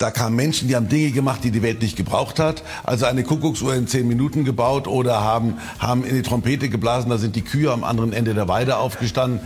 Da 0.00 0.10
kamen 0.10 0.34
Menschen, 0.34 0.66
die 0.66 0.76
haben 0.76 0.88
Dinge 0.88 1.10
gemacht, 1.10 1.44
die 1.44 1.50
die 1.50 1.60
Welt 1.60 1.82
nicht 1.82 1.94
gebraucht 1.94 2.38
hat. 2.38 2.62
Also 2.84 3.04
eine 3.04 3.22
Kuckucksuhr 3.22 3.74
in 3.74 3.86
zehn 3.86 4.08
Minuten 4.08 4.46
gebaut 4.46 4.88
oder 4.88 5.20
haben, 5.20 5.58
haben 5.78 6.04
in 6.04 6.14
die 6.14 6.22
Trompete 6.22 6.70
geblasen. 6.70 7.10
Da 7.10 7.18
sind 7.18 7.36
die 7.36 7.42
Kühe 7.42 7.70
am 7.70 7.84
anderen 7.84 8.14
Ende 8.14 8.32
der 8.32 8.48
Weide 8.48 8.78
aufgestanden. 8.78 9.40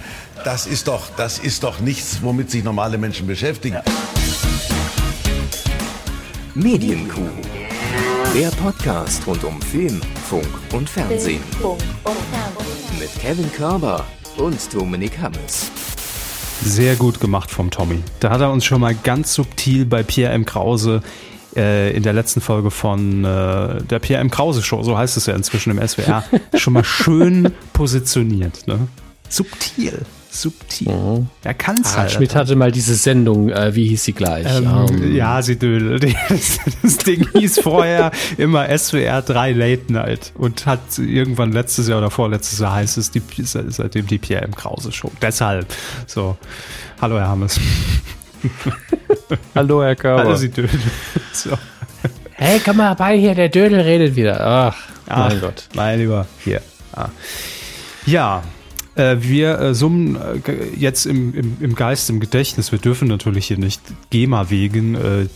Das 0.45 0.69
ist 0.69 0.87
doch, 0.87 1.09
das 1.17 1.41
ist 1.41 1.65
doch 1.65 1.81
nichts, 1.81 2.23
womit 2.23 2.53
sich 2.53 2.63
normale 2.63 2.99
Menschen 2.99 3.27
beschäftigen. 3.27 3.81
Medienkuh. 6.55 7.31
Der 8.33 8.51
Podcast 8.51 9.27
rund 9.27 9.43
um 9.43 9.61
Film, 9.61 10.01
Funk 10.31 10.47
und 10.73 10.89
Fernsehen. 10.89 11.43
Mit 13.01 13.11
Kevin 13.21 13.53
Körber 13.53 14.05
und 14.37 14.73
Dominik 14.73 15.19
Hammes. 15.19 15.73
Sehr 16.63 16.97
gut 16.97 17.21
gemacht 17.21 17.51
vom 17.51 17.71
Tommy. 17.71 17.99
Da 18.21 18.31
hat 18.31 18.41
er 18.41 18.51
uns 18.51 18.65
schon 18.65 18.81
mal 18.81 18.95
ganz 18.95 19.35
subtil 19.35 19.85
bei 19.87 20.03
Pierre 20.03 20.33
M. 20.33 20.45
Krause 20.45 21.03
äh, 21.57 21.95
in 21.95 22.03
der 22.03 22.13
letzten 22.13 22.41
Folge 22.41 22.71
von 22.71 23.25
äh, 23.25 23.83
der 23.83 23.99
Pierre 23.99 24.21
M. 24.21 24.31
Krause 24.31 24.63
Show, 24.63 24.83
so 24.83 24.97
heißt 24.97 25.17
es 25.17 25.27
ja 25.27 25.35
inzwischen 25.35 25.77
im 25.77 25.87
SWR, 25.87 26.25
schon 26.55 26.73
mal 26.73 26.85
schön 26.85 27.53
positioniert. 27.73 28.67
Ne? 28.67 28.89
Subtil. 29.29 30.03
Subtil. 30.35 30.91
Mhm. 30.91 31.29
Er 31.45 31.55
kann 31.55 31.77
es 31.81 31.95
ah, 31.95 31.99
halt. 31.99 32.11
Schmidt 32.11 32.35
hatte 32.35 32.57
mal 32.57 32.73
diese 32.73 32.97
Sendung, 32.97 33.51
äh, 33.51 33.75
wie 33.77 33.87
hieß 33.87 34.03
sie 34.03 34.13
gleich? 34.13 34.45
Ähm, 34.49 34.67
um. 34.67 35.15
Ja, 35.15 35.41
sie 35.43 35.57
dödel. 35.57 36.01
Das, 36.29 36.59
das 36.83 36.99
Ding 36.99 37.29
hieß 37.33 37.61
vorher 37.61 38.11
immer 38.37 38.67
SWR 38.77 39.23
3 39.23 39.53
Late 39.53 39.93
Night 39.93 40.33
und 40.37 40.67
hat 40.67 40.99
irgendwann 40.99 41.53
letztes 41.53 41.87
Jahr 41.87 41.99
oder 41.99 42.11
vorletztes 42.11 42.59
Jahr 42.59 42.75
heißt 42.75 42.99
es 42.99 43.11
die, 43.11 43.23
seitdem 43.45 44.07
die 44.07 44.19
Pierre 44.19 44.43
M. 44.43 44.55
Krause 44.55 44.91
Show. 44.91 45.13
Deshalb. 45.23 45.67
So. 46.07 46.37
Hallo, 47.01 47.19
Herr 47.19 47.29
Hammes. 47.29 47.61
Hallo, 49.55 49.83
Herr 49.83 49.95
Körber. 49.95 50.25
Hallo, 50.25 50.35
Sie 50.35 50.51
Dödel. 50.51 50.81
So. 51.33 51.51
Hey, 52.33 52.61
komm 52.65 52.79
mal 52.79 52.95
bei 52.95 53.17
hier, 53.17 53.35
der 53.35 53.49
Dödel 53.49 53.81
redet 53.81 54.17
wieder. 54.17 54.41
Ach, 54.41 54.77
Ach 55.07 55.29
mein 55.29 55.41
Gott. 55.41 55.69
Mein 55.75 55.99
Lieber, 56.01 56.27
hier. 56.45 56.61
Ah. 56.93 57.09
Ja, 58.07 58.43
äh, 58.97 59.17
wir 59.21 59.59
äh, 59.59 59.75
summen 59.75 60.17
äh, 60.17 60.69
jetzt 60.77 61.07
im, 61.07 61.35
im, 61.35 61.57
im 61.61 61.75
Geist, 61.75 62.11
im 62.11 62.21
Gedächtnis. 62.21 62.73
Wir 62.73 62.79
dürfen 62.79 63.09
natürlich 63.09 63.47
hier 63.47 63.59
nicht 63.59 63.81
GEMA 64.11 64.51
wegen 64.51 64.95
äh, 64.95 65.27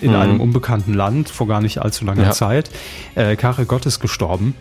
in 0.00 0.10
mhm. 0.10 0.16
einem 0.16 0.40
unbekannten 0.40 0.94
Land 0.94 1.28
vor 1.28 1.46
gar 1.46 1.60
nicht 1.60 1.78
allzu 1.78 2.04
langer 2.04 2.24
ja. 2.24 2.30
Zeit. 2.30 2.70
Äh, 3.14 3.36
Karel 3.36 3.66
Gott 3.66 3.86
ist 3.86 4.00
gestorben. 4.00 4.54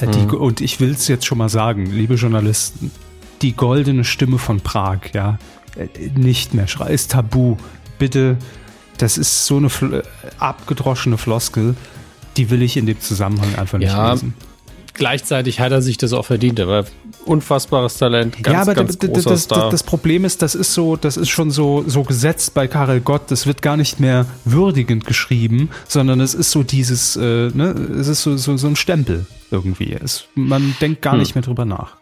Äh, 0.00 0.08
die, 0.08 0.18
mhm. 0.18 0.34
Und 0.34 0.60
ich 0.60 0.80
will 0.80 0.90
es 0.90 1.08
jetzt 1.08 1.24
schon 1.24 1.38
mal 1.38 1.48
sagen, 1.48 1.86
liebe 1.86 2.14
Journalisten, 2.14 2.90
die 3.42 3.54
goldene 3.54 4.04
Stimme 4.04 4.38
von 4.38 4.60
Prag, 4.60 4.98
ja, 5.14 5.38
äh, 5.76 5.88
nicht 6.18 6.54
mehr 6.54 6.66
schrei, 6.66 6.92
ist 6.92 7.12
tabu. 7.12 7.56
Bitte, 7.98 8.36
das 8.98 9.16
ist 9.16 9.46
so 9.46 9.56
eine 9.56 9.70
Fl 9.70 10.02
abgedroschene 10.38 11.16
Floskel, 11.16 11.76
die 12.36 12.50
will 12.50 12.62
ich 12.62 12.76
in 12.76 12.86
dem 12.86 13.00
Zusammenhang 13.00 13.54
einfach 13.54 13.78
nicht 13.78 13.92
ja. 13.92 14.12
lesen 14.12 14.34
gleichzeitig 14.94 15.60
hat 15.60 15.72
er 15.72 15.82
sich 15.82 15.98
das 15.98 16.12
auch 16.12 16.24
verdient. 16.24 16.58
Er 16.58 16.68
war 16.68 16.84
unfassbares 17.24 17.98
Talent, 17.98 18.42
ganz, 18.42 18.54
ja, 18.54 18.62
aber 18.62 18.74
ganz 18.74 18.98
großer 18.98 19.30
das, 19.30 19.42
Star. 19.42 19.70
das 19.70 19.82
Problem 19.82 20.24
ist, 20.24 20.42
das 20.42 20.54
ist 20.54 20.74
so, 20.74 20.96
das 20.96 21.16
ist 21.16 21.30
schon 21.30 21.50
so, 21.50 21.84
so 21.86 22.02
gesetzt 22.02 22.54
bei 22.54 22.68
Karel 22.68 23.00
Gott. 23.00 23.22
Das 23.30 23.46
wird 23.46 23.62
gar 23.62 23.76
nicht 23.76 24.00
mehr 24.00 24.26
würdigend 24.44 25.06
geschrieben, 25.06 25.70
sondern 25.88 26.20
es 26.20 26.34
ist 26.34 26.50
so 26.50 26.62
dieses, 26.62 27.16
äh, 27.16 27.50
ne, 27.52 27.74
es 27.98 28.08
ist 28.08 28.22
so, 28.22 28.36
so, 28.36 28.56
so 28.56 28.66
ein 28.66 28.76
Stempel 28.76 29.26
irgendwie. 29.50 29.92
Es, 29.92 30.24
man 30.34 30.76
denkt 30.80 31.02
gar 31.02 31.14
hm. 31.14 31.20
nicht 31.20 31.34
mehr 31.34 31.42
drüber 31.42 31.64
nach. 31.64 31.96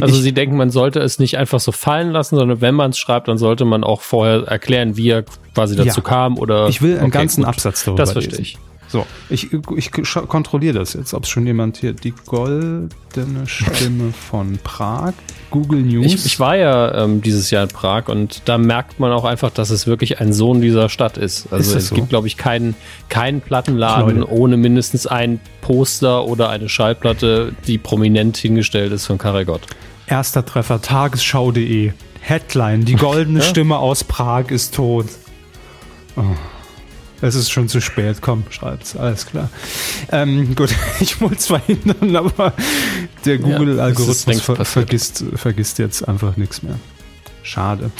Also 0.00 0.16
ich, 0.16 0.22
Sie 0.22 0.32
denken, 0.32 0.56
man 0.56 0.70
sollte 0.70 1.00
es 1.00 1.18
nicht 1.18 1.38
einfach 1.38 1.60
so 1.60 1.72
fallen 1.72 2.10
lassen, 2.10 2.36
sondern 2.36 2.60
wenn 2.60 2.74
man 2.74 2.90
es 2.90 2.98
schreibt, 2.98 3.28
dann 3.28 3.38
sollte 3.38 3.64
man 3.64 3.84
auch 3.84 4.02
vorher 4.02 4.42
erklären, 4.46 4.96
wie 4.96 5.08
er 5.08 5.24
quasi 5.54 5.76
dazu 5.76 6.00
ja, 6.00 6.06
kam 6.06 6.38
oder. 6.38 6.68
Ich 6.68 6.82
will 6.82 6.96
einen 6.96 7.06
okay, 7.06 7.18
ganzen 7.18 7.42
gut. 7.42 7.48
Absatz 7.48 7.84
darüber 7.84 8.02
Das 8.02 8.12
verstehe 8.12 8.38
ich. 8.38 8.58
So, 8.88 9.06
ich, 9.28 9.50
ich 9.76 9.90
kontrolliere 9.92 10.78
das 10.78 10.94
jetzt, 10.94 11.12
ob 11.12 11.24
es 11.24 11.28
schon 11.28 11.46
jemand 11.46 11.76
hier, 11.76 11.92
die 11.92 12.14
goldene 12.26 13.46
Stimme 13.46 14.12
von 14.12 14.58
Prag, 14.64 15.12
Google 15.50 15.82
News. 15.82 16.06
Ich, 16.06 16.24
ich 16.24 16.40
war 16.40 16.56
ja 16.56 17.04
ähm, 17.04 17.20
dieses 17.20 17.50
Jahr 17.50 17.64
in 17.64 17.68
Prag 17.68 18.08
und 18.08 18.42
da 18.46 18.56
merkt 18.56 18.98
man 18.98 19.12
auch 19.12 19.24
einfach, 19.24 19.50
dass 19.50 19.68
es 19.68 19.86
wirklich 19.86 20.20
ein 20.20 20.32
Sohn 20.32 20.62
dieser 20.62 20.88
Stadt 20.88 21.18
ist. 21.18 21.52
Also 21.52 21.70
ist 21.70 21.76
es 21.76 21.88
so? 21.88 21.94
gibt, 21.96 22.08
glaube 22.08 22.28
ich, 22.28 22.38
keinen, 22.38 22.74
keinen 23.10 23.42
Plattenladen 23.42 24.20
Leute. 24.20 24.32
ohne 24.32 24.56
mindestens 24.56 25.06
ein 25.06 25.38
Poster 25.60 26.24
oder 26.24 26.48
eine 26.48 26.70
Schallplatte, 26.70 27.52
die 27.66 27.76
prominent 27.76 28.38
hingestellt 28.38 28.92
ist 28.92 29.06
von 29.06 29.18
Karagott. 29.18 29.62
Erster 30.06 30.46
Treffer, 30.46 30.80
tagesschau.de. 30.80 31.92
Headline, 32.20 32.84
die 32.84 32.94
goldene 32.94 33.38
ja? 33.40 33.44
Stimme 33.44 33.76
aus 33.78 34.04
Prag 34.04 34.50
ist 34.50 34.74
tot. 34.74 35.06
Oh. 36.16 36.22
Es 37.20 37.34
ist 37.34 37.50
schon 37.50 37.68
zu 37.68 37.80
spät, 37.80 38.18
komm, 38.20 38.44
schreib's, 38.50 38.94
alles 38.96 39.26
klar. 39.26 39.50
Ähm, 40.12 40.54
gut, 40.54 40.74
ich 41.00 41.20
wollte 41.20 41.36
es 41.36 41.46
verhindern, 41.46 42.14
aber 42.14 42.52
der 43.24 43.38
Google-Algorithmus 43.38 44.36
ja, 44.36 44.54
ver 44.54 44.64
vergisst, 44.64 45.24
vergisst 45.34 45.78
jetzt 45.78 46.06
einfach 46.06 46.36
nichts 46.36 46.62
mehr. 46.62 46.78
Schade. 47.42 47.90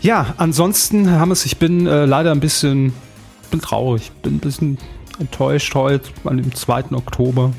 Ja, 0.00 0.34
ansonsten, 0.38 1.10
Hammes, 1.10 1.44
ich 1.44 1.58
bin 1.58 1.86
äh, 1.86 2.06
leider 2.06 2.32
ein 2.32 2.40
bisschen, 2.40 2.94
bin 3.50 3.60
traurig, 3.60 4.12
bin 4.22 4.36
ein 4.36 4.40
bisschen 4.40 4.78
enttäuscht 5.18 5.74
heute 5.74 6.10
an 6.24 6.38
dem 6.38 6.54
2. 6.54 6.92
Oktober. 6.92 7.52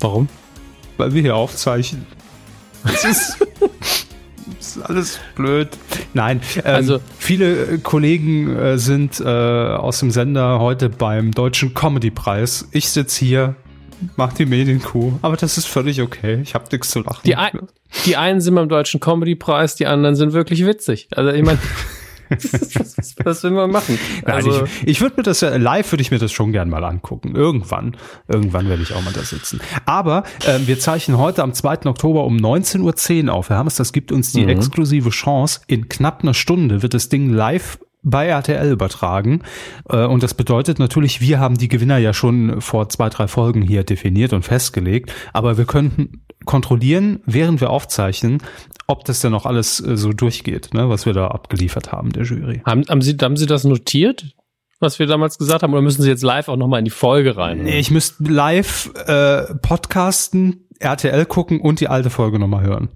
Warum? 0.00 0.28
Weil 0.96 1.14
wir 1.14 1.22
hier 1.22 1.36
aufzeichnen. 1.36 2.06
Es 2.84 3.04
ist, 3.04 3.36
alles 4.82 5.18
blöd. 5.34 5.68
Nein, 6.12 6.40
ähm, 6.56 6.62
also 6.64 7.00
viele 7.18 7.74
äh, 7.74 7.78
Kollegen 7.78 8.54
äh, 8.56 8.78
sind 8.78 9.20
äh, 9.20 9.24
aus 9.24 10.00
dem 10.00 10.10
Sender 10.10 10.60
heute 10.60 10.88
beim 10.88 11.32
Deutschen 11.32 11.74
Comedy-Preis. 11.74 12.68
Ich 12.72 12.90
sitze 12.90 13.24
hier, 13.24 13.54
mach 14.16 14.32
die 14.32 14.46
Medienkuh, 14.46 15.14
aber 15.22 15.36
das 15.36 15.58
ist 15.58 15.66
völlig 15.66 16.00
okay. 16.00 16.40
Ich 16.42 16.54
habe 16.54 16.64
nichts 16.70 16.90
zu 16.90 17.00
lachen. 17.00 17.20
Die, 17.24 17.36
ein, 17.36 17.58
die 18.06 18.16
einen 18.16 18.40
sind 18.40 18.54
beim 18.54 18.68
Deutschen 18.68 19.00
Comedy-Preis, 19.00 19.76
die 19.76 19.86
anderen 19.86 20.16
sind 20.16 20.32
wirklich 20.32 20.66
witzig. 20.66 21.08
Also 21.10 21.30
ich 21.30 21.42
meine. 21.42 21.58
was, 23.24 23.42
will 23.42 23.50
man 23.52 23.70
machen? 23.70 23.98
Also, 24.24 24.50
Nein, 24.50 24.68
ich, 24.82 24.88
ich 24.88 25.00
würde 25.00 25.16
mir 25.18 25.22
das 25.22 25.40
ja 25.40 25.54
live 25.56 25.90
würde 25.92 26.02
ich 26.02 26.10
mir 26.10 26.18
das 26.18 26.32
schon 26.32 26.52
gern 26.52 26.68
mal 26.68 26.84
angucken. 26.84 27.34
Irgendwann, 27.34 27.96
irgendwann 28.28 28.68
werde 28.68 28.82
ich 28.82 28.94
auch 28.94 29.02
mal 29.02 29.12
da 29.12 29.22
sitzen. 29.22 29.60
Aber 29.86 30.24
äh, 30.46 30.60
wir 30.66 30.78
zeichnen 30.78 31.18
heute 31.18 31.42
am 31.42 31.52
2. 31.52 31.86
Oktober 31.86 32.24
um 32.24 32.36
19.10 32.36 33.26
Uhr 33.26 33.34
auf. 33.34 33.50
Herr 33.50 33.58
Hammes, 33.58 33.76
das 33.76 33.92
gibt 33.92 34.12
uns 34.12 34.32
die 34.32 34.42
mhm. 34.42 34.50
exklusive 34.50 35.10
Chance. 35.10 35.60
In 35.66 35.88
knapp 35.88 36.22
einer 36.22 36.34
Stunde 36.34 36.82
wird 36.82 36.94
das 36.94 37.08
Ding 37.08 37.30
live 37.30 37.78
bei 38.04 38.26
RTL 38.26 38.70
übertragen. 38.70 39.42
Äh, 39.88 40.04
und 40.04 40.22
das 40.22 40.34
bedeutet 40.34 40.78
natürlich, 40.78 41.20
wir 41.20 41.40
haben 41.40 41.56
die 41.56 41.68
Gewinner 41.68 41.98
ja 41.98 42.12
schon 42.12 42.60
vor 42.60 42.88
zwei, 42.88 43.08
drei 43.08 43.26
Folgen 43.26 43.62
hier 43.62 43.82
definiert 43.82 44.32
und 44.32 44.44
festgelegt. 44.44 45.12
Aber 45.32 45.58
wir 45.58 45.64
könnten 45.64 46.23
kontrollieren, 46.44 47.20
während 47.26 47.60
wir 47.60 47.70
aufzeichnen, 47.70 48.42
ob 48.86 49.04
das 49.04 49.20
denn 49.20 49.32
noch 49.32 49.46
alles 49.46 49.80
äh, 49.80 49.96
so 49.96 50.12
durchgeht, 50.12 50.74
ne, 50.74 50.88
was 50.88 51.06
wir 51.06 51.12
da 51.12 51.28
abgeliefert 51.28 51.92
haben, 51.92 52.12
der 52.12 52.24
Jury. 52.24 52.62
Haben, 52.64 52.84
haben, 52.88 53.02
Sie, 53.02 53.16
haben 53.20 53.36
Sie 53.36 53.46
das 53.46 53.64
notiert? 53.64 54.34
was 54.80 54.98
wir 54.98 55.06
damals 55.06 55.38
gesagt 55.38 55.62
haben, 55.62 55.72
oder 55.72 55.82
müssen 55.82 56.02
Sie 56.02 56.08
jetzt 56.08 56.22
live 56.22 56.48
auch 56.48 56.56
nochmal 56.56 56.78
in 56.78 56.84
die 56.84 56.90
Folge 56.90 57.36
rein? 57.36 57.62
Nee, 57.62 57.78
ich 57.78 57.90
müsste 57.90 58.24
live 58.24 58.90
äh, 59.06 59.54
podcasten, 59.62 60.68
RTL 60.78 61.26
gucken 61.26 61.60
und 61.60 61.80
die 61.80 61.88
alte 61.88 62.10
Folge 62.10 62.38
nochmal 62.38 62.64
hören. 62.64 62.90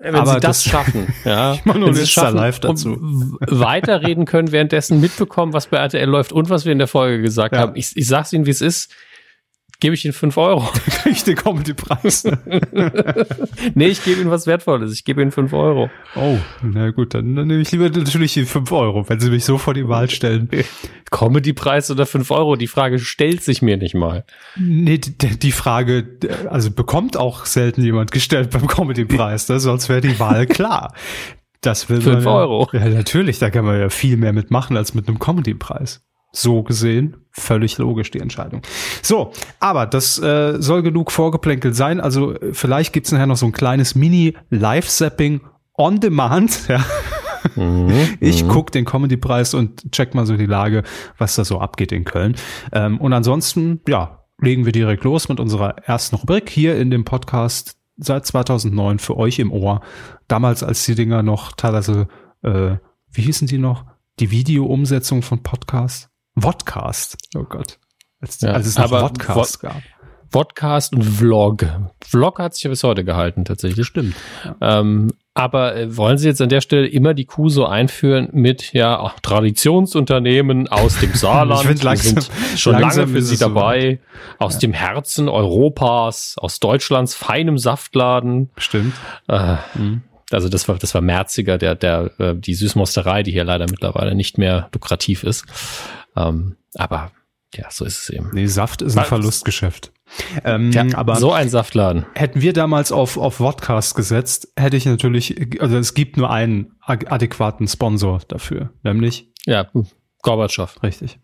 Wenn 0.00 0.14
Aber 0.14 0.34
Sie 0.34 0.40
das, 0.40 0.62
das 0.62 0.64
schaffen, 0.64 1.12
ja, 1.24 1.54
ich 1.54 1.64
nur 1.64 1.96
wenn 1.96 2.06
schaffen, 2.06 2.36
live 2.36 2.60
dazu. 2.60 2.96
weiterreden 3.40 4.24
können, 4.24 4.52
währenddessen 4.52 5.00
mitbekommen, 5.00 5.52
was 5.52 5.66
bei 5.66 5.78
RTL 5.78 6.08
läuft 6.08 6.32
und 6.32 6.48
was 6.48 6.64
wir 6.64 6.72
in 6.72 6.78
der 6.78 6.86
Folge 6.86 7.22
gesagt 7.22 7.54
ja. 7.54 7.60
haben. 7.60 7.74
Ich, 7.74 7.96
ich 7.96 8.06
sag's 8.06 8.32
Ihnen, 8.32 8.46
wie 8.46 8.50
es 8.50 8.60
ist 8.60 8.92
gebe 9.80 9.94
ich 9.94 10.04
Ihnen 10.04 10.14
fünf 10.14 10.36
Euro. 10.36 10.60
Kriege 10.86 11.10
ich 11.10 11.24
den 11.24 11.36
Comedy-Preis? 11.36 12.24
nee, 13.74 13.86
ich 13.86 14.04
gebe 14.04 14.20
Ihnen 14.20 14.30
was 14.30 14.46
Wertvolles. 14.46 14.92
Ich 14.92 15.04
gebe 15.04 15.22
Ihnen 15.22 15.32
fünf 15.32 15.52
Euro. 15.52 15.90
Oh, 16.14 16.38
na 16.62 16.90
gut, 16.90 17.14
dann, 17.14 17.34
dann 17.34 17.48
nehme 17.48 17.62
ich 17.62 17.72
lieber 17.72 17.88
natürlich 17.88 18.34
die 18.34 18.44
fünf 18.44 18.70
Euro, 18.70 19.08
wenn 19.08 19.18
Sie 19.18 19.30
mich 19.30 19.44
so 19.44 19.58
vor 19.58 19.74
die 19.74 19.88
Wahl 19.88 20.08
stellen. 20.10 20.48
Comedy-Preis 21.10 21.90
oder 21.90 22.06
fünf 22.06 22.30
Euro? 22.30 22.56
Die 22.56 22.68
Frage 22.68 22.98
stellt 22.98 23.42
sich 23.42 23.62
mir 23.62 23.76
nicht 23.76 23.94
mal. 23.94 24.24
Nee, 24.56 24.98
die, 24.98 25.38
die 25.38 25.52
Frage, 25.52 26.18
also 26.48 26.70
bekommt 26.70 27.16
auch 27.16 27.46
selten 27.46 27.82
jemand 27.82 28.12
gestellt 28.12 28.50
beim 28.50 28.66
Comedy-Preis, 28.66 29.48
ne? 29.48 29.58
sonst 29.58 29.88
wäre 29.88 30.02
die 30.02 30.20
Wahl 30.20 30.46
klar. 30.46 30.94
Das 31.62 31.88
will 31.90 32.00
Fünf 32.00 32.24
man, 32.24 32.34
Euro. 32.34 32.68
Ja, 32.72 32.88
natürlich, 32.88 33.38
da 33.38 33.50
kann 33.50 33.64
man 33.64 33.78
ja 33.78 33.90
viel 33.90 34.16
mehr 34.16 34.32
mitmachen 34.32 34.76
als 34.76 34.94
mit 34.94 35.08
einem 35.08 35.18
Comedy-Preis. 35.18 36.02
So 36.32 36.62
gesehen, 36.62 37.16
völlig 37.30 37.78
logisch 37.78 38.10
die 38.10 38.20
Entscheidung. 38.20 38.62
So, 39.02 39.32
aber 39.58 39.86
das 39.86 40.18
äh, 40.18 40.60
soll 40.60 40.82
genug 40.82 41.10
vorgeplänkelt 41.10 41.74
sein. 41.74 42.00
Also 42.00 42.34
vielleicht 42.52 42.92
gibt's 42.92 43.10
nachher 43.12 43.26
noch 43.26 43.36
so 43.36 43.46
ein 43.46 43.52
kleines 43.52 43.94
Mini-Live-Zapping 43.94 45.40
on 45.76 46.00
Demand. 46.00 46.60
Ja. 46.68 46.84
Mhm, 47.56 48.18
ich 48.20 48.44
mhm. 48.44 48.48
guck 48.48 48.70
den 48.70 48.84
Comedy-Preis 48.84 49.54
und 49.54 49.90
check 49.92 50.14
mal 50.14 50.26
so 50.26 50.36
die 50.36 50.44
Lage, 50.44 50.82
was 51.16 51.36
da 51.36 51.44
so 51.44 51.58
abgeht 51.58 51.90
in 51.90 52.04
Köln. 52.04 52.36
Ähm, 52.70 53.00
und 53.00 53.14
ansonsten, 53.14 53.80
ja, 53.88 54.26
legen 54.38 54.66
wir 54.66 54.72
direkt 54.72 55.04
los 55.04 55.30
mit 55.30 55.40
unserer 55.40 55.78
ersten 55.78 56.16
Rubrik 56.16 56.50
hier 56.50 56.76
in 56.76 56.90
dem 56.90 57.06
Podcast 57.06 57.78
seit 57.96 58.26
2009 58.26 58.98
für 58.98 59.16
euch 59.16 59.38
im 59.38 59.52
Ohr. 59.52 59.80
Damals, 60.28 60.62
als 60.62 60.84
die 60.84 60.94
Dinger 60.94 61.22
noch 61.22 61.52
teilweise 61.52 62.08
äh, 62.42 62.76
wie 63.12 63.22
hießen 63.22 63.48
die 63.48 63.58
noch? 63.58 63.86
Die 64.20 64.30
Videoumsetzung 64.30 65.22
von 65.22 65.42
Podcast? 65.42 66.09
Vodcast. 66.40 67.16
Oh 67.36 67.44
Gott. 67.44 67.78
Als, 68.20 68.40
ja, 68.40 68.52
als 68.52 68.66
es 68.66 68.78
noch 68.78 68.88
Vodcast 68.88 69.60
gab. 69.60 69.82
Podcast 70.30 70.94
und 70.94 71.02
Vlog. 71.02 71.66
Vlog 72.04 72.38
hat 72.38 72.54
sich 72.54 72.62
ja 72.62 72.70
bis 72.70 72.84
heute 72.84 73.04
gehalten, 73.04 73.44
tatsächlich. 73.44 73.86
Stimmt. 73.86 74.14
Ja. 74.44 74.80
Ähm, 74.80 75.10
aber 75.34 75.76
äh, 75.76 75.96
wollen 75.96 76.18
Sie 76.18 76.28
jetzt 76.28 76.40
an 76.40 76.48
der 76.48 76.60
Stelle 76.60 76.86
immer 76.86 77.14
die 77.14 77.24
Kuh 77.24 77.48
so 77.48 77.66
einführen 77.66 78.28
mit 78.32 78.72
ja 78.72 79.00
ach, 79.00 79.18
Traditionsunternehmen 79.20 80.68
aus 80.68 80.98
dem 80.98 81.12
Saarland? 81.14 81.62
ich 81.62 81.66
finde 81.68 81.84
langsam, 81.84 82.24
schon 82.56 82.78
langsam 82.78 83.04
lange 83.06 83.14
für 83.14 83.22
Sie 83.22 83.38
dabei. 83.38 84.00
So 84.38 84.44
aus 84.44 84.54
ja. 84.54 84.60
dem 84.60 84.72
Herzen 84.72 85.28
Europas, 85.28 86.36
aus 86.38 86.60
Deutschlands 86.60 87.14
feinem 87.14 87.58
Saftladen. 87.58 88.50
Stimmt. 88.56 88.94
Äh, 89.28 89.56
mhm. 89.74 90.02
Also 90.30 90.48
das 90.48 90.68
war 90.68 90.76
das 90.76 90.94
war 90.94 91.00
Merziger, 91.00 91.58
der 91.58 91.74
der 91.74 92.10
äh, 92.18 92.34
die 92.36 92.54
Süßmosterei, 92.54 93.22
die 93.24 93.32
hier 93.32 93.44
leider 93.44 93.66
mittlerweile 93.68 94.14
nicht 94.14 94.38
mehr 94.38 94.68
lukrativ 94.72 95.24
ist. 95.24 95.44
Ähm, 96.16 96.56
aber 96.74 97.12
ja, 97.54 97.70
so 97.70 97.84
ist 97.84 98.02
es 98.02 98.10
eben. 98.10 98.30
Nee, 98.32 98.46
Saft 98.46 98.82
ist 98.82 98.96
ein 98.96 99.04
Verlustgeschäft. 99.04 99.92
Ähm, 100.44 100.72
ja, 100.72 100.86
aber 100.94 101.16
so 101.16 101.32
ein 101.32 101.48
Saftladen. 101.48 102.06
Hätten 102.14 102.40
wir 102.40 102.52
damals 102.52 102.92
auf, 102.92 103.16
auf 103.16 103.36
Vodcast 103.36 103.94
gesetzt, 103.94 104.52
hätte 104.56 104.76
ich 104.76 104.86
natürlich, 104.86 105.60
also 105.60 105.76
es 105.76 105.94
gibt 105.94 106.16
nur 106.16 106.30
einen 106.30 106.76
adäquaten 106.86 107.68
Sponsor 107.68 108.20
dafür, 108.28 108.70
nämlich? 108.82 109.32
Ja, 109.46 109.70
Gorbatschow. 110.22 110.82
Richtig. 110.82 111.18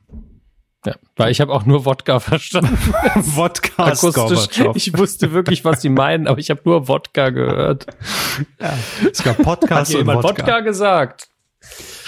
Ja, 0.85 0.95
weil 1.17 1.33
ich 1.33 1.41
habe 1.41 1.53
auch 1.53 1.67
nur 1.67 1.85
Wodka 1.85 2.21
verstanden. 2.21 2.79
Wodka 3.17 3.93
Gorbatschow. 3.93 4.77
Ich 4.77 4.97
wusste 4.97 5.33
wirklich, 5.33 5.65
was 5.65 5.83
sie 5.83 5.89
meinen, 5.89 6.29
aber 6.29 6.39
ich 6.39 6.51
habe 6.51 6.61
nur 6.65 6.87
Wodka 6.87 7.31
gehört. 7.31 7.87
Ja, 8.61 8.73
es 9.11 9.23
gab 9.23 9.39
Podcast 9.39 9.93
Hat 9.93 10.01
und 10.01 10.07
Wodka. 10.07 10.29
Wodka 10.29 10.61
gesagt. 10.61 11.29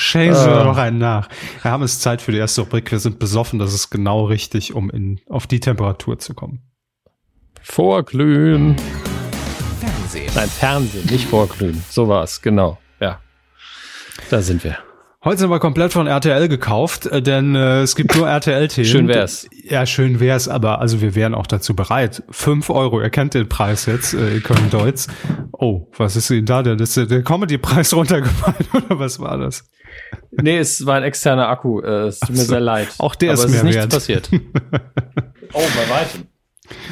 Schälen 0.01 0.33
Sie 0.33 0.49
äh. 0.49 0.65
noch 0.65 0.77
einen 0.77 0.99
nach. 0.99 1.29
Wir 1.61 1.73
haben 1.73 1.83
es 1.83 1.99
Zeit 1.99 2.23
für 2.23 2.31
die 2.31 2.39
erste 2.39 2.61
Rubrik. 2.61 2.93
Wir 2.93 3.01
sind 3.01 3.19
besoffen. 3.19 3.59
Das 3.59 3.75
ist 3.75 3.91
genau 3.91 4.27
richtig, 4.27 4.73
um 4.73 4.91
in, 4.91 5.21
auf 5.29 5.49
die 5.49 5.59
Temperatur 5.59 6.21
zu 6.21 6.35
kommen. 6.35 6.63
Vorglühen. 7.63 8.77
Fernsehen. 9.81 10.31
Nein, 10.37 10.49
Fernsehen, 10.49 11.07
nicht 11.11 11.27
vorglühen. 11.27 11.83
So 11.91 12.07
war 12.07 12.23
es, 12.23 12.41
genau. 12.43 12.79
Ja. 13.01 13.19
Da 14.31 14.41
sind 14.41 14.63
wir. 14.63 14.79
Heute 15.25 15.39
sind 15.39 15.51
wir 15.51 15.59
komplett 15.59 15.93
von 15.93 16.07
RTL 16.07 16.47
gekauft, 16.47 17.07
äh, 17.07 17.21
denn 17.21 17.57
äh, 17.57 17.81
es 17.81 17.97
gibt 17.97 18.15
nur 18.15 18.29
RTL-Themen. 18.29 18.87
schön 18.87 19.09
wär's. 19.09 19.49
Ja, 19.65 19.85
schön 19.85 20.21
wär's, 20.21 20.47
aber 20.47 20.81
also 20.81 21.01
wir 21.01 21.17
wären 21.17 21.35
auch 21.35 21.49
dazu 21.49 21.75
bereit. 21.75 22.23
Fünf 22.31 22.71
Euro, 22.71 23.03
ihr 23.03 23.11
kennt 23.11 23.35
den 23.35 23.49
Preis 23.49 23.87
jetzt, 23.87 24.15
äh, 24.15 24.35
ihr 24.35 24.41
könnt 24.43 24.73
Deutsch. 24.73 25.09
Oh, 25.51 25.89
was 25.97 26.15
ist 26.15 26.31
Ihnen 26.31 26.47
da 26.47 26.63
denn? 26.63 26.79
Ist 26.79 26.97
der 26.97 27.25
Comedy-Preis 27.25 27.93
runtergefallen 27.97 28.69
oder 28.73 29.01
was 29.01 29.19
war 29.19 29.39
das? 29.39 29.65
Nee, 30.31 30.59
es 30.59 30.87
war 30.87 30.97
ein 30.97 31.03
externer 31.03 31.49
Akku. 31.49 31.81
Äh, 31.81 32.09
es 32.09 32.21
tut 32.21 32.31
mir 32.31 32.37
sehr 32.37 32.61
leid. 32.61 32.89
Auch 32.99 33.15
der 33.15 33.33
aber 33.33 33.45
ist 33.45 33.51
mir 33.51 33.57
ist 33.57 33.63
nichts 33.65 33.77
wert. 33.81 33.91
passiert. 33.91 34.31
oh, 35.53 35.63
bei 35.75 35.95
weitem. 35.95 36.28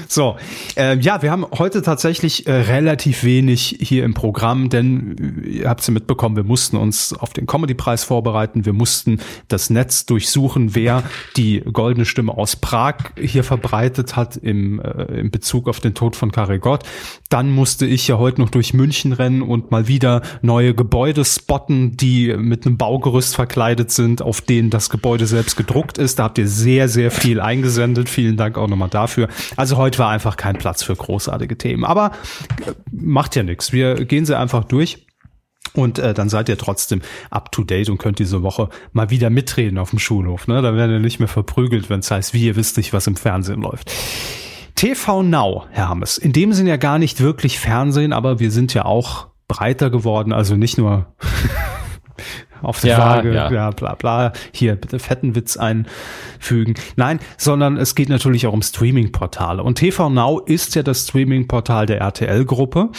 So, 0.09 0.37
äh, 0.77 0.99
ja, 0.99 1.23
wir 1.23 1.31
haben 1.31 1.47
heute 1.59 1.83
tatsächlich 1.83 2.47
äh, 2.47 2.53
relativ 2.53 3.25
wenig 3.25 3.77
hier 3.81 4.05
im 4.05 4.15
Programm, 4.15 4.69
denn 4.69 5.43
äh, 5.45 5.49
ihr 5.49 5.69
habt 5.69 5.81
es 5.81 5.87
ja 5.87 5.93
mitbekommen, 5.93 6.37
wir 6.37 6.45
mussten 6.45 6.77
uns 6.77 7.13
auf 7.13 7.33
den 7.33 7.47
Comedy-Preis 7.47 8.05
vorbereiten, 8.05 8.65
wir 8.65 8.73
mussten 8.73 9.21
das 9.49 9.71
Netz 9.71 10.07
durchsuchen, 10.07 10.75
wer 10.75 11.03
die 11.37 11.61
goldene 11.61 12.05
Stimme 12.05 12.37
aus 12.37 12.57
Prag 12.57 12.97
hier 13.19 13.45
verbreitet 13.45 14.17
hat 14.17 14.37
im, 14.37 14.81
äh, 14.81 15.21
im 15.21 15.31
Bezug 15.31 15.69
auf 15.69 15.81
den 15.81 15.95
Tod 15.95 16.17
von 16.17 16.31
Karel 16.31 16.59
Gott. 16.59 16.85
Dann 17.29 17.51
musste 17.51 17.87
ich 17.87 18.07
ja 18.09 18.19
heute 18.19 18.41
noch 18.41 18.51
durch 18.51 18.75
München 18.75 19.13
rennen 19.13 19.43
und 19.43 19.71
mal 19.71 19.89
wieder 19.89 20.23
neue 20.43 20.75
Gebäude 20.75 21.25
spotten, 21.25 21.97
die 21.97 22.35
mit 22.37 22.67
einem 22.67 22.77
Baugerüst 22.77 23.35
verkleidet 23.35 23.91
sind, 23.91 24.23
auf 24.23 24.41
denen 24.41 24.71
das 24.71 24.91
Gebäude 24.91 25.27
selbst 25.27 25.57
gedruckt 25.57 25.99
ist. 25.99 26.19
Da 26.19 26.25
habt 26.25 26.39
ihr 26.39 26.49
sehr, 26.49 26.89
sehr 26.89 27.11
viel 27.11 27.41
eingesendet. 27.41 28.09
Vielen 28.09 28.37
Dank 28.37 28.57
auch 28.57 28.69
nochmal 28.69 28.89
dafür. 28.89 29.29
Also 29.57 29.66
heute 29.75 29.99
war 29.99 30.11
einfach 30.11 30.37
kein 30.37 30.57
Platz 30.57 30.83
für 30.83 30.95
großartige 30.95 31.59
Themen. 31.59 31.85
Aber 31.85 32.13
äh, 32.67 32.73
macht 32.93 33.35
ja 33.37 33.43
nichts. 33.43 33.73
Wir 33.73 34.05
gehen 34.05 34.27
sie 34.27 34.39
einfach 34.39 34.65
durch. 34.65 35.07
Und 35.75 35.99
äh, 35.99 36.15
dann 36.15 36.29
seid 36.29 36.49
ihr 36.49 36.57
trotzdem 36.57 37.03
up 37.31 37.53
to 37.53 37.63
date 37.65 37.91
und 37.91 37.99
könnt 37.99 38.19
diese 38.19 38.43
Woche 38.43 38.71
mal 38.93 39.11
wieder 39.11 39.31
mitreden 39.31 39.79
auf 39.79 39.91
dem 39.91 39.99
Schulhof. 39.99 40.47
Ne? 40.47 40.63
Da 40.63 40.75
werden 40.75 40.93
ihr 40.93 41.01
nicht 41.01 41.19
mehr 41.19 41.29
verprügelt, 41.29 41.91
wenn 41.91 42.01
es 42.01 42.11
heißt, 42.11 42.33
wie 42.33 42.47
ihr 42.47 42.57
wisst 42.57 42.77
nicht, 42.77 42.93
was 42.93 43.07
im 43.07 43.17
Fernsehen 43.17 43.61
läuft. 43.61 43.93
TV 44.75 45.23
Now, 45.23 45.67
Herr 45.71 45.89
Hammes. 45.89 46.19
In 46.19 46.33
dem 46.33 46.53
sind 46.53 46.67
ja 46.67 46.77
gar 46.77 46.99
nicht 46.99 47.21
wirklich 47.21 47.59
Fernsehen, 47.59 48.13
aber 48.13 48.39
wir 48.41 48.51
sind 48.51 48.75
ja 48.75 48.85
auch 48.85 49.29
breiter 49.49 49.91
geworden. 49.91 50.33
Also 50.33 50.57
nicht 50.57 50.79
nur 50.79 51.15
auf 52.63 52.81
der 52.81 52.91
ja, 52.91 52.99
Waage, 52.99 53.35
ja. 53.35 53.51
ja, 53.51 53.71
bla 53.71 53.95
bla, 53.95 54.33
hier 54.53 54.77
bitte 54.77 54.99
fetten 54.99 55.35
Witz 55.35 55.57
einfügen. 55.57 56.75
Nein, 56.97 57.21
sondern 57.37 57.77
es 57.77 57.95
geht 57.95 58.09
natürlich 58.09 58.47
auch 58.47 58.53
um 58.53 58.63
Streaming-Portale. 58.63 59.63
Und 59.63 59.77
TV 59.77 60.09
Now 60.11 60.41
ist 60.41 60.75
ja 60.75 60.83
das 60.83 61.07
Streaming-Portal 61.07 61.87
der 61.87 62.01
RTL-Gruppe. 62.01 62.91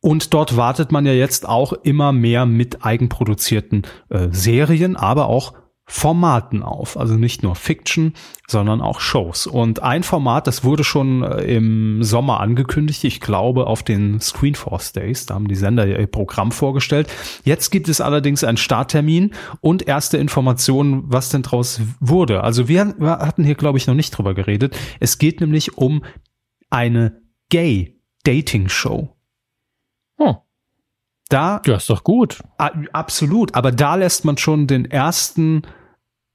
Und 0.00 0.34
dort 0.34 0.56
wartet 0.56 0.92
man 0.92 1.04
ja 1.04 1.12
jetzt 1.12 1.48
auch 1.48 1.72
immer 1.72 2.12
mehr 2.12 2.46
mit 2.46 2.84
eigenproduzierten 2.84 3.82
äh, 4.08 4.28
Serien, 4.30 4.94
aber 4.94 5.26
auch 5.28 5.54
Formaten 5.88 6.64
auf. 6.64 6.96
Also 6.96 7.14
nicht 7.14 7.44
nur 7.44 7.54
Fiction, 7.54 8.14
sondern 8.48 8.80
auch 8.80 8.98
Shows. 8.98 9.46
Und 9.46 9.82
ein 9.82 10.02
Format, 10.02 10.48
das 10.48 10.64
wurde 10.64 10.82
schon 10.82 11.22
äh, 11.22 11.42
im 11.42 12.02
Sommer 12.02 12.40
angekündigt, 12.40 13.04
ich 13.04 13.20
glaube 13.20 13.68
auf 13.68 13.84
den 13.84 14.20
Screenforce 14.20 14.92
Days, 14.92 15.26
da 15.26 15.34
haben 15.34 15.46
die 15.46 15.54
Sender 15.54 15.86
ihr 15.86 16.06
Programm 16.08 16.50
vorgestellt. 16.50 17.08
Jetzt 17.44 17.70
gibt 17.70 17.88
es 17.88 18.00
allerdings 18.00 18.42
einen 18.42 18.56
Starttermin 18.56 19.32
und 19.60 19.86
erste 19.86 20.18
Informationen, 20.18 21.04
was 21.06 21.28
denn 21.28 21.42
draus 21.42 21.80
wurde. 22.00 22.42
Also 22.42 22.66
wir 22.66 22.96
hatten 23.00 23.44
hier, 23.44 23.54
glaube 23.54 23.78
ich, 23.78 23.86
noch 23.86 23.94
nicht 23.94 24.10
drüber 24.10 24.34
geredet. 24.34 24.76
Es 24.98 25.18
geht 25.18 25.40
nämlich 25.40 25.78
um 25.78 26.02
eine 26.68 27.22
Gay-Dating-Show. 27.50 28.98
Hm. 29.02 29.15
Da. 31.28 31.60
Ja, 31.66 31.76
ist 31.76 31.90
doch 31.90 32.04
gut. 32.04 32.42
Absolut. 32.56 33.54
Aber 33.54 33.72
da 33.72 33.96
lässt 33.96 34.24
man 34.24 34.36
schon 34.38 34.66
den 34.66 34.84
ersten, 34.84 35.62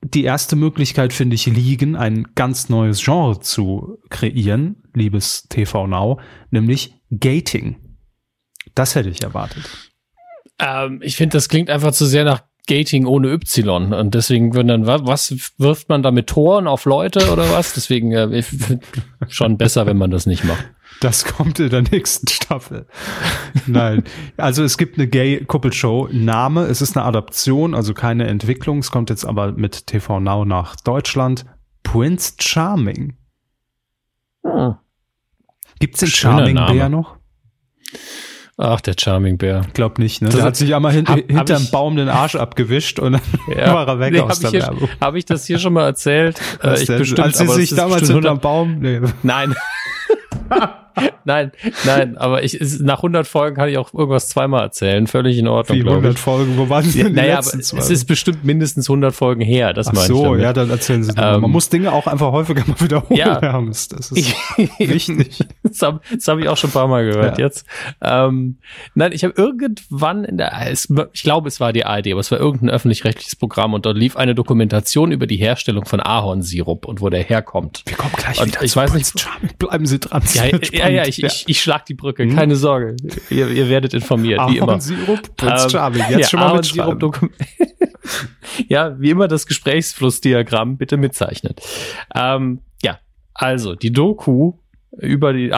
die 0.02 0.24
erste 0.24 0.56
Möglichkeit, 0.56 1.14
finde 1.14 1.36
ich, 1.36 1.46
liegen, 1.46 1.96
ein 1.96 2.28
ganz 2.36 2.70
neues 2.70 3.04
Genre 3.04 3.40
zu 3.40 4.00
kreieren, 4.10 4.84
liebes 4.94 5.44
TV 5.44 5.88
Now, 5.88 6.20
nämlich 6.50 6.96
Gating. 7.10 7.78
Das 8.76 8.96
hätte 8.96 9.10
ich 9.10 9.24
erwartet. 9.24 9.64
Ähm, 10.60 11.00
ich 11.02 11.16
finde, 11.16 11.38
das 11.38 11.50
klingt 11.50 11.70
einfach 11.70 11.92
zu 11.92 12.06
sehr 12.06 12.26
nach 12.26 12.44
Gating 12.68 13.06
ohne 13.06 13.32
Y. 13.32 13.94
Und 13.94 14.14
deswegen 14.14 14.54
würden 14.54 14.68
dann, 14.68 14.86
was 14.88 15.36
wirft 15.58 15.90
man 15.90 16.04
da 16.04 16.12
mit 16.12 16.28
Toren 16.28 16.68
auf 16.68 16.86
Leute 16.86 17.32
oder 17.32 17.52
was? 17.52 17.74
Deswegen 17.74 18.12
äh, 18.12 18.44
schon 19.28 19.58
besser, 19.58 19.86
wenn 19.86 19.98
man 19.98 20.12
das 20.12 20.26
nicht 20.26 20.44
macht. 20.44 20.66
Das 21.02 21.26
kommt 21.26 21.60
in 21.60 21.72
der 21.72 21.82
nächsten 21.82 22.28
Staffel. 22.28 22.86
Nein. 23.66 24.04
Also 24.38 24.64
es 24.64 24.78
gibt 24.78 25.00
eine 25.00 25.08
Gay-Kuppelshow. 25.08 26.10
Name, 26.12 26.66
es 26.66 26.80
ist 26.82 26.96
eine 26.96 27.06
Adaption, 27.06 27.74
also 27.74 27.96
keine 27.96 28.28
Entwicklung. 28.28 28.78
Es 28.80 28.92
kommt 28.92 29.10
jetzt 29.10 29.26
aber 29.26 29.52
mit 29.52 29.88
TV 29.88 30.20
Now 30.20 30.46
nach 30.46 30.76
Deutschland. 30.76 31.46
Prince 31.82 32.34
Charming. 32.40 33.18
Hm. 34.46 34.76
Gibt's 35.80 36.02
den 36.02 36.10
Charming 36.10 36.56
Bär 36.56 36.88
noch? 36.88 37.18
Ach, 38.60 38.80
der 38.80 38.94
Charming 38.96 39.40
Bär. 39.40 39.66
Glaub 39.74 39.98
nicht, 39.98 40.22
ne? 40.22 40.28
Das 40.28 40.36
der 40.36 40.46
hat 40.46 40.56
sich 40.56 40.76
einmal 40.76 40.92
hin, 40.92 41.08
hab, 41.08 41.18
hinterm 41.18 41.64
hab 41.64 41.72
Baum 41.72 41.96
den 41.96 42.10
Arsch 42.10 42.36
abgewischt 42.36 43.00
und 43.00 43.14
dann 43.14 43.22
ja. 43.58 43.74
war 43.74 43.88
er 43.88 44.00
weg 44.00 44.14
nee, 44.14 44.20
aus 44.20 44.40
der 44.40 44.54
Werbung. 44.54 44.88
Habe 45.02 45.18
ich 45.18 45.26
das 45.26 45.48
hier 45.48 45.58
schon 45.58 45.74
mal 45.74 45.86
erzählt? 45.86 46.40
äh, 46.62 46.80
ich 46.80 46.88
bestimmt, 46.88 47.22
Als 47.22 47.40
sie 47.40 47.48
sich 47.48 47.72
damals 47.72 48.08
hinterm 48.08 48.40
Baum... 48.40 48.78
Nee. 48.78 49.02
Nein. 49.24 49.56
nein, 51.26 51.52
nein, 51.86 52.18
aber 52.18 52.44
ich, 52.44 52.60
nach 52.80 52.98
100 52.98 53.28
Folgen 53.28 53.56
kann 53.56 53.70
ich 53.70 53.78
auch 53.78 53.94
irgendwas 53.94 54.30
zweimal 54.30 54.64
erzählen. 54.64 55.08
Völlig 55.08 55.38
in 55.38 55.48
Ordnung. 55.48 55.78
Wie 55.78 55.88
100 55.88 56.18
Folgen? 56.18 56.58
Wo 56.58 56.70
waren 56.70 56.84
Sie 56.84 57.04
denn 57.04 57.14
Naja, 57.14 57.40
aber 57.40 57.48
es 57.58 57.90
ist 57.90 58.06
bestimmt 58.06 58.44
mindestens 58.44 58.90
100 58.90 59.14
Folgen 59.14 59.42
her. 59.42 59.74
Das 59.74 59.88
Ach 59.88 59.94
meine 59.94 60.08
so, 60.08 60.36
ja, 60.36 60.54
dann 60.54 60.70
erzählen 60.70 61.04
Sie 61.04 61.14
ähm, 61.18 61.42
Man 61.42 61.52
muss 61.52 61.70
Dinge 61.70 61.92
auch 61.92 62.08
einfach 62.08 62.32
häufiger 62.32 62.64
mal 62.68 62.80
wiederholen. 62.80 63.18
Ja, 63.18 63.40
das 63.40 63.88
ist 63.88 64.14
wichtig. 64.80 65.40
das 65.64 65.82
habe 65.82 66.02
hab 66.12 66.40
ich 66.40 66.50
auch 66.50 66.58
schon 66.58 66.70
ein 66.70 66.74
paar 66.74 66.88
Mal 66.88 67.06
gehört 67.06 67.38
ja. 67.38 67.46
jetzt. 67.46 67.66
Ähm, 68.02 68.58
nein, 68.96 69.12
ich 69.12 69.24
habe 69.24 69.34
irgendwann 69.36 70.24
in 70.24 70.38
der, 70.38 70.72
ich 70.72 71.24
glaube, 71.24 71.48
es 71.48 71.60
war 71.60 71.74
die 71.74 71.86
ARD, 71.86 72.08
aber 72.12 72.20
es 72.20 72.32
war 72.32 72.40
irgendein 72.40 72.70
öffentlich-rechtliches 72.70 73.36
Programm 73.36 73.74
und 73.74 73.86
dort 73.86 73.98
lief 73.98 74.18
eine 74.18 74.36
Dokumentation 74.36 75.12
über 75.12 75.28
die 75.28 75.38
Herstellung 75.38 75.86
von 75.86 76.00
Ahornsirup 76.00 76.86
und 76.86 77.02
wo 77.02 77.10
der 77.10 77.24
herkommt. 77.24 77.84
Wir 77.86 77.98
kommen 77.98 78.14
gleich 78.16 78.40
und 78.40 78.48
wieder 78.48 78.64
ich 78.64 78.76
weiß 78.76 78.94
nicht, 78.94 79.28
bleiben 79.58 79.86
Sie 79.86 80.00
dran. 80.00 80.24
Ja, 80.34 80.81
ja, 80.82 80.90
ja, 80.90 81.08
ich, 81.08 81.18
ja. 81.18 81.28
ich, 81.28 81.44
ich 81.48 81.62
schlag 81.62 81.86
die 81.86 81.94
Brücke, 81.94 82.24
hm? 82.24 82.36
keine 82.36 82.56
Sorge. 82.56 82.96
Ihr, 83.30 83.50
ihr 83.50 83.70
werdet 83.70 83.94
informiert, 83.94 84.40
wie 84.50 84.58
immer. 84.58 84.80
Sirup, 84.80 85.36
Prinz 85.36 85.64
ähm, 85.64 85.70
Charming, 85.70 86.04
jetzt 86.10 86.20
ja, 86.20 86.28
schon 86.28 86.40
mal 86.40 86.56
mitschreiben. 86.56 87.30
ja, 88.68 89.00
wie 89.00 89.10
immer 89.10 89.28
das 89.28 89.46
Gesprächsflussdiagramm 89.46 90.78
bitte 90.78 90.98
mitzeichnen. 90.98 91.56
Ähm, 92.16 92.62
ja, 92.84 93.00
also 93.34 93.76
die 93.76 93.92
Doku 93.92 94.54
über 94.98 95.34
die 95.34 95.52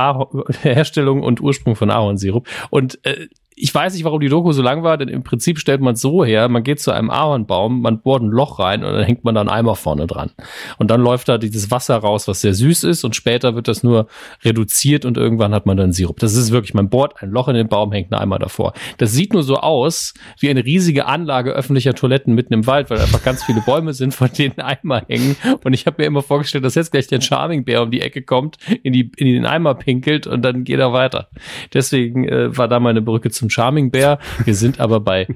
Herstellung 0.61 1.23
und 1.23 1.41
Ursprung 1.41 1.75
von 1.75 1.89
Ahornsirup 1.89 2.47
und 2.69 2.99
äh, 3.03 3.27
ich 3.63 3.73
weiß 3.73 3.93
nicht, 3.93 4.03
warum 4.03 4.19
die 4.19 4.27
Doku 4.27 4.51
so 4.51 4.61
lang 4.61 4.83
war, 4.83 4.97
denn 4.97 5.07
im 5.07 5.23
Prinzip 5.23 5.57
stellt 5.57 5.79
man 5.79 5.93
es 5.93 6.01
so 6.01 6.25
her, 6.25 6.49
man 6.49 6.63
geht 6.63 6.81
zu 6.81 6.91
einem 6.91 7.09
Ahornbaum, 7.09 7.79
man 7.79 8.01
bohrt 8.01 8.21
ein 8.21 8.27
Loch 8.27 8.59
rein 8.59 8.83
und 8.83 8.91
dann 8.91 9.03
hängt 9.03 9.23
man 9.23 9.35
da 9.35 9.39
einen 9.39 9.49
Eimer 9.49 9.77
vorne 9.77 10.05
dran. 10.05 10.31
Und 10.79 10.91
dann 10.91 10.99
läuft 10.99 11.29
da 11.29 11.37
dieses 11.37 11.71
Wasser 11.71 11.95
raus, 11.95 12.27
was 12.27 12.41
sehr 12.41 12.53
süß 12.53 12.83
ist 12.83 13.05
und 13.05 13.15
später 13.15 13.55
wird 13.55 13.69
das 13.69 13.81
nur 13.81 14.07
reduziert 14.43 15.05
und 15.05 15.15
irgendwann 15.15 15.53
hat 15.53 15.65
man 15.65 15.77
dann 15.77 15.93
Sirup. 15.93 16.19
Das 16.19 16.35
ist 16.35 16.51
wirklich, 16.51 16.73
man 16.73 16.89
bohrt 16.89 17.23
ein 17.23 17.31
Loch 17.31 17.47
in 17.47 17.55
den 17.55 17.69
Baum, 17.69 17.93
hängt 17.93 18.11
ein 18.11 18.19
Eimer 18.19 18.37
davor. 18.37 18.73
Das 18.97 19.13
sieht 19.13 19.31
nur 19.31 19.43
so 19.43 19.55
aus 19.55 20.13
wie 20.41 20.49
eine 20.49 20.65
riesige 20.65 21.05
Anlage 21.05 21.53
öffentlicher 21.53 21.93
Toiletten 21.93 22.35
mitten 22.35 22.51
im 22.53 22.67
Wald, 22.67 22.89
weil 22.89 22.99
einfach 22.99 23.23
ganz 23.23 23.45
viele 23.45 23.61
Bäume 23.61 23.93
sind, 23.93 24.13
von 24.13 24.29
denen 24.37 24.59
Eimer 24.59 25.03
hängen. 25.07 25.37
Und 25.63 25.71
ich 25.71 25.85
habe 25.85 26.01
mir 26.01 26.07
immer 26.07 26.21
vorgestellt, 26.21 26.65
dass 26.65 26.75
jetzt 26.75 26.91
gleich 26.91 27.07
der 27.07 27.21
Charming 27.21 27.63
Bär 27.63 27.81
um 27.81 27.91
die 27.91 28.01
Ecke 28.01 28.23
kommt, 28.23 28.57
in, 28.83 28.91
die, 28.91 29.09
in 29.15 29.27
den 29.27 29.45
Eimer 29.45 29.73
pinkelt 29.73 30.27
und 30.27 30.41
dann 30.41 30.65
geht 30.65 30.79
er 30.79 30.91
weiter. 30.91 31.29
Deswegen 31.73 32.27
äh, 32.27 32.57
war 32.57 32.67
da 32.67 32.81
meine 32.81 33.01
Brücke 33.01 33.31
zum 33.31 33.52
Charming 33.53 33.91
Bär. 33.91 34.17
Wir 34.43 34.55
sind 34.55 34.79
aber 34.79 34.99
bei 34.99 35.27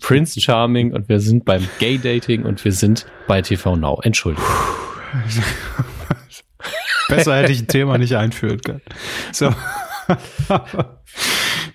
Prince 0.00 0.40
Charming 0.40 0.92
und 0.92 1.08
wir 1.08 1.20
sind 1.20 1.44
beim 1.44 1.66
Gay 1.80 1.98
Dating 1.98 2.44
und 2.44 2.64
wir 2.64 2.72
sind 2.72 3.06
bei 3.26 3.42
TV 3.42 3.76
Now. 3.76 4.00
Entschuldigung. 4.02 4.48
Besser 7.08 7.36
hätte 7.36 7.52
ich 7.52 7.62
ein 7.62 7.66
Thema 7.66 7.98
nicht 7.98 8.16
einführen 8.16 8.60
können. 8.60 8.82
So. 9.32 9.52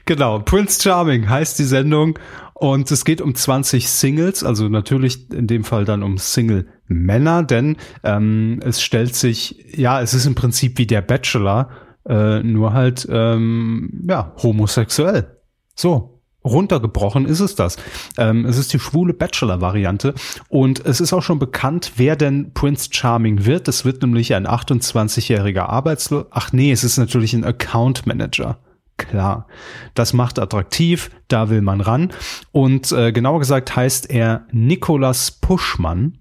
genau, 0.06 0.40
Prince 0.40 0.82
Charming 0.82 1.30
heißt 1.30 1.60
die 1.60 1.66
Sendung 1.66 2.18
und 2.54 2.90
es 2.92 3.06
geht 3.06 3.22
um 3.22 3.36
20 3.36 3.90
Singles, 3.90 4.44
also 4.44 4.70
natürlich 4.70 5.32
in 5.32 5.48
dem 5.48 5.64
Fall 5.64 5.86
dann 5.86 6.04
um 6.04 6.18
Single 6.18 6.68
Männer, 6.88 7.44
denn 7.44 7.78
ähm, 8.04 8.60
es 8.64 8.82
stellt 8.82 9.16
sich, 9.16 9.66
ja, 9.76 10.02
es 10.02 10.14
ist 10.14 10.26
im 10.26 10.36
Prinzip 10.36 10.78
wie 10.78 10.88
der 10.88 11.02
Bachelor, 11.02 11.70
äh, 12.08 12.42
nur 12.44 12.74
halt 12.74 13.08
ähm, 13.10 14.06
ja 14.10 14.34
homosexuell. 14.42 15.39
So, 15.80 16.20
runtergebrochen 16.44 17.26
ist 17.26 17.40
es 17.40 17.56
das. 17.56 17.78
Ähm, 18.18 18.44
es 18.44 18.58
ist 18.58 18.74
die 18.74 18.80
schwule 18.80 19.14
Bachelor-Variante 19.14 20.14
und 20.50 20.86
es 20.86 21.00
ist 21.00 21.14
auch 21.14 21.22
schon 21.22 21.40
bekannt, 21.40 21.94
wer 21.96 22.18
denn 22.18 22.52
Prince 22.54 22.90
Charming 22.92 23.46
wird. 23.46 23.70
Es 23.70 23.86
wird 23.86 24.02
nämlich 24.02 24.34
ein 24.34 24.46
28-jähriger 24.46 25.70
Arbeitslos. 25.70 26.26
Ach 26.32 26.52
nee, 26.52 26.74
es 26.74 26.84
ist 26.84 26.98
natürlich 26.98 27.34
ein 27.34 27.46
Account 27.46 28.06
Manager. 28.06 28.58
Klar, 28.98 29.48
das 29.94 30.12
macht 30.12 30.38
attraktiv, 30.38 31.12
da 31.30 31.50
will 31.50 31.62
man 31.62 31.80
ran. 31.80 32.10
Und 32.52 32.92
äh, 32.92 33.14
genauer 33.14 33.40
gesagt 33.40 33.74
heißt 33.74 34.10
er 34.10 34.48
Nikolas 34.52 35.32
Puschmann. 35.32 36.18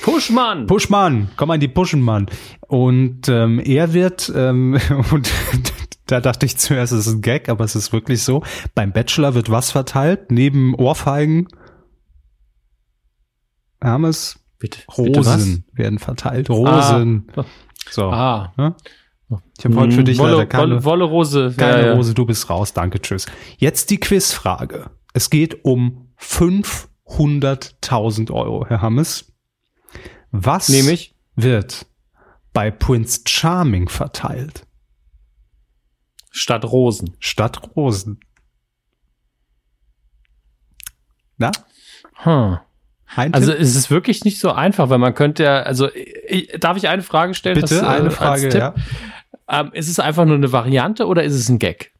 Puschmann! 0.00 0.66
Puschmann, 0.66 1.28
komm 1.36 1.50
an 1.50 1.60
die 1.60 1.68
Puschenmann. 1.68 2.28
Und 2.66 3.28
ähm, 3.28 3.58
er 3.58 3.92
wird, 3.92 4.32
ähm, 4.34 4.80
und 5.12 5.30
da 6.06 6.20
dachte 6.20 6.46
ich 6.46 6.56
zuerst, 6.56 6.92
es 6.92 7.06
ist 7.06 7.14
ein 7.14 7.22
Gag, 7.22 7.48
aber 7.48 7.64
es 7.64 7.74
ist 7.74 7.92
wirklich 7.92 8.22
so. 8.22 8.42
Beim 8.74 8.92
Bachelor 8.92 9.34
wird 9.34 9.50
was 9.50 9.70
verteilt? 9.70 10.30
Neben 10.30 10.74
Ohrfeigen 10.74 11.48
Hermes 13.80 14.38
bitte, 14.58 14.80
Rosen 14.96 15.64
bitte 15.66 15.78
werden 15.78 15.98
verteilt. 15.98 16.50
Rosen. 16.50 17.26
Ah. 17.36 17.44
So. 17.90 18.10
Ah. 18.10 18.52
Ja? 18.56 18.76
Ich 19.58 19.64
habe 19.64 19.76
heute 19.76 19.92
für 19.92 20.04
dich 20.04 20.18
Wolle, 20.18 20.32
leider 20.32 20.46
keine, 20.46 20.84
Wolle, 20.84 20.84
Wolle 20.84 21.04
Rose. 21.04 21.54
keine 21.56 21.86
ja. 21.86 21.94
Rose. 21.94 22.14
Du 22.14 22.26
bist 22.26 22.48
raus. 22.50 22.72
Danke, 22.72 23.00
tschüss. 23.00 23.26
Jetzt 23.58 23.90
die 23.90 23.98
Quizfrage. 23.98 24.90
Es 25.12 25.30
geht 25.30 25.64
um 25.64 26.12
500.000 26.20 28.30
Euro, 28.30 28.64
Herr 28.66 28.82
Hammes. 28.82 29.32
Was 30.30 30.68
Nehme 30.68 30.92
ich? 30.92 31.14
wird 31.36 31.86
bei 32.52 32.70
Prince 32.70 33.22
Charming 33.26 33.88
verteilt? 33.88 34.66
Statt 36.36 36.64
Rosen. 36.64 37.14
Statt 37.20 37.60
Rosen. 37.76 38.18
Na? 41.36 41.52
Hm. 42.14 42.58
Ein 43.14 43.32
Also 43.32 43.52
es 43.52 43.76
ist 43.76 43.88
wirklich 43.88 44.24
nicht 44.24 44.40
so 44.40 44.50
einfach, 44.50 44.88
weil 44.88 44.98
man 44.98 45.14
könnte 45.14 45.44
ja, 45.44 45.62
also 45.62 45.88
ich, 45.94 46.48
darf 46.58 46.76
ich 46.76 46.88
eine 46.88 47.02
Frage 47.02 47.34
stellen? 47.34 47.54
Bitte, 47.54 47.76
das, 47.76 47.84
äh, 47.84 47.86
eine 47.86 48.10
Frage, 48.10 48.48
ja. 48.58 48.74
Ähm, 49.48 49.70
ist 49.74 49.88
es 49.88 50.00
einfach 50.00 50.24
nur 50.24 50.34
eine 50.34 50.50
Variante 50.50 51.06
oder 51.06 51.22
ist 51.22 51.34
es 51.34 51.48
ein 51.48 51.60
Gag? 51.60 51.92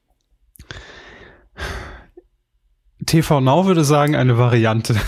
TV 3.06 3.40
Now 3.40 3.66
würde 3.66 3.84
sagen, 3.84 4.16
eine 4.16 4.36
Variante. 4.36 4.96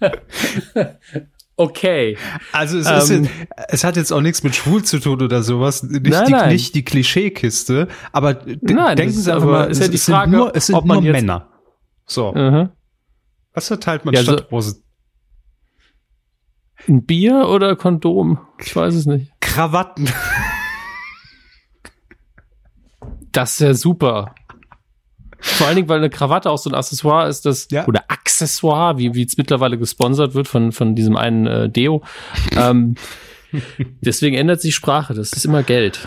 Okay. 1.60 2.16
Also 2.52 2.78
es, 2.78 2.88
ist, 2.88 3.10
Ähm. 3.10 3.24
jetzt- 3.24 3.34
es 3.68 3.84
hat 3.84 3.96
jetzt 3.96 4.12
auch 4.12 4.20
nichts 4.20 4.44
mit 4.44 4.54
schwul 4.54 4.84
zu 4.84 5.00
tun 5.00 5.20
oder 5.20 5.42
sowas. 5.42 5.82
Nicht, 5.82 6.06
Nein, 6.06 6.26
die, 6.26 6.32
nein. 6.32 6.48
nicht 6.50 6.74
die 6.76 6.84
Klischeekiste, 6.84 7.88
aber 8.12 8.34
Nein, 8.60 8.96
denken 8.96 9.14
ist 9.18 9.24
Sie 9.24 9.32
einfach 9.32 9.42
aber- 9.48 9.58
mal, 9.58 9.70
ist 9.70 9.78
es, 9.80 9.86
ja 9.86 9.90
die 9.90 9.98
Frage, 9.98 10.30
nur, 10.30 10.54
es 10.54 10.66
sind 10.66 10.76
ob 10.76 10.84
man 10.84 10.98
nur 10.98 11.06
jetzt- 11.06 11.12
Männer. 11.20 11.48
So, 12.06 12.32
Mhm. 12.32 12.70
was 13.54 13.66
verteilt 13.66 14.04
man 14.04 14.14
Ja, 14.14 14.22
statt 14.22 14.46
so- 14.48 14.56
Rosen? 14.56 14.84
Ein 16.86 17.04
Bier 17.04 17.48
oder 17.48 17.74
Kondom? 17.74 18.38
Ich 18.60 18.74
weiß 18.76 18.94
es 18.94 19.06
nicht. 19.06 19.32
Krawatten. 19.40 20.08
Das 23.32 23.52
ist 23.54 23.60
ja 23.60 23.74
super. 23.74 24.34
Vor 25.40 25.66
allen 25.66 25.76
Dingen, 25.76 25.88
weil 25.88 25.98
eine 25.98 26.10
Krawatte 26.10 26.50
auch 26.50 26.58
so 26.58 26.68
ein 26.70 26.74
Accessoire 26.74 27.28
ist, 27.28 27.46
das 27.46 27.68
Ja. 27.70 27.86
oder 27.86 28.04
Accessoire, 28.08 28.98
wie 28.98 29.14
wie 29.14 29.22
es 29.24 29.36
mittlerweile 29.36 29.78
gesponsert 29.78 30.34
wird 30.34 30.48
von 30.48 30.72
von 30.72 30.94
diesem 30.94 31.16
einen 31.16 31.46
äh, 31.46 31.68
Deo. 31.68 32.02
ähm, 32.56 32.96
deswegen 34.00 34.36
ändert 34.36 34.60
sich 34.60 34.74
Sprache. 34.74 35.14
Das 35.14 35.32
ist 35.32 35.44
immer 35.44 35.62
Geld. 35.62 36.00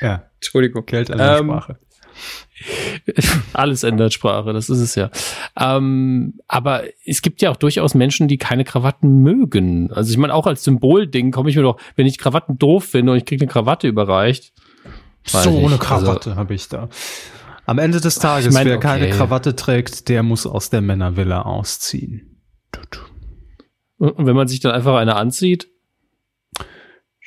Ja, 0.00 0.24
Entschuldigung. 0.36 0.86
Geld 0.86 1.10
an 1.10 1.18
der 1.18 1.38
Ähm, 1.38 1.46
Sprache. 1.46 1.78
Alles 3.52 3.82
ändert 3.84 4.12
Sprache, 4.12 4.52
das 4.52 4.68
ist 4.68 4.80
es 4.80 4.94
ja. 4.96 5.10
Ähm, 5.58 6.34
aber 6.48 6.82
es 7.06 7.22
gibt 7.22 7.40
ja 7.42 7.50
auch 7.50 7.56
durchaus 7.56 7.94
Menschen, 7.94 8.26
die 8.28 8.36
keine 8.38 8.64
Krawatten 8.64 9.22
mögen. 9.22 9.92
Also 9.92 10.10
ich 10.10 10.16
meine, 10.18 10.34
auch 10.34 10.46
als 10.46 10.64
Symbolding 10.64 11.30
komme 11.30 11.50
ich 11.50 11.56
mir 11.56 11.62
doch, 11.62 11.78
wenn 11.96 12.06
ich 12.06 12.18
Krawatten 12.18 12.58
doof 12.58 12.84
finde 12.84 13.12
und 13.12 13.18
ich 13.18 13.24
kriege 13.24 13.42
eine 13.44 13.52
Krawatte 13.52 13.86
überreicht. 13.86 14.52
So 15.24 15.38
ich. 15.38 15.46
eine 15.46 15.64
Also- 15.64 15.78
Krawatte 15.78 16.36
habe 16.36 16.54
ich 16.54 16.68
da. 16.68 16.88
Am 17.68 17.78
Ende 17.78 18.00
des 18.00 18.18
Tages, 18.18 18.46
Ich 18.46 18.54
mein, 18.54 18.66
wer 18.66 18.78
keine 18.78 19.08
okay. 19.08 19.14
Krawatte 19.14 19.54
trägt, 19.54 20.08
der 20.08 20.22
muss 20.22 20.46
aus 20.46 20.70
der 20.70 20.80
Männervilla 20.80 21.42
ausziehen. 21.42 22.40
Und 23.98 24.24
wenn 24.24 24.34
man 24.34 24.48
sich 24.48 24.60
dann 24.60 24.72
einfach 24.72 24.96
eine 24.96 25.16
anzieht, 25.16 25.68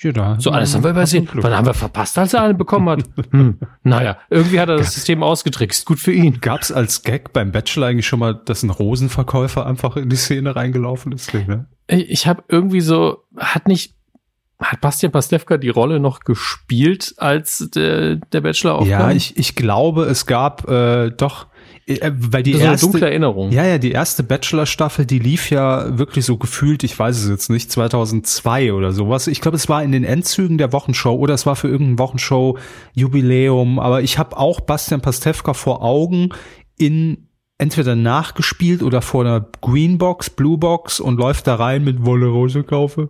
Ja, 0.01 0.39
so 0.39 0.49
alles 0.49 0.73
haben 0.73 0.83
wir 0.83 0.89
übersehen. 0.89 1.29
Wann 1.33 1.55
haben 1.55 1.67
wir 1.67 1.75
verpasst, 1.75 2.17
als 2.17 2.33
er 2.33 2.41
eine 2.41 2.55
bekommen 2.55 2.89
hat? 2.89 3.03
Hm. 3.31 3.59
Naja, 3.83 4.17
irgendwie 4.31 4.59
hat 4.59 4.69
er 4.69 4.77
das 4.77 4.95
System 4.95 5.21
ausgetrickst. 5.21 5.85
Gut 5.85 5.99
für 5.99 6.11
ihn. 6.11 6.41
Gab's 6.41 6.71
als 6.71 7.03
Gag 7.03 7.33
beim 7.33 7.51
Bachelor 7.51 7.87
eigentlich 7.87 8.07
schon 8.07 8.17
mal, 8.17 8.33
dass 8.33 8.63
ein 8.63 8.71
Rosenverkäufer 8.71 9.67
einfach 9.67 9.95
in 9.95 10.09
die 10.09 10.15
Szene 10.15 10.55
reingelaufen 10.55 11.11
ist? 11.11 11.35
Ne? 11.35 11.67
Ich, 11.85 12.09
ich 12.09 12.27
habe 12.27 12.43
irgendwie 12.47 12.81
so, 12.81 13.25
hat 13.37 13.67
nicht, 13.67 13.95
hat 14.61 14.81
Bastian 14.81 15.11
Pastewka 15.11 15.57
die 15.57 15.69
Rolle 15.69 15.99
noch 15.99 16.21
gespielt, 16.21 17.15
als 17.17 17.69
der, 17.73 18.17
der 18.17 18.41
Bachelor 18.41 18.75
aufkam? 18.75 18.89
Ja, 18.89 19.11
ich, 19.11 19.37
ich 19.37 19.55
glaube, 19.55 20.03
es 20.03 20.25
gab 20.25 20.69
äh, 20.69 21.09
doch, 21.11 21.47
äh, 21.87 22.11
weil 22.13 22.43
die 22.43 22.53
erste, 22.53 22.85
dunkle 22.85 23.09
Erinnerung. 23.09 23.51
ja, 23.51 23.65
ja, 23.65 23.77
die 23.77 23.91
erste 23.91 24.23
Bachelor-Staffel, 24.23 25.05
die 25.05 25.19
lief 25.19 25.49
ja 25.49 25.97
wirklich 25.97 26.25
so 26.25 26.37
gefühlt, 26.37 26.83
ich 26.83 26.97
weiß 26.97 27.17
es 27.17 27.29
jetzt 27.29 27.49
nicht, 27.49 27.71
2002 27.71 28.73
oder 28.73 28.91
sowas. 28.91 29.27
Ich 29.27 29.41
glaube, 29.41 29.57
es 29.57 29.67
war 29.67 29.83
in 29.83 29.91
den 29.91 30.03
Endzügen 30.03 30.57
der 30.57 30.71
Wochenshow 30.71 31.13
oder 31.15 31.33
es 31.33 31.45
war 31.45 31.55
für 31.55 31.67
irgendein 31.67 31.99
Wochenshow-Jubiläum. 31.99 33.79
Aber 33.79 34.01
ich 34.01 34.17
habe 34.17 34.37
auch 34.37 34.61
Bastian 34.61 35.01
Pastewka 35.01 35.53
vor 35.53 35.81
Augen 35.81 36.29
in 36.77 37.29
entweder 37.57 37.95
nachgespielt 37.95 38.81
oder 38.81 39.01
vor 39.01 39.23
einer 39.23 39.45
Greenbox, 39.61 40.31
Bluebox 40.31 40.99
und 40.99 41.17
läuft 41.17 41.45
da 41.45 41.55
rein 41.55 41.83
mit 41.83 42.05
Wolle 42.05 42.27
Rose 42.27 42.63
kaufe. 42.63 43.09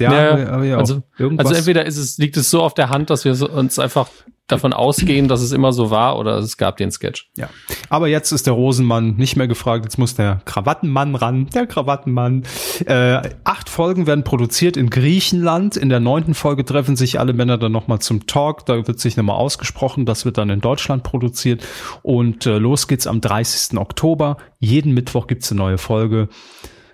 Ja, 0.00 0.12
Ja, 0.12 0.62
ja, 0.62 0.76
also, 0.78 1.02
also 1.18 1.54
entweder 1.54 1.86
ist 1.86 1.96
es, 1.96 2.18
liegt 2.18 2.36
es 2.36 2.50
so 2.50 2.62
auf 2.62 2.74
der 2.74 2.90
Hand, 2.90 3.10
dass 3.10 3.24
wir 3.24 3.52
uns 3.52 3.78
einfach 3.78 4.08
davon 4.48 4.72
ausgehen, 4.72 5.28
dass 5.28 5.42
es 5.42 5.52
immer 5.52 5.72
so 5.72 5.90
war, 5.90 6.18
oder 6.18 6.38
es 6.38 6.56
gab 6.56 6.78
den 6.78 6.90
Sketch. 6.90 7.30
Ja. 7.36 7.50
Aber 7.90 8.08
jetzt 8.08 8.32
ist 8.32 8.46
der 8.46 8.54
Rosenmann 8.54 9.14
nicht 9.16 9.36
mehr 9.36 9.46
gefragt, 9.46 9.84
jetzt 9.84 9.98
muss 9.98 10.14
der 10.14 10.40
Krawattenmann 10.46 11.14
ran, 11.14 11.46
der 11.54 11.66
Krawattenmann. 11.66 12.44
Äh, 12.86 13.20
acht 13.44 13.68
Folgen 13.68 14.06
werden 14.06 14.24
produziert 14.24 14.76
in 14.76 14.88
Griechenland. 14.88 15.76
In 15.76 15.90
der 15.90 16.00
neunten 16.00 16.34
Folge 16.34 16.64
treffen 16.64 16.96
sich 16.96 17.20
alle 17.20 17.34
Männer 17.34 17.58
dann 17.58 17.72
nochmal 17.72 17.98
zum 17.98 18.26
Talk. 18.26 18.64
Da 18.64 18.86
wird 18.86 18.98
sich 18.98 19.16
nochmal 19.16 19.36
ausgesprochen. 19.36 20.06
Das 20.06 20.24
wird 20.24 20.38
dann 20.38 20.48
in 20.48 20.62
Deutschland 20.62 21.02
produziert. 21.02 21.64
Und 22.02 22.46
äh, 22.46 22.56
los 22.56 22.88
geht's 22.88 23.06
am 23.06 23.20
30. 23.20 23.78
Oktober. 23.78 24.38
Jeden 24.58 24.94
Mittwoch 24.94 25.26
gibt's 25.26 25.52
eine 25.52 25.58
neue 25.58 25.78
Folge 25.78 26.28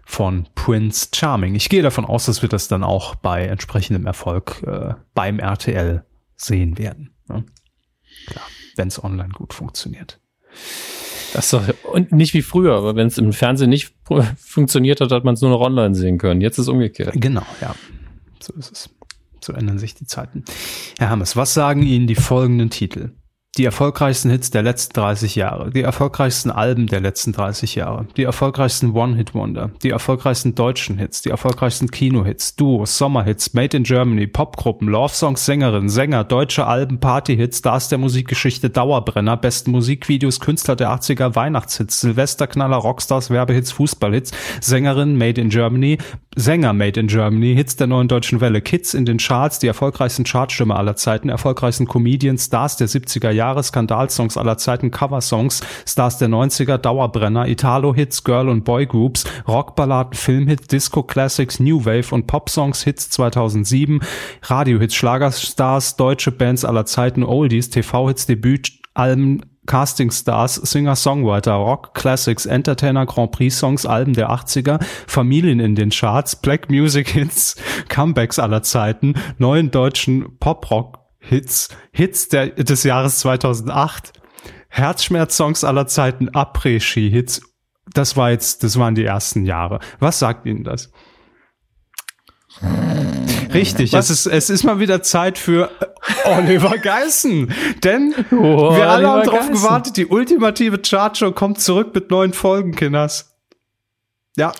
von 0.07 0.49
Prince 0.55 1.09
Charming. 1.15 1.55
Ich 1.55 1.69
gehe 1.69 1.83
davon 1.83 2.05
aus, 2.05 2.27
dass 2.27 2.43
wir 2.43 2.49
das 2.49 2.69
dann 2.69 2.85
auch 2.85 3.15
bei 3.15 3.47
entsprechendem 3.47 4.07
Erfolg 4.07 4.63
äh, 4.67 4.95
beim 5.15 5.39
RTL 5.39 6.05
sehen 6.37 6.79
werden. 6.79 7.15
Ne? 7.29 7.45
Klar, 8.27 8.45
wenn 8.77 8.89
es 8.89 9.03
online 9.03 9.31
gut 9.31 9.55
funktioniert. 9.55 10.21
Das 11.33 11.51
doch, 11.51 11.63
und 11.93 12.13
nicht 12.13 12.33
wie 12.33 12.43
früher, 12.43 12.77
aber 12.77 12.95
wenn 12.95 13.09
es 13.09 13.19
im 13.19 13.33
Fernsehen 13.33 13.71
nicht 13.71 13.95
funktioniert 14.37 15.01
hat, 15.01 15.11
hat 15.11 15.25
man 15.25 15.35
es 15.35 15.41
nur 15.41 15.51
noch 15.51 15.61
online 15.61 15.95
sehen 15.95 16.19
können. 16.19 16.41
Jetzt 16.41 16.59
ist 16.59 16.67
es 16.67 16.69
umgekehrt. 16.69 17.13
Genau, 17.17 17.45
ja. 17.61 17.75
So 18.41 18.53
ist 18.55 18.71
es. 18.71 18.91
So 19.41 19.53
ändern 19.53 19.79
sich 19.79 19.95
die 19.95 20.07
Zeiten. 20.07 20.45
Herr 20.99 21.11
Hammes, 21.11 21.37
was 21.37 21.53
sagen 21.53 21.83
Ihnen 21.83 22.07
die 22.07 22.15
folgenden 22.15 22.71
Titel? 22.71 23.11
Die 23.57 23.65
erfolgreichsten 23.65 24.31
Hits 24.31 24.51
der 24.51 24.65
letzten 24.65 24.95
30 24.95 25.37
Jahre, 25.37 25.71
die 25.71 25.83
erfolgreichsten 25.83 26.51
Alben 26.51 26.89
der 26.89 27.01
letzten 27.01 27.31
30 27.31 27.77
Jahre, 27.77 28.05
die 28.17 28.25
erfolgreichsten 28.25 28.91
One-Hit-Wonder, 28.95 29.71
die 29.85 29.91
erfolgreichsten 29.91 30.57
deutschen 30.57 30.99
Hits, 30.99 31.23
die 31.23 31.31
erfolgreichsten 31.31 31.89
Kino-Hits, 31.89 32.57
Duos, 32.57 32.99
Sommerhits, 32.99 33.55
Made 33.55 33.77
in 33.77 33.85
Germany, 33.85 34.27
Popgruppen, 34.27 34.89
Love-Songs, 34.89 35.45
Sängerinnen, 35.45 35.89
Sänger, 35.89 36.25
deutsche 36.25 36.67
Alben, 36.67 36.99
Party-Hits, 36.99 37.59
Stars 37.59 37.89
der 37.89 37.99
Musikgeschichte, 37.99 38.71
Dauerbrenner, 38.71 39.37
besten 39.37 39.71
Musikvideos, 39.71 40.41
Künstler 40.41 40.75
der 40.75 40.91
80er, 40.91 41.37
Weihnachtshits, 41.37 42.01
Silvesterknaller, 42.01 42.79
Rockstars, 42.79 43.31
Werbehits, 43.31 43.71
Fußballhits, 43.71 44.33
Sängerinnen, 44.63 45.17
Made 45.17 45.41
in 45.41 45.51
Germany, 45.51 45.99
Sänger 46.35 46.73
Made 46.73 46.99
in 46.99 47.07
Germany, 47.07 47.55
Hits 47.55 47.77
der 47.77 47.87
neuen 47.87 48.09
deutschen 48.09 48.41
Welle, 48.41 48.61
Kids 48.61 48.95
in 48.95 49.05
den 49.05 49.19
Charts, 49.19 49.61
die 49.61 49.69
erfolgreichsten 49.69 50.25
Chartstimme 50.25 50.75
aller 50.75 50.97
Zeiten, 50.97 51.29
erfolgreichsten 51.29 51.87
Comedians, 51.87 52.47
Stars 52.47 52.77
der 52.77 52.89
70er 52.89 53.31
Jahre, 53.31 53.44
Jahre, 53.45 53.63
Skandalsongs 53.63 54.39
aller 54.39 54.57
Zeiten, 54.57 54.91
Coversongs, 54.91 55.61
Stars 55.87 56.17
der 56.17 56.29
90er, 56.29 56.79
Dauerbrenner, 56.79 57.47
Italo-Hits, 57.47 58.25
Girl- 58.25 58.49
und 58.49 58.65
Boygroups, 58.65 59.25
Rockballaden, 59.47 60.15
Filmhits, 60.15 60.67
Disco-Classics, 60.69 61.61
New 61.61 61.85
Wave 61.85 62.15
und 62.15 62.27
Popsongs, 62.27 62.83
Hits 62.85 63.11
2007, 63.11 64.01
Radiohits, 64.43 64.95
Schlagerstars, 64.95 65.97
deutsche 65.97 66.33
Bands 66.33 66.65
aller 66.65 66.87
Zeiten, 66.87 67.23
Oldies, 67.23 67.69
TV-Hits, 67.69 68.25
Debütalben, 68.27 69.43
Casting 69.67 70.11
Stars, 70.11 70.55
Singer, 70.57 70.97
Songwriter, 70.97 71.55
Rock, 71.55 71.95
Classics, 71.95 72.47
Entertainer, 72.47 73.07
Grand 73.07 73.33
Prix 73.33 73.59
Songs, 73.59 73.85
Alben 73.87 74.15
der 74.15 74.31
80er, 74.31 74.83
Familien 75.07 75.61
in 75.61 75.75
den 75.75 75.91
Charts, 75.91 76.37
Black 76.37 76.71
Music 76.71 77.11
Hits, 77.11 77.57
Comebacks 77.89 78.39
aller 78.39 78.63
Zeiten, 78.63 79.15
neuen 79.39 79.71
deutschen 79.71 80.39
Pop-Rock 80.39 81.04
Hits, 81.29 81.69
Hits 81.93 82.29
der, 82.29 82.51
des 82.51 82.85
Jahres 82.85 83.19
2008, 83.21 84.13
Herzschmerz-Songs 84.69 85.65
aller 85.65 85.87
Zeiten, 85.87 86.29
Après-Ski-Hits. 86.31 87.43
Das 87.93 88.17
war 88.17 88.31
jetzt, 88.31 88.63
das 88.63 88.79
waren 88.79 88.95
die 88.95 89.05
ersten 89.05 89.45
Jahre. 89.45 89.79
Was 90.01 90.19
sagt 90.19 90.47
Ihnen 90.47 90.65
das? 90.65 90.91
Richtig, 93.53 93.95
es 93.95 94.11
ist, 94.11 94.27
es 94.27 94.51
ist 94.51 94.65
mal 94.65 94.81
wieder 94.81 95.03
Zeit 95.03 95.39
für 95.39 95.71
Oliver 96.25 96.77
Geissen. 96.79 97.53
Denn 97.85 98.15
oh, 98.33 98.75
wir 98.77 98.89
alle 98.89 99.09
haben 99.09 99.25
darauf 99.25 99.51
gewartet, 99.51 99.97
die 99.97 100.07
ultimative 100.07 100.79
Chartshow 100.79 101.33
kommt 101.33 101.61
zurück 101.61 101.95
mit 101.95 102.11
neuen 102.11 102.33
Folgen, 102.33 102.73
Kinders. 102.73 103.37
Ja, 104.37 104.53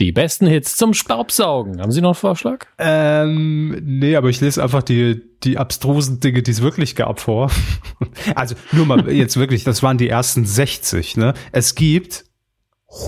die 0.00 0.12
besten 0.12 0.46
Hits 0.46 0.76
zum 0.76 0.92
Staubsaugen. 0.92 1.80
Haben 1.80 1.92
Sie 1.92 2.00
noch 2.00 2.10
einen 2.10 2.14
Vorschlag? 2.16 2.66
Ähm, 2.78 3.80
nee, 3.84 4.16
aber 4.16 4.28
ich 4.28 4.40
lese 4.40 4.62
einfach 4.62 4.82
die, 4.82 5.22
die 5.44 5.58
abstrusen 5.58 6.20
Dinge, 6.20 6.42
die 6.42 6.50
es 6.50 6.62
wirklich 6.62 6.96
gab 6.96 7.20
vor. 7.20 7.50
Also 8.34 8.54
nur 8.72 8.86
mal 8.86 9.10
jetzt 9.10 9.36
wirklich, 9.36 9.64
das 9.64 9.82
waren 9.82 9.98
die 9.98 10.08
ersten 10.08 10.46
60, 10.46 11.16
ne? 11.16 11.34
Es 11.52 11.74
gibt 11.74 12.24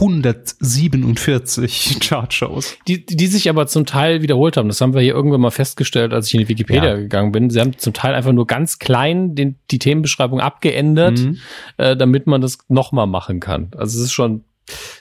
147 0.01 2.01
Chartshows. 2.03 2.77
Die, 2.89 3.07
die 3.07 3.27
sich 3.29 3.49
aber 3.49 3.67
zum 3.67 3.87
Teil 3.87 4.23
wiederholt 4.23 4.57
haben. 4.57 4.69
Das 4.69 4.81
haben 4.81 4.95
wir 4.95 5.01
hier 5.01 5.15
irgendwann 5.15 5.41
mal 5.41 5.51
festgestellt, 5.51 6.13
als 6.13 6.29
ich 6.29 6.35
in 6.35 6.41
die 6.41 6.49
Wikipedia 6.49 6.91
ja. 6.91 6.97
gegangen 6.97 7.33
bin. 7.33 7.51
Sie 7.51 7.61
haben 7.61 7.77
zum 7.79 7.93
Teil 7.93 8.15
einfach 8.15 8.33
nur 8.33 8.47
ganz 8.47 8.79
klein 8.79 9.35
den, 9.35 9.57
die 9.71 9.79
Themenbeschreibung 9.79 10.41
abgeändert, 10.41 11.21
mhm. 11.21 11.39
äh, 11.77 11.97
damit 11.97 12.27
man 12.27 12.41
das 12.41 12.59
nochmal 12.69 13.07
machen 13.07 13.41
kann. 13.41 13.71
Also 13.77 13.99
es 13.99 14.07
ist 14.07 14.13
schon 14.13 14.45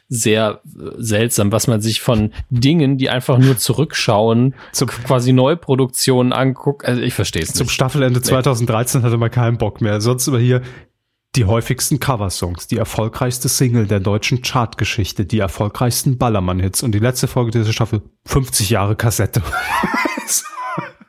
sehr 0.07 0.61
äh, 0.65 0.91
seltsam, 0.97 1.51
was 1.51 1.67
man 1.67 1.81
sich 1.81 2.01
von 2.01 2.31
Dingen, 2.49 2.97
die 2.97 3.09
einfach 3.09 3.37
nur 3.37 3.57
zurückschauen, 3.57 4.55
zum 4.71 4.89
quasi 4.89 5.33
Neuproduktionen 5.33 6.33
anguckt. 6.33 6.85
Also 6.85 7.01
ich 7.01 7.13
verstehe 7.13 7.41
es 7.41 7.49
nicht. 7.49 7.57
Zum 7.57 7.69
Staffelende 7.69 8.21
2013 8.21 9.03
hatte 9.03 9.17
man 9.17 9.31
keinen 9.31 9.57
Bock 9.57 9.81
mehr. 9.81 10.01
Sonst 10.01 10.27
aber 10.27 10.39
hier 10.39 10.61
die 11.35 11.45
häufigsten 11.45 11.99
Coversongs, 11.99 12.67
die 12.67 12.77
erfolgreichste 12.77 13.49
Single 13.49 13.87
der 13.87 13.99
deutschen 13.99 14.41
Chartgeschichte, 14.41 15.25
die 15.25 15.39
erfolgreichsten 15.39 16.17
Ballermann-Hits 16.17 16.83
und 16.83 16.93
die 16.93 16.99
letzte 16.99 17.27
Folge 17.27 17.51
dieser 17.51 17.73
Staffel 17.73 18.01
50 18.25 18.69
Jahre 18.69 18.95
Kassette. 18.95 19.41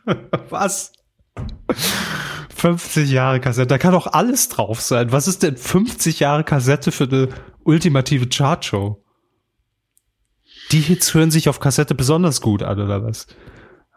Was? 0.51 0.93
50 2.55 3.11
Jahre 3.11 3.41
Kassette, 3.41 3.69
da 3.69 3.79
kann 3.79 3.93
doch 3.93 4.07
alles 4.09 4.49
drauf 4.49 4.81
sein. 4.81 5.13
Was 5.13 5.29
ist 5.29 5.43
denn 5.43 5.57
50 5.57 6.21
Jahre 6.21 6.43
Kassette 6.43 6.91
für 6.91 7.05
eine 7.05 7.29
ultimative 7.67 8.29
Chartshow? 8.29 9.03
Die 10.73 10.81
Hits 10.81 11.15
hören 11.15 11.31
sich 11.31 11.49
auf 11.49 11.61
Kassette 11.61 11.95
besonders 11.95 12.41
gut 12.41 12.63
an, 12.63 12.81
oder 12.81 13.05
was? 13.05 13.27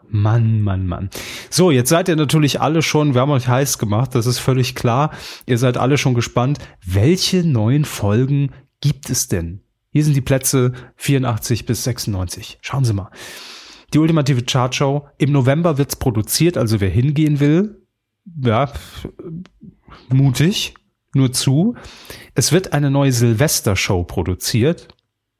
Mann, 0.08 0.60
Mann, 0.60 0.86
Mann. 0.86 1.10
So, 1.50 1.70
jetzt 1.70 1.88
seid 1.88 2.08
ihr 2.08 2.16
natürlich 2.16 2.60
alle 2.60 2.82
schon, 2.82 3.14
wir 3.14 3.20
haben 3.20 3.30
euch 3.30 3.48
heiß 3.48 3.78
gemacht, 3.78 4.14
das 4.14 4.26
ist 4.26 4.40
völlig 4.40 4.74
klar. 4.74 5.12
Ihr 5.46 5.58
seid 5.58 5.76
alle 5.76 5.98
schon 5.98 6.14
gespannt. 6.14 6.58
Welche 6.84 7.44
neuen 7.44 7.84
Folgen 7.84 8.52
gibt 8.80 9.08
es 9.08 9.28
denn? 9.28 9.62
Hier 9.92 10.04
sind 10.04 10.14
die 10.14 10.20
Plätze 10.20 10.72
84 10.96 11.66
bis 11.66 11.84
96. 11.84 12.58
Schauen 12.60 12.84
Sie 12.84 12.92
mal. 12.92 13.10
Die 13.92 13.98
ultimative 13.98 14.42
Chartshow. 14.42 15.08
Im 15.18 15.32
November 15.32 15.78
wird's 15.78 15.96
produziert, 15.96 16.56
also 16.56 16.80
wer 16.80 16.90
hingehen 16.90 17.40
will, 17.40 17.86
ja, 18.42 18.72
mutig, 20.08 20.74
nur 21.14 21.32
zu. 21.32 21.74
Es 22.34 22.52
wird 22.52 22.72
eine 22.72 22.90
neue 22.90 23.12
Silvester-Show 23.12 24.04
produziert. 24.04 24.88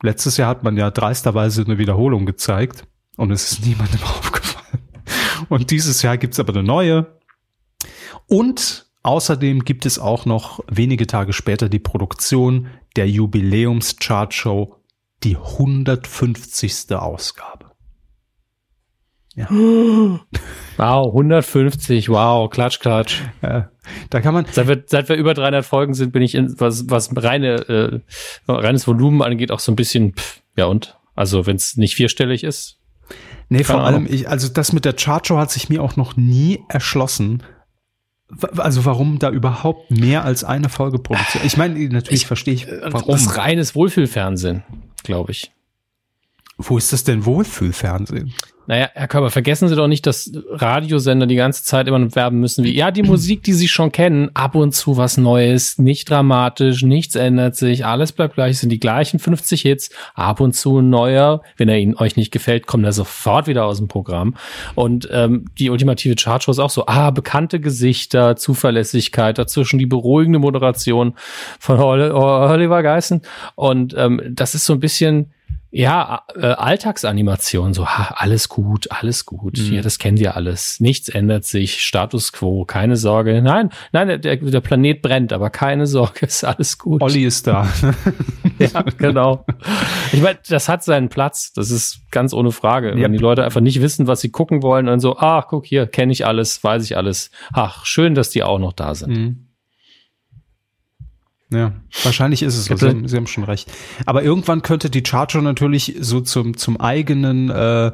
Letztes 0.03 0.37
Jahr 0.37 0.49
hat 0.49 0.65
man 0.65 0.77
ja 0.77 0.91
dreisterweise 0.91 1.63
eine 1.63 1.79
Wiederholung 1.79 2.27
gezeigt 2.27 2.87
und 3.17 3.31
es 3.31 3.53
ist 3.53 3.67
niemandem 3.67 4.03
aufgefallen. 4.05 4.89
Und 5.49 5.71
dieses 5.71 6.03
Jahr 6.03 6.17
gibt's 6.19 6.41
aber 6.41 6.55
eine 6.55 6.63
neue. 6.63 7.19
Und 8.27 8.87
außerdem 9.03 9.65
gibt 9.65 9.87
es 9.87 9.99
auch 9.99 10.27
noch 10.27 10.61
wenige 10.69 11.07
Tage 11.07 11.33
später 11.33 11.69
die 11.69 11.79
Produktion 11.79 12.69
der 12.97 13.09
Jubiläums-Chart-Show, 13.09 14.77
die 15.23 15.37
150. 15.37 16.93
Ausgabe. 16.93 17.70
Ja. 19.41 19.49
Wow, 20.77 21.09
150, 21.09 22.09
wow, 22.09 22.49
klatsch, 22.49 22.81
klatsch. 22.81 23.21
Ja, 23.43 23.69
da 24.09 24.23
kann 24.23 24.33
man. 24.33 24.47
Seit 24.51 24.67
wir, 24.67 24.83
seit 24.87 25.11
wir 25.11 25.17
über 25.17 25.35
300 25.35 25.63
Folgen 25.63 25.93
sind, 25.93 26.11
bin 26.11 26.23
ich 26.23 26.35
in, 26.35 26.59
was, 26.59 26.89
was 26.89 27.11
reine, 27.15 27.69
äh, 27.69 28.01
reines 28.51 28.87
Volumen 28.87 29.21
angeht, 29.21 29.53
auch 29.53 29.61
so 29.61 29.73
ein 29.73 29.77
bisschen, 29.77 30.15
pff, 30.15 30.41
ja 30.57 30.65
und? 30.65 30.97
Also, 31.15 31.45
wenn 31.45 31.57
es 31.57 31.77
nicht 31.77 31.97
vierstellig 31.97 32.45
ist. 32.45 32.79
Nee, 33.51 33.65
vor 33.65 33.83
allem, 33.83 34.07
ich, 34.09 34.27
also 34.27 34.49
das 34.49 34.73
mit 34.73 34.87
der 34.87 34.95
Chartshow 34.95 35.37
hat 35.37 35.51
sich 35.51 35.69
mir 35.69 35.83
auch 35.83 35.97
noch 35.97 36.17
nie 36.17 36.61
erschlossen. 36.69 37.43
Also 38.57 38.85
warum 38.85 39.19
da 39.19 39.29
überhaupt 39.29 39.91
mehr 39.91 40.25
als 40.25 40.45
eine 40.45 40.69
Folge 40.69 40.99
produziert? 40.99 41.45
Ich 41.45 41.57
meine, 41.57 41.75
natürlich 41.89 42.23
ich, 42.23 42.27
verstehe 42.27 42.55
ich, 42.55 42.69
äh, 42.69 42.81
warum. 42.85 43.11
Das 43.13 43.23
ist 43.23 43.37
reines 43.37 43.75
Wohlfühlfernsehen, 43.75 44.63
glaube 45.03 45.33
ich. 45.33 45.51
Wo 46.57 46.79
ist 46.79 46.93
das 46.93 47.05
denn 47.05 47.27
Wohlfühlfernsehen? 47.27 48.33
Naja, 48.71 48.89
Herr 48.95 49.09
Körber, 49.09 49.31
vergessen 49.33 49.67
Sie 49.67 49.75
doch 49.75 49.89
nicht, 49.89 50.07
dass 50.07 50.31
Radiosender 50.49 51.27
die 51.27 51.35
ganze 51.35 51.65
Zeit 51.65 51.89
immer 51.89 52.15
werben 52.15 52.39
müssen 52.39 52.63
wie, 52.63 52.73
ja, 52.73 52.93
die 52.93 53.03
Musik, 53.03 53.43
die 53.43 53.53
Sie 53.53 53.67
schon 53.67 53.91
kennen, 53.91 54.31
ab 54.35 54.55
und 54.55 54.77
zu 54.77 54.97
was 54.97 55.17
Neues, 55.17 55.79
nicht 55.79 56.09
dramatisch, 56.09 56.85
nichts 56.85 57.17
ändert 57.17 57.57
sich, 57.57 57.85
alles 57.85 58.13
bleibt 58.13 58.35
gleich, 58.35 58.61
sind 58.61 58.69
die 58.69 58.79
gleichen 58.79 59.19
50 59.19 59.63
Hits, 59.63 59.91
ab 60.15 60.39
und 60.39 60.53
zu 60.53 60.79
ein 60.79 60.89
neuer, 60.89 61.43
wenn 61.57 61.69
er 61.69 61.81
Ihnen 61.81 61.97
euch 61.97 62.15
nicht 62.15 62.31
gefällt, 62.31 62.69
kommt 62.69 62.85
er 62.85 62.93
sofort 62.93 63.49
wieder 63.49 63.65
aus 63.65 63.79
dem 63.79 63.89
Programm. 63.89 64.37
Und 64.77 65.09
ähm, 65.11 65.47
die 65.59 65.69
ultimative 65.69 66.15
Chartshow 66.15 66.53
ist 66.53 66.61
auch 66.61 66.71
so, 66.71 66.87
ah, 66.87 67.11
bekannte 67.11 67.59
Gesichter, 67.59 68.37
Zuverlässigkeit, 68.37 69.37
dazwischen 69.37 69.81
die 69.81 69.87
beruhigende 69.87 70.39
Moderation 70.39 71.15
von 71.59 71.81
Oliver 71.81 72.85
Geissen. 72.85 73.23
Und 73.57 73.97
ähm, 73.99 74.23
das 74.31 74.55
ist 74.55 74.65
so 74.65 74.75
ein 74.75 74.81
bisschen 74.81 75.33
ja, 75.73 76.23
äh, 76.35 76.47
Alltagsanimation, 76.47 77.75
so 77.75 77.87
ha, 77.87 78.15
alles 78.17 78.49
gut, 78.49 78.91
alles 78.91 79.25
gut. 79.25 79.59
Mhm. 79.59 79.75
Ja, 79.75 79.83
das 79.83 79.99
kennen 79.99 80.19
wir 80.19 80.35
alles. 80.35 80.81
Nichts 80.81 81.09
ändert 81.09 81.45
sich, 81.45 81.85
Status 81.85 82.33
quo, 82.33 82.65
keine 82.65 82.97
Sorge. 82.97 83.41
Nein, 83.41 83.71
nein, 83.93 84.21
der, 84.21 84.37
der 84.37 84.61
Planet 84.61 85.01
brennt, 85.01 85.33
aber 85.33 85.49
keine 85.51 85.87
Sorge, 85.87 86.27
ist 86.27 86.43
alles 86.45 86.77
gut. 86.77 87.01
Olli 87.03 87.25
ist 87.25 87.47
da. 87.47 87.69
ja, 88.59 88.83
genau. 88.99 89.45
Ich 90.13 90.21
meine, 90.21 90.39
das 90.49 90.69
hat 90.69 90.83
seinen 90.83 91.09
Platz, 91.09 91.53
das 91.53 91.71
ist 91.71 92.01
ganz 92.11 92.35
ohne 92.35 92.51
Frage. 92.51 92.93
Wenn 92.97 93.13
die 93.13 93.19
Leute 93.19 93.45
einfach 93.45 93.61
nicht 93.61 93.81
wissen, 93.81 94.09
was 94.09 94.21
sie 94.21 94.31
gucken 94.31 94.63
wollen 94.63 94.89
und 94.89 94.99
so, 94.99 95.19
ach, 95.19 95.47
guck 95.49 95.67
hier, 95.67 95.87
kenne 95.87 96.13
ich 96.13 96.27
alles, 96.27 96.63
weiß 96.65 96.83
ich 96.85 96.97
alles. 96.97 97.31
Ach, 97.53 97.87
schön, 97.87 98.17
dass 98.17 98.31
die 98.31 98.43
auch 98.43 98.59
noch 98.59 98.73
da 98.73 98.95
sind. 98.97 99.17
Mhm. 99.17 99.50
Ja, 101.53 101.73
wahrscheinlich 102.05 102.43
ist 102.43 102.57
es 102.57 102.67
so. 102.67 102.77
Sie 102.77 102.89
haben, 102.89 103.09
Sie 103.09 103.17
haben 103.17 103.27
schon 103.27 103.45
recht. 103.45 103.71
Aber 104.07 104.23
irgendwann 104.23 104.63
könnte 104.63 104.89
die 104.89 105.03
Charger 105.05 105.43
natürlich 105.43 105.97
so 105.99 106.21
zum, 106.21 106.57
zum 106.57 106.81
eigenen, 106.81 107.51
äh, 107.51 107.91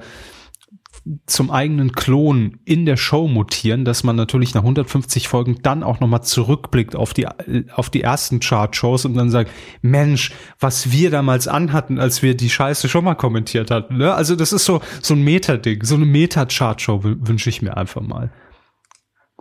zum 1.26 1.50
eigenen 1.50 1.92
Klon 1.92 2.58
in 2.66 2.84
der 2.84 2.98
Show 2.98 3.28
mutieren, 3.28 3.86
dass 3.86 4.04
man 4.04 4.14
natürlich 4.14 4.52
nach 4.52 4.62
150 4.62 5.28
Folgen 5.28 5.60
dann 5.62 5.82
auch 5.82 6.00
nochmal 6.00 6.22
zurückblickt 6.22 6.96
auf 6.96 7.14
die, 7.14 7.26
auf 7.72 7.88
die 7.88 8.02
ersten 8.02 8.40
Chart-Shows 8.40 9.06
und 9.06 9.14
dann 9.14 9.30
sagt, 9.30 9.50
Mensch, 9.80 10.32
was 10.60 10.90
wir 10.90 11.10
damals 11.10 11.48
anhatten, 11.48 11.98
als 11.98 12.22
wir 12.22 12.36
die 12.36 12.50
Scheiße 12.50 12.88
schon 12.88 13.04
mal 13.04 13.14
kommentiert 13.14 13.70
hatten. 13.70 13.96
Ne? 13.96 14.12
Also 14.12 14.36
das 14.36 14.52
ist 14.52 14.66
so, 14.66 14.80
so 15.00 15.14
ein 15.14 15.22
Meta-Ding, 15.22 15.82
so 15.84 15.94
eine 15.94 16.04
Meta-Chart-Show 16.04 17.00
wünsche 17.04 17.48
ich 17.48 17.62
mir 17.62 17.76
einfach 17.76 18.02
mal. 18.02 18.30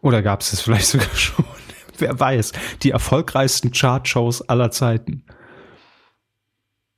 Oder 0.01 0.21
gab 0.21 0.41
es 0.41 0.51
das 0.51 0.61
vielleicht 0.61 0.87
sogar 0.87 1.13
schon? 1.15 1.45
Wer 1.99 2.19
weiß. 2.19 2.53
Die 2.83 2.91
erfolgreichsten 2.91 3.71
Chartshows 3.71 4.41
aller 4.41 4.71
Zeiten. 4.71 5.23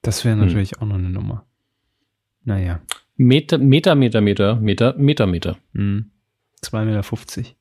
Das 0.01 0.23
wäre 0.25 0.35
hm. 0.35 0.45
natürlich 0.45 0.71
hm. 0.71 0.81
auch 0.81 0.87
noch 0.87 0.95
eine 0.95 1.09
Nummer. 1.09 1.45
Naja. 2.43 2.79
Meter, 3.15 3.57
Meter, 3.57 3.95
Meter, 3.95 4.21
Meter, 4.21 4.55
Meter, 4.55 4.95
Meter, 4.97 5.27
Meter. 5.27 5.57
Hm. 5.73 6.11
2,50 6.63 7.37
Meter. 7.37 7.57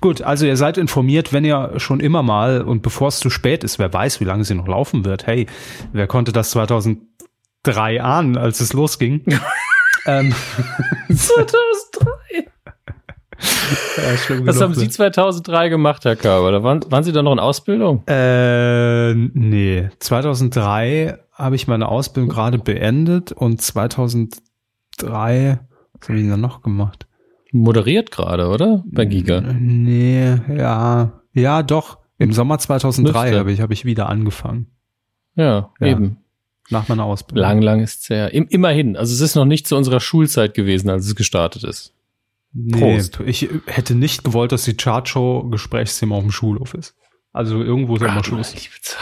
Gut, 0.00 0.22
also 0.22 0.46
ihr 0.46 0.56
seid 0.56 0.78
informiert, 0.78 1.32
wenn 1.32 1.44
ihr 1.44 1.74
schon 1.76 2.00
immer 2.00 2.22
mal 2.22 2.62
und 2.62 2.82
bevor 2.82 3.08
es 3.08 3.18
zu 3.18 3.30
spät 3.30 3.64
ist, 3.64 3.78
wer 3.78 3.92
weiß, 3.92 4.20
wie 4.20 4.24
lange 4.24 4.44
sie 4.44 4.54
noch 4.54 4.66
laufen 4.66 5.04
wird. 5.04 5.26
Hey, 5.26 5.46
wer 5.92 6.06
konnte 6.06 6.32
das 6.32 6.50
2003 6.50 8.02
ahnen, 8.02 8.38
als 8.38 8.60
es 8.60 8.72
losging? 8.72 9.24
ähm, 10.06 10.34
2003. 11.08 11.56
ja, 13.96 14.46
Was 14.46 14.60
haben 14.60 14.74
Sie 14.74 14.88
2003 14.88 15.68
gemacht, 15.68 16.04
Herr 16.04 16.16
Körber? 16.16 16.52
Da 16.52 16.62
waren, 16.62 16.84
waren 16.90 17.04
Sie 17.04 17.12
da 17.12 17.22
noch 17.22 17.32
in 17.32 17.38
Ausbildung? 17.38 18.02
Äh, 18.06 19.14
nee. 19.14 19.88
2003 19.98 21.18
habe 21.32 21.56
ich 21.56 21.68
meine 21.68 21.88
Ausbildung 21.88 22.28
gerade 22.28 22.58
beendet 22.58 23.32
und 23.32 23.62
2003, 23.62 24.40
was 24.98 26.08
habe 26.08 26.18
ich 26.18 26.28
denn 26.28 26.40
noch 26.40 26.62
gemacht? 26.62 27.08
moderiert 27.52 28.10
gerade, 28.10 28.48
oder? 28.48 28.84
Bei 28.86 29.04
Giga. 29.04 29.40
Nee, 29.40 30.36
ja. 30.54 31.12
Ja, 31.32 31.62
doch. 31.62 31.98
Im 32.18 32.32
Sommer 32.32 32.58
2003 32.58 33.32
habe 33.34 33.52
ich, 33.52 33.60
hab 33.60 33.70
ich 33.70 33.84
wieder 33.84 34.08
angefangen. 34.08 34.66
Ja, 35.36 35.70
ja, 35.80 35.86
eben. 35.86 36.18
Nach 36.70 36.88
meiner 36.88 37.04
Ausbildung. 37.04 37.42
Lang, 37.42 37.62
lang 37.62 37.80
ist 37.80 38.02
es 38.02 38.10
her. 38.10 38.34
Immerhin. 38.34 38.96
Also 38.96 39.14
es 39.14 39.20
ist 39.20 39.36
noch 39.36 39.44
nicht 39.44 39.66
zu 39.66 39.76
unserer 39.76 40.00
Schulzeit 40.00 40.52
gewesen, 40.54 40.90
als 40.90 41.06
es 41.06 41.14
gestartet 41.14 41.64
ist. 41.64 41.94
Prost. 42.72 43.20
Nee, 43.20 43.30
ich 43.30 43.48
hätte 43.66 43.94
nicht 43.94 44.24
gewollt, 44.24 44.52
dass 44.52 44.64
die 44.64 44.76
Chartshow 44.76 45.48
Gesprächsthema 45.50 46.16
auf 46.16 46.22
dem 46.22 46.30
Schulhof 46.30 46.74
ist. 46.74 46.94
Also 47.32 47.62
irgendwo 47.62 47.96
ist 47.96 48.02
immer 48.02 48.24
Schluss. 48.24 48.54
Es 48.54 48.94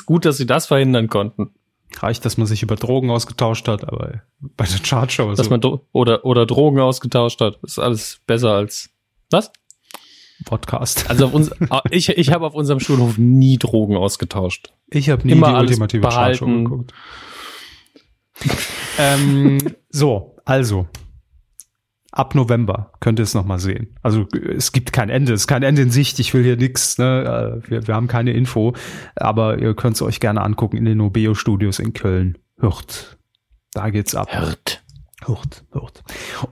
ist 0.00 0.06
gut, 0.06 0.24
dass 0.24 0.36
sie 0.36 0.46
das 0.46 0.66
verhindern 0.66 1.08
konnten 1.08 1.54
reicht, 2.02 2.24
dass 2.24 2.36
man 2.36 2.46
sich 2.46 2.62
über 2.62 2.76
Drogen 2.76 3.10
ausgetauscht 3.10 3.68
hat, 3.68 3.84
aber 3.84 4.22
bei 4.40 4.64
der 4.64 4.80
Chartshow 4.80 5.30
ist 5.30 5.38
Dass 5.38 5.46
so. 5.46 5.50
man 5.50 5.80
oder, 5.92 6.24
oder 6.24 6.46
Drogen 6.46 6.80
ausgetauscht 6.80 7.40
hat, 7.40 7.58
ist 7.62 7.78
alles 7.78 8.20
besser 8.26 8.52
als 8.52 8.90
was? 9.30 9.52
Podcast. 10.44 11.08
Also 11.08 11.26
auf 11.26 11.34
uns, 11.34 11.50
ah, 11.70 11.82
ich, 11.90 12.08
ich 12.08 12.32
habe 12.32 12.46
auf 12.46 12.54
unserem 12.54 12.80
Schulhof 12.80 13.18
nie 13.18 13.58
Drogen 13.58 13.96
ausgetauscht. 13.96 14.72
Ich 14.90 15.08
habe 15.08 15.26
nie 15.26 15.32
Immer 15.32 15.52
die 15.52 15.60
ultimative 15.60 16.08
Chartshow 16.08 16.46
geguckt. 16.46 16.92
ähm, 18.98 19.58
so, 19.90 20.36
also 20.44 20.88
ab 22.14 22.34
November 22.34 22.92
könnt 23.00 23.18
ihr 23.18 23.24
es 23.24 23.34
nochmal 23.34 23.58
sehen. 23.58 23.96
Also 24.02 24.26
es 24.56 24.72
gibt 24.72 24.92
kein 24.92 25.10
Ende, 25.10 25.32
es 25.32 25.42
ist 25.42 25.46
kein 25.46 25.62
Ende 25.62 25.82
in 25.82 25.90
Sicht, 25.90 26.18
ich 26.20 26.32
will 26.32 26.44
hier 26.44 26.56
nichts, 26.56 26.98
ne? 26.98 27.60
Äh, 27.64 27.70
wir, 27.70 27.86
wir 27.86 27.94
haben 27.94 28.06
keine 28.06 28.32
Info, 28.32 28.74
aber 29.16 29.58
ihr 29.58 29.74
könnt 29.74 29.96
es 29.96 30.02
euch 30.02 30.20
gerne 30.20 30.42
angucken 30.42 30.76
in 30.76 30.84
den 30.84 30.98
Nobeo 30.98 31.34
Studios 31.34 31.78
in 31.78 31.92
Köln. 31.92 32.38
Hört. 32.58 33.18
Da 33.72 33.90
geht's 33.90 34.14
ab. 34.14 34.28
Hört. 34.30 34.83
Hurt, 35.26 35.64
hurt. 35.72 36.02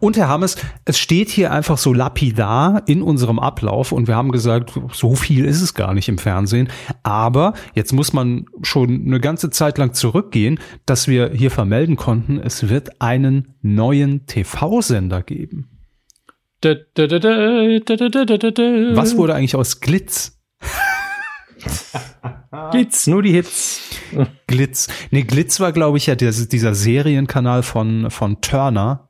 Und 0.00 0.16
Herr 0.16 0.28
Hammes, 0.28 0.56
es 0.84 0.98
steht 0.98 1.28
hier 1.28 1.52
einfach 1.52 1.78
so 1.78 1.92
lapidar 1.92 2.82
in 2.86 3.02
unserem 3.02 3.38
Ablauf 3.38 3.92
und 3.92 4.08
wir 4.08 4.16
haben 4.16 4.32
gesagt, 4.32 4.72
so 4.92 5.14
viel 5.14 5.44
ist 5.44 5.60
es 5.60 5.74
gar 5.74 5.94
nicht 5.94 6.08
im 6.08 6.18
Fernsehen. 6.18 6.68
Aber 7.02 7.54
jetzt 7.74 7.92
muss 7.92 8.12
man 8.12 8.46
schon 8.62 9.04
eine 9.06 9.20
ganze 9.20 9.50
Zeit 9.50 9.78
lang 9.78 9.92
zurückgehen, 9.94 10.58
dass 10.86 11.08
wir 11.08 11.30
hier 11.30 11.50
vermelden 11.50 11.96
konnten, 11.96 12.38
es 12.38 12.68
wird 12.68 13.00
einen 13.00 13.54
neuen 13.60 14.26
TV-Sender 14.26 15.22
geben. 15.22 15.68
Was 18.94 19.16
wurde 19.16 19.34
eigentlich 19.34 19.56
aus 19.56 19.80
Glitz? 19.80 20.38
Glitz, 22.70 23.06
nur 23.06 23.22
die 23.22 23.32
Hits. 23.32 23.80
Glitz. 24.46 24.88
Nee, 25.10 25.22
Glitz 25.22 25.60
war, 25.60 25.72
glaube 25.72 25.98
ich, 25.98 26.06
ja 26.06 26.14
dieser, 26.14 26.74
Serienkanal 26.74 27.62
von, 27.62 28.10
von 28.10 28.40
Turner. 28.40 29.08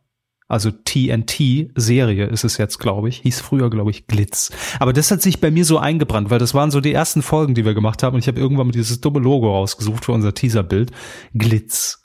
Also 0.49 0.71
TNT-Serie 0.71 2.27
ist 2.27 2.45
es 2.45 2.59
jetzt, 2.59 2.79
glaube 2.79 3.09
ich. 3.09 3.19
Hieß 3.19 3.41
früher, 3.41 3.71
glaube 3.71 3.91
ich, 3.91 4.07
Glitz. 4.07 4.51
Aber 4.81 4.93
das 4.93 5.11
hat 5.11 5.23
sich 5.23 5.41
bei 5.41 5.51
mir 5.51 5.65
so 5.65 5.79
eingebrannt, 5.79 6.29
weil 6.29 6.39
das 6.39 6.53
waren 6.53 6.71
so 6.71 6.83
die 6.83 6.93
ersten 6.93 7.23
Folgen, 7.23 7.55
die 7.55 7.65
wir 7.65 7.73
gemacht 7.73 8.03
haben. 8.03 8.15
Und 8.15 8.21
ich 8.21 8.29
habe 8.29 8.39
irgendwann 8.39 8.67
mal 8.67 8.73
dieses 8.73 9.01
dumme 9.01 9.19
Logo 9.19 9.51
rausgesucht 9.51 10.05
für 10.05 10.13
unser 10.13 10.35
Teaserbild. 10.35 10.91
Glitz. 11.33 12.05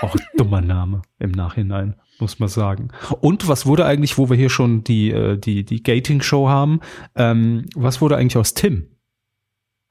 Auch 0.00 0.16
dummer 0.36 0.60
Name 0.60 1.02
im 1.18 1.30
Nachhinein, 1.30 1.94
muss 2.18 2.40
man 2.40 2.48
sagen. 2.48 2.88
Und 3.20 3.46
was 3.46 3.64
wurde 3.64 3.86
eigentlich, 3.86 4.18
wo 4.18 4.28
wir 4.28 4.36
hier 4.36 4.50
schon 4.50 4.82
die, 4.82 5.10
äh, 5.10 5.38
die, 5.38 5.64
die 5.64 5.82
Gating-Show 5.82 6.48
haben, 6.48 6.80
ähm, 7.14 7.66
was 7.76 8.00
wurde 8.00 8.16
eigentlich 8.16 8.36
aus 8.36 8.54
Tim? 8.54 8.95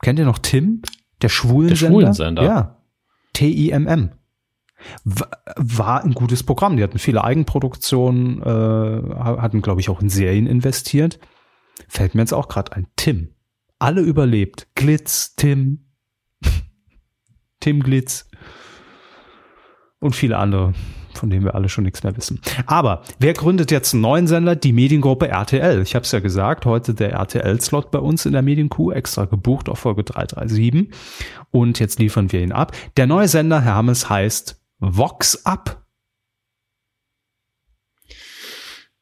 Kennt 0.06 0.20
ihr 0.20 0.26
noch 0.26 0.38
Tim? 0.38 0.84
Der 1.24 1.30
Schwulensender? 1.30 1.80
Der 1.80 1.88
Schwulensender. 1.88 2.44
Ja. 2.44 2.78
T-I-M-M. 3.34 4.12
War 5.56 6.04
ein 6.04 6.14
gutes 6.14 6.44
Programm. 6.44 6.78
Die 6.78 6.84
hatten 6.84 7.00
viele 7.00 7.24
Eigenproduktionen, 7.24 8.40
äh, 8.40 9.16
hatten, 9.16 9.64
glaube 9.64 9.82
ich, 9.82 9.90
auch 9.90 10.04
in 10.04 10.10
Serien 10.10 10.46
investiert. 10.46 11.18
Fällt 11.88 12.14
mir 12.14 12.22
jetzt 12.22 12.36
auch 12.36 12.50
gerade 12.50 12.74
ein. 12.74 12.86
Tim. 12.96 13.34
Alle 13.80 14.02
überlebt. 14.02 14.68
Glitz, 14.76 15.36
Tim. 15.38 15.88
Tim 17.60 17.82
Glitz. 17.82 18.30
Und 19.98 20.16
viele 20.16 20.38
andere 20.38 20.76
von 21.18 21.30
dem 21.30 21.44
wir 21.44 21.56
alle 21.56 21.70
schon 21.70 21.84
nichts 21.84 22.04
mehr 22.04 22.16
wissen. 22.16 22.42
Aber 22.66 23.04
wer 23.20 23.34
gründet 23.34 23.72
jetzt 23.72 23.94
einen 23.94 24.02
neuen 24.02 24.28
Sender? 24.28 24.56
Die 24.56 24.74
Mediengruppe 24.74 25.28
RTL. 25.28 25.82
Ich 25.82 25.96
habe 25.96 26.04
es 26.04 26.12
ja 26.12 26.20
gesagt, 26.20 26.66
heute 26.66 26.94
der 26.94 27.12
RTL-Slot 27.14 27.92
bei 27.92 28.00
uns 28.00 28.26
in 28.26 28.34
der 28.34 28.42
Medienkuh, 28.42 28.92
extra 28.92 29.26
gebucht 29.26 29.70
auf 29.70 29.80
Folge 29.80 30.04
337. 30.04 30.94
Und 31.52 31.80
jetzt 31.80 32.00
liefern 32.00 32.32
wir 32.32 32.42
ihn 32.42 32.52
ab. 32.52 32.72
Der 32.98 33.08
neue 33.08 33.28
Sender, 33.28 33.62
Herr 33.62 33.76
Hammes, 33.76 34.10
heißt 34.10 34.62
Vox 34.80 35.46
Up. 35.46 35.84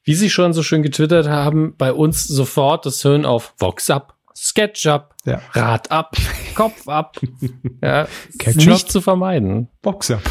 Wie 0.06 0.16
Sie 0.16 0.30
schon 0.30 0.52
so 0.52 0.64
schön 0.64 0.84
getwittert 0.84 1.28
haben, 1.28 1.76
bei 1.78 1.94
uns 1.94 2.26
sofort 2.26 2.86
das 2.86 3.04
Hören 3.04 3.26
auf 3.26 3.54
Vox 3.58 3.90
Up. 3.90 4.18
Sketch 4.36 4.88
up, 4.88 5.16
ja. 5.26 5.42
Rad 5.54 5.92
ab, 5.92 6.18
Kopf 6.56 6.88
ab. 6.88 7.18
ja, 7.82 8.08
Ketchup. 8.40 8.66
nicht 8.66 8.92
zu 8.92 9.00
vermeiden. 9.00 9.70
Box 9.82 10.12
up. 10.12 10.22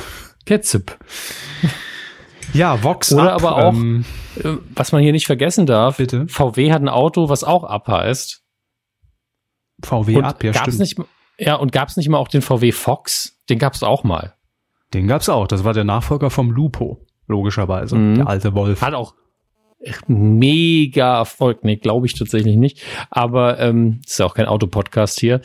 Ketchup. 0.44 0.98
Ja, 2.52 2.82
Vox 2.82 3.12
Oder 3.12 3.34
up, 3.34 3.42
aber 3.42 3.56
auch, 3.56 3.72
ähm, 3.72 4.04
äh, 4.42 4.56
was 4.74 4.92
man 4.92 5.02
hier 5.02 5.12
nicht 5.12 5.26
vergessen 5.26 5.66
darf, 5.66 5.96
bitte? 5.96 6.26
VW 6.28 6.72
hat 6.72 6.82
ein 6.82 6.88
Auto, 6.88 7.28
was 7.28 7.44
auch 7.44 7.64
Up 7.64 7.88
heißt. 7.88 8.42
VW 9.82 10.16
und 10.16 10.24
Up, 10.24 10.44
ja 10.44 10.52
gab's 10.52 10.74
stimmt. 10.74 10.80
Nicht, 10.80 10.98
ja, 11.38 11.56
und 11.56 11.72
gab 11.72 11.88
es 11.88 11.96
nicht 11.96 12.08
mal 12.08 12.18
auch 12.18 12.28
den 12.28 12.42
VW 12.42 12.72
Fox? 12.72 13.38
Den 13.48 13.58
gab 13.58 13.74
es 13.74 13.82
auch 13.82 14.04
mal. 14.04 14.34
Den 14.94 15.08
gab 15.08 15.22
es 15.22 15.28
auch. 15.28 15.46
Das 15.46 15.64
war 15.64 15.72
der 15.72 15.84
Nachfolger 15.84 16.30
vom 16.30 16.50
Lupo, 16.50 17.06
logischerweise. 17.26 17.96
Mhm. 17.96 18.14
Der 18.16 18.28
alte 18.28 18.54
Wolf. 18.54 18.82
Hat 18.82 18.94
auch 18.94 19.14
mega 20.06 21.18
Erfolg. 21.18 21.64
Nee, 21.64 21.76
glaube 21.76 22.06
ich 22.06 22.14
tatsächlich 22.14 22.56
nicht. 22.56 22.82
Aber 23.10 23.58
ähm, 23.58 24.00
ist 24.06 24.18
ja 24.18 24.26
auch 24.26 24.34
kein 24.34 24.46
Autopodcast 24.46 25.18
hier. 25.18 25.40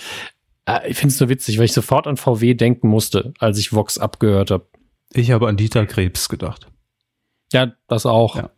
Äh, 0.66 0.90
ich 0.90 0.98
finde 0.98 1.14
es 1.14 1.20
nur 1.20 1.30
witzig, 1.30 1.58
weil 1.58 1.66
ich 1.66 1.74
sofort 1.74 2.06
an 2.06 2.18
VW 2.18 2.54
denken 2.54 2.90
musste, 2.90 3.34
als 3.40 3.58
ich 3.58 3.74
Vox 3.74 3.98
abgehört 3.98 4.52
habe. 4.52 4.68
Ich 5.14 5.32
habe 5.32 5.48
an 5.48 5.58
Dieter 5.58 5.86
Krebs 5.86 6.30
gedacht. 6.30 6.68
Ja, 7.54 7.74
das 7.88 8.06
auch. 8.06 8.36
Ja. 8.36 8.50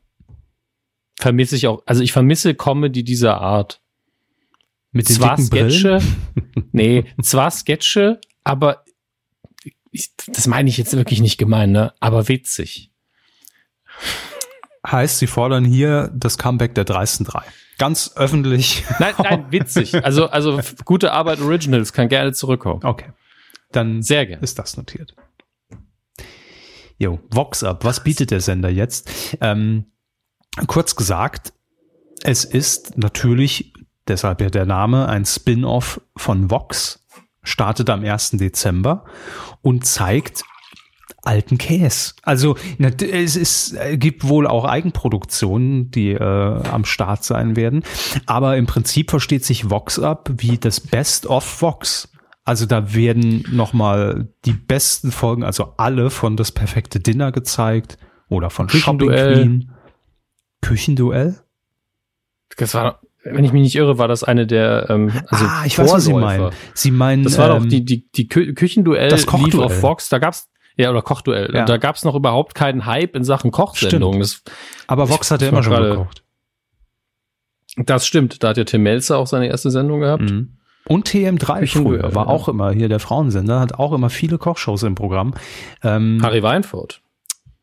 Vermisse 1.19 1.55
ich 1.55 1.67
auch. 1.67 1.83
Also 1.85 2.01
ich 2.01 2.11
vermisse 2.11 2.55
Comedy 2.55 3.03
dieser 3.03 3.39
Art. 3.39 3.81
Mit 4.91 5.07
zwar 5.07 5.37
Sketche, 5.37 6.01
nee, 6.71 7.05
zwar 7.21 7.51
Sketche, 7.51 8.19
aber 8.43 8.83
ich, 9.91 10.11
das 10.27 10.47
meine 10.47 10.67
ich 10.67 10.77
jetzt 10.77 10.95
wirklich 10.95 11.21
nicht 11.21 11.37
gemein, 11.37 11.71
ne? 11.71 11.93
Aber 11.99 12.27
witzig. 12.27 12.91
Heißt, 14.85 15.19
sie 15.19 15.27
fordern 15.27 15.65
hier 15.65 16.09
das 16.15 16.39
Comeback 16.39 16.73
der 16.73 16.85
dreisten 16.85 17.25
drei. 17.25 17.43
Ganz 17.77 18.13
öffentlich. 18.15 18.83
Nein, 18.99 19.13
nein, 19.19 19.45
witzig. 19.51 20.03
Also, 20.03 20.27
also 20.29 20.59
gute 20.85 21.11
Arbeit 21.11 21.39
Originals 21.39 21.93
kann 21.93 22.09
gerne 22.09 22.33
zurückkommen. 22.33 22.83
Okay. 22.83 23.11
Dann 23.71 24.01
Sehr 24.01 24.25
gerne. 24.25 24.43
ist 24.43 24.57
das 24.57 24.75
notiert. 24.75 25.15
Jo, 26.99 27.19
Vox 27.31 27.63
Up, 27.63 27.85
was 27.85 28.03
bietet 28.03 28.29
der 28.29 28.41
Sender 28.41 28.69
jetzt? 28.69 29.09
Ähm, 29.39 29.85
kurz 30.67 30.97
gesagt, 30.97 31.53
es 32.23 32.43
ist 32.43 32.97
natürlich, 32.97 33.73
deshalb 34.07 34.41
ja 34.41 34.49
der 34.49 34.65
Name, 34.65 35.07
ein 35.07 35.25
Spin-off 35.25 36.01
von 36.17 36.51
Vox, 36.51 37.07
startet 37.41 37.89
am 37.89 38.03
1. 38.03 38.31
Dezember 38.31 39.05
und 39.61 39.85
zeigt 39.85 40.43
alten 41.23 41.57
Käse. 41.57 42.15
Also 42.23 42.57
es 42.79 43.35
ist, 43.37 43.77
gibt 43.93 44.27
wohl 44.27 44.45
auch 44.45 44.65
Eigenproduktionen, 44.65 45.91
die 45.91 46.11
äh, 46.11 46.21
am 46.21 46.83
Start 46.83 47.23
sein 47.23 47.55
werden. 47.55 47.83
Aber 48.25 48.57
im 48.57 48.65
Prinzip 48.65 49.09
versteht 49.09 49.45
sich 49.45 49.69
Vox 49.69 49.99
ab 49.99 50.29
wie 50.37 50.57
das 50.57 50.81
Best 50.81 51.27
of 51.27 51.61
Vox. 51.61 52.09
Also 52.49 52.65
da 52.65 52.95
werden 52.95 53.45
nochmal 53.51 54.27
die 54.45 54.53
besten 54.53 55.11
Folgen, 55.11 55.43
also 55.43 55.75
alle 55.77 56.09
von 56.09 56.35
Das 56.35 56.51
perfekte 56.51 56.99
Dinner 56.99 57.31
gezeigt 57.31 57.99
oder 58.27 58.49
von 58.49 58.67
Shopping 58.67 59.07
Queen. 59.09 59.71
Küchenduell? 60.59 61.35
Das 62.57 62.73
war, 62.73 63.01
wenn 63.23 63.45
ich 63.45 63.53
mich 63.53 63.61
nicht 63.61 63.75
irre, 63.75 63.99
war 63.99 64.07
das 64.07 64.23
eine 64.23 64.47
der 64.47 64.89
ähm, 64.89 65.11
also 65.27 65.45
Ah, 65.45 65.63
ich 65.63 65.75
Vorläufer. 65.75 65.93
weiß, 65.93 65.97
was 65.97 66.05
Sie 66.05 66.13
meinen. 66.13 66.51
Sie 66.73 66.89
meinen 66.91 67.23
Das 67.23 67.37
war 67.37 67.51
ähm, 67.55 67.61
doch 67.61 67.69
die, 67.69 67.85
die, 67.85 68.09
die 68.09 68.27
Kü 68.27 68.55
Küchenduell 68.55 69.09
das 69.09 69.31
lief 69.31 69.53
auf 69.59 69.83
Vox, 69.83 70.09
da 70.09 70.17
gab's 70.17 70.49
ja, 70.75 70.89
oder 70.89 71.03
Kochduell. 71.03 71.53
Ja. 71.53 71.65
Da 71.65 71.77
gab's 71.77 72.03
noch 72.03 72.15
überhaupt 72.15 72.55
keinen 72.55 72.87
Hype 72.87 73.15
in 73.15 73.23
Sachen 73.23 73.51
Kochsendungen. 73.51 74.27
Aber 74.87 75.07
Vox 75.07 75.29
hat 75.29 75.43
ja 75.43 75.49
immer 75.49 75.61
schon 75.61 75.83
gekocht. 75.83 76.23
Das 77.77 78.07
stimmt, 78.07 78.41
da 78.43 78.49
hat 78.49 78.57
ja 78.57 78.63
Tim 78.63 78.81
Melzer 78.81 79.19
auch 79.19 79.27
seine 79.27 79.49
erste 79.49 79.69
Sendung 79.69 79.99
gehabt. 79.99 80.23
Mhm. 80.23 80.55
Und 80.85 81.07
TM3 81.07 81.67
früher 81.67 82.15
war 82.15 82.25
ja. 82.25 82.31
auch 82.31 82.47
immer 82.47 82.71
hier 82.71 82.89
der 82.89 82.99
Frauensender, 82.99 83.59
hat 83.59 83.73
auch 83.73 83.93
immer 83.93 84.09
viele 84.09 84.37
Kochshows 84.37 84.83
im 84.83 84.95
Programm. 84.95 85.33
Ähm, 85.83 86.19
Harry 86.23 86.41
Weinfurt. 86.41 87.01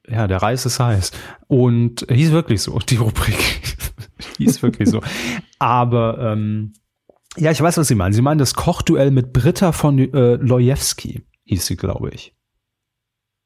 Ja, 0.09 0.29
der 0.29 0.41
Reis 0.41 0.65
ist 0.67 0.79
heiß. 0.79 1.11
Und 1.49 2.07
hieß 2.09 2.31
wirklich 2.31 2.63
so, 2.63 2.79
die 2.79 2.97
Rubrik. 2.97 3.37
hieß 4.39 4.63
wirklich 4.63 4.89
so. 4.89 5.01
Aber 5.59 6.19
ähm, 6.21 6.75
ja, 7.37 7.51
ich 7.51 7.61
weiß, 7.61 7.77
was 7.77 7.89
Sie 7.89 7.95
meinen. 7.95 8.13
Sie 8.13 8.23
meinen 8.23 8.39
das 8.39 8.55
Kochduell 8.55 9.11
mit 9.11 9.33
Britta 9.33 9.73
von 9.73 9.99
äh, 9.99 10.35
Lojewski, 10.37 11.23
hieß 11.45 11.67
sie, 11.67 11.77
glaube 11.77 12.11
ich. 12.11 12.36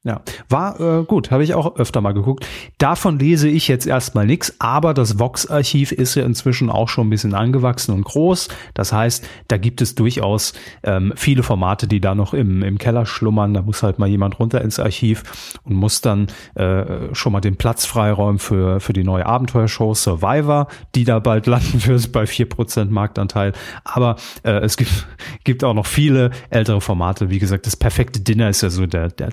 Ja, 0.02 0.22
war 0.48 0.80
äh, 0.80 1.04
gut, 1.04 1.30
habe 1.30 1.44
ich 1.44 1.52
auch 1.52 1.76
öfter 1.76 2.00
mal 2.00 2.14
geguckt. 2.14 2.46
Davon 2.78 3.18
lese 3.18 3.50
ich 3.50 3.68
jetzt 3.68 3.86
erstmal 3.86 4.24
nichts, 4.24 4.54
aber 4.58 4.94
das 4.94 5.18
Vox-Archiv 5.18 5.92
ist 5.92 6.14
ja 6.14 6.24
inzwischen 6.24 6.70
auch 6.70 6.88
schon 6.88 7.06
ein 7.06 7.10
bisschen 7.10 7.34
angewachsen 7.34 7.92
und 7.92 8.04
groß. 8.04 8.48
Das 8.72 8.94
heißt, 8.94 9.28
da 9.48 9.58
gibt 9.58 9.82
es 9.82 9.94
durchaus 9.94 10.54
ähm, 10.84 11.12
viele 11.16 11.42
Formate, 11.42 11.86
die 11.86 12.00
da 12.00 12.14
noch 12.14 12.32
im, 12.32 12.62
im 12.62 12.78
Keller 12.78 13.04
schlummern. 13.04 13.52
Da 13.52 13.60
muss 13.60 13.82
halt 13.82 13.98
mal 13.98 14.08
jemand 14.08 14.38
runter 14.38 14.62
ins 14.62 14.78
Archiv 14.78 15.60
und 15.64 15.74
muss 15.74 16.00
dann 16.00 16.28
äh, 16.54 17.14
schon 17.14 17.34
mal 17.34 17.42
den 17.42 17.56
Platz 17.56 17.84
freiräumen 17.84 18.38
für, 18.38 18.80
für 18.80 18.94
die 18.94 19.04
neue 19.04 19.26
Abenteuershow 19.26 19.92
Survivor, 19.92 20.68
die 20.94 21.04
da 21.04 21.18
bald 21.18 21.46
landen 21.46 21.84
wird 21.84 22.10
bei 22.10 22.26
vier 22.26 22.48
Prozent 22.48 22.90
Marktanteil. 22.90 23.52
Aber 23.84 24.16
äh, 24.44 24.60
es 24.60 24.78
gibt, 24.78 25.06
gibt 25.44 25.62
auch 25.62 25.74
noch 25.74 25.84
viele 25.84 26.30
ältere 26.48 26.80
Formate. 26.80 27.28
Wie 27.28 27.38
gesagt, 27.38 27.66
das 27.66 27.76
perfekte 27.76 28.20
Dinner 28.20 28.48
ist 28.48 28.62
ja 28.62 28.70
so 28.70 28.86
der, 28.86 29.08
der 29.08 29.28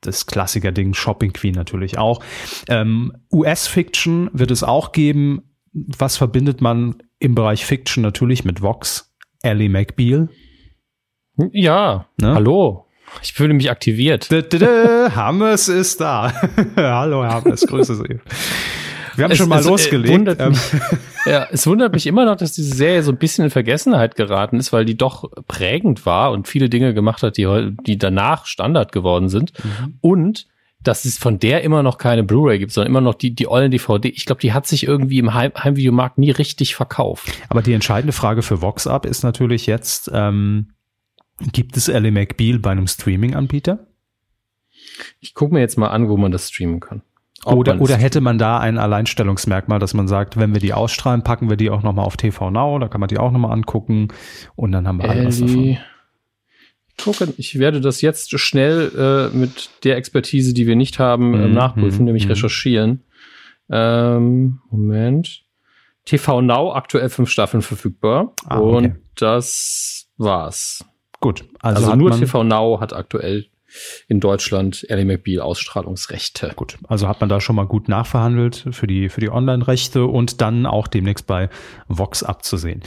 das 0.00 0.26
Klassiker-Ding, 0.26 0.94
Shopping 0.94 1.32
Queen 1.32 1.54
natürlich 1.54 1.98
auch. 1.98 2.22
Ähm, 2.68 3.12
US-Fiction 3.32 4.30
wird 4.32 4.50
es 4.50 4.62
auch 4.62 4.92
geben. 4.92 5.42
Was 5.72 6.16
verbindet 6.16 6.60
man 6.60 7.02
im 7.18 7.34
Bereich 7.34 7.64
Fiction 7.64 8.02
natürlich 8.02 8.44
mit 8.44 8.62
Vox? 8.62 9.14
Ellie 9.42 9.68
McBeal. 9.68 10.28
Ja, 11.52 12.06
ne? 12.20 12.34
hallo. 12.34 12.86
Ich 13.22 13.32
fühle 13.32 13.54
mich 13.54 13.70
aktiviert. 13.70 14.30
Hammes 15.16 15.68
ist 15.68 16.00
da. 16.00 16.32
hallo 16.76 17.24
Hammes, 17.24 17.66
grüße 17.66 17.96
Sie. 17.96 18.20
Wir 19.20 19.24
haben 19.24 19.32
es, 19.32 19.38
schon 19.38 19.48
mal 19.48 19.60
es, 19.60 19.66
äh, 19.66 19.70
losgelegt. 19.70 20.14
Wundert 20.14 20.40
ähm. 20.40 20.54
ja, 21.26 21.46
es 21.50 21.66
wundert 21.66 21.92
mich 21.92 22.06
immer 22.06 22.24
noch, 22.24 22.36
dass 22.36 22.52
diese 22.52 22.74
Serie 22.74 23.02
so 23.02 23.12
ein 23.12 23.18
bisschen 23.18 23.44
in 23.44 23.50
Vergessenheit 23.50 24.16
geraten 24.16 24.56
ist, 24.56 24.72
weil 24.72 24.84
die 24.84 24.96
doch 24.96 25.30
prägend 25.46 26.06
war 26.06 26.32
und 26.32 26.48
viele 26.48 26.70
Dinge 26.70 26.94
gemacht 26.94 27.22
hat, 27.22 27.36
die, 27.36 27.74
die 27.86 27.98
danach 27.98 28.46
Standard 28.46 28.92
geworden 28.92 29.28
sind. 29.28 29.52
Mhm. 29.62 29.94
Und 30.00 30.46
dass 30.82 31.04
es 31.04 31.18
von 31.18 31.38
der 31.38 31.62
immer 31.62 31.82
noch 31.82 31.98
keine 31.98 32.24
Blu-ray 32.24 32.58
gibt, 32.58 32.72
sondern 32.72 32.90
immer 32.90 33.02
noch 33.02 33.14
die, 33.14 33.34
die 33.34 33.46
ollen 33.46 33.70
DVD. 33.70 34.08
Ich 34.08 34.24
glaube, 34.24 34.40
die 34.40 34.54
hat 34.54 34.66
sich 34.66 34.86
irgendwie 34.86 35.18
im 35.18 35.34
Heim 35.34 35.52
Heimvideomarkt 35.54 36.16
nie 36.16 36.30
richtig 36.30 36.74
verkauft. 36.74 37.30
Aber 37.50 37.60
die 37.60 37.74
entscheidende 37.74 38.12
Frage 38.12 38.40
für 38.40 38.62
Vox 38.62 38.86
Up 38.86 39.04
ist 39.04 39.22
natürlich 39.22 39.66
jetzt, 39.66 40.10
ähm, 40.14 40.70
gibt 41.52 41.76
es 41.76 41.88
Ellie 41.88 42.10
McBeal 42.10 42.58
bei 42.58 42.70
einem 42.70 42.86
Streaming-Anbieter? 42.86 43.86
Ich 45.20 45.34
gucke 45.34 45.52
mir 45.52 45.60
jetzt 45.60 45.76
mal 45.76 45.88
an, 45.88 46.08
wo 46.08 46.16
man 46.16 46.32
das 46.32 46.48
streamen 46.48 46.80
kann. 46.80 47.02
Oder, 47.44 47.80
oder 47.80 47.96
hätte 47.96 48.20
man 48.20 48.36
da 48.36 48.58
ein 48.58 48.76
Alleinstellungsmerkmal, 48.76 49.78
dass 49.78 49.94
man 49.94 50.08
sagt, 50.08 50.36
wenn 50.36 50.52
wir 50.52 50.60
die 50.60 50.74
ausstrahlen, 50.74 51.22
packen 51.22 51.48
wir 51.48 51.56
die 51.56 51.70
auch 51.70 51.82
nochmal 51.82 52.04
auf 52.04 52.16
TV 52.16 52.50
Now, 52.50 52.78
da 52.78 52.88
kann 52.88 53.00
man 53.00 53.08
die 53.08 53.18
auch 53.18 53.30
nochmal 53.30 53.52
angucken 53.52 54.08
und 54.56 54.72
dann 54.72 54.86
haben 54.86 54.98
wir 54.98 55.08
alles 55.08 55.40
davon. 55.40 55.78
Gucken. 57.02 57.32
Ich 57.38 57.58
werde 57.58 57.80
das 57.80 58.02
jetzt 58.02 58.38
schnell 58.38 59.30
äh, 59.32 59.34
mit 59.34 59.70
der 59.84 59.96
Expertise, 59.96 60.52
die 60.52 60.66
wir 60.66 60.76
nicht 60.76 60.98
haben, 60.98 61.32
äh, 61.32 61.48
mhm. 61.48 61.54
nachprüfen, 61.54 62.00
mhm. 62.00 62.04
nämlich 62.04 62.24
mhm. 62.26 62.32
recherchieren. 62.32 63.04
Ähm, 63.70 64.60
Moment. 64.70 65.44
TV 66.04 66.42
Now 66.42 66.74
aktuell 66.74 67.08
fünf 67.08 67.30
Staffeln 67.30 67.62
verfügbar. 67.62 68.34
Ah, 68.44 68.58
okay. 68.58 68.76
Und 68.76 68.96
das 69.14 70.08
war's. 70.18 70.84
Gut. 71.20 71.44
Also, 71.60 71.84
also 71.84 71.96
nur 71.96 72.10
TV 72.10 72.44
Now 72.44 72.80
hat 72.80 72.92
aktuell 72.92 73.46
in 74.08 74.20
Deutschland 74.20 74.86
Ellie 74.88 75.04
McBeal 75.04 75.40
Ausstrahlungsrechte. 75.40 76.52
Gut, 76.56 76.78
also 76.88 77.08
hat 77.08 77.20
man 77.20 77.28
da 77.28 77.40
schon 77.40 77.56
mal 77.56 77.66
gut 77.66 77.88
nachverhandelt 77.88 78.66
für 78.72 78.86
die, 78.86 79.08
für 79.08 79.20
die 79.20 79.30
Online-Rechte 79.30 80.04
und 80.04 80.40
dann 80.40 80.66
auch 80.66 80.88
demnächst 80.88 81.26
bei 81.26 81.48
Vox 81.88 82.22
abzusehen. 82.22 82.82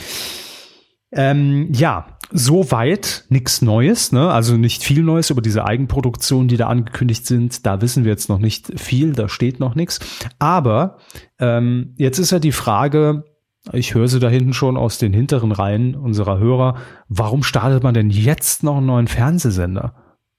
Ähm, 1.16 1.68
ja, 1.72 2.06
soweit 2.32 3.24
nichts 3.28 3.62
Neues, 3.62 4.10
ne? 4.10 4.30
also 4.30 4.56
nicht 4.56 4.82
viel 4.82 5.02
Neues 5.02 5.30
über 5.30 5.42
diese 5.42 5.64
Eigenproduktionen, 5.64 6.48
die 6.48 6.56
da 6.56 6.66
angekündigt 6.66 7.26
sind. 7.26 7.64
Da 7.64 7.80
wissen 7.80 8.04
wir 8.04 8.10
jetzt 8.10 8.28
noch 8.28 8.40
nicht 8.40 8.80
viel, 8.80 9.12
da 9.12 9.28
steht 9.28 9.60
noch 9.60 9.76
nichts. 9.76 10.00
Aber 10.40 10.98
ähm, 11.38 11.94
jetzt 11.96 12.18
ist 12.18 12.32
ja 12.32 12.40
die 12.40 12.52
Frage, 12.52 13.24
ich 13.72 13.94
höre 13.94 14.08
sie 14.08 14.20
da 14.20 14.28
hinten 14.28 14.52
schon 14.52 14.76
aus 14.76 14.98
den 14.98 15.12
hinteren 15.12 15.52
Reihen 15.52 15.94
unserer 15.94 16.38
Hörer, 16.38 16.76
warum 17.08 17.42
startet 17.42 17.82
man 17.82 17.94
denn 17.94 18.10
jetzt 18.10 18.62
noch 18.62 18.76
einen 18.76 18.86
neuen 18.86 19.06
Fernsehsender? 19.06 19.94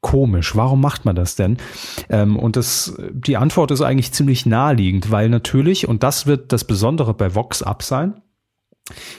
Komisch. 0.05 0.55
Warum 0.55 0.81
macht 0.81 1.03
man 1.03 1.15
das 1.15 1.35
denn? 1.35 1.57
Ähm, 2.09 2.37
und 2.37 2.57
das, 2.57 2.95
die 3.11 3.37
Antwort 3.37 3.71
ist 3.71 3.81
eigentlich 3.81 4.11
ziemlich 4.11 4.45
naheliegend, 4.45 5.09
weil 5.09 5.29
natürlich, 5.29 5.87
und 5.87 6.03
das 6.03 6.27
wird 6.27 6.51
das 6.51 6.63
Besondere 6.63 7.15
bei 7.15 7.33
Vox 7.33 7.63
Up 7.63 7.81
sein, 7.81 8.21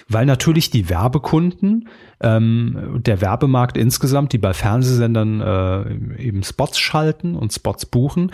weil 0.08 0.26
natürlich 0.26 0.70
die 0.70 0.88
Werbekunden, 0.88 1.88
ähm, 2.20 3.00
der 3.04 3.20
Werbemarkt 3.20 3.76
insgesamt, 3.76 4.32
die 4.32 4.38
bei 4.38 4.54
Fernsehsendern 4.54 5.40
äh, 5.40 6.22
eben 6.22 6.44
Spots 6.44 6.78
schalten 6.78 7.34
und 7.34 7.52
Spots 7.52 7.86
buchen, 7.86 8.30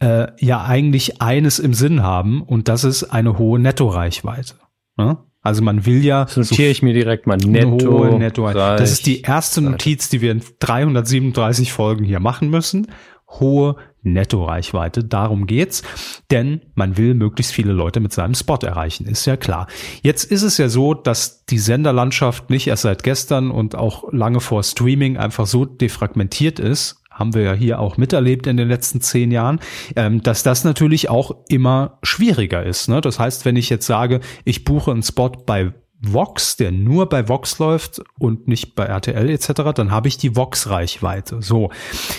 äh, 0.00 0.26
ja 0.38 0.62
eigentlich 0.62 1.22
eines 1.22 1.58
im 1.58 1.72
Sinn 1.72 2.02
haben 2.02 2.42
und 2.42 2.68
das 2.68 2.84
ist 2.84 3.04
eine 3.04 3.38
hohe 3.38 3.58
Nettoreichweite. 3.58 4.56
Ne? 4.98 5.16
Also 5.44 5.62
man 5.62 5.84
will 5.86 6.02
ja. 6.02 6.24
Das 6.24 6.36
notiere 6.36 6.68
so 6.68 6.72
ich 6.72 6.82
mir 6.82 6.94
direkt 6.94 7.26
mal 7.26 7.36
netto. 7.36 8.18
netto 8.18 8.50
das 8.52 8.90
ist 8.90 9.06
die 9.06 9.20
erste 9.20 9.60
Notiz, 9.60 10.08
die 10.08 10.20
wir 10.22 10.32
in 10.32 10.42
337 10.58 11.70
Folgen 11.70 12.04
hier 12.04 12.18
machen 12.18 12.48
müssen. 12.48 12.88
Hohe 13.28 13.76
Nettoreichweite. 14.02 15.04
Darum 15.04 15.46
geht's. 15.46 15.82
Denn 16.30 16.62
man 16.74 16.96
will 16.96 17.14
möglichst 17.14 17.52
viele 17.52 17.72
Leute 17.72 18.00
mit 18.00 18.12
seinem 18.12 18.34
Spot 18.34 18.58
erreichen. 18.62 19.06
Ist 19.06 19.26
ja 19.26 19.36
klar. 19.36 19.66
Jetzt 20.02 20.24
ist 20.24 20.42
es 20.42 20.56
ja 20.56 20.68
so, 20.68 20.94
dass 20.94 21.44
die 21.44 21.58
Senderlandschaft 21.58 22.48
nicht 22.48 22.66
erst 22.66 22.82
seit 22.82 23.02
gestern 23.02 23.50
und 23.50 23.74
auch 23.74 24.12
lange 24.12 24.40
vor 24.40 24.62
Streaming 24.62 25.18
einfach 25.18 25.46
so 25.46 25.64
defragmentiert 25.64 26.58
ist, 26.58 27.03
haben 27.14 27.34
wir 27.34 27.42
ja 27.42 27.52
hier 27.52 27.78
auch 27.78 27.96
miterlebt 27.96 28.46
in 28.46 28.56
den 28.56 28.68
letzten 28.68 29.00
zehn 29.00 29.30
Jahren, 29.30 29.60
ähm, 29.96 30.22
dass 30.22 30.42
das 30.42 30.64
natürlich 30.64 31.08
auch 31.08 31.36
immer 31.48 31.98
schwieriger 32.02 32.62
ist. 32.62 32.88
Ne? 32.88 33.00
Das 33.00 33.18
heißt, 33.18 33.44
wenn 33.44 33.56
ich 33.56 33.70
jetzt 33.70 33.86
sage, 33.86 34.20
ich 34.44 34.64
buche 34.64 34.90
einen 34.90 35.02
Spot 35.02 35.30
bei 35.30 35.72
Vox, 36.06 36.56
der 36.56 36.72
nur 36.72 37.08
bei 37.08 37.28
Vox 37.28 37.58
läuft 37.58 38.02
und 38.18 38.46
nicht 38.46 38.74
bei 38.74 38.84
RTL 38.84 39.30
etc., 39.30 39.52
dann 39.74 39.90
habe 39.90 40.08
ich 40.08 40.18
die 40.18 40.36
Vox-Reichweite. 40.36 41.40
So, 41.40 41.70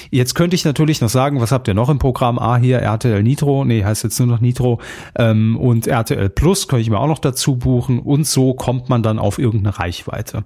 jetzt 0.10 0.34
könnte 0.34 0.56
ich 0.56 0.66
natürlich 0.66 1.02
noch 1.02 1.10
sagen, 1.10 1.40
was 1.40 1.52
habt 1.52 1.68
ihr 1.68 1.74
noch 1.74 1.90
im 1.90 2.00
Programm? 2.00 2.40
Ah, 2.40 2.58
hier 2.58 2.80
RTL 2.80 3.22
Nitro, 3.22 3.66
nee, 3.66 3.84
heißt 3.84 4.04
jetzt 4.04 4.20
nur 4.20 4.28
noch 4.28 4.42
Nitro 4.42 4.80
ähm, 5.18 5.58
und 5.58 5.88
RTL 5.88 6.30
Plus 6.30 6.68
könnte 6.68 6.82
ich 6.82 6.90
mir 6.90 7.00
auch 7.00 7.08
noch 7.08 7.20
dazu 7.20 7.58
buchen 7.58 8.00
und 8.00 8.26
so 8.26 8.54
kommt 8.54 8.90
man 8.90 9.04
dann 9.04 9.20
auf 9.20 9.38
irgendeine 9.38 9.78
Reichweite. 9.78 10.44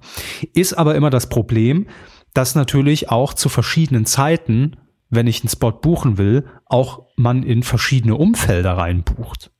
Ist 0.52 0.74
aber 0.74 0.94
immer 0.94 1.10
das 1.10 1.28
Problem, 1.28 1.86
dass 2.34 2.54
natürlich 2.54 3.10
auch 3.10 3.34
zu 3.34 3.48
verschiedenen 3.48 4.06
Zeiten, 4.06 4.76
wenn 5.08 5.26
ich 5.26 5.42
einen 5.42 5.48
Spot 5.48 5.72
buchen 5.72 6.18
will, 6.18 6.46
auch 6.66 7.06
man 7.16 7.42
in 7.42 7.62
verschiedene 7.62 8.16
Umfelder 8.16 8.76
reinbucht. 8.76 9.50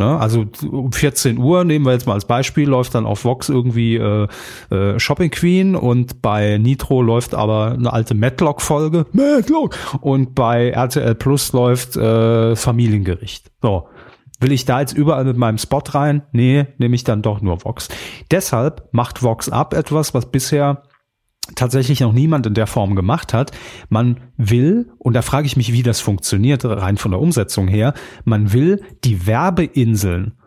Ne? 0.00 0.18
Also 0.18 0.46
um 0.70 0.92
14 0.92 1.36
Uhr, 1.36 1.64
nehmen 1.64 1.84
wir 1.84 1.92
jetzt 1.92 2.06
mal 2.06 2.14
als 2.14 2.24
Beispiel, 2.24 2.66
läuft 2.66 2.94
dann 2.94 3.04
auf 3.04 3.24
Vox 3.24 3.50
irgendwie 3.50 3.96
äh, 3.96 4.28
äh, 4.70 4.98
Shopping 4.98 5.30
Queen 5.30 5.76
und 5.76 6.22
bei 6.22 6.56
Nitro 6.56 7.02
läuft 7.02 7.34
aber 7.34 7.72
eine 7.72 7.92
alte 7.92 8.14
Matlock-Folge. 8.14 9.04
Matlock! 9.12 9.76
Und 10.00 10.34
bei 10.34 10.70
RTL 10.70 11.14
Plus 11.16 11.52
läuft 11.52 11.96
äh, 11.96 12.56
Familiengericht. 12.56 13.52
So. 13.60 13.88
Will 14.40 14.52
ich 14.52 14.64
da 14.64 14.80
jetzt 14.80 14.94
überall 14.94 15.24
mit 15.24 15.36
meinem 15.36 15.58
Spot 15.58 15.82
rein? 15.90 16.22
Nee, 16.32 16.66
nehme 16.78 16.94
ich 16.94 17.04
dann 17.04 17.20
doch 17.20 17.42
nur 17.42 17.62
Vox. 17.62 17.88
Deshalb 18.30 18.88
macht 18.92 19.22
Vox 19.22 19.50
Up 19.50 19.74
etwas, 19.74 20.14
was 20.14 20.30
bisher 20.30 20.82
tatsächlich 21.54 22.00
noch 22.00 22.12
niemand 22.12 22.46
in 22.46 22.54
der 22.54 22.66
Form 22.66 22.94
gemacht 22.94 23.32
hat. 23.34 23.52
Man 23.88 24.20
will, 24.36 24.90
und 24.98 25.14
da 25.14 25.22
frage 25.22 25.46
ich 25.46 25.56
mich, 25.56 25.72
wie 25.72 25.82
das 25.82 26.00
funktioniert, 26.00 26.64
rein 26.64 26.96
von 26.96 27.10
der 27.10 27.20
Umsetzung 27.20 27.68
her, 27.68 27.94
man 28.24 28.52
will 28.52 28.82
die 29.04 29.26
Werbeinseln 29.26 30.38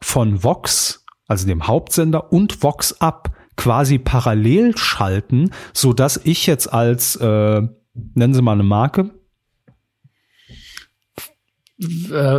von 0.00 0.42
Vox, 0.42 1.04
also 1.26 1.46
dem 1.46 1.66
Hauptsender 1.66 2.32
und 2.32 2.62
Vox 2.62 3.00
Up 3.00 3.32
quasi 3.56 3.98
parallel 3.98 4.76
schalten, 4.76 5.50
so 5.72 5.92
dass 5.92 6.20
ich 6.22 6.46
jetzt 6.46 6.72
als, 6.72 7.16
äh, 7.16 7.62
nennen 8.14 8.34
Sie 8.34 8.42
mal 8.42 8.52
eine 8.52 8.62
Marke. 8.62 9.10
Äh, 11.80 12.38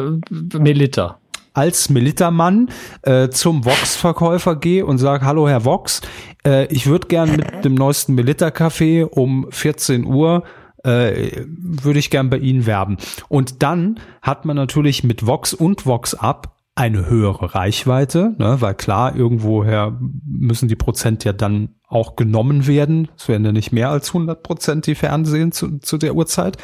Melita. 0.57 1.19
als 1.53 1.89
Militermann 1.89 2.69
äh, 3.01 3.29
zum 3.29 3.65
Vox-Verkäufer 3.65 4.55
gehe 4.55 4.85
und 4.85 4.99
sage, 4.99 5.25
hallo 5.25 5.49
Herr 5.49 5.65
Vox, 5.65 6.01
äh, 6.45 6.65
ich 6.67 6.87
würde 6.87 7.07
gern 7.07 7.35
mit 7.35 7.65
dem 7.65 7.75
neuesten 7.75 8.15
Militer-Café 8.15 9.05
um 9.05 9.47
14 9.49 10.05
Uhr 10.05 10.43
äh, 10.83 11.45
würde 11.47 11.99
ich 11.99 12.09
gern 12.09 12.29
bei 12.29 12.37
Ihnen 12.37 12.65
werben. 12.65 12.97
Und 13.27 13.63
dann 13.63 13.99
hat 14.21 14.45
man 14.45 14.55
natürlich 14.55 15.03
mit 15.03 15.25
Vox 15.25 15.53
und 15.53 15.85
Vox 15.85 16.13
Up 16.13 16.57
eine 16.75 17.09
höhere 17.09 17.55
Reichweite, 17.55 18.35
ne, 18.37 18.57
weil 18.59 18.75
klar, 18.75 19.15
irgendwoher 19.15 19.97
müssen 20.23 20.67
die 20.67 20.75
Prozent 20.75 21.23
ja 21.23 21.33
dann 21.33 21.69
auch 21.87 22.15
genommen 22.15 22.67
werden. 22.67 23.07
Es 23.17 23.27
werden 23.27 23.45
ja 23.45 23.51
nicht 23.51 23.71
mehr 23.71 23.89
als 23.89 24.09
100 24.09 24.43
Prozent, 24.43 24.85
die 24.85 24.93
Fernsehen 24.93 25.51
zu, 25.51 25.79
zu 25.79 25.97
der 25.97 26.13
Uhrzeit. 26.13 26.57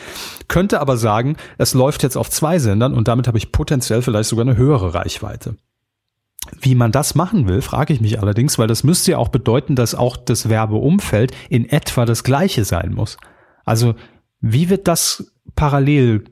Könnte 0.48 0.82
aber 0.82 0.98
sagen, 0.98 1.36
es 1.58 1.74
läuft 1.74 2.04
jetzt 2.04 2.16
auf 2.16 2.30
zwei 2.30 2.60
Sendern 2.60 2.94
und 2.94 3.08
damit 3.08 3.28
habe 3.28 3.40
ich 3.40 3.52
potenziell 3.52 4.04
vielleicht 4.04 4.30
sogar 4.30 4.46
eine 4.46 4.56
höhere 4.56 4.94
Reichweite. 4.94 5.56
Wie 6.60 6.76
man 6.76 6.92
das 6.92 7.16
machen 7.16 7.48
will, 7.48 7.62
frage 7.62 7.94
ich 7.94 8.02
mich 8.02 8.20
allerdings, 8.20 8.60
weil 8.60 8.68
das 8.68 8.84
müsste 8.84 9.12
ja 9.12 9.18
auch 9.18 9.30
bedeuten, 9.30 9.76
dass 9.76 9.96
auch 9.96 10.18
das 10.18 10.50
Werbeumfeld 10.50 11.32
in 11.50 11.68
etwa 11.68 12.06
das 12.06 12.24
gleiche 12.24 12.66
sein 12.66 12.94
muss. 12.94 13.18
Also 13.66 13.96
wie 14.40 14.70
wird 14.70 14.88
das 14.88 15.34
parallel 15.56 16.26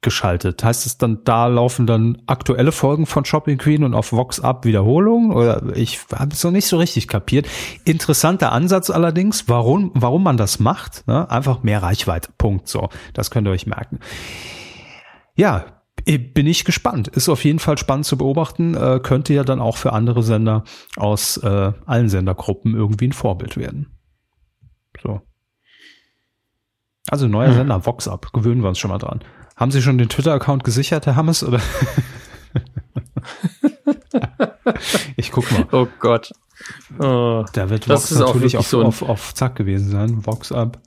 geschaltet? 0.00 0.64
Heißt 0.64 0.86
es 0.86 0.96
dann, 0.96 1.24
da 1.24 1.46
laufen 1.46 1.86
dann 1.86 2.22
aktuelle 2.26 2.72
Folgen 2.72 3.06
von 3.06 3.24
Shopping 3.24 3.58
Queen 3.58 3.84
und 3.84 3.94
auf 3.94 4.12
Vox 4.12 4.40
Up 4.40 4.64
Wiederholungen? 4.64 5.30
Oder 5.30 5.76
ich 5.76 6.00
habe 6.14 6.32
es 6.32 6.42
noch 6.42 6.50
nicht 6.50 6.66
so 6.66 6.78
richtig 6.78 7.06
kapiert. 7.06 7.46
Interessanter 7.84 8.52
Ansatz 8.52 8.88
allerdings, 8.88 9.48
warum, 9.48 9.90
warum 9.94 10.22
man 10.22 10.38
das 10.38 10.58
macht. 10.58 11.06
Ne? 11.06 11.30
Einfach 11.30 11.62
mehr 11.62 11.82
Reichweite. 11.82 12.30
Punkt. 12.38 12.68
So, 12.68 12.88
das 13.12 13.30
könnt 13.30 13.46
ihr 13.46 13.52
euch 13.52 13.66
merken. 13.66 14.00
Ja, 15.36 15.66
bin 16.04 16.46
ich 16.46 16.64
gespannt. 16.64 17.08
Ist 17.08 17.28
auf 17.28 17.44
jeden 17.44 17.58
Fall 17.58 17.78
spannend 17.78 18.06
zu 18.06 18.16
beobachten. 18.16 18.74
Äh, 18.74 19.00
könnte 19.02 19.34
ja 19.34 19.44
dann 19.44 19.60
auch 19.60 19.76
für 19.76 19.92
andere 19.92 20.22
Sender 20.22 20.64
aus 20.96 21.36
äh, 21.38 21.72
allen 21.86 22.08
Sendergruppen 22.08 22.74
irgendwie 22.74 23.08
ein 23.08 23.12
Vorbild 23.12 23.56
werden. 23.56 23.98
So. 25.02 25.20
Also 27.08 27.28
neuer 27.28 27.48
hm. 27.48 27.54
Sender, 27.54 27.86
Vox 27.86 28.08
Up. 28.08 28.32
Gewöhnen 28.32 28.62
wir 28.62 28.68
uns 28.68 28.78
schon 28.78 28.90
mal 28.90 28.98
dran. 28.98 29.20
Haben 29.56 29.70
Sie 29.70 29.82
schon 29.82 29.98
den 29.98 30.08
Twitter-Account 30.08 30.64
gesichert, 30.64 31.06
Herr 31.06 31.16
Hammes? 31.16 31.44
Oder? 31.44 31.60
ich 35.16 35.30
guck 35.32 35.50
mal. 35.52 35.66
Oh 35.72 35.86
Gott. 35.98 36.32
Oh, 36.98 37.44
da 37.52 37.70
wird 37.70 37.88
Vox 37.88 38.10
natürlich 38.12 38.56
auf, 38.56 38.66
so 38.66 38.82
auf, 38.82 39.02
auf 39.02 39.34
Zack 39.34 39.56
gewesen 39.56 39.90
sein. 39.90 40.24
Vox 40.26 40.52
Up. 40.52 40.80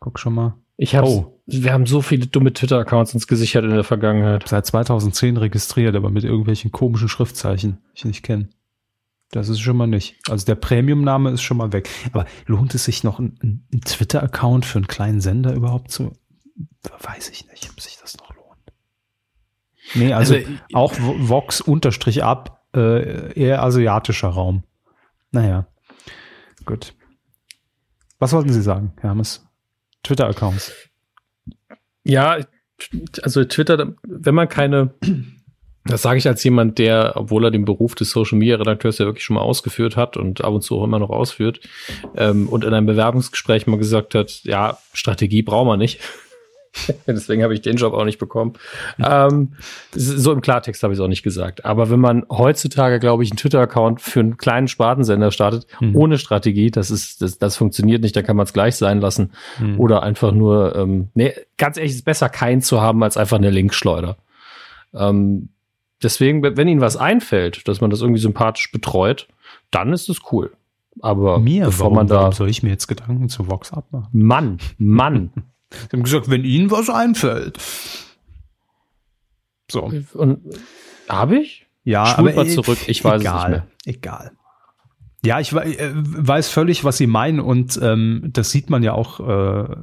Guck 0.00 0.18
schon 0.18 0.34
mal. 0.34 0.54
Ich 0.82 0.96
hab's, 0.96 1.10
oh. 1.10 1.38
Wir 1.44 1.74
haben 1.74 1.84
so 1.84 2.00
viele 2.00 2.26
dumme 2.26 2.54
Twitter-Accounts 2.54 3.12
uns 3.12 3.26
gesichert 3.26 3.64
in 3.64 3.70
der 3.70 3.84
Vergangenheit. 3.84 4.48
Seit 4.48 4.64
2010 4.64 5.36
registriert, 5.36 5.94
aber 5.94 6.08
mit 6.08 6.24
irgendwelchen 6.24 6.72
komischen 6.72 7.10
Schriftzeichen, 7.10 7.82
die 7.92 7.98
ich 7.98 8.04
nicht 8.06 8.22
kenne. 8.22 8.48
Das 9.30 9.50
ist 9.50 9.60
schon 9.60 9.76
mal 9.76 9.86
nicht. 9.86 10.16
Also 10.30 10.46
der 10.46 10.54
Premium-Name 10.54 11.32
ist 11.32 11.42
schon 11.42 11.58
mal 11.58 11.74
weg. 11.74 11.90
Aber 12.12 12.24
lohnt 12.46 12.74
es 12.74 12.86
sich 12.86 13.04
noch, 13.04 13.18
einen 13.18 13.66
ein 13.74 13.82
Twitter-Account 13.82 14.64
für 14.64 14.78
einen 14.78 14.86
kleinen 14.86 15.20
Sender 15.20 15.52
überhaupt 15.52 15.90
zu? 15.90 16.14
Weiß 17.02 17.28
ich 17.28 17.46
nicht, 17.48 17.68
ob 17.70 17.78
sich 17.78 17.98
das 18.00 18.16
noch 18.16 18.34
lohnt. 18.34 18.72
Nee, 19.94 20.14
also, 20.14 20.36
also 20.36 20.48
auch 20.72 20.94
Vox 20.98 21.60
unterstrich 21.60 22.24
ab, 22.24 22.64
äh, 22.74 23.38
eher 23.38 23.62
asiatischer 23.62 24.28
Raum. 24.28 24.64
Naja, 25.30 25.66
gut. 26.64 26.94
Was 28.18 28.32
wollten 28.32 28.52
Sie 28.52 28.62
sagen, 28.62 28.94
Hermes? 28.98 29.46
Twitter-Accounts. 30.02 30.72
Ja, 32.04 32.38
also 33.22 33.44
Twitter, 33.44 33.94
wenn 34.02 34.34
man 34.34 34.48
keine 34.48 34.94
das 35.84 36.02
sage 36.02 36.18
ich 36.18 36.28
als 36.28 36.44
jemand, 36.44 36.78
der, 36.78 37.12
obwohl 37.16 37.44
er 37.44 37.50
den 37.50 37.64
Beruf 37.64 37.94
des 37.94 38.10
Social 38.10 38.38
Media 38.38 38.56
Redakteurs 38.56 38.98
ja 38.98 39.06
wirklich 39.06 39.24
schon 39.24 39.34
mal 39.34 39.42
ausgeführt 39.42 39.96
hat 39.96 40.16
und 40.16 40.42
ab 40.44 40.52
und 40.52 40.62
zu 40.62 40.78
auch 40.78 40.84
immer 40.84 40.98
noch 40.98 41.10
ausführt 41.10 41.60
ähm, 42.16 42.48
und 42.48 42.64
in 42.64 42.74
einem 42.74 42.86
Bewerbungsgespräch 42.86 43.66
mal 43.66 43.78
gesagt 43.78 44.14
hat, 44.14 44.42
ja, 44.44 44.78
Strategie 44.92 45.42
braucht 45.42 45.66
man 45.66 45.78
nicht. 45.78 46.00
Deswegen 47.06 47.42
habe 47.42 47.54
ich 47.54 47.62
den 47.62 47.76
Job 47.76 47.94
auch 47.94 48.04
nicht 48.04 48.18
bekommen. 48.18 48.54
ähm, 49.04 49.54
so 49.92 50.32
im 50.32 50.40
Klartext 50.40 50.82
habe 50.82 50.92
ich 50.92 50.98
es 50.98 51.02
auch 51.02 51.08
nicht 51.08 51.22
gesagt. 51.22 51.64
Aber 51.64 51.90
wenn 51.90 52.00
man 52.00 52.24
heutzutage, 52.30 53.00
glaube 53.00 53.24
ich, 53.24 53.30
einen 53.30 53.38
Twitter-Account 53.38 54.00
für 54.00 54.20
einen 54.20 54.36
kleinen 54.36 54.68
Spartensender 54.68 55.30
startet, 55.30 55.66
mhm. 55.80 55.96
ohne 55.96 56.18
Strategie, 56.18 56.70
das 56.70 56.90
ist, 56.90 57.22
das, 57.22 57.38
das 57.38 57.56
funktioniert 57.56 58.02
nicht, 58.02 58.14
da 58.14 58.22
kann 58.22 58.36
man 58.36 58.44
es 58.44 58.52
gleich 58.52 58.76
sein 58.76 59.00
lassen. 59.00 59.32
Mhm. 59.58 59.80
Oder 59.80 60.02
einfach 60.02 60.32
nur, 60.32 60.76
ähm, 60.76 61.08
nee, 61.14 61.32
ganz 61.58 61.76
ehrlich, 61.76 61.92
ist 61.92 62.04
besser, 62.04 62.28
keinen 62.28 62.62
zu 62.62 62.80
haben, 62.80 63.02
als 63.02 63.16
einfach 63.16 63.38
eine 63.38 63.50
Linkschleuder. 63.50 64.16
Ähm, 64.94 65.48
Deswegen, 66.02 66.42
wenn 66.42 66.68
Ihnen 66.68 66.80
was 66.80 66.96
einfällt, 66.96 67.68
dass 67.68 67.80
man 67.80 67.90
das 67.90 68.00
irgendwie 68.00 68.20
sympathisch 68.20 68.72
betreut, 68.72 69.28
dann 69.70 69.92
ist 69.92 70.08
es 70.08 70.20
cool. 70.32 70.52
Aber 71.02 71.38
mir, 71.38 71.66
bevor 71.66 71.86
warum, 71.86 71.96
man 71.96 72.06
da. 72.06 72.16
Warum 72.16 72.32
soll 72.32 72.48
ich 72.48 72.62
mir 72.62 72.70
jetzt 72.70 72.86
Gedanken 72.86 73.28
zu 73.28 73.48
Vox 73.48 73.72
abmachen? 73.72 74.08
Mann, 74.12 74.58
Mann. 74.78 75.30
Sie 75.70 75.96
haben 75.96 76.02
gesagt, 76.02 76.30
wenn 76.30 76.44
Ihnen 76.44 76.70
was 76.70 76.90
einfällt. 76.90 77.58
So. 79.70 79.90
Und 80.14 80.40
habe 81.08 81.38
ich? 81.38 81.66
Ja, 81.84 82.06
Spult 82.06 82.34
aber 82.34 82.44
mal 82.44 82.50
zurück. 82.50 82.78
Ich 82.86 83.04
weiß 83.04 83.20
egal, 83.20 83.36
es 83.36 83.42
nicht 83.42 83.50
mehr. 83.50 83.94
Egal. 83.94 84.32
Ja, 85.24 85.40
ich 85.40 85.52
äh, 85.52 85.92
weiß 85.94 86.48
völlig, 86.48 86.84
was 86.84 86.96
Sie 86.96 87.06
meinen 87.06 87.40
und 87.40 87.78
ähm, 87.82 88.30
das 88.32 88.50
sieht 88.50 88.70
man 88.70 88.82
ja 88.82 88.92
auch. 88.92 89.20
Äh, 89.20 89.76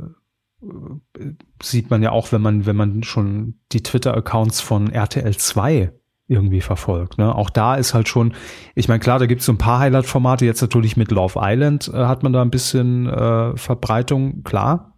sieht 1.62 1.92
man 1.92 2.02
ja 2.02 2.12
auch, 2.12 2.32
wenn 2.32 2.42
man 2.42 2.66
wenn 2.66 2.76
man 2.76 3.04
schon 3.04 3.60
die 3.72 3.84
Twitter-Accounts 3.84 4.60
von 4.60 4.92
RTL 4.92 5.38
2 5.38 5.94
irgendwie 6.28 6.62
verfolgt. 6.62 7.18
Ne? 7.18 7.34
Auch 7.34 7.50
da 7.50 7.76
ist 7.76 7.94
halt 7.94 8.10
schon, 8.10 8.34
ich 8.76 8.88
meine, 8.88 9.00
klar, 9.00 9.20
da 9.20 9.28
gibt 9.28 9.42
es 9.42 9.46
so 9.46 9.54
ein 9.54 9.58
paar 9.58 9.80
Highlight-Formate, 9.80 10.46
jetzt 10.46 10.62
natürlich 10.62 10.98
mit 10.98 11.12
Love 11.12 11.40
Island 11.42 11.90
äh, 11.94 12.06
hat 12.06 12.24
man 12.24 12.34
da 12.34 12.42
ein 12.42 12.50
bisschen 12.50 13.08
äh, 13.08 13.56
Verbreitung, 13.56 14.44
klar. 14.44 14.97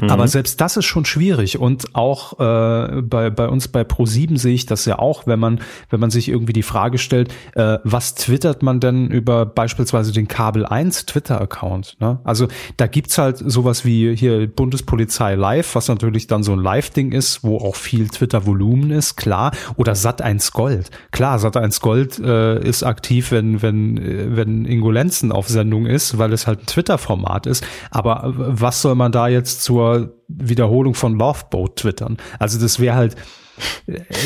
Mhm. 0.00 0.10
Aber 0.10 0.28
selbst 0.28 0.60
das 0.60 0.76
ist 0.76 0.84
schon 0.84 1.04
schwierig 1.04 1.58
und 1.58 1.94
auch 1.94 2.38
äh, 2.38 3.02
bei, 3.02 3.30
bei 3.30 3.48
uns 3.48 3.68
bei 3.68 3.82
Pro7 3.82 4.38
sehe 4.38 4.54
ich 4.54 4.66
das 4.66 4.84
ja 4.84 4.98
auch, 4.98 5.26
wenn 5.26 5.38
man, 5.38 5.60
wenn 5.90 6.00
man 6.00 6.10
sich 6.10 6.28
irgendwie 6.28 6.52
die 6.52 6.62
Frage 6.62 6.98
stellt, 6.98 7.32
äh, 7.54 7.78
was 7.84 8.14
twittert 8.14 8.62
man 8.62 8.80
denn 8.80 9.08
über 9.08 9.46
beispielsweise 9.46 10.12
den 10.12 10.28
Kabel 10.28 10.66
1 10.66 11.06
Twitter-Account? 11.06 11.96
Ne? 12.00 12.18
Also 12.24 12.48
da 12.76 12.86
gibt's 12.86 13.18
halt 13.18 13.38
sowas 13.38 13.84
wie 13.84 14.14
hier 14.16 14.46
Bundespolizei 14.46 15.34
Live, 15.34 15.74
was 15.74 15.88
natürlich 15.88 16.26
dann 16.26 16.42
so 16.42 16.52
ein 16.52 16.60
Live-Ding 16.60 17.12
ist, 17.12 17.42
wo 17.42 17.58
auch 17.58 17.76
viel 17.76 18.08
Twitter-Volumen 18.08 18.90
ist, 18.90 19.16
klar. 19.16 19.52
Oder 19.76 19.92
Sat1 19.92 20.52
Gold. 20.52 20.90
Klar, 21.10 21.38
Sat1 21.38 21.80
Gold 21.80 22.18
äh, 22.18 22.62
ist 22.66 22.82
aktiv, 22.82 23.30
wenn, 23.30 23.62
wenn, 23.62 23.96
äh, 23.98 24.36
wenn 24.36 24.64
Ingo 24.64 24.90
Lenzen 24.90 25.32
auf 25.32 25.48
Sendung 25.48 25.86
ist, 25.86 26.18
weil 26.18 26.32
es 26.32 26.46
halt 26.46 26.60
ein 26.60 26.66
Twitter-Format 26.66 27.46
ist. 27.46 27.66
Aber 27.90 28.32
was 28.34 28.82
soll 28.82 28.94
man 28.94 29.12
da 29.12 29.28
jetzt 29.28 29.55
zur 29.60 30.14
Wiederholung 30.28 30.94
von 30.94 31.18
Loveboat 31.18 31.76
twittern. 31.76 32.16
Also 32.38 32.58
das 32.58 32.80
wäre 32.80 32.96
halt, 32.96 33.16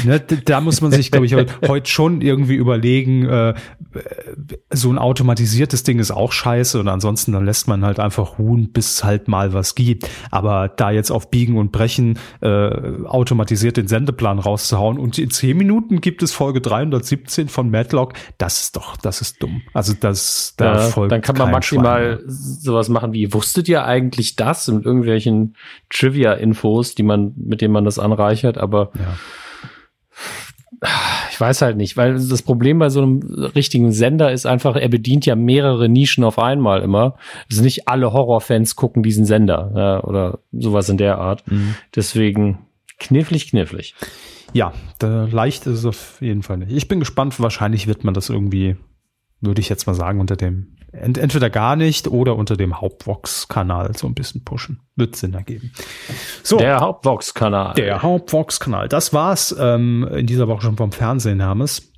ne, 0.04 0.20
da 0.20 0.60
muss 0.60 0.80
man 0.80 0.90
sich, 0.92 1.10
glaube 1.10 1.26
ich, 1.26 1.34
heute 1.34 1.54
heut 1.68 1.88
schon 1.88 2.20
irgendwie 2.20 2.54
überlegen, 2.54 3.28
äh, 3.28 3.54
so 4.70 4.90
ein 4.90 4.98
automatisiertes 4.98 5.82
Ding 5.82 5.98
ist 5.98 6.10
auch 6.10 6.32
scheiße 6.32 6.78
und 6.78 6.88
ansonsten 6.88 7.32
dann 7.32 7.44
lässt 7.44 7.68
man 7.68 7.84
halt 7.84 7.98
einfach 8.00 8.38
ruhen, 8.38 8.72
bis 8.72 8.94
es 8.94 9.04
halt 9.04 9.28
mal 9.28 9.52
was 9.52 9.74
gibt. 9.74 10.08
Aber 10.30 10.68
da 10.68 10.90
jetzt 10.90 11.10
auf 11.10 11.30
Biegen 11.30 11.56
und 11.56 11.72
Brechen 11.72 12.18
äh, 12.40 12.48
automatisiert 12.48 13.76
den 13.76 13.88
Sendeplan 13.88 14.38
rauszuhauen 14.38 14.98
und 14.98 15.18
in 15.18 15.30
zehn 15.30 15.56
Minuten 15.56 16.00
gibt 16.00 16.22
es 16.22 16.32
Folge 16.32 16.60
317 16.60 17.48
von 17.48 17.70
Madlock, 17.70 18.14
das 18.38 18.60
ist 18.60 18.76
doch, 18.76 18.96
das 18.96 19.20
ist 19.20 19.42
dumm. 19.42 19.62
Also 19.74 19.94
das, 19.98 20.54
da 20.56 20.76
ja, 20.76 20.78
folgt 20.78 21.12
Dann 21.12 21.20
kann 21.20 21.36
man 21.36 21.50
maximal 21.50 22.22
sowas 22.26 22.88
machen 22.88 23.12
wie, 23.12 23.32
wusstet 23.32 23.68
ihr 23.68 23.84
eigentlich 23.84 24.36
das? 24.36 24.68
Und 24.68 24.84
irgendwelchen 24.84 25.56
Trivia-Infos, 25.90 26.94
die 26.94 27.02
man, 27.02 27.34
mit 27.36 27.60
denen 27.60 27.72
man 27.72 27.84
das 27.84 27.98
anreichert, 27.98 28.58
aber 28.58 28.90
ja 28.94 29.16
ich 31.30 31.40
weiß 31.40 31.62
halt 31.62 31.76
nicht, 31.76 31.96
weil 31.96 32.14
das 32.14 32.42
Problem 32.42 32.78
bei 32.78 32.88
so 32.88 33.02
einem 33.02 33.20
richtigen 33.54 33.92
Sender 33.92 34.32
ist 34.32 34.46
einfach, 34.46 34.76
er 34.76 34.88
bedient 34.88 35.26
ja 35.26 35.36
mehrere 35.36 35.88
Nischen 35.88 36.24
auf 36.24 36.38
einmal 36.38 36.82
immer. 36.82 37.16
Also 37.50 37.62
nicht 37.62 37.86
alle 37.88 38.12
Horrorfans 38.12 38.76
gucken 38.76 39.02
diesen 39.02 39.26
Sender 39.26 39.72
ja, 39.74 40.04
oder 40.04 40.38
sowas 40.52 40.88
in 40.88 40.96
der 40.96 41.18
Art. 41.18 41.46
Mhm. 41.50 41.74
Deswegen 41.94 42.60
knifflig, 42.98 43.50
knifflig. 43.50 43.94
Ja, 44.52 44.72
leicht 45.00 45.66
ist 45.66 45.78
es 45.78 45.84
auf 45.84 46.20
jeden 46.20 46.42
Fall 46.42 46.58
nicht. 46.58 46.72
Ich 46.72 46.88
bin 46.88 46.98
gespannt, 46.98 47.38
wahrscheinlich 47.40 47.86
wird 47.86 48.04
man 48.04 48.14
das 48.14 48.30
irgendwie, 48.30 48.76
würde 49.40 49.60
ich 49.60 49.68
jetzt 49.68 49.86
mal 49.86 49.94
sagen, 49.94 50.20
unter 50.20 50.36
dem 50.36 50.76
ent 50.92 51.18
entweder 51.18 51.50
gar 51.50 51.76
nicht 51.76 52.08
oder 52.08 52.36
unter 52.36 52.56
dem 52.56 52.80
Hauptvox-Kanal 52.80 53.96
so 53.96 54.06
ein 54.06 54.14
bisschen 54.14 54.44
pushen. 54.44 54.80
Wird 54.96 55.16
Sinn 55.16 55.34
ergeben. 55.34 55.72
So. 56.42 56.58
Der 56.58 56.80
Hauptvox-Kanal. 56.80 57.74
Der 57.74 58.02
Hauptvox-Kanal. 58.02 58.88
Das 58.88 59.12
war's 59.12 59.54
ähm, 59.58 60.08
in 60.12 60.26
dieser 60.26 60.48
Woche 60.48 60.62
schon 60.62 60.76
vom 60.76 60.92
Fernsehen, 60.92 61.40
Hermes. 61.40 61.92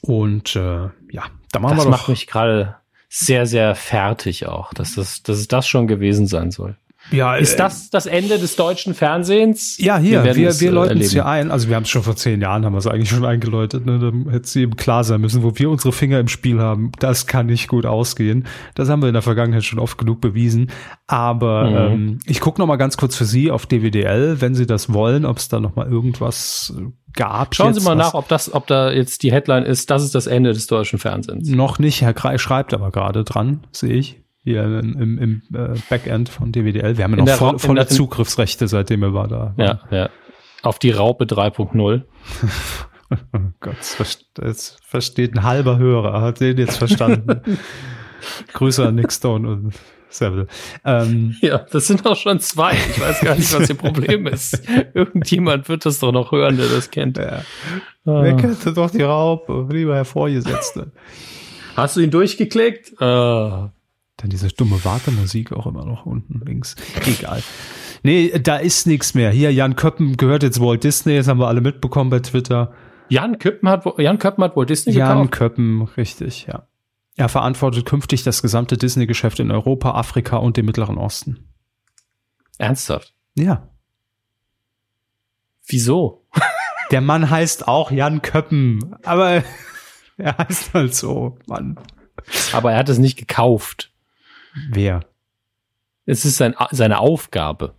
Und 0.00 0.56
äh, 0.56 0.88
ja, 1.10 1.24
da 1.52 1.60
machen 1.60 1.76
das 1.76 1.84
wir 1.86 1.90
doch. 1.90 1.90
Das 1.90 2.00
macht 2.00 2.08
mich 2.08 2.26
gerade 2.26 2.76
sehr, 3.08 3.46
sehr 3.46 3.74
fertig 3.74 4.46
auch, 4.46 4.74
dass 4.74 4.94
das, 4.94 5.22
dass 5.22 5.38
es 5.38 5.48
das 5.48 5.66
schon 5.66 5.86
gewesen 5.86 6.26
sein 6.26 6.50
soll. 6.50 6.76
Ja, 7.10 7.36
ist 7.36 7.54
äh, 7.54 7.58
das 7.58 7.90
das 7.90 8.06
Ende 8.06 8.38
des 8.38 8.56
deutschen 8.56 8.94
Fernsehens? 8.94 9.78
Ja, 9.78 9.98
hier, 9.98 10.24
wir, 10.24 10.36
wir, 10.36 10.60
wir 10.60 10.68
äh, 10.68 10.72
läuten 10.72 11.00
es 11.00 11.12
hier 11.12 11.26
ein. 11.26 11.50
Also 11.50 11.68
wir 11.68 11.76
haben 11.76 11.84
es 11.84 11.88
schon 11.88 12.02
vor 12.02 12.16
zehn 12.16 12.40
Jahren, 12.40 12.64
haben 12.64 12.74
wir 12.74 12.78
es 12.78 12.86
eigentlich 12.86 13.08
schon 13.08 13.24
eingeläutet. 13.24 13.86
Ne? 13.86 13.98
Da 13.98 14.30
hätte 14.30 14.44
es 14.44 14.56
eben 14.56 14.76
klar 14.76 15.04
sein 15.04 15.20
müssen, 15.20 15.42
wo 15.42 15.52
wir 15.54 15.70
unsere 15.70 15.92
Finger 15.92 16.20
im 16.20 16.28
Spiel 16.28 16.60
haben. 16.60 16.92
Das 16.98 17.26
kann 17.26 17.46
nicht 17.46 17.68
gut 17.68 17.86
ausgehen. 17.86 18.46
Das 18.74 18.88
haben 18.88 19.02
wir 19.02 19.08
in 19.08 19.14
der 19.14 19.22
Vergangenheit 19.22 19.64
schon 19.64 19.78
oft 19.78 19.98
genug 19.98 20.20
bewiesen. 20.20 20.70
Aber 21.06 21.70
mhm. 21.70 21.92
ähm, 21.92 22.18
ich 22.26 22.40
gucke 22.40 22.60
noch 22.60 22.66
mal 22.66 22.76
ganz 22.76 22.96
kurz 22.96 23.16
für 23.16 23.24
Sie 23.24 23.50
auf 23.50 23.66
DWDL, 23.66 24.40
wenn 24.40 24.54
Sie 24.54 24.66
das 24.66 24.92
wollen, 24.92 25.24
ob 25.24 25.38
es 25.38 25.48
da 25.48 25.60
noch 25.60 25.76
mal 25.76 25.88
irgendwas 25.88 26.74
gab. 27.14 27.54
Schauen 27.54 27.74
Sie 27.74 27.80
mal 27.80 27.94
nach, 27.94 28.14
ob 28.14 28.28
das, 28.28 28.52
ob 28.52 28.66
da 28.66 28.90
jetzt 28.92 29.22
die 29.22 29.32
Headline 29.32 29.64
ist, 29.64 29.90
das 29.90 30.04
ist 30.04 30.14
das 30.14 30.26
Ende 30.26 30.52
des 30.52 30.66
deutschen 30.66 30.98
Fernsehens. 30.98 31.48
Noch 31.48 31.78
nicht. 31.78 32.02
Herr 32.02 32.14
Kreis 32.14 32.40
schreibt 32.40 32.74
aber 32.74 32.90
gerade 32.90 33.24
dran, 33.24 33.66
sehe 33.72 33.94
ich 33.94 34.20
hier 34.48 34.64
im, 34.64 35.18
im 35.18 35.42
äh, 35.54 35.78
Backend 35.88 36.28
von 36.28 36.52
DWDL. 36.52 36.96
Wir 36.96 37.04
haben 37.04 37.16
ja 37.16 37.24
noch 37.24 37.28
voll, 37.28 37.58
volle 37.58 37.80
der, 37.80 37.88
Zugriffsrechte, 37.88 38.68
seitdem 38.68 39.02
er 39.02 39.14
war 39.14 39.28
da. 39.28 39.54
Ja, 39.56 39.80
ja. 39.90 40.10
Auf 40.62 40.78
die 40.78 40.90
Raupe 40.90 41.24
3.0. 41.24 42.02
oh 43.10 43.38
Gott, 43.60 43.76
das 44.34 44.76
versteht 44.82 45.34
ein 45.34 45.44
halber 45.44 45.78
Hörer, 45.78 46.20
hat 46.20 46.40
den 46.40 46.58
jetzt 46.58 46.78
verstanden. 46.78 47.40
Grüße 48.52 48.86
an 48.86 48.96
Nick 48.96 49.12
Stone 49.12 49.48
und 49.48 49.74
Seville. 50.10 50.46
Ähm, 50.84 51.36
ja, 51.40 51.58
das 51.58 51.86
sind 51.86 52.06
auch 52.06 52.16
schon 52.16 52.40
zwei. 52.40 52.72
Ich 52.72 53.00
weiß 53.00 53.20
gar 53.20 53.36
nicht, 53.36 53.52
was 53.52 53.68
ihr 53.68 53.76
Problem 53.76 54.26
ist. 54.26 54.62
Irgendjemand 54.94 55.68
wird 55.68 55.84
das 55.86 56.00
doch 56.00 56.12
noch 56.12 56.32
hören, 56.32 56.56
der 56.56 56.68
das 56.68 56.90
kennt. 56.90 57.18
Ja. 57.18 57.42
Ah. 58.06 58.22
Wer 58.22 58.36
kennt 58.36 58.66
doch 58.76 58.90
die 58.90 59.02
Raupe, 59.02 59.68
lieber 59.70 59.94
Herr 59.94 60.06
Vorgesetzte. 60.06 60.90
Hast 61.76 61.96
du 61.96 62.00
ihn 62.00 62.10
durchgeklickt? 62.10 63.00
Ah. 63.00 63.70
Dann 64.18 64.30
diese 64.30 64.48
dumme 64.48 64.84
Wartemusik 64.84 65.52
auch 65.52 65.66
immer 65.66 65.84
noch 65.84 66.04
unten 66.04 66.40
links. 66.44 66.74
Egal. 67.06 67.42
Nee, 68.02 68.36
da 68.40 68.56
ist 68.56 68.86
nichts 68.86 69.14
mehr. 69.14 69.30
Hier, 69.30 69.52
Jan 69.52 69.76
Köppen 69.76 70.16
gehört 70.16 70.42
jetzt 70.42 70.60
Walt 70.60 70.84
Disney, 70.84 71.16
das 71.16 71.28
haben 71.28 71.38
wir 71.38 71.46
alle 71.46 71.60
mitbekommen 71.60 72.10
bei 72.10 72.18
Twitter. 72.18 72.72
Jan 73.08 73.38
Köppen 73.38 73.68
hat, 73.68 73.84
Jan 73.98 74.18
Köppen 74.18 74.42
hat 74.42 74.56
Walt 74.56 74.70
Disney 74.70 74.92
Jan 74.92 75.22
gekauft? 75.22 75.32
Köppen, 75.32 75.82
richtig, 75.96 76.46
ja. 76.46 76.66
Er 77.16 77.28
verantwortet 77.28 77.86
künftig 77.86 78.24
das 78.24 78.42
gesamte 78.42 78.76
Disney-Geschäft 78.76 79.40
in 79.40 79.50
Europa, 79.50 79.92
Afrika 79.92 80.36
und 80.36 80.56
dem 80.56 80.66
Mittleren 80.66 80.98
Osten. 80.98 81.48
Ernsthaft? 82.58 83.14
Ja. 83.36 83.68
Wieso? 85.66 86.26
Der 86.90 87.00
Mann 87.00 87.30
heißt 87.30 87.68
auch 87.68 87.90
Jan 87.90 88.22
Köppen, 88.22 88.96
aber 89.04 89.44
er 90.16 90.38
heißt 90.38 90.74
halt 90.74 90.94
so, 90.94 91.38
Mann. 91.46 91.78
Aber 92.52 92.72
er 92.72 92.78
hat 92.78 92.88
es 92.88 92.98
nicht 92.98 93.16
gekauft. 93.16 93.87
Wer? 94.70 95.00
Es 96.06 96.24
ist 96.24 96.36
sein, 96.36 96.54
seine 96.70 96.98
Aufgabe. 96.98 97.74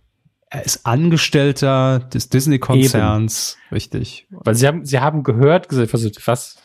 Er 0.48 0.64
ist 0.64 0.84
Angestellter 0.84 2.00
des 2.00 2.28
Disney-Konzerns, 2.28 3.56
richtig. 3.70 4.26
Weil 4.30 4.54
sie 4.54 4.66
haben, 4.66 4.84
sie 4.84 4.98
haben 4.98 5.22
gehört, 5.22 5.68
gesagt, 5.68 5.92
was? 6.26 6.56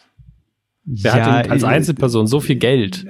Wer 0.83 1.17
ja, 1.17 1.25
hat 1.25 1.49
als 1.49 1.63
äh, 1.63 1.67
Einzelperson 1.67 2.27
so 2.27 2.39
viel 2.39 2.55
Geld? 2.55 3.05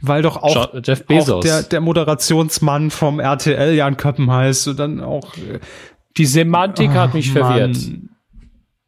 Weil 0.00 0.22
doch 0.22 0.36
auch, 0.36 0.74
Jeff 0.82 1.06
Bezos. 1.06 1.30
Auch 1.30 1.40
der, 1.40 1.62
der 1.62 1.80
Moderationsmann 1.80 2.90
vom 2.90 3.20
RTL 3.20 3.74
Jan 3.74 3.96
Köppen 3.96 4.30
heißt 4.30 4.68
und 4.68 4.78
dann 4.78 5.00
auch. 5.00 5.36
Äh, 5.36 5.60
Die 6.16 6.26
Semantik 6.26 6.90
hat 6.90 7.14
mich 7.14 7.32
Mann. 7.34 7.44
verwirrt. 7.44 7.76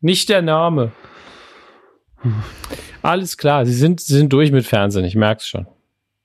Nicht 0.01 0.29
der 0.29 0.43
Name. 0.43 0.93
Alles 3.03 3.37
klar, 3.37 3.65
sie 3.67 3.73
sind, 3.73 4.01
sie 4.01 4.17
sind 4.17 4.33
durch 4.33 4.53
mit 4.53 4.67
Fernsehen, 4.67 5.05
ich 5.05 5.15
merk's 5.15 5.49
schon. 5.49 5.67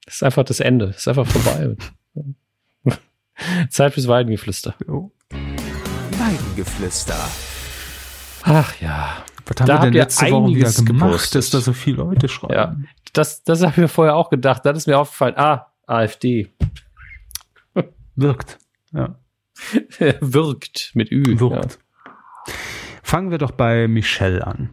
Das 0.05 0.15
ist 0.15 0.23
einfach 0.23 0.43
das 0.43 0.59
Ende. 0.59 0.87
Das 0.87 0.97
ist 0.97 1.07
einfach 1.07 1.27
vorbei. 1.27 1.75
Zeit 3.69 3.93
fürs 3.93 4.07
Weidengeflüster. 4.07 4.75
Weidengeflüster. 5.29 7.17
Ach 8.43 8.81
ja. 8.81 9.23
Was 9.45 9.59
haben 9.59 9.67
da 9.67 9.75
wir 9.75 9.81
denn 9.81 9.93
letzte 9.93 10.31
Woche 10.31 10.55
wieder 10.55 10.71
gemacht, 10.71 10.85
gepostet. 10.85 11.35
dass 11.35 11.49
da 11.49 11.59
so 11.59 11.73
viele 11.73 11.97
Leute 11.97 12.27
schreiben? 12.29 12.53
Ja, 12.53 12.75
das, 13.13 13.43
das 13.43 13.61
habe 13.61 13.71
ich 13.71 13.77
mir 13.77 13.87
vorher 13.87 14.15
auch 14.15 14.29
gedacht. 14.29 14.65
Das 14.65 14.77
ist 14.77 14.87
mir 14.87 14.97
aufgefallen. 14.97 15.35
Ah, 15.37 15.67
AfD. 15.85 16.49
Wirkt. 18.15 18.59
Ja. 18.91 19.19
Wirkt 20.19 20.91
mit 20.93 21.11
Ü. 21.11 21.39
Wirkt. 21.39 21.79
Ja. 22.45 22.53
Fangen 23.01 23.31
wir 23.31 23.37
doch 23.37 23.51
bei 23.51 23.87
Michelle 23.87 24.45
an. 24.45 24.69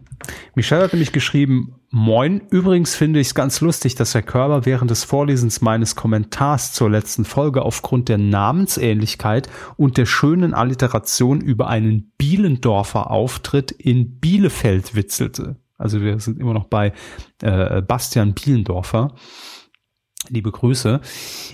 Michelle 0.55 0.85
hat 0.85 0.93
nämlich 0.93 1.13
geschrieben, 1.13 1.80
Moin, 1.93 2.43
übrigens 2.51 2.95
finde 2.95 3.19
ich 3.19 3.29
es 3.29 3.35
ganz 3.35 3.61
lustig, 3.61 3.97
dass 3.97 4.15
Herr 4.15 4.23
Körber 4.23 4.65
während 4.65 4.93
des 4.93 5.03
Vorlesens 5.03 5.61
meines 5.61 5.97
Kommentars 5.97 6.73
zur 6.73 6.89
letzten 6.89 7.25
Folge 7.25 7.63
aufgrund 7.63 8.09
der 8.09 8.17
Namensähnlichkeit 8.17 9.49
und 9.77 9.97
der 9.97 10.07
schönen 10.07 10.55
Alliteration 10.55 11.41
über 11.41 11.67
einen 11.67 12.13
Bielendorfer 12.17 13.11
Auftritt 13.11 13.73
in 13.73 14.21
Bielefeld 14.21 14.95
witzelte. 14.95 15.57
Also 15.79 16.01
wir 16.01 16.21
sind 16.21 16.39
immer 16.39 16.55
noch 16.55 16.67
bei 16.67 16.93
äh, 17.43 17.83
Bastian 17.83 18.35
Bielendorfer. 18.35 19.17
Liebe 20.29 20.53
Grüße. 20.53 21.01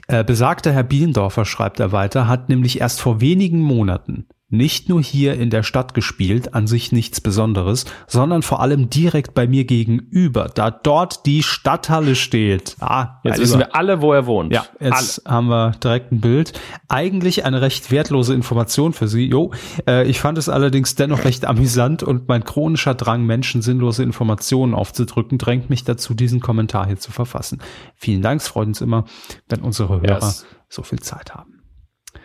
Äh, 0.09 0.23
besagter 0.23 0.71
Herr 0.71 0.83
Bielendorfer, 0.83 1.47
schreibt 1.47 1.81
er 1.81 1.93
weiter, 1.93 2.29
hat 2.29 2.51
nämlich 2.51 2.83
erst 2.83 3.01
vor 3.01 3.23
wenigen 3.23 3.61
Monaten 3.61 4.27
nicht 4.49 4.89
nur 4.89 5.03
hier 5.03 5.35
in 5.35 5.51
der 5.51 5.65
Stadt 5.65 5.93
gespielt, 5.93 6.55
an 6.55 6.69
sich 6.69 6.93
nichts 6.93 7.21
Besonderes, 7.21 7.85
sondern 8.07 8.43
vor 8.43 8.61
allem 8.61 8.89
direkt 8.91 9.35
bei 9.35 9.49
mir 9.49 9.65
gegenüber, 9.65 10.49
da 10.55 10.71
dort 10.71 11.27
die 11.27 11.43
Stadthalle 11.43 12.15
steht. 12.15 12.77
Ah, 12.79 13.21
jetzt 13.25 13.41
wissen 13.41 13.59
wir 13.59 13.75
alle, 13.75 14.01
wo 14.03 14.13
er 14.13 14.27
wohnt. 14.27 14.53
Ja, 14.53 14.65
jetzt 14.79 15.27
alle. 15.27 15.35
haben 15.35 15.49
wir 15.49 15.73
direkt 15.83 16.13
ein 16.13 16.21
Bild. 16.21 16.53
Eigentlich 16.89 17.45
eine 17.45 17.61
recht 17.61 17.91
wertlose 17.91 18.35
Information 18.35 18.93
für 18.93 19.09
Sie. 19.09 19.27
Jo, 19.27 19.53
äh, 19.89 20.07
ich 20.09 20.21
fand 20.21 20.39
es 20.39 20.49
allerdings 20.49 20.95
dennoch 20.95 21.25
recht 21.25 21.45
amüsant 21.45 22.05
und 22.05 22.29
mein 22.29 22.45
chronischer 22.45 22.95
Drang, 22.95 23.27
Menschen 23.27 23.63
sinnlose 23.63 24.05
Informationen 24.05 24.75
aufzudrücken, 24.75 25.39
drängt 25.39 25.71
mich 25.71 25.83
dazu, 25.83 26.15
diesen 26.15 26.41
Kommentar 26.41 26.87
hier 26.87 26.99
zu 26.99 27.11
verfassen. 27.11 27.61
Vielen 27.97 28.23
Dank, 28.23 28.41
es 28.41 28.49
freut 28.49 28.69
uns 28.69 28.81
immer, 28.81 29.07
wenn 29.49 29.61
unsere 29.61 30.01
Hörer 30.01 30.21
yes. 30.21 30.47
so 30.69 30.85
viel 30.85 31.01
Zeit 31.01 31.35
haben. 31.35 31.56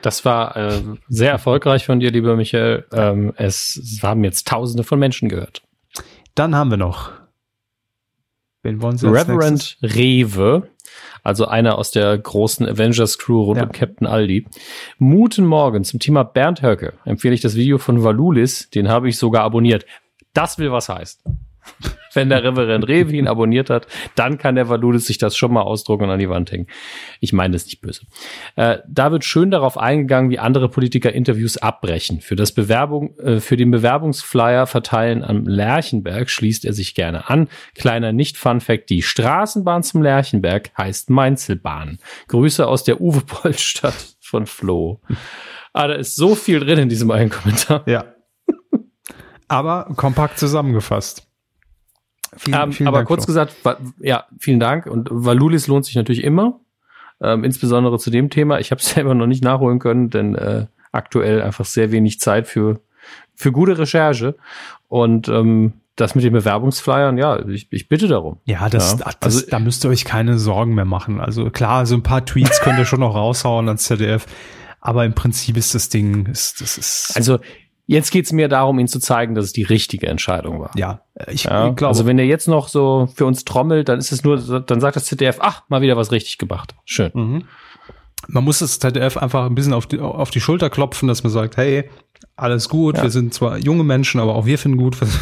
Das 0.02 0.26
war 0.26 0.56
äh, 0.58 0.82
sehr 1.08 1.32
erfolgreich 1.32 1.86
von 1.86 2.00
dir, 2.00 2.12
lieber 2.12 2.36
Michael. 2.36 2.86
Ähm, 2.92 3.34
es, 3.38 3.76
es 3.78 4.04
haben 4.04 4.24
jetzt 4.24 4.48
Tausende 4.48 4.84
von 4.84 5.00
Menschen 5.00 5.30
gehört. 5.30 5.62
Dann 6.36 6.56
haben 6.56 6.72
wir 6.72 6.78
noch. 6.78 7.12
Wen 8.64 8.82
wollen 8.82 8.98
Sie 8.98 9.08
Reverend 9.08 9.78
nächstes? 9.82 9.96
Rewe, 9.96 10.70
also 11.24 11.48
einer 11.48 11.78
aus 11.78 11.92
der 11.92 12.16
großen 12.18 12.68
Avengers 12.68 13.18
Crew 13.18 13.44
rund 13.44 13.58
ja. 13.58 13.64
um 13.64 13.72
Captain 13.72 14.08
Aldi. 14.08 14.46
Muten 15.00 15.46
Morgen 15.46 15.84
zum 15.84 16.00
Thema 16.00 16.24
Bernd 16.24 16.62
Höcke 16.62 16.94
empfehle 17.06 17.34
ich 17.34 17.42
das 17.42 17.56
Video 17.56 17.78
von 17.78 18.04
Valulis, 18.04 18.70
den 18.70 18.88
habe 18.88 19.10
ich 19.10 19.18
sogar 19.18 19.44
abonniert. 19.44 19.86
Das 20.34 20.58
will 20.60 20.72
was 20.72 20.90
heißt. 20.90 21.24
Wenn 22.14 22.30
der 22.30 22.44
Reverend 22.44 22.88
Rewe 22.88 23.14
ihn 23.14 23.28
abonniert 23.28 23.70
hat, 23.70 23.88
dann 24.16 24.38
kann 24.38 24.56
der 24.56 24.70
Valulis 24.70 25.06
sich 25.06 25.18
das 25.18 25.36
schon 25.36 25.54
mal 25.54 25.62
ausdrucken 25.62 26.04
und 26.04 26.10
an 26.10 26.20
die 26.20 26.30
Wand 26.30 26.52
hängen. 26.52 26.68
Ich 27.20 27.34
meine 27.34 27.54
das 27.54 27.66
nicht 27.66 27.82
böse. 27.82 28.02
Äh, 28.56 28.80
da 28.88 29.12
wird 29.12 29.26
schön 29.26 29.52
darauf 29.52 29.78
eingegangen, 29.78 30.30
wie 30.30 30.40
andere 30.40 30.70
Politiker 30.70 31.14
Interviews 31.14 31.58
abbrechen. 31.58 32.22
Für 32.22 32.36
das 32.36 32.52
Bewerbung, 32.52 33.18
äh, 33.20 33.40
für 33.40 33.58
den 33.58 33.72
Bewerbungsflyer 33.72 34.68
verteilen 34.68 35.24
am 35.24 35.48
Lerchenberg 35.48 36.30
schließt 36.30 36.66
er 36.66 36.74
sich 36.74 36.96
gerne 36.96 37.30
an. 37.30 37.48
Kleiner 37.76 38.12
Nicht-Fun-Fact, 38.12 38.90
die 38.90 39.02
Straßenbahn 39.02 39.84
zum 39.84 40.02
Lerchenberg 40.02 40.72
heißt 40.78 41.10
Mainzelbahn. 41.10 42.00
Grüße 42.28 42.68
aus 42.68 42.84
der 42.84 43.02
Uwe-Boll-Stadt 43.02 44.16
von 44.20 44.46
Flo. 44.46 45.02
Ah, 45.74 45.88
da 45.88 45.94
ist 45.94 46.16
so 46.16 46.36
viel 46.36 46.60
drin 46.60 46.80
in 46.80 46.90
diesem 46.90 47.12
einen 47.12 47.30
Kommentar. 47.30 47.84
Ja. 47.88 48.16
Aber 49.48 49.94
kompakt 49.96 50.40
zusammengefasst. 50.40 51.31
Vielen, 52.38 52.62
ähm, 52.62 52.72
vielen 52.72 52.88
aber 52.88 52.98
Dank 52.98 53.08
kurz 53.08 53.26
Flo. 53.26 53.34
gesagt, 53.34 53.56
ja, 54.00 54.26
vielen 54.40 54.60
Dank. 54.60 54.86
Und 54.86 55.10
Valulis 55.12 55.68
lohnt 55.68 55.86
sich 55.86 55.96
natürlich 55.96 56.24
immer, 56.24 56.60
ähm, 57.22 57.44
insbesondere 57.44 58.00
zu 58.00 58.10
dem 58.10 58.30
Thema. 58.30 58.60
Ich 58.60 58.72
habe 58.72 58.80
es 58.80 58.90
selber 58.94 59.14
noch 59.14 59.28
nicht 59.28 59.44
nachholen 59.44 59.80
können, 59.80 60.10
denn 60.10 60.36
äh, 60.36 60.66
aktuell 60.92 61.42
einfach 61.42 61.66
sehr 61.66 61.92
wenig 61.92 62.20
Zeit 62.20 62.48
für 62.48 62.80
für 63.36 63.52
gute 63.52 63.78
Recherche. 63.78 64.36
Und 64.88 65.28
ähm, 65.28 65.74
das 65.96 66.16
mit 66.16 66.24
den 66.24 66.34
Bewerbungsflyern, 66.34 67.18
ja, 67.18 67.46
ich, 67.48 67.68
ich 67.72 67.90
bitte 67.90 68.08
darum. 68.08 68.38
Ja, 68.46 68.70
das, 68.70 68.94
ja. 69.00 69.06
das 69.06 69.16
also, 69.22 69.50
da 69.50 69.60
müsst 69.60 69.84
ihr 69.84 69.90
euch 69.90 70.06
keine 70.06 70.40
Sorgen 70.40 70.74
mehr 70.74 70.86
machen. 70.86 71.20
Also 71.20 71.50
klar, 71.50 71.86
so 71.86 71.96
ein 71.96 72.04
paar 72.04 72.26
Tweets 72.26 72.62
könnt 72.62 72.80
ihr 72.80 72.86
schon 72.86 73.02
noch 73.02 73.16
raushauen 73.16 73.68
ans 73.68 73.84
ZDF. 73.84 74.26
Aber 74.80 75.06
im 75.06 75.14
Prinzip 75.14 75.58
ist 75.58 75.76
das 75.76 75.90
Ding, 75.90 76.26
ist, 76.26 76.60
das 76.60 76.78
ist. 76.78 77.14
Also 77.16 77.40
Jetzt 77.88 78.12
geht's 78.12 78.32
mir 78.32 78.48
darum, 78.48 78.80
ihn 78.80 78.88
zu 78.88 79.00
zeigen, 79.00 79.36
dass 79.36 79.46
es 79.46 79.54
die 79.54 79.64
richtige 79.64 80.08
Entscheidung 80.08 80.60
war. 80.60 80.72
Ja, 80.76 81.02
ich, 81.28 81.46
ja, 81.46 81.70
glaube. 81.70 81.88
Also 81.88 82.06
wenn 82.06 82.20
er 82.20 82.26
jetzt 82.26 82.48
noch 82.48 82.68
so 82.68 83.10
für 83.14 83.26
uns 83.26 83.44
trommelt, 83.44 83.90
dann 83.90 84.00
ist 84.00 84.12
es 84.12 84.24
nur, 84.24 84.38
dann 84.62 84.80
sagt 84.80 84.96
das 84.96 85.06
ZDF, 85.06 85.38
ach, 85.42 85.64
mal 85.68 85.82
wieder 85.82 85.98
was 85.98 86.12
richtig 86.12 86.38
gemacht. 86.38 86.76
Schön. 86.86 87.12
Mhm. 87.14 87.44
Man 88.28 88.44
muss 88.44 88.60
das 88.60 88.80
ZDF 88.80 89.18
einfach 89.18 89.46
ein 89.46 89.56
bisschen 89.56 89.74
auf 89.74 89.88
die, 89.88 90.00
auf 90.00 90.30
die 90.30 90.40
Schulter 90.40 90.70
klopfen, 90.70 91.08
dass 91.08 91.24
man 91.24 91.32
sagt, 91.32 91.58
hey, 91.58 91.90
alles 92.36 92.70
gut, 92.70 92.98
ja. 92.98 93.04
wir 93.04 93.10
sind 93.10 93.34
zwar 93.34 93.58
junge 93.58 93.84
Menschen, 93.84 94.22
aber 94.22 94.36
auch 94.36 94.46
wir 94.46 94.58
finden 94.58 94.78
gut, 94.78 95.02
was, 95.02 95.20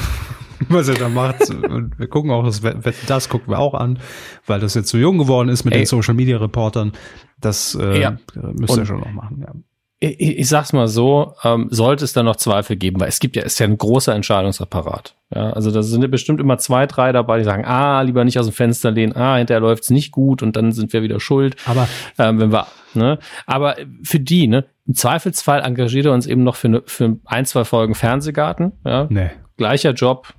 was 0.68 0.88
er 0.90 0.96
da 0.96 1.10
macht. 1.10 1.50
Und 1.50 1.98
wir 1.98 2.08
gucken 2.08 2.30
auch, 2.32 2.44
das, 2.44 2.62
das 3.08 3.30
gucken 3.30 3.50
wir 3.52 3.60
auch 3.60 3.74
an, 3.74 4.00
weil 4.46 4.60
das 4.60 4.74
jetzt 4.74 4.90
so 4.90 4.98
jung 4.98 5.18
geworden 5.18 5.50
ist 5.50 5.64
mit 5.64 5.74
Ey. 5.74 5.82
den 5.82 5.86
Social 5.86 6.14
Media 6.14 6.38
Reportern. 6.38 6.92
Das 7.40 7.74
äh, 7.80 8.02
ja. 8.02 8.18
müsst 8.36 8.78
ihr 8.78 8.86
schon 8.86 9.00
noch 9.00 9.12
machen, 9.12 9.44
ja. 9.48 9.54
Ich, 10.02 10.40
ich 10.40 10.48
sag's 10.48 10.72
mal 10.72 10.88
so, 10.88 11.36
ähm, 11.44 11.68
sollte 11.72 12.06
es 12.06 12.14
da 12.14 12.24
noch 12.24 12.38
Zweifel 12.38 12.78
geben, 12.78 13.00
weil 13.00 13.10
es 13.10 13.20
gibt 13.20 13.36
ja, 13.36 13.44
ist 13.44 13.60
ja 13.60 13.68
ein 13.68 13.78
großer 13.78 14.16
Entscheidungsapparat. 14.16 15.16
Ja, 15.36 15.52
also 15.52 15.72
da 15.72 15.84
sind 15.84 16.02
ja 16.02 16.08
bestimmt 16.08 16.40
immer 16.40 16.58
zwei, 16.58 16.88
drei 16.88 17.12
dabei, 17.12 17.38
die 17.38 17.44
sagen, 17.44 17.66
ah, 17.66 18.02
lieber 18.02 18.24
nicht 18.24 18.40
aus 18.40 18.46
dem 18.46 18.54
Fenster 18.54 18.92
lehnen, 18.92 19.16
ah, 19.16 19.36
hinterher 19.36 19.60
läuft's 19.60 19.90
nicht 19.90 20.12
gut 20.12 20.42
und 20.42 20.56
dann 20.56 20.72
sind 20.72 20.94
wir 20.94 21.04
wieder 21.04 21.20
schuld. 21.20 21.58
Aber 21.66 21.88
ähm, 22.18 22.40
wenn 22.40 22.52
wir, 22.52 22.68
ne, 22.94 23.20
aber 23.46 23.76
für 24.04 24.20
die, 24.20 24.48
ne, 24.48 24.66
im 24.88 24.96
Zweifelsfall 24.96 25.62
engagiert 25.62 26.06
er 26.06 26.14
uns 26.14 26.26
eben 26.26 26.44
noch 26.44 26.56
für, 26.56 26.70
ne, 26.70 26.84
für 26.86 27.18
ein, 27.26 27.46
zwei 27.46 27.66
Folgen 27.66 27.94
Fernsehgarten. 27.94 28.72
Ja, 28.86 29.08
nee. 29.10 29.30
gleicher 29.58 29.92
Job. 29.92 30.34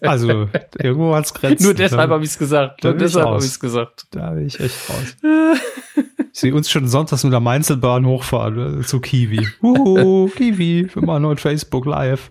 Also, 0.00 0.48
irgendwo 0.78 1.14
hat's 1.14 1.34
Grenzen. 1.34 1.64
Nur 1.64 1.74
deshalb 1.74 2.10
habe 2.10 2.24
ich's 2.24 2.38
gesagt. 2.38 2.84
Nur 2.84 2.94
deshalb 2.94 3.26
habe 3.26 3.44
ich's 3.44 3.60
gesagt. 3.60 4.06
Da 4.10 4.30
bin 4.30 4.46
ich 4.46 4.58
echt 4.60 4.76
raus. 4.90 5.16
ich 6.32 6.40
sehe 6.40 6.54
uns 6.54 6.70
schon 6.70 6.88
sonntags 6.88 7.24
mit 7.24 7.32
der 7.32 7.40
Mainzelbahn 7.40 8.06
hochfahren 8.06 8.80
äh, 8.80 8.82
zu 8.82 9.00
Kiwi. 9.00 9.46
Uhu, 9.62 10.28
Kiwi, 10.28 10.88
wir 10.92 11.02
machen 11.02 11.26
heute 11.26 11.40
Facebook 11.40 11.86
Live. 11.86 12.30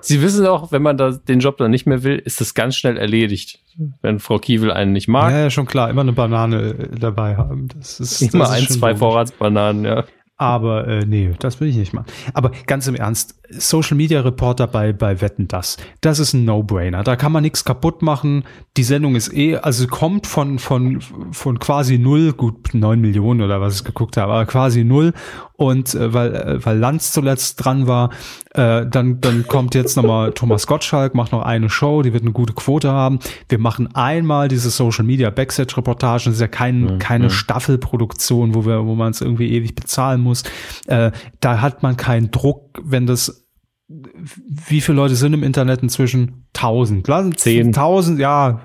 Sie 0.00 0.22
wissen 0.22 0.46
auch, 0.46 0.72
wenn 0.72 0.82
man 0.82 0.96
da 0.96 1.10
den 1.10 1.40
Job 1.40 1.58
dann 1.58 1.70
nicht 1.70 1.86
mehr 1.86 2.02
will, 2.02 2.16
ist 2.16 2.40
das 2.40 2.54
ganz 2.54 2.76
schnell 2.76 2.96
erledigt. 2.96 3.60
Wenn 4.02 4.18
Frau 4.18 4.38
Kiewel 4.38 4.72
einen 4.72 4.92
nicht 4.92 5.08
mag. 5.08 5.30
Ja, 5.30 5.40
ja 5.40 5.50
schon 5.50 5.66
klar, 5.66 5.90
immer 5.90 6.00
eine 6.00 6.12
Banane 6.12 6.70
äh, 6.70 6.98
dabei 6.98 7.36
haben. 7.36 7.68
Das 7.76 8.00
ist 8.00 8.22
immer 8.22 8.44
das 8.44 8.60
ist 8.60 8.70
ein, 8.70 8.78
zwei 8.78 8.96
Vorratsbananen, 8.96 9.84
ja. 9.84 10.04
Aber 10.36 10.86
äh, 10.86 11.04
nee, 11.04 11.32
das 11.38 11.60
will 11.60 11.68
ich 11.68 11.76
nicht 11.76 11.92
machen. 11.92 12.06
Aber 12.32 12.52
ganz 12.66 12.86
im 12.86 12.94
Ernst, 12.94 13.37
Social 13.50 13.96
Media 13.96 14.20
Reporter 14.20 14.66
bei, 14.66 14.92
bei 14.92 15.20
Wetten 15.20 15.48
das, 15.48 15.78
das 16.00 16.18
ist 16.18 16.34
ein 16.34 16.44
No-Brainer. 16.44 17.02
Da 17.02 17.16
kann 17.16 17.32
man 17.32 17.42
nichts 17.42 17.64
kaputt 17.64 18.02
machen. 18.02 18.44
Die 18.76 18.82
Sendung 18.82 19.16
ist 19.16 19.32
eh, 19.34 19.56
also 19.56 19.86
kommt 19.86 20.26
von, 20.26 20.58
von, 20.58 21.00
von 21.32 21.58
quasi 21.58 21.98
null, 21.98 22.32
gut 22.32 22.74
neun 22.74 23.00
Millionen 23.00 23.42
oder 23.42 23.60
was 23.60 23.76
ich 23.76 23.84
geguckt 23.84 24.16
habe, 24.16 24.32
aber 24.32 24.46
quasi 24.46 24.84
null. 24.84 25.12
Und 25.58 25.94
äh, 25.94 26.14
weil, 26.14 26.34
äh, 26.34 26.64
weil 26.64 26.78
Lanz 26.78 27.10
zuletzt 27.12 27.64
dran 27.64 27.86
war, 27.86 28.10
äh, 28.54 28.86
dann, 28.86 29.20
dann 29.20 29.46
kommt 29.48 29.74
jetzt 29.74 29.96
nochmal 29.96 30.32
Thomas 30.32 30.66
Gottschalk, 30.66 31.14
macht 31.14 31.32
noch 31.32 31.42
eine 31.42 31.68
Show, 31.68 32.02
die 32.02 32.12
wird 32.12 32.22
eine 32.22 32.32
gute 32.32 32.52
Quote 32.52 32.92
haben. 32.92 33.18
Wir 33.48 33.58
machen 33.58 33.92
einmal 33.94 34.48
diese 34.48 34.70
Social 34.70 35.04
Media 35.04 35.30
Backstage-Reportagen, 35.30 36.26
das 36.26 36.34
ist 36.34 36.40
ja 36.40 36.48
kein, 36.48 36.82
mhm. 36.82 36.98
keine 36.98 37.30
Staffelproduktion, 37.30 38.54
wo 38.54 38.66
wir, 38.66 38.86
wo 38.86 38.94
man 38.94 39.10
es 39.10 39.20
irgendwie 39.20 39.52
ewig 39.52 39.74
bezahlen 39.74 40.20
muss. 40.20 40.44
Äh, 40.86 41.10
da 41.40 41.60
hat 41.60 41.82
man 41.82 41.96
keinen 41.96 42.30
Druck, 42.30 42.67
wenn 42.82 43.06
das 43.06 43.48
wie 43.88 44.80
viele 44.80 44.96
Leute 44.96 45.14
sind 45.14 45.32
im 45.32 45.42
Internet 45.42 45.82
inzwischen? 45.82 46.44
Tausend. 46.52 47.08
Lassen 47.08 47.36
zehn. 47.36 47.72
Tausend, 47.72 48.20
ja, 48.20 48.60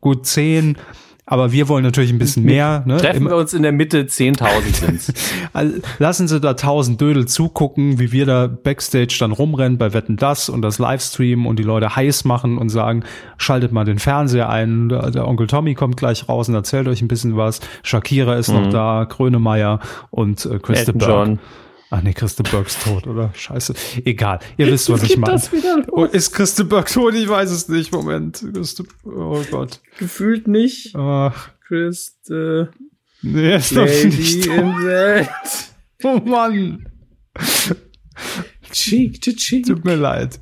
gut 0.00 0.26
zehn. 0.26 0.76
Aber 1.30 1.52
wir 1.52 1.68
wollen 1.68 1.84
natürlich 1.84 2.10
ein 2.10 2.18
bisschen 2.18 2.44
mehr. 2.46 2.82
Ne? 2.86 2.96
Treffen 2.96 3.28
wir 3.28 3.36
uns 3.36 3.52
in 3.52 3.62
der 3.62 3.72
Mitte, 3.72 4.04
10.000 4.04 4.74
sind's. 4.74 5.12
Lassen 5.98 6.26
Sie 6.26 6.40
da 6.40 6.52
1.000 6.52 6.96
Dödel 6.96 7.26
zugucken, 7.26 7.98
wie 7.98 8.12
wir 8.12 8.24
da 8.24 8.46
Backstage 8.46 9.16
dann 9.18 9.32
rumrennen 9.32 9.76
bei 9.76 9.92
Wetten 9.92 10.16
Das 10.16 10.48
und 10.48 10.62
das 10.62 10.78
Livestream 10.78 11.46
und 11.46 11.58
die 11.58 11.64
Leute 11.64 11.94
heiß 11.94 12.24
machen 12.24 12.56
und 12.56 12.70
sagen, 12.70 13.04
schaltet 13.36 13.72
mal 13.72 13.84
den 13.84 13.98
Fernseher 13.98 14.48
ein, 14.48 14.88
der 14.88 15.28
Onkel 15.28 15.48
Tommy 15.48 15.74
kommt 15.74 15.98
gleich 15.98 16.28
raus 16.30 16.48
und 16.48 16.54
erzählt 16.54 16.88
euch 16.88 17.02
ein 17.02 17.08
bisschen 17.08 17.36
was. 17.36 17.60
Shakira 17.82 18.36
ist 18.36 18.48
mhm. 18.48 18.62
noch 18.62 18.70
da, 18.70 19.06
Krönemeyer 19.06 19.80
und 20.10 20.46
äh, 20.46 20.58
Christa 20.58 20.92
John. 20.92 21.38
Ach 21.90 22.02
nee, 22.02 22.12
Christe 22.12 22.42
Burks 22.42 22.78
tot, 22.82 23.06
oder? 23.06 23.32
Scheiße. 23.34 23.74
Egal. 24.04 24.40
Ihr 24.58 24.66
wisst, 24.66 24.90
was 24.90 25.02
ich 25.04 25.16
meine. 25.16 25.40
Oh, 25.90 26.04
ist 26.04 26.32
Christe 26.32 26.64
Burks 26.64 26.92
tot? 26.92 27.14
Ich 27.14 27.28
weiß 27.28 27.50
es 27.50 27.68
nicht. 27.68 27.92
Moment. 27.92 28.44
Christe, 28.52 28.84
oh 29.04 29.42
Gott. 29.50 29.80
Gefühlt 29.98 30.48
nicht. 30.48 30.94
Ach. 30.94 31.50
Christe. 31.66 32.70
Nee, 33.22 33.56
ist 33.56 33.72
Lady 33.72 34.10
doch 34.10 34.16
nicht 34.18 34.46
in 34.46 35.28
Oh 36.02 36.20
Mann. 36.24 36.88
Cheek 38.72 39.20
to 39.20 39.32
cheek. 39.32 39.66
Tut 39.66 39.84
mir 39.84 39.96
leid. 39.96 40.38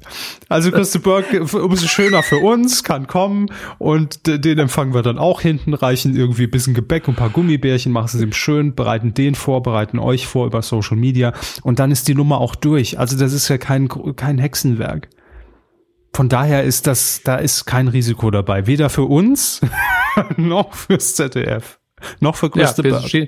Also 0.49 0.71
Christa 0.71 0.99
Burke, 0.99 1.43
umso 1.43 1.87
schöner 1.87 2.23
für 2.23 2.39
uns, 2.39 2.85
kann 2.85 3.07
kommen 3.07 3.47
und 3.79 4.27
den 4.27 4.59
empfangen 4.59 4.95
wir 4.95 5.03
dann 5.03 5.19
auch 5.19 5.41
hinten, 5.41 5.75
reichen 5.75 6.17
irgendwie 6.17 6.45
ein 6.45 6.51
bisschen 6.51 6.75
Gebäck 6.75 7.09
und 7.09 7.15
ein 7.15 7.17
paar 7.17 7.31
Gummibärchen, 7.31 7.93
machen 7.93 8.11
es 8.13 8.21
ihm 8.21 8.33
schön, 8.33 8.75
bereiten 8.75 9.15
den 9.15 9.35
vor, 9.35 9.63
bereiten 9.63 9.99
euch 9.99 10.27
vor 10.27 10.47
über 10.47 10.63
Social 10.63 10.97
Media 10.97 11.33
und 11.63 11.79
dann 11.79 11.91
ist 11.91 12.09
die 12.09 12.15
Nummer 12.15 12.41
auch 12.41 12.55
durch. 12.55 12.99
Also 12.99 13.17
das 13.17 13.33
ist 13.33 13.49
ja 13.49 13.59
kein, 13.59 13.89
kein 14.17 14.39
Hexenwerk. 14.39 15.09
Von 16.17 16.31
daher 16.31 16.65
ist 16.65 16.87
das, 16.87 17.21
da 17.25 17.37
ist 17.37 17.67
kein 17.67 17.89
Risiko 17.89 18.31
dabei. 18.31 18.67
Weder 18.67 18.89
für 18.89 19.03
uns, 19.03 19.61
noch 20.39 20.73
fürs 20.73 21.15
ZDF, 21.15 21.79
noch 22.21 22.37
für 22.37 22.49
Christa 22.49 22.83
ja, 22.83 22.99
Burke. 22.99 23.27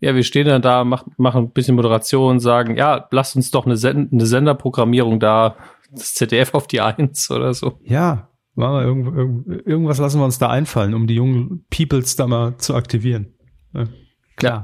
Ja, 0.00 0.14
wir 0.14 0.24
stehen 0.24 0.46
dann 0.46 0.62
da, 0.62 0.84
machen, 0.84 1.12
machen 1.16 1.44
ein 1.44 1.50
bisschen 1.50 1.74
Moderation, 1.74 2.38
sagen, 2.38 2.76
ja, 2.76 3.08
lasst 3.10 3.36
uns 3.36 3.50
doch 3.50 3.64
eine, 3.64 3.76
Send 3.76 4.12
eine 4.12 4.26
Senderprogrammierung 4.26 5.20
da, 5.20 5.56
das 5.90 6.14
ZDF 6.14 6.54
auf 6.54 6.66
die 6.66 6.80
Eins 6.80 7.30
oder 7.30 7.54
so. 7.54 7.80
Ja, 7.84 8.28
machen 8.54 8.74
wir 8.74 8.82
irgend, 8.82 9.16
irgend, 9.16 9.66
irgendwas 9.66 9.98
lassen 9.98 10.20
wir 10.20 10.24
uns 10.24 10.38
da 10.38 10.48
einfallen, 10.48 10.94
um 10.94 11.06
die 11.06 11.14
jungen 11.14 11.64
Peoples 11.70 12.16
da 12.16 12.26
mal 12.26 12.58
zu 12.58 12.74
aktivieren. 12.74 13.34
Ja, 13.72 13.84
klar. 14.36 14.62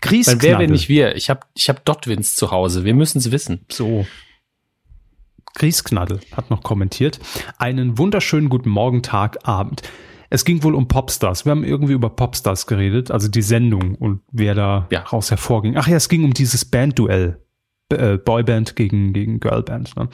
Kriegsknappe. 0.00 0.42
Wer, 0.42 0.58
wenn 0.58 0.70
nicht 0.70 0.88
wir? 0.88 1.16
Ich 1.16 1.28
habe 1.28 1.40
ich 1.54 1.68
hab 1.68 1.84
Dotwins 1.84 2.34
zu 2.34 2.50
Hause. 2.50 2.84
Wir 2.84 2.94
müssen 2.94 3.18
es 3.18 3.30
wissen. 3.30 3.66
So. 3.70 4.06
Griesknaddel 5.54 6.20
hat 6.32 6.50
noch 6.50 6.62
kommentiert. 6.62 7.18
Einen 7.58 7.98
wunderschönen 7.98 8.48
guten 8.48 8.70
Morgen, 8.70 9.02
Tag, 9.02 9.46
Abend. 9.46 9.82
Es 10.30 10.44
ging 10.44 10.62
wohl 10.62 10.76
um 10.76 10.86
Popstars. 10.86 11.44
Wir 11.44 11.50
haben 11.50 11.64
irgendwie 11.64 11.92
über 11.92 12.08
Popstars 12.08 12.66
geredet, 12.66 13.10
also 13.10 13.28
die 13.28 13.42
Sendung 13.42 13.96
und 13.96 14.20
wer 14.30 14.54
da 14.54 14.86
ja. 14.90 15.00
raus 15.00 15.30
hervorging. 15.30 15.76
Ach 15.76 15.88
ja, 15.88 15.96
es 15.96 16.08
ging 16.08 16.24
um 16.24 16.32
dieses 16.32 16.64
Bandduell. 16.64 17.40
Äh, 17.92 18.18
Boyband 18.18 18.76
gegen, 18.76 19.12
gegen 19.12 19.40
Girlband. 19.40 19.96
Ne? 19.96 20.08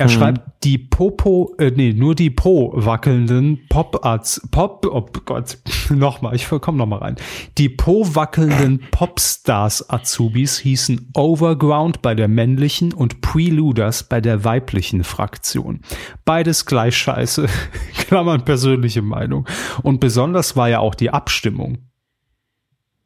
Er 0.00 0.06
mhm. 0.06 0.12
schreibt, 0.12 0.64
die 0.64 0.78
Popo, 0.78 1.54
äh, 1.58 1.72
nee, 1.76 1.92
nur 1.92 2.14
die 2.14 2.30
Po 2.30 2.72
wackelnden 2.74 3.66
Pop-Arts, 3.68 4.48
Pop, 4.50 4.86
oh 4.90 5.04
Gott, 5.26 5.58
nochmal, 5.90 6.34
ich 6.34 6.48
komm 6.48 6.78
nochmal 6.78 7.00
rein. 7.00 7.16
Die 7.58 7.68
Po 7.68 8.06
wackelnden 8.14 8.80
Popstars 8.92 9.90
Azubis 9.90 10.58
hießen 10.58 11.10
Overground 11.12 12.00
bei 12.00 12.14
der 12.14 12.28
männlichen 12.28 12.94
und 12.94 13.20
Preluders 13.20 14.04
bei 14.04 14.22
der 14.22 14.42
weiblichen 14.42 15.04
Fraktion. 15.04 15.80
Beides 16.24 16.64
gleich 16.64 16.96
scheiße, 16.96 17.46
Klammern 17.98 18.46
persönliche 18.46 19.02
Meinung. 19.02 19.46
Und 19.82 20.00
besonders 20.00 20.56
war 20.56 20.70
ja 20.70 20.78
auch 20.78 20.94
die 20.94 21.10
Abstimmung. 21.10 21.89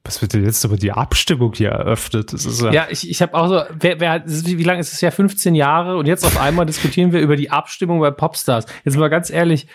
Was 0.06 0.20
wird 0.20 0.34
denn 0.34 0.44
jetzt 0.44 0.62
über 0.64 0.76
die 0.76 0.92
Abstimmung 0.92 1.54
hier 1.54 1.70
eröffnet? 1.70 2.34
Ja, 2.60 2.72
ja 2.72 2.86
ich, 2.90 3.08
ich 3.08 3.22
habe 3.22 3.32
auch 3.32 3.48
so, 3.48 3.62
wer, 3.80 4.00
wer, 4.00 4.22
wie, 4.26 4.58
wie 4.58 4.62
lange 4.62 4.80
ist 4.80 4.92
es 4.92 5.00
ja? 5.00 5.10
15 5.10 5.54
Jahre 5.54 5.96
und 5.96 6.06
jetzt 6.06 6.26
auf 6.26 6.38
einmal 6.38 6.66
diskutieren 6.66 7.12
wir 7.12 7.20
über 7.20 7.36
die 7.36 7.50
Abstimmung 7.50 8.00
bei 8.00 8.10
Popstars. 8.10 8.66
Jetzt 8.84 8.98
mal 8.98 9.08
ganz 9.08 9.30
ehrlich, 9.30 9.66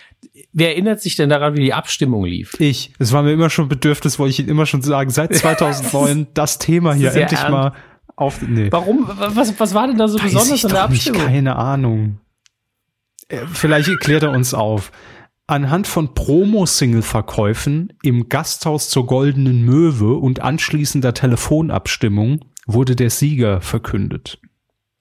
wer 0.54 0.70
erinnert 0.70 1.02
sich 1.02 1.16
denn 1.16 1.30
daran, 1.30 1.56
wie 1.56 1.62
die 1.62 1.74
Abstimmung 1.74 2.26
lief? 2.26 2.56
Ich. 2.60 2.94
Es 3.00 3.12
war 3.12 3.24
mir 3.24 3.32
immer 3.32 3.50
schon 3.50 3.70
Bedürfnis, 3.70 4.20
wollte 4.20 4.30
ich 4.30 4.40
Ihnen 4.40 4.50
immer 4.50 4.68
schon 4.68 4.84
sagen, 4.84 5.10
seit 5.10 5.36
2009 5.36 6.28
das 6.36 6.60
Thema 6.60 6.94
hier 6.94 7.12
endlich 7.12 7.40
ernst. 7.40 7.52
mal 7.52 7.74
auf. 8.16 8.40
Nee. 8.44 8.72
Warum? 8.72 9.10
Was, 9.10 9.60
was 9.60 9.74
war 9.74 9.88
denn 9.88 9.98
da 9.98 10.08
so 10.08 10.20
Weiß 10.20 10.32
besonders 10.32 10.64
an 10.64 10.72
der 10.72 10.84
Abstimmung? 10.84 11.22
Nicht, 11.22 11.32
keine 11.32 11.56
Ahnung. 11.56 12.20
Äh, 13.30 13.40
vielleicht 13.52 13.88
erklärt 13.88 14.22
er 14.22 14.32
uns 14.32 14.54
auf. 14.54 14.92
Anhand 15.50 15.88
von 15.88 16.14
Promo-Single-Verkäufen 16.14 17.94
im 18.04 18.30
Gasthaus 18.30 18.88
zur 18.88 19.08
Goldenen 19.08 19.66
Möwe 19.66 20.14
und 20.14 20.42
anschließender 20.42 21.16
Telefonabstimmung 21.16 22.46
wurde 22.68 22.96
der 22.96 23.10
Sieger 23.10 23.60
verkündet. 23.60 24.40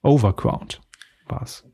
Overground 0.03 0.81
war's. 1.29 1.65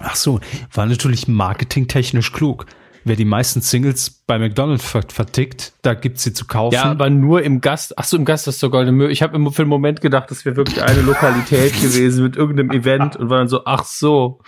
Ach 0.00 0.16
so, 0.16 0.40
war 0.72 0.86
natürlich 0.86 1.28
marketingtechnisch 1.28 2.32
klug. 2.32 2.64
Wer 3.06 3.16
die 3.16 3.26
meisten 3.26 3.60
Singles 3.60 4.08
bei 4.26 4.38
McDonald's 4.38 4.86
vertickt, 4.86 5.74
da 5.82 5.92
gibt's 5.92 6.22
sie 6.22 6.32
zu 6.32 6.46
kaufen. 6.46 6.76
Ja, 6.76 6.84
aber 6.84 7.10
nur 7.10 7.42
im 7.42 7.60
Gast. 7.60 7.98
Ach 7.98 8.04
so, 8.04 8.16
im 8.16 8.24
Gasthaus 8.24 8.58
zur 8.58 8.70
Goldenen 8.70 8.96
Möwe. 8.96 9.12
Ich 9.12 9.22
habe 9.22 9.38
für 9.52 9.62
einen 9.62 9.68
Moment 9.68 10.00
gedacht, 10.00 10.30
das 10.30 10.46
wäre 10.46 10.56
wirklich 10.56 10.82
eine 10.82 11.02
Lokalität 11.02 11.74
gewesen 11.82 12.24
mit 12.24 12.36
irgendeinem 12.36 12.70
Event 12.70 13.16
und 13.16 13.28
war 13.28 13.40
dann 13.40 13.48
so, 13.48 13.66
ach 13.66 13.84
so. 13.84 14.40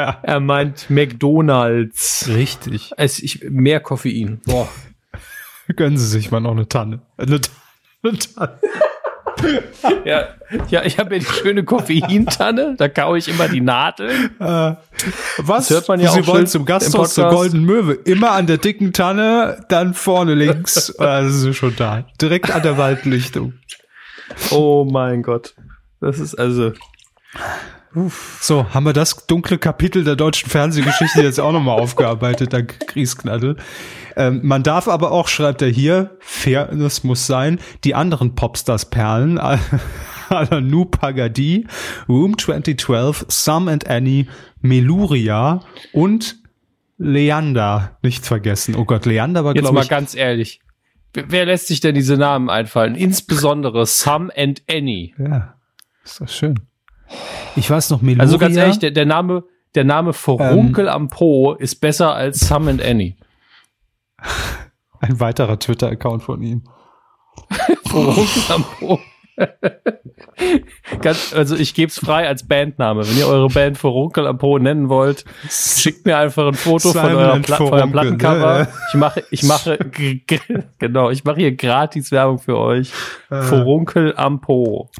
Ja. 0.00 0.18
Er 0.22 0.40
meint 0.40 0.88
McDonalds. 0.90 2.28
Richtig. 2.28 2.92
Es, 2.96 3.18
ich, 3.18 3.44
mehr 3.48 3.80
Koffein. 3.80 4.40
Boah. 4.46 4.68
Gönnen 5.76 5.98
Sie 5.98 6.06
sich 6.06 6.30
mal 6.30 6.40
noch 6.40 6.52
eine 6.52 6.68
Tanne. 6.68 7.00
Eine, 7.16 7.40
eine 8.02 8.18
Tanne. 8.18 8.58
ja, 10.04 10.28
ja, 10.68 10.82
ich 10.84 10.98
habe 10.98 11.14
ja 11.14 11.20
die 11.20 11.26
schöne 11.26 11.64
Koffeintanne, 11.64 12.74
da 12.76 12.88
kaue 12.88 13.16
ich 13.16 13.28
immer 13.28 13.48
die 13.48 13.60
Nadeln. 13.60 14.38
Äh, 14.38 14.74
was? 15.38 15.68
Das 15.68 15.70
hört 15.70 15.88
man 15.88 16.00
ja 16.00 16.10
Sie 16.10 16.20
auch 16.20 16.26
wollen 16.26 16.46
zum 16.46 16.64
Gasthaus 16.64 17.14
zur 17.14 17.30
Golden 17.30 17.64
Möwe. 17.64 17.94
Immer 17.94 18.32
an 18.32 18.46
der 18.46 18.58
dicken 18.58 18.92
Tanne, 18.92 19.64
dann 19.68 19.94
vorne 19.94 20.34
links. 20.34 20.92
das 20.98 21.42
ist 21.42 21.56
schon 21.56 21.74
da. 21.76 22.04
Direkt 22.20 22.50
an 22.50 22.62
der 22.62 22.76
Waldlichtung. 22.76 23.54
Oh 24.50 24.86
mein 24.90 25.22
Gott. 25.22 25.54
Das 26.00 26.18
ist 26.18 26.34
also. 26.34 26.72
Uff. 27.94 28.38
So, 28.40 28.72
haben 28.72 28.86
wir 28.86 28.92
das 28.92 29.26
dunkle 29.26 29.58
Kapitel 29.58 30.04
der 30.04 30.14
deutschen 30.14 30.48
Fernsehgeschichte 30.48 31.22
jetzt 31.22 31.40
auch 31.40 31.50
nochmal 31.50 31.80
aufgearbeitet, 31.80 32.52
dank 32.52 32.78
Griesknadel. 32.86 33.56
Ähm, 34.16 34.40
man 34.44 34.62
darf 34.62 34.86
aber 34.86 35.10
auch, 35.10 35.26
schreibt 35.26 35.60
er 35.62 35.68
hier, 35.68 36.16
Fairness 36.20 37.02
muss 37.02 37.26
sein, 37.26 37.58
die 37.82 37.96
anderen 37.96 38.36
Popstars-Perlen, 38.36 39.40
Alanu 40.28 40.84
Pagadi, 40.84 41.66
Room 42.08 42.38
2012, 42.38 43.26
Sam 43.28 43.66
and 43.66 43.88
Annie, 43.88 44.26
Meluria 44.60 45.60
und 45.92 46.36
Leander 46.96 47.98
nicht 48.02 48.24
vergessen. 48.24 48.76
Oh 48.76 48.84
Gott, 48.84 49.04
Leander 49.04 49.44
war, 49.44 49.54
glaube 49.54 49.66
ich. 49.66 49.74
Jetzt 49.74 49.90
mal 49.90 49.96
ganz 49.96 50.14
ehrlich. 50.14 50.60
Wer 51.12 51.46
lässt 51.46 51.66
sich 51.66 51.80
denn 51.80 51.96
diese 51.96 52.16
Namen 52.16 52.50
einfallen? 52.50 52.94
Insbesondere 52.94 53.84
Sam 53.84 54.30
and 54.36 54.62
Annie. 54.70 55.12
Ja, 55.18 55.54
ist 56.04 56.20
das 56.20 56.36
schön. 56.36 56.69
Ich 57.56 57.68
weiß 57.68 57.90
noch, 57.90 58.02
Meluria. 58.02 58.22
Also 58.22 58.38
ganz 58.38 58.56
ehrlich, 58.56 58.78
der, 58.78 58.90
der 58.90 59.06
Name, 59.06 59.44
der 59.74 59.84
Name 59.84 60.12
Vorunkel 60.12 60.86
ähm, 60.86 60.92
am 60.92 61.08
Po 61.08 61.52
ist 61.54 61.76
besser 61.80 62.14
als 62.14 62.40
Sam 62.40 62.68
and 62.68 62.82
Annie. 62.82 63.16
Ein 65.00 65.18
weiterer 65.18 65.58
Twitter-Account 65.58 66.22
von 66.22 66.42
ihm. 66.42 66.64
Vorunkel 67.86 68.42
am 68.48 68.64
Po. 68.64 69.00
Ganz, 71.02 71.34
also 71.34 71.56
ich 71.56 71.74
gebe 71.74 71.90
es 71.90 71.98
frei 71.98 72.26
als 72.26 72.46
Bandname. 72.46 73.06
Wenn 73.06 73.16
ihr 73.16 73.26
eure 73.26 73.48
Band 73.48 73.78
Vorunkel 73.78 74.26
am 74.26 74.38
Po 74.38 74.58
nennen 74.58 74.88
wollt, 74.88 75.24
schickt 75.48 76.06
mir 76.06 76.16
einfach 76.16 76.46
ein 76.48 76.54
Foto 76.54 76.90
Simon 76.90 77.10
von, 77.10 77.16
eurer 77.16 77.38
Pla 77.40 77.60
eurem 77.60 77.92
Plattencover. 77.92 78.68
Ich 78.88 78.94
mache, 78.94 79.24
ich 79.30 79.42
mache, 79.42 79.78
genau, 80.78 81.10
ich 81.10 81.24
mache 81.24 81.36
hier 81.36 81.54
gratis 81.54 82.10
Werbung 82.10 82.38
für 82.38 82.58
euch. 82.58 82.92
Vorunkel 83.28 84.14
am 84.16 84.40
Po. 84.40 84.90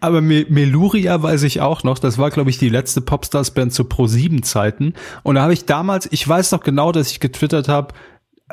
Aber 0.00 0.20
Meluria 0.20 1.22
weiß 1.22 1.42
ich 1.42 1.60
auch 1.60 1.82
noch. 1.82 1.98
Das 1.98 2.18
war, 2.18 2.30
glaube 2.30 2.50
ich, 2.50 2.58
die 2.58 2.68
letzte 2.68 3.00
Popstars-Band 3.00 3.72
zu 3.72 3.84
Pro-7-Zeiten. 3.84 4.94
Und 5.22 5.34
da 5.36 5.42
habe 5.42 5.52
ich 5.52 5.66
damals, 5.66 6.08
ich 6.10 6.26
weiß 6.26 6.52
noch 6.52 6.62
genau, 6.62 6.92
dass 6.92 7.10
ich 7.10 7.20
getwittert 7.20 7.68
habe, 7.68 7.94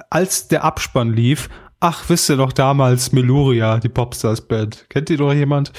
als 0.10 0.48
der 0.48 0.64
Abspann 0.64 1.14
lief, 1.14 1.50
ach, 1.86 2.04
wisst 2.08 2.30
ihr 2.32 2.36
noch 2.36 2.52
damals 2.52 3.12
Meluria, 3.12 3.78
die 3.78 3.90
Popstars-Band. 3.90 4.88
Kennt 4.90 5.12
ihr 5.12 5.20
noch 5.20 5.34
jemand? 5.34 5.72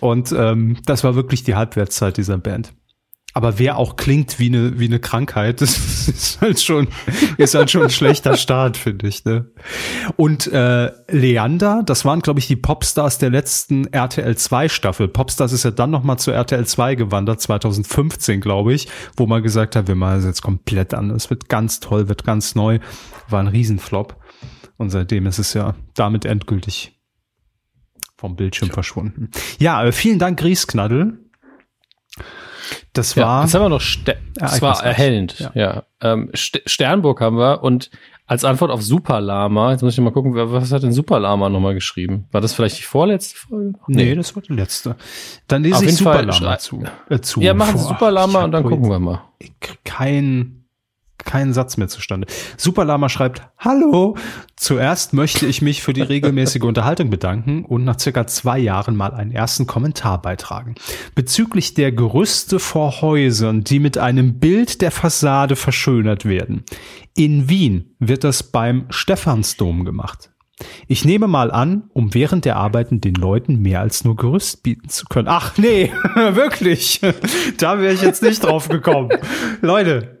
Und 0.00 0.32
ähm, 0.32 0.78
das 0.86 1.04
war 1.04 1.14
wirklich 1.14 1.44
die 1.44 1.54
Halbwertszeit 1.54 2.16
dieser 2.16 2.36
Band. 2.36 2.74
Aber 3.32 3.58
wer 3.58 3.76
auch 3.76 3.96
klingt 3.96 4.38
wie 4.38 4.46
eine 4.46 4.80
wie 4.80 4.86
eine 4.86 4.98
Krankheit, 4.98 5.60
das 5.60 6.08
ist 6.08 6.40
halt 6.40 6.60
schon 6.60 6.88
ist 7.36 7.54
halt 7.54 7.70
schon 7.70 7.82
ein 7.82 7.90
schlechter 7.90 8.36
Start, 8.36 8.76
finde 8.76 9.06
ich. 9.06 9.24
Ne? 9.24 9.52
Und 10.16 10.48
äh, 10.48 10.90
Leander, 11.08 11.82
das 11.86 12.04
waren 12.04 12.22
glaube 12.22 12.40
ich 12.40 12.48
die 12.48 12.56
Popstars 12.56 13.18
der 13.18 13.30
letzten 13.30 13.86
RTL 13.92 14.36
2 14.36 14.68
Staffel. 14.68 15.06
Popstars 15.06 15.52
ist 15.52 15.64
ja 15.64 15.70
dann 15.70 15.90
noch 15.90 16.02
mal 16.02 16.16
zu 16.16 16.32
RTL 16.32 16.66
2 16.66 16.96
gewandert 16.96 17.40
2015, 17.40 18.40
glaube 18.40 18.74
ich, 18.74 18.88
wo 19.16 19.26
man 19.26 19.44
gesagt 19.44 19.76
hat, 19.76 19.86
wir 19.86 19.94
machen 19.94 20.18
es 20.18 20.24
jetzt 20.24 20.42
komplett 20.42 20.92
anders, 20.92 21.24
Es 21.24 21.30
wird 21.30 21.48
ganz 21.48 21.78
toll, 21.78 22.08
wird 22.08 22.24
ganz 22.24 22.56
neu. 22.56 22.80
War 23.28 23.40
ein 23.40 23.48
Riesenflop. 23.48 24.16
Und 24.76 24.90
seitdem 24.90 25.26
ist 25.26 25.38
es 25.38 25.54
ja 25.54 25.74
damit 25.94 26.24
endgültig 26.24 26.92
vom 28.16 28.36
Bildschirm 28.36 28.68
ja. 28.68 28.74
verschwunden. 28.74 29.30
Ja, 29.58 29.84
äh, 29.84 29.92
vielen 29.92 30.18
Dank, 30.18 30.38
Griesknaddel. 30.38 31.18
Das 32.92 33.16
war. 33.16 33.22
Ja, 33.22 33.42
jetzt 33.42 33.54
haben 33.54 33.62
wir 33.62 33.68
noch, 33.68 33.80
Ster 33.80 34.16
das 34.34 34.60
war 34.60 34.82
erhellend. 34.82 35.38
Ja. 35.38 35.50
ja. 35.54 35.82
Ähm, 36.00 36.30
St 36.34 36.62
Sternburg 36.66 37.20
haben 37.20 37.38
wir 37.38 37.62
und 37.62 37.90
als 38.26 38.44
Antwort 38.44 38.72
auf 38.72 38.82
Superlama, 38.82 39.70
jetzt 39.70 39.82
muss 39.82 39.94
ich 39.94 40.00
mal 40.00 40.10
gucken, 40.10 40.34
was 40.34 40.72
hat 40.72 40.82
denn 40.82 40.92
Superlama 40.92 41.48
nochmal 41.48 41.74
geschrieben? 41.74 42.26
War 42.32 42.40
das 42.40 42.54
vielleicht 42.54 42.78
die 42.78 42.82
vorletzte 42.82 43.36
Folge? 43.36 43.78
Nee, 43.86 44.04
nee 44.04 44.14
das 44.16 44.34
war 44.34 44.42
die 44.42 44.52
letzte. 44.52 44.96
Dann 45.46 45.62
lese 45.62 45.76
auf 45.76 45.82
ich 45.84 45.94
Superlama 45.94 46.58
zu, 46.58 46.82
äh, 47.08 47.20
zu. 47.20 47.40
Ja, 47.40 47.54
machen 47.54 47.78
Sie 47.78 47.84
Superlama 47.84 48.44
und 48.44 48.52
dann 48.52 48.64
gucken 48.64 48.90
wir 48.90 48.98
mal. 48.98 49.22
Kein 49.84 50.65
keinen 51.26 51.52
Satz 51.52 51.76
mehr 51.76 51.88
zustande. 51.88 52.26
Superlama 52.56 53.10
schreibt, 53.10 53.42
Hallo, 53.58 54.16
zuerst 54.56 55.12
möchte 55.12 55.44
ich 55.44 55.60
mich 55.60 55.82
für 55.82 55.92
die 55.92 56.02
regelmäßige 56.02 56.62
Unterhaltung 56.62 57.10
bedanken 57.10 57.64
und 57.64 57.84
nach 57.84 58.00
circa 58.00 58.26
zwei 58.26 58.58
Jahren 58.58 58.96
mal 58.96 59.12
einen 59.12 59.32
ersten 59.32 59.66
Kommentar 59.66 60.22
beitragen. 60.22 60.76
Bezüglich 61.14 61.74
der 61.74 61.92
Gerüste 61.92 62.58
vor 62.58 63.02
Häusern, 63.02 63.62
die 63.62 63.80
mit 63.80 63.98
einem 63.98 64.38
Bild 64.38 64.80
der 64.80 64.90
Fassade 64.90 65.56
verschönert 65.56 66.24
werden. 66.24 66.64
In 67.14 67.48
Wien 67.48 67.96
wird 67.98 68.24
das 68.24 68.42
beim 68.42 68.86
Stephansdom 68.90 69.84
gemacht. 69.84 70.30
Ich 70.88 71.04
nehme 71.04 71.26
mal 71.26 71.50
an, 71.50 71.90
um 71.92 72.14
während 72.14 72.44
der 72.44 72.56
Arbeiten 72.56 73.00
den 73.00 73.14
Leuten 73.14 73.60
mehr 73.60 73.80
als 73.80 74.04
nur 74.04 74.16
Gerüst 74.16 74.62
bieten 74.62 74.88
zu 74.88 75.04
können. 75.06 75.28
Ach 75.28 75.58
nee, 75.58 75.92
wirklich. 76.14 77.00
Da 77.58 77.80
wäre 77.80 77.92
ich 77.92 78.02
jetzt 78.02 78.22
nicht 78.22 78.42
drauf 78.42 78.68
gekommen. 78.68 79.10
Leute, 79.60 80.15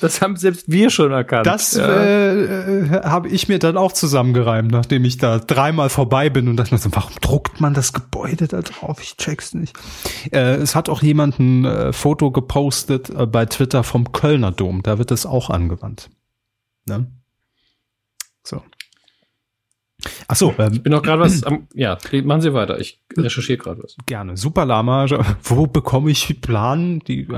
das 0.00 0.20
haben 0.20 0.36
selbst 0.36 0.70
wir 0.70 0.90
schon 0.90 1.12
erkannt. 1.12 1.46
Das 1.46 1.74
ja. 1.74 1.86
äh, 1.86 2.84
äh, 2.84 3.02
habe 3.04 3.28
ich 3.28 3.48
mir 3.48 3.58
dann 3.58 3.76
auch 3.76 3.92
zusammengereimt, 3.92 4.70
nachdem 4.70 5.04
ich 5.04 5.16
da 5.16 5.38
dreimal 5.38 5.88
vorbei 5.88 6.28
bin 6.28 6.48
und 6.48 6.56
dachte 6.56 6.74
mir 6.74 6.78
so, 6.78 6.90
warum 6.92 7.12
druckt 7.20 7.60
man 7.60 7.72
das 7.72 7.92
Gebäude 7.92 8.48
da 8.48 8.60
drauf? 8.60 9.00
Ich 9.02 9.16
check's 9.16 9.54
nicht. 9.54 9.76
Äh, 10.30 10.56
es 10.56 10.74
hat 10.74 10.88
auch 10.88 11.02
jemand 11.02 11.38
ein 11.38 11.64
äh, 11.64 11.92
Foto 11.92 12.30
gepostet 12.30 13.08
äh, 13.10 13.26
bei 13.26 13.46
Twitter 13.46 13.82
vom 13.82 14.12
Kölner 14.12 14.52
Dom. 14.52 14.82
Da 14.82 14.98
wird 14.98 15.10
das 15.10 15.24
auch 15.24 15.48
angewandt. 15.48 16.10
Ne? 16.86 17.10
So. 18.42 18.62
Ach 20.28 20.36
so, 20.36 20.54
ähm, 20.58 20.74
ich 20.74 20.82
bin 20.82 20.92
noch 20.92 21.02
gerade 21.02 21.20
was 21.20 21.42
am, 21.44 21.66
ja, 21.74 21.98
machen 22.24 22.40
Sie 22.40 22.54
weiter. 22.54 22.78
Ich 22.78 23.00
recherchiere 23.16 23.58
gerade 23.58 23.82
was. 23.82 23.96
Gerne. 24.06 24.36
Super 24.36 24.64
Lama, 24.64 25.06
wo 25.42 25.66
bekomme 25.66 26.10
ich 26.10 26.40
Plan? 26.40 27.00
Die, 27.00 27.28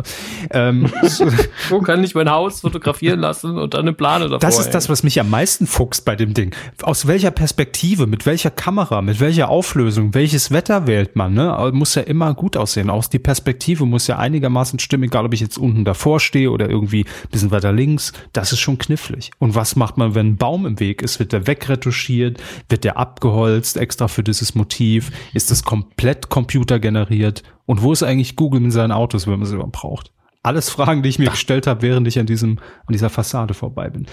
ähm, 0.50 0.90
wo 1.68 1.80
kann 1.80 2.02
ich 2.04 2.14
mein 2.14 2.30
Haus 2.30 2.60
fotografieren 2.60 3.20
lassen 3.20 3.56
und 3.58 3.74
dann 3.74 3.82
eine 3.82 3.92
Plane 3.92 4.24
davor? 4.24 4.38
Das 4.38 4.58
ist 4.58 4.70
das, 4.70 4.88
was 4.88 5.02
mich 5.02 5.20
am 5.20 5.30
meisten 5.30 5.66
fuchst 5.66 6.04
bei 6.04 6.16
dem 6.16 6.34
Ding. 6.34 6.54
Aus 6.82 7.06
welcher 7.06 7.30
Perspektive, 7.30 8.06
mit 8.06 8.26
welcher 8.26 8.50
Kamera, 8.50 9.02
mit 9.02 9.20
welcher 9.20 9.48
Auflösung, 9.48 10.14
welches 10.14 10.50
Wetter 10.50 10.86
wählt 10.86 11.16
man, 11.16 11.34
ne? 11.34 11.70
Muss 11.72 11.94
ja 11.94 12.02
immer 12.02 12.34
gut 12.34 12.56
aussehen. 12.56 12.90
Aus 12.90 13.10
die 13.10 13.18
Perspektive 13.18 13.86
muss 13.86 14.06
ja 14.06 14.18
einigermaßen 14.18 14.78
stimmen, 14.78 15.04
egal 15.04 15.26
ob 15.26 15.34
ich 15.34 15.40
jetzt 15.40 15.58
unten 15.58 15.84
davor 15.84 16.20
stehe 16.20 16.50
oder 16.50 16.68
irgendwie 16.68 17.04
ein 17.04 17.30
bisschen 17.30 17.50
weiter 17.50 17.72
links. 17.72 18.12
Das 18.32 18.52
ist 18.52 18.60
schon 18.60 18.78
knifflig. 18.78 19.30
Und 19.38 19.54
was 19.54 19.76
macht 19.76 19.96
man, 19.96 20.14
wenn 20.14 20.28
ein 20.28 20.36
Baum 20.36 20.66
im 20.66 20.80
Weg 20.80 21.02
ist? 21.02 21.18
Wird 21.18 21.32
der 21.32 21.46
wegretuschiert? 21.46 22.40
Wird 22.68 22.84
der 22.84 22.96
abgeholzt 22.96 23.76
extra 23.76 24.08
für 24.08 24.22
dieses 24.22 24.54
Motiv? 24.54 25.10
Ist 25.34 25.50
das 25.50 25.62
komplett 25.62 26.28
computergeneriert? 26.28 27.42
Und 27.66 27.82
wo 27.82 27.92
ist 27.92 28.02
eigentlich 28.02 28.36
Google 28.36 28.60
mit 28.60 28.72
seinen 28.72 28.92
Autos, 28.92 29.26
wenn 29.26 29.38
man 29.38 29.46
sie 29.46 29.54
überhaupt 29.54 29.72
braucht? 29.72 30.12
Alles 30.44 30.70
Fragen, 30.70 31.04
die 31.04 31.08
ich 31.08 31.20
mir 31.20 31.30
gestellt 31.30 31.68
habe, 31.68 31.82
während 31.82 32.08
ich 32.08 32.18
an 32.18 32.26
diesem, 32.26 32.58
an 32.58 32.92
dieser 32.92 33.10
Fassade 33.10 33.54
vorbei 33.54 33.90
bin. 33.90 34.06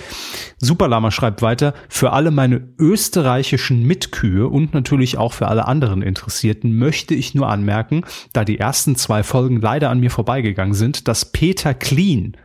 Superlama 0.59 1.09
schreibt 1.09 1.41
weiter, 1.41 1.73
für 1.87 2.13
alle 2.13 2.29
meine 2.29 2.67
österreichischen 2.77 3.81
Mitkühe 3.81 4.47
und 4.47 4.75
natürlich 4.75 5.17
auch 5.17 5.33
für 5.33 5.47
alle 5.47 5.67
anderen 5.67 6.03
Interessierten 6.03 6.77
möchte 6.77 7.15
ich 7.15 7.33
nur 7.33 7.49
anmerken, 7.49 8.03
da 8.31 8.45
die 8.45 8.59
ersten 8.59 8.95
zwei 8.95 9.23
Folgen 9.23 9.59
leider 9.59 9.89
an 9.89 10.01
mir 10.01 10.11
vorbeigegangen 10.11 10.75
sind, 10.75 11.07
dass 11.07 11.31
Peter 11.31 11.73
Clean 11.73 12.37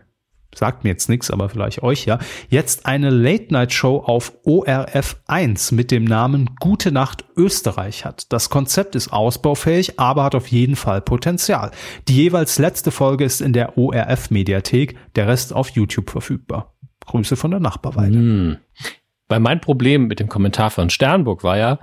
sagt 0.58 0.84
mir 0.84 0.90
jetzt 0.90 1.08
nichts, 1.08 1.30
aber 1.30 1.48
vielleicht 1.48 1.82
euch 1.82 2.04
ja, 2.04 2.18
jetzt 2.48 2.86
eine 2.86 3.10
Late-Night-Show 3.10 3.98
auf 3.98 4.32
ORF 4.44 5.16
1 5.26 5.72
mit 5.72 5.90
dem 5.90 6.04
Namen 6.04 6.50
Gute 6.60 6.92
Nacht 6.92 7.24
Österreich 7.36 8.04
hat. 8.04 8.32
Das 8.32 8.50
Konzept 8.50 8.94
ist 8.94 9.12
ausbaufähig, 9.12 9.98
aber 9.98 10.24
hat 10.24 10.34
auf 10.34 10.48
jeden 10.48 10.76
Fall 10.76 11.00
Potenzial. 11.00 11.70
Die 12.08 12.16
jeweils 12.16 12.58
letzte 12.58 12.90
Folge 12.90 13.24
ist 13.24 13.40
in 13.40 13.52
der 13.52 13.76
ORF-Mediathek, 13.78 14.96
der 15.16 15.28
Rest 15.28 15.52
auf 15.52 15.70
YouTube 15.70 16.10
verfügbar. 16.10 16.74
Grüße 17.06 17.36
von 17.36 17.50
der 17.50 17.60
Nachbarweide. 17.60 18.16
Hm. 18.16 18.56
Weil 19.28 19.40
mein 19.40 19.60
Problem 19.60 20.06
mit 20.06 20.20
dem 20.20 20.28
Kommentar 20.28 20.70
von 20.70 20.90
Sternburg 20.90 21.44
war 21.44 21.56
ja, 21.56 21.78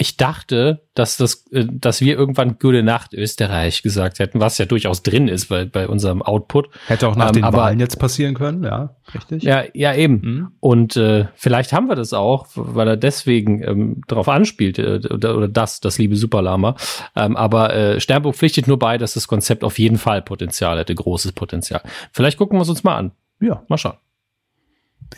ich 0.00 0.16
dachte, 0.16 0.86
dass 0.94 1.16
das, 1.16 1.44
äh, 1.50 1.66
dass 1.68 2.00
wir 2.00 2.16
irgendwann 2.16 2.58
Gute 2.60 2.84
Nacht 2.84 3.14
Österreich 3.14 3.82
gesagt 3.82 4.20
hätten, 4.20 4.40
was 4.40 4.56
ja 4.56 4.64
durchaus 4.64 5.02
drin 5.02 5.26
ist 5.26 5.46
bei, 5.48 5.64
bei 5.64 5.88
unserem 5.88 6.22
Output. 6.22 6.68
Hätte 6.86 7.08
auch 7.08 7.16
nach 7.16 7.28
ähm, 7.28 7.32
den 7.34 7.44
aber, 7.44 7.58
Wahlen 7.58 7.80
jetzt 7.80 7.98
passieren 7.98 8.34
können, 8.34 8.62
ja, 8.62 8.94
richtig. 9.12 9.42
Ja, 9.42 9.64
ja 9.74 9.94
eben. 9.94 10.20
Mhm. 10.22 10.48
Und 10.60 10.96
äh, 10.96 11.26
vielleicht 11.34 11.72
haben 11.72 11.88
wir 11.88 11.96
das 11.96 12.12
auch, 12.12 12.46
weil 12.54 12.86
er 12.86 12.96
deswegen 12.96 13.62
ähm, 13.62 14.02
darauf 14.06 14.28
anspielt 14.28 14.78
äh, 14.78 15.00
oder, 15.10 15.36
oder 15.36 15.48
das, 15.48 15.80
das 15.80 15.98
liebe 15.98 16.14
Superlama. 16.14 16.76
Ähm, 17.16 17.36
aber 17.36 17.74
äh, 17.74 18.00
Sternburg 18.00 18.36
pflichtet 18.36 18.68
nur 18.68 18.78
bei, 18.78 18.98
dass 18.98 19.14
das 19.14 19.26
Konzept 19.26 19.64
auf 19.64 19.80
jeden 19.80 19.98
Fall 19.98 20.22
Potenzial 20.22 20.78
hätte, 20.78 20.94
großes 20.94 21.32
Potenzial. 21.32 21.82
Vielleicht 22.12 22.38
gucken 22.38 22.56
wir 22.56 22.62
es 22.62 22.68
uns 22.68 22.84
mal 22.84 22.96
an. 22.96 23.10
Ja, 23.40 23.64
mal 23.68 23.78
schauen. 23.78 23.96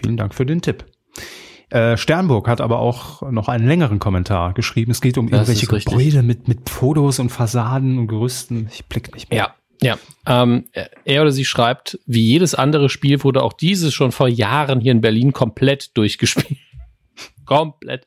Vielen 0.03 0.17
Dank 0.17 0.35
für 0.35 0.47
den 0.47 0.63
Tipp. 0.63 0.87
Äh, 1.71 1.97
Sternburg 1.97 2.49
hat 2.49 2.61
aber 2.61 2.81
auch 2.81 3.31
noch 3.31 3.49
einen 3.49 3.67
längeren 3.67 3.99
Kommentar 3.99 4.55
geschrieben. 4.55 4.91
Es 4.91 5.01
geht 5.01 5.17
um 5.19 5.31
das 5.31 5.49
irgendwelche 5.49 5.67
Gebäude 5.67 6.23
mit, 6.23 6.49
mit 6.49 6.69
Fotos 6.69 7.19
und 7.21 7.31
Fassaden 7.31 7.99
und 7.99 8.09
Gerüsten. 8.09 8.69
Ich 8.73 8.85
blick 8.87 9.15
nicht 9.15 9.31
mehr. 9.31 9.39
Ja. 9.39 9.55
Ja, 9.83 9.99
ähm, 10.27 10.67
er 11.07 11.23
oder 11.23 11.33
sie 11.33 11.47
schreibt, 11.47 11.99
wie 12.05 12.21
jedes 12.21 12.55
andere 12.55 12.91
Spiel 12.91 13.25
wurde 13.25 13.43
auch 13.43 13.55
dieses 13.55 13.95
schon 13.95 14.13
vor 14.13 14.29
Jahren 14.29 14.79
hier 14.79 14.93
in 14.93 15.01
Berlin 15.01 15.33
komplett 15.33 15.97
durchgespielt. 15.97 16.59
Komplett. 17.51 18.07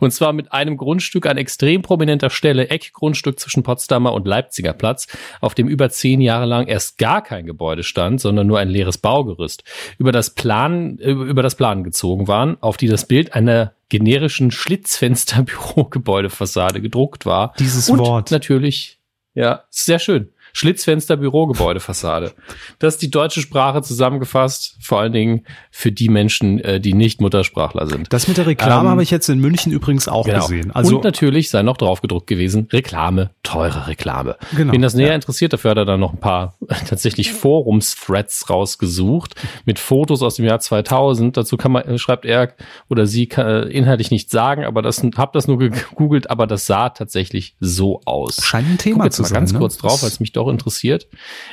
Und 0.00 0.10
zwar 0.10 0.34
mit 0.34 0.52
einem 0.52 0.76
Grundstück 0.76 1.24
an 1.24 1.38
extrem 1.38 1.80
prominenter 1.80 2.28
Stelle, 2.28 2.68
Eckgrundstück 2.68 3.40
zwischen 3.40 3.62
Potsdamer 3.62 4.12
und 4.12 4.26
Leipziger 4.26 4.74
Platz, 4.74 5.06
auf 5.40 5.54
dem 5.54 5.66
über 5.66 5.88
zehn 5.88 6.20
Jahre 6.20 6.44
lang 6.44 6.66
erst 6.66 6.98
gar 6.98 7.22
kein 7.22 7.46
Gebäude 7.46 7.84
stand, 7.84 8.20
sondern 8.20 8.46
nur 8.46 8.58
ein 8.58 8.68
leeres 8.68 8.98
Baugerüst, 8.98 9.64
über 9.96 10.12
das 10.12 10.34
Plan, 10.34 10.98
über 10.98 11.42
das 11.42 11.54
Plan 11.54 11.84
gezogen 11.84 12.28
waren, 12.28 12.58
auf 12.60 12.76
die 12.76 12.88
das 12.88 13.06
Bild 13.06 13.32
einer 13.32 13.72
generischen 13.88 14.50
Schlitzfenster-Bürogebäudefassade 14.50 16.82
gedruckt 16.82 17.24
war. 17.24 17.54
Dieses 17.58 17.88
und 17.88 17.98
Wort. 17.98 18.30
Natürlich, 18.30 18.98
ja, 19.32 19.64
sehr 19.70 20.00
schön. 20.00 20.31
Schlitzfenster 20.52 21.16
Bürogebäudefassade. 21.16 22.32
Das 22.78 22.94
ist 22.94 23.02
die 23.02 23.10
deutsche 23.10 23.40
Sprache 23.40 23.82
zusammengefasst, 23.82 24.76
vor 24.80 25.00
allen 25.00 25.12
Dingen 25.12 25.44
für 25.70 25.92
die 25.92 26.08
Menschen, 26.08 26.60
äh, 26.60 26.80
die 26.80 26.92
nicht 26.92 27.20
Muttersprachler 27.20 27.86
sind. 27.86 28.12
Das 28.12 28.28
mit 28.28 28.36
der 28.36 28.46
Reklame 28.46 28.84
ähm, 28.84 28.90
habe 28.90 29.02
ich 29.02 29.10
jetzt 29.10 29.28
in 29.28 29.40
München 29.40 29.72
übrigens 29.72 30.08
auch 30.08 30.26
genau. 30.26 30.40
gesehen. 30.40 30.70
Also 30.72 30.96
Und 30.96 31.04
natürlich 31.04 31.50
sei 31.50 31.62
noch 31.62 31.76
draufgedruckt 31.76 32.26
gewesen, 32.26 32.68
Reklame, 32.72 33.30
teure 33.42 33.86
Reklame. 33.86 34.36
Genau, 34.56 34.72
Wen 34.72 34.82
das 34.82 34.94
näher 34.94 35.08
ja. 35.08 35.14
interessiert, 35.14 35.52
dafür 35.52 35.72
hat 35.72 35.78
er 35.78 35.84
dann 35.84 36.00
noch 36.00 36.12
ein 36.12 36.20
paar 36.20 36.54
tatsächlich 36.88 37.32
Forums-Threads 37.32 38.50
rausgesucht 38.50 39.34
mit 39.64 39.78
Fotos 39.78 40.22
aus 40.22 40.36
dem 40.36 40.44
Jahr 40.44 40.60
2000. 40.60 41.36
Dazu 41.36 41.56
kann 41.56 41.72
man, 41.72 41.98
schreibt 41.98 42.24
er 42.24 42.54
oder 42.88 43.06
sie 43.06 43.26
kann, 43.26 43.46
äh, 43.46 43.60
inhaltlich 43.62 44.10
nicht 44.10 44.30
sagen, 44.30 44.64
aber 44.64 44.82
das, 44.82 45.02
hab 45.16 45.32
das 45.32 45.48
nur 45.48 45.58
gegoogelt, 45.58 46.30
aber 46.30 46.46
das 46.46 46.66
sah 46.66 46.90
tatsächlich 46.90 47.56
so 47.60 48.00
aus. 48.04 48.44
Scheint 48.44 48.68
ein 48.68 48.78
Thema 48.78 49.10
zu 49.10 49.22
sein. 49.22 49.34
ganz 49.34 49.52
ne? 49.52 49.58
kurz 49.58 49.78
drauf, 49.78 50.02
es 50.02 50.20
mich 50.20 50.32
doch 50.32 50.41
interessiert. 50.48 51.08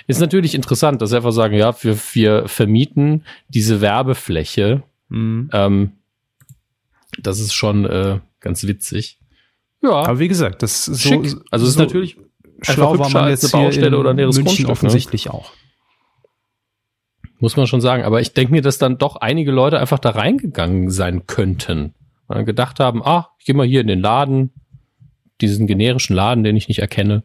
Ist 0.07 0.19
natürlich 0.19 0.55
interessant, 0.55 1.01
dass 1.01 1.09
sie 1.09 1.17
einfach 1.17 1.31
sagen, 1.31 1.55
ja, 1.55 1.75
wir, 1.83 1.97
wir 2.13 2.47
vermieten 2.47 3.25
diese 3.47 3.81
Werbefläche. 3.81 4.83
Mhm. 5.09 5.49
Ähm, 5.53 5.91
das 7.17 7.39
ist 7.39 7.53
schon 7.53 7.85
äh, 7.85 8.19
ganz 8.39 8.65
witzig. 8.65 9.19
Ja. 9.81 9.91
Aber 9.91 10.19
wie 10.19 10.27
gesagt, 10.27 10.61
das 10.63 10.87
ist 10.87 11.03
so. 11.03 11.09
Schick. 11.09 11.35
Also 11.51 11.65
es 11.65 11.73
so 11.73 11.79
ist 11.81 11.87
natürlich 11.87 12.17
schlau 12.61 12.97
war 12.97 13.09
man 13.09 13.29
jetzt 13.29 13.53
eine 13.53 13.63
Baustelle 13.65 13.97
oder 13.97 14.11
ein 14.11 14.15
München 14.17 14.43
Grundstück, 14.43 14.67
ne? 14.67 14.71
offensichtlich 14.71 15.25
ne? 15.25 15.33
auch. 15.33 15.51
Muss 17.39 17.55
man 17.55 17.67
schon 17.67 17.81
sagen. 17.81 18.03
Aber 18.03 18.19
ich 18.19 18.33
denke 18.33 18.51
mir, 18.51 18.61
dass 18.61 18.77
dann 18.77 18.97
doch 18.97 19.15
einige 19.15 19.51
Leute 19.51 19.79
einfach 19.79 19.99
da 19.99 20.09
reingegangen 20.11 20.89
sein 20.89 21.25
könnten. 21.25 21.93
Weil 22.27 22.43
gedacht 22.43 22.79
haben, 22.79 23.01
ah, 23.03 23.29
ich 23.39 23.45
gehe 23.45 23.55
mal 23.55 23.65
hier 23.65 23.81
in 23.81 23.87
den 23.87 24.01
Laden, 24.01 24.51
diesen 25.41 25.67
generischen 25.67 26.15
Laden, 26.15 26.43
den 26.43 26.57
ich 26.57 26.67
nicht 26.67 26.79
erkenne. 26.79 27.23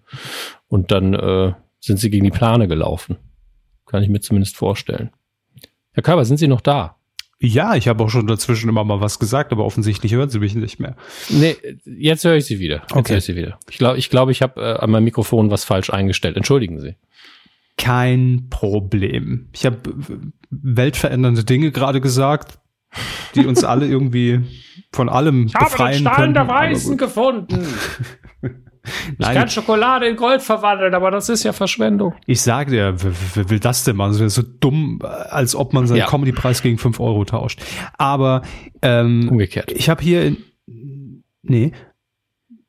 Und 0.74 0.90
dann 0.90 1.14
äh, 1.14 1.52
sind 1.78 2.00
sie 2.00 2.10
gegen 2.10 2.24
die 2.24 2.32
Plane 2.32 2.66
gelaufen. 2.66 3.16
Kann 3.86 4.02
ich 4.02 4.08
mir 4.08 4.18
zumindest 4.18 4.56
vorstellen. 4.56 5.10
Herr 5.92 6.02
Körber, 6.02 6.24
sind 6.24 6.38
Sie 6.38 6.48
noch 6.48 6.60
da? 6.60 6.96
Ja, 7.38 7.76
ich 7.76 7.86
habe 7.86 8.02
auch 8.02 8.10
schon 8.10 8.26
dazwischen 8.26 8.68
immer 8.68 8.82
mal 8.82 9.00
was 9.00 9.20
gesagt, 9.20 9.52
aber 9.52 9.64
offensichtlich 9.64 10.12
hören 10.14 10.30
Sie 10.30 10.40
mich 10.40 10.56
nicht 10.56 10.80
mehr. 10.80 10.96
Nee, 11.28 11.54
jetzt 11.84 12.24
höre 12.24 12.34
ich 12.34 12.46
Sie 12.46 12.58
wieder. 12.58 12.78
Jetzt 12.78 12.92
okay. 12.96 13.10
höre 13.12 13.18
ich 13.18 13.24
Sie 13.24 13.36
wieder. 13.36 13.60
Ich 13.70 13.78
glaube, 13.78 13.98
ich, 13.98 14.10
glaub, 14.10 14.30
ich 14.30 14.42
habe 14.42 14.60
äh, 14.60 14.80
an 14.80 14.90
meinem 14.90 15.04
Mikrofon 15.04 15.48
was 15.48 15.62
falsch 15.62 15.90
eingestellt. 15.90 16.36
Entschuldigen 16.36 16.80
Sie. 16.80 16.96
Kein 17.76 18.48
Problem. 18.50 19.50
Ich 19.52 19.66
habe 19.66 19.78
weltverändernde 20.50 21.44
Dinge 21.44 21.70
gerade 21.70 22.00
gesagt, 22.00 22.58
die 23.36 23.46
uns 23.46 23.62
alle 23.62 23.86
irgendwie 23.86 24.40
von 24.92 25.08
allem 25.08 25.46
ich 25.46 25.52
befreien 25.52 26.04
habe 26.08 26.24
den 26.24 26.32
Stein 26.32 26.34
der 26.34 26.48
Weißen 26.48 26.98
gefunden. 26.98 27.64
Ich 29.18 29.26
kann 29.26 29.48
Schokolade 29.48 30.06
in 30.06 30.16
Gold 30.16 30.42
verwandeln, 30.42 30.94
aber 30.94 31.10
das 31.10 31.28
ist 31.28 31.42
ja 31.44 31.52
Verschwendung. 31.52 32.14
Ich 32.26 32.42
sage 32.42 32.70
dir, 32.70 32.94
wer, 33.02 33.12
wer 33.34 33.50
will 33.50 33.60
das 33.60 33.84
denn 33.84 33.96
machen? 33.96 34.12
Das 34.12 34.20
wäre 34.20 34.30
so 34.30 34.42
dumm, 34.42 35.00
als 35.02 35.54
ob 35.54 35.72
man 35.72 35.86
seinen 35.86 35.98
ja. 35.98 36.06
Comedy-Preis 36.06 36.62
gegen 36.62 36.78
5 36.78 37.00
Euro 37.00 37.24
tauscht. 37.24 37.60
Aber 37.96 38.42
ähm, 38.82 39.28
umgekehrt. 39.30 39.72
Ich 39.72 39.88
habe 39.88 40.02
hier 40.02 40.22
in, 40.24 40.36
nee, 41.42 41.72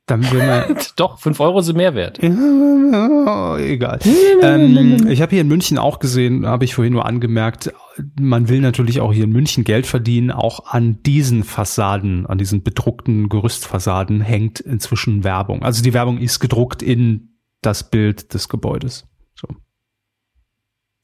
dann 0.05 0.31
will 0.31 0.45
man 0.45 0.77
Doch, 0.95 1.19
5 1.19 1.39
Euro 1.39 1.61
sind 1.61 1.77
mehr 1.77 1.95
wert. 1.95 2.19
egal. 2.21 3.99
ähm, 4.41 5.07
ich 5.09 5.21
habe 5.21 5.31
hier 5.31 5.41
in 5.41 5.47
München 5.47 5.77
auch 5.77 5.99
gesehen, 5.99 6.45
habe 6.45 6.65
ich 6.65 6.75
vorhin 6.75 6.93
nur 6.93 7.05
angemerkt, 7.05 7.73
man 8.19 8.49
will 8.49 8.61
natürlich 8.61 8.99
auch 8.99 9.13
hier 9.13 9.25
in 9.25 9.31
München 9.31 9.63
Geld 9.63 9.87
verdienen. 9.87 10.31
Auch 10.31 10.65
an 10.67 11.01
diesen 11.03 11.43
Fassaden, 11.43 12.25
an 12.25 12.37
diesen 12.37 12.63
bedruckten 12.63 13.29
Gerüstfassaden 13.29 14.21
hängt 14.21 14.59
inzwischen 14.59 15.23
Werbung. 15.23 15.63
Also 15.63 15.83
die 15.83 15.93
Werbung 15.93 16.17
ist 16.17 16.39
gedruckt 16.39 16.81
in 16.81 17.37
das 17.61 17.89
Bild 17.89 18.33
des 18.33 18.49
Gebäudes. 18.49 19.07
So. 19.35 19.47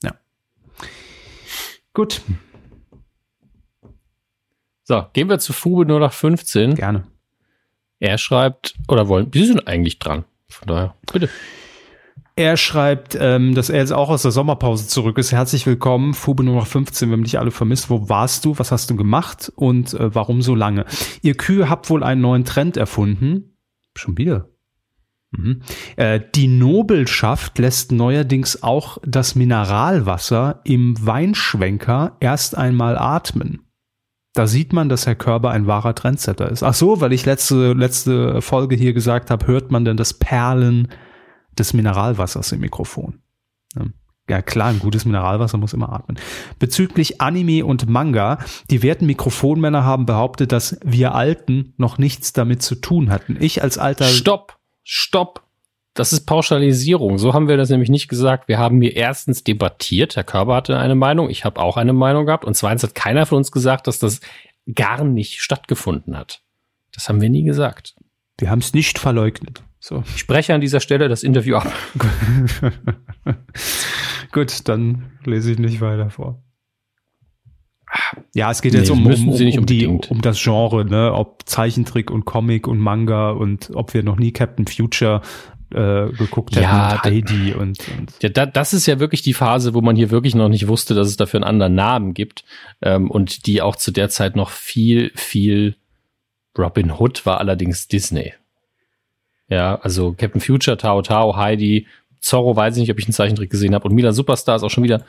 Ja. 0.03 0.13
Gut. 1.93 2.21
So, 4.83 5.05
gehen 5.13 5.29
wir 5.29 5.39
zu 5.39 5.53
Fube 5.53 5.85
nur 5.85 5.99
nach 5.99 6.13
15. 6.13 6.75
Gerne. 6.75 7.07
Er 7.99 8.17
schreibt, 8.17 8.75
oder 8.87 9.07
wollen, 9.07 9.31
Sie 9.33 9.45
sind 9.45 9.67
eigentlich 9.67 9.99
dran. 9.99 10.25
Von 10.49 10.67
daher, 10.67 10.95
bitte. 11.11 11.29
Er 12.35 12.55
schreibt, 12.55 13.17
ähm, 13.19 13.55
dass 13.55 13.69
er 13.69 13.79
jetzt 13.79 13.91
auch 13.91 14.09
aus 14.09 14.21
der 14.21 14.31
Sommerpause 14.31 14.87
zurück 14.87 15.17
ist. 15.17 15.33
Herzlich 15.33 15.65
willkommen, 15.65 16.13
Fube 16.13 16.43
Nummer 16.43 16.65
15, 16.65 17.09
wir 17.09 17.13
haben 17.13 17.23
dich 17.23 17.39
alle 17.39 17.51
vermisst. 17.51 17.89
Wo 17.89 18.07
warst 18.07 18.45
du? 18.45 18.57
Was 18.57 18.71
hast 18.71 18.89
du 18.89 18.95
gemacht? 18.95 19.51
Und 19.55 19.93
äh, 19.93 20.15
warum 20.15 20.41
so 20.41 20.55
lange? 20.55 20.85
Ihr 21.21 21.35
Kühe 21.35 21.69
habt 21.69 21.89
wohl 21.89 22.03
einen 22.03 22.21
neuen 22.21 22.45
Trend 22.45 22.77
erfunden. 22.77 23.57
Schon 23.95 24.17
wieder. 24.17 24.47
Mhm. 25.31 25.61
Äh, 25.97 26.21
die 26.35 26.47
Nobelschaft 26.47 27.59
lässt 27.59 27.91
neuerdings 27.91 28.63
auch 28.63 28.97
das 29.05 29.35
Mineralwasser 29.35 30.61
im 30.63 30.95
Weinschwenker 31.05 32.15
erst 32.21 32.57
einmal 32.57 32.97
atmen. 32.97 33.61
Da 34.33 34.47
sieht 34.47 34.71
man, 34.71 34.87
dass 34.87 35.05
Herr 35.05 35.15
Körber 35.15 35.51
ein 35.51 35.67
wahrer 35.67 35.95
Trendsetter 35.95 36.49
ist. 36.49 36.63
Ach 36.63 36.73
so, 36.73 37.01
weil 37.01 37.11
ich 37.11 37.25
letzte, 37.25 37.73
letzte 37.73 38.41
Folge 38.41 38.75
hier 38.75 38.93
gesagt 38.93 39.29
habe, 39.29 39.47
hört 39.47 39.71
man 39.71 39.83
denn 39.83 39.97
das 39.97 40.13
Perlen 40.13 40.87
des 41.57 41.73
Mineralwassers 41.73 42.51
im 42.51 42.61
Mikrofon? 42.61 43.21
Ja 44.29 44.41
klar, 44.41 44.69
ein 44.69 44.79
gutes 44.79 45.03
Mineralwasser 45.03 45.57
muss 45.57 45.73
immer 45.73 45.91
atmen. 45.91 46.17
Bezüglich 46.57 47.19
Anime 47.19 47.65
und 47.65 47.89
Manga, 47.89 48.39
die 48.69 48.81
werten 48.81 49.05
Mikrofonmänner 49.05 49.83
haben 49.83 50.05
behauptet, 50.05 50.51
dass 50.51 50.79
wir 50.83 51.13
Alten 51.15 51.73
noch 51.77 51.97
nichts 51.97 52.31
damit 52.31 52.61
zu 52.61 52.75
tun 52.75 53.09
hatten. 53.09 53.37
Ich 53.39 53.61
als 53.61 53.77
alter... 53.77 54.05
Stopp, 54.05 54.57
stopp. 54.83 55.43
Das 55.93 56.13
ist 56.13 56.25
Pauschalisierung. 56.25 57.17
So 57.17 57.33
haben 57.33 57.49
wir 57.49 57.57
das 57.57 57.69
nämlich 57.69 57.89
nicht 57.89 58.07
gesagt. 58.07 58.47
Wir 58.47 58.57
haben 58.57 58.81
hier 58.81 58.95
erstens 58.95 59.43
debattiert. 59.43 60.15
Herr 60.15 60.23
Körber 60.23 60.55
hatte 60.55 60.77
eine 60.77 60.95
Meinung. 60.95 61.29
Ich 61.29 61.43
habe 61.43 61.59
auch 61.59 61.75
eine 61.75 61.91
Meinung 61.91 62.25
gehabt. 62.25 62.45
Und 62.45 62.55
zweitens 62.55 62.83
hat 62.83 62.95
keiner 62.95 63.25
von 63.25 63.39
uns 63.39 63.51
gesagt, 63.51 63.87
dass 63.87 63.99
das 63.99 64.21
gar 64.73 65.03
nicht 65.03 65.41
stattgefunden 65.41 66.15
hat. 66.15 66.41
Das 66.93 67.09
haben 67.09 67.19
wir 67.19 67.29
nie 67.29 67.43
gesagt. 67.43 67.95
Wir 68.37 68.49
haben 68.49 68.59
es 68.59 68.73
nicht 68.73 68.99
verleugnet. 68.99 69.63
So. 69.83 70.03
Ich 70.05 70.19
spreche 70.19 70.53
an 70.53 70.61
dieser 70.61 70.79
Stelle 70.79 71.09
das 71.09 71.23
Interview 71.23 71.55
ab. 71.55 71.73
Gut, 74.31 74.69
dann 74.69 75.11
lese 75.25 75.51
ich 75.51 75.57
nicht 75.57 75.81
weiter 75.81 76.11
vor. 76.11 76.43
Ja, 78.35 78.51
es 78.51 78.61
geht 78.61 78.73
nee, 78.73 78.79
jetzt 78.79 78.91
um, 78.91 79.05
um, 79.05 79.29
um, 79.29 79.57
um, 79.57 79.65
die, 79.65 79.87
um 79.87 80.21
das 80.21 80.41
Genre, 80.41 80.85
ne? 80.85 81.11
ob 81.11 81.41
Zeichentrick 81.45 82.11
und 82.11 82.25
Comic 82.25 82.67
und 82.67 82.79
Manga 82.79 83.31
und 83.31 83.71
ob 83.73 83.95
wir 83.95 84.03
noch 84.03 84.17
nie 84.17 84.31
Captain 84.31 84.67
Future 84.67 85.21
äh, 85.71 86.11
geguckt 86.11 86.55
ja, 86.55 86.91
hätten, 86.91 87.03
Heidi 87.03 87.53
und, 87.53 87.79
und 87.97 88.13
ja, 88.21 88.29
da, 88.29 88.45
das 88.45 88.73
ist 88.73 88.85
ja 88.85 88.99
wirklich 88.99 89.23
die 89.23 89.33
Phase, 89.33 89.73
wo 89.73 89.81
man 89.81 89.95
hier 89.95 90.11
wirklich 90.11 90.35
noch 90.35 90.47
nicht 90.47 90.67
wusste, 90.67 90.93
dass 90.93 91.07
es 91.07 91.17
dafür 91.17 91.39
einen 91.39 91.49
anderen 91.49 91.75
Namen 91.75 92.13
gibt 92.13 92.45
ähm, 92.83 93.09
und 93.09 93.47
die 93.47 93.63
auch 93.63 93.75
zu 93.75 93.91
der 93.91 94.09
Zeit 94.09 94.35
noch 94.35 94.51
viel, 94.51 95.11
viel 95.15 95.75
Robin 96.57 96.91
Hood 96.91 97.25
war 97.25 97.39
allerdings 97.39 97.87
Disney. 97.87 98.33
Ja, 99.51 99.75
also 99.81 100.13
Captain 100.13 100.39
Future, 100.39 100.77
Tao 100.77 101.01
Tao, 101.01 101.35
Heidi, 101.35 101.85
Zorro 102.21 102.55
weiß 102.55 102.75
ich 102.75 102.81
nicht, 102.81 102.91
ob 102.91 102.99
ich 102.99 103.05
einen 103.05 103.13
Zeichentrick 103.13 103.49
gesehen 103.49 103.75
habe 103.75 103.87
und 103.87 103.93
Mila 103.93 104.13
Superstar 104.13 104.55
ist 104.55 104.63
auch 104.63 104.69
schon 104.69 104.83
wieder. 104.83 105.03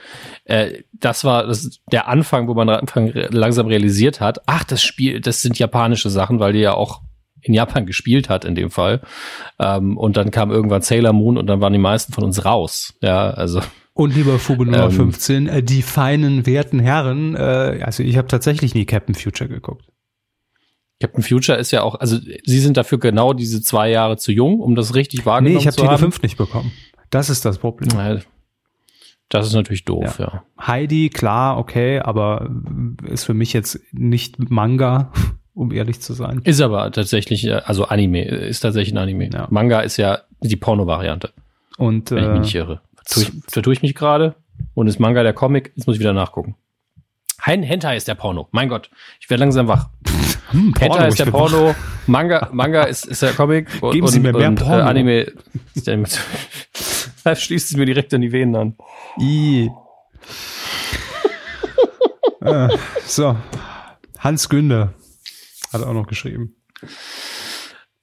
Äh, 0.44 0.82
das 0.92 1.24
war 1.24 1.46
das 1.46 1.78
der 1.92 2.08
Anfang, 2.08 2.48
wo 2.48 2.54
man 2.54 2.68
Anfang 2.68 3.12
langsam 3.12 3.66
realisiert 3.68 4.20
hat, 4.20 4.40
ach, 4.46 4.64
das 4.64 4.82
Spiel, 4.82 5.20
das 5.20 5.42
sind 5.42 5.58
japanische 5.58 6.10
Sachen, 6.10 6.40
weil 6.40 6.54
die 6.54 6.58
ja 6.58 6.74
auch 6.74 7.02
in 7.40 7.54
Japan 7.54 7.86
gespielt 7.86 8.28
hat 8.28 8.44
in 8.44 8.54
dem 8.54 8.70
Fall. 8.70 9.00
Ähm, 9.60 9.96
und 9.96 10.16
dann 10.16 10.30
kam 10.30 10.50
irgendwann 10.50 10.82
Sailor 10.82 11.12
Moon 11.12 11.36
und 11.36 11.46
dann 11.46 11.60
waren 11.60 11.72
die 11.72 11.78
meisten 11.78 12.12
von 12.12 12.24
uns 12.24 12.44
raus. 12.44 12.94
Ja, 13.00 13.30
also. 13.30 13.60
Und 13.94 14.14
lieber 14.14 14.38
Fubu 14.38 14.64
Nummer 14.64 14.84
ähm, 14.84 14.90
15, 14.90 15.48
äh, 15.48 15.62
die 15.62 15.82
feinen, 15.82 16.46
werten 16.46 16.80
Herren, 16.80 17.36
äh, 17.36 17.80
also 17.84 18.02
ich 18.02 18.16
habe 18.16 18.26
tatsächlich 18.26 18.74
nie 18.74 18.86
Captain 18.86 19.14
Future 19.14 19.48
geguckt. 19.48 19.91
Captain 21.02 21.24
Future 21.24 21.58
ist 21.58 21.72
ja 21.72 21.82
auch, 21.82 21.96
also 21.96 22.16
sie 22.16 22.60
sind 22.60 22.76
dafür 22.76 22.98
genau 22.98 23.32
diese 23.32 23.60
zwei 23.60 23.90
Jahre 23.90 24.16
zu 24.16 24.30
jung, 24.30 24.60
um 24.60 24.76
das 24.76 24.94
richtig 24.94 25.26
wahrgenommen 25.26 25.54
nee, 25.54 25.60
ich 25.60 25.66
hab 25.66 25.74
zu 25.74 25.80
haben. 25.80 25.88
Nee, 25.88 25.94
ich 25.94 25.96
habe 25.96 26.00
Tele 26.02 26.12
5 26.12 26.22
nicht 26.22 26.36
bekommen. 26.36 26.70
Das 27.10 27.28
ist 27.28 27.44
das 27.44 27.58
Problem. 27.58 28.20
Das 29.28 29.46
ist 29.46 29.54
natürlich 29.54 29.84
doof, 29.84 30.18
ja. 30.20 30.26
ja. 30.26 30.44
Heidi, 30.64 31.08
klar, 31.08 31.58
okay, 31.58 31.98
aber 31.98 32.50
ist 33.04 33.24
für 33.24 33.34
mich 33.34 33.52
jetzt 33.52 33.80
nicht 33.90 34.50
Manga 34.50 35.10
um 35.54 35.72
ehrlich 35.72 36.00
zu 36.00 36.12
sein. 36.12 36.40
Ist 36.44 36.60
aber 36.60 36.90
tatsächlich, 36.92 37.46
äh, 37.46 37.62
also 37.64 37.86
Anime, 37.86 38.24
ist 38.24 38.60
tatsächlich 38.60 38.94
ein 38.94 38.98
Anime. 38.98 39.28
Ja. 39.32 39.48
Manga 39.50 39.80
ist 39.80 39.96
ja 39.96 40.20
die 40.40 40.56
Porno-Variante. 40.56 41.30
Und 41.78 42.10
wenn 42.12 42.24
ich 42.24 42.30
mich 42.30 42.40
nicht 42.40 42.54
irre. 42.54 42.80
Vertue 43.04 43.22
ich, 43.22 43.32
vertue 43.48 43.72
ich 43.72 43.82
mich 43.82 43.94
gerade? 43.94 44.36
Und 44.74 44.86
ist 44.86 45.00
Manga 45.00 45.22
der 45.22 45.32
Comic? 45.32 45.72
Jetzt 45.74 45.86
muss 45.86 45.96
ich 45.96 46.00
wieder 46.00 46.12
nachgucken. 46.12 46.54
Hein, 47.44 47.64
Hentai 47.64 47.96
ist 47.96 48.06
der 48.06 48.14
Porno. 48.14 48.48
Mein 48.52 48.68
Gott, 48.68 48.88
ich 49.20 49.28
werde 49.28 49.40
langsam 49.40 49.66
wach. 49.66 49.88
Hm, 50.50 50.74
Hentai 50.78 51.08
ist 51.08 51.18
der 51.18 51.26
Porno. 51.26 51.70
Wach. 51.70 51.76
Manga, 52.06 52.48
Manga 52.52 52.84
ist, 52.84 53.04
ist 53.04 53.22
der 53.22 53.32
Comic. 53.32 53.68
Geben 53.80 54.06
und, 54.06 54.08
Sie 54.08 54.20
mir 54.20 54.32
mehr 54.32 54.48
und, 54.48 54.56
Porno. 54.56 54.78
Äh, 54.78 54.82
Anime. 54.82 55.32
da 57.24 57.36
schließt 57.36 57.72
es 57.72 57.76
mir 57.76 57.84
direkt 57.84 58.14
an 58.14 58.20
die 58.20 58.30
Venen 58.30 58.54
an. 58.54 58.76
I. 59.20 59.70
äh, 62.42 62.68
so. 63.06 63.36
Hans 64.20 64.48
Günther 64.48 64.94
hat 65.72 65.82
auch 65.82 65.94
noch 65.94 66.06
geschrieben. 66.06 66.54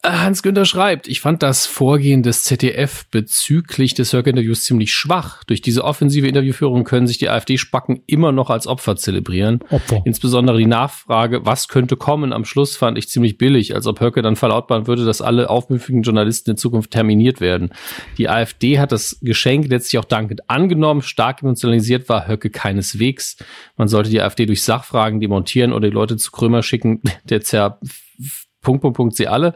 Hans-Günther 0.02 0.64
schreibt, 0.64 1.10
ich 1.10 1.20
fand 1.20 1.44
das 1.44 1.66
Vorgehen 1.66 2.24
des 2.24 2.46
ZDF 2.46 3.06
bezüglich 3.12 3.94
des 3.96 4.14
Höcke-Interviews 4.14 4.64
ziemlich 4.64 4.94
schwach. 4.94 5.44
Durch 5.44 5.62
diese 5.62 5.84
offensive 5.84 6.26
Interviewführung 6.26 6.86
können 6.86 7.06
sich 7.06 7.18
die 7.18 7.28
AfD-Spacken 7.28 8.04
immer 8.08 8.32
noch 8.32 8.50
als 8.50 8.66
Opfer 8.66 8.96
zelebrieren. 8.96 9.60
Opfer. 9.70 10.02
Insbesondere 10.06 10.58
die 10.58 10.68
Nachfrage, 10.68 11.46
was 11.46 11.68
könnte 11.68 11.98
kommen, 11.98 12.32
am 12.32 12.46
Schluss 12.46 12.78
fand 12.78 12.98
ich 12.98 13.10
ziemlich 13.10 13.38
billig, 13.38 13.76
als 13.76 13.88
ob 13.88 14.00
Höcke 14.00 14.22
dann 14.22 14.38
verlautbaren 14.38 14.88
würde, 14.88 15.04
dass 15.04 15.22
alle 15.22 15.50
aufmüffigen 15.50 16.04
Journalisten 16.04 16.52
in 16.52 16.58
Zukunft 16.58 16.92
terminiert 16.92 17.42
werden. 17.42 17.72
Die 18.18 18.30
AfD 18.30 18.80
hat 18.80 18.94
das 18.94 19.20
Geschenk 19.22 19.68
letztlich 19.68 20.00
auch 20.00 20.06
dankend 20.06 20.50
angenommen. 20.50 21.02
Stark 21.02 21.42
emotionalisiert 21.42 22.08
war 22.08 22.26
Höcke 22.26 22.50
keineswegs. 22.50 23.36
Man 23.76 23.90
sollte 23.90 24.10
die 24.10 24.22
AfD 24.22 24.46
durch 24.46 24.64
Sachfragen 24.64 25.20
demontieren 25.20 25.74
oder 25.74 25.90
die 25.90 25.94
Leute 25.94 26.16
zu 26.16 26.32
Krömer 26.32 26.64
schicken, 26.64 27.02
der 27.26 27.42
zer 27.42 27.82
Punkt, 28.62 28.82
Punkt, 28.82 28.98
Punkt, 28.98 29.16
sie 29.16 29.28
alle. 29.28 29.54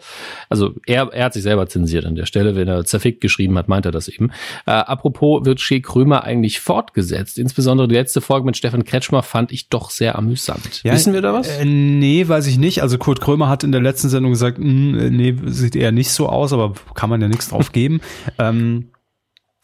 Also 0.49 0.75
er, 0.85 1.11
er 1.11 1.25
hat 1.25 1.33
sich 1.33 1.43
selber 1.43 1.67
zensiert 1.67 2.05
an 2.05 2.15
der 2.15 2.25
Stelle, 2.25 2.55
wenn 2.55 2.67
er 2.67 2.85
zerfickt 2.85 3.19
geschrieben 3.19 3.57
hat, 3.57 3.67
meint 3.67 3.85
er 3.85 3.91
das 3.91 4.07
eben. 4.07 4.31
Äh, 4.65 4.71
apropos, 4.71 5.45
wird 5.45 5.59
Shea 5.59 5.79
Krömer 5.79 6.23
eigentlich 6.23 6.61
fortgesetzt? 6.61 7.37
Insbesondere 7.37 7.87
die 7.89 7.95
letzte 7.95 8.21
Folge 8.21 8.45
mit 8.45 8.55
Stefan 8.55 8.85
Kretschmer 8.85 9.21
fand 9.21 9.51
ich 9.51 9.67
doch 9.67 9.89
sehr 9.89 10.17
amüsant. 10.17 10.83
Ja, 10.83 10.93
Wissen 10.93 11.13
wir 11.13 11.21
da 11.21 11.33
was? 11.33 11.49
Äh, 11.49 11.65
nee, 11.65 12.27
weiß 12.27 12.47
ich 12.47 12.57
nicht. 12.57 12.81
Also 12.81 12.97
Kurt 12.97 13.19
Krömer 13.19 13.49
hat 13.49 13.63
in 13.63 13.73
der 13.73 13.81
letzten 13.81 14.07
Sendung 14.07 14.31
gesagt, 14.31 14.57
mh, 14.57 14.65
hm, 14.65 15.17
nee, 15.17 15.35
sieht 15.47 15.75
eher 15.75 15.91
nicht 15.91 16.11
so 16.11 16.29
aus, 16.29 16.53
aber 16.53 16.73
kann 16.95 17.09
man 17.09 17.21
ja 17.21 17.27
nichts 17.27 17.49
drauf 17.49 17.73
geben. 17.73 17.99
ähm, 18.39 18.89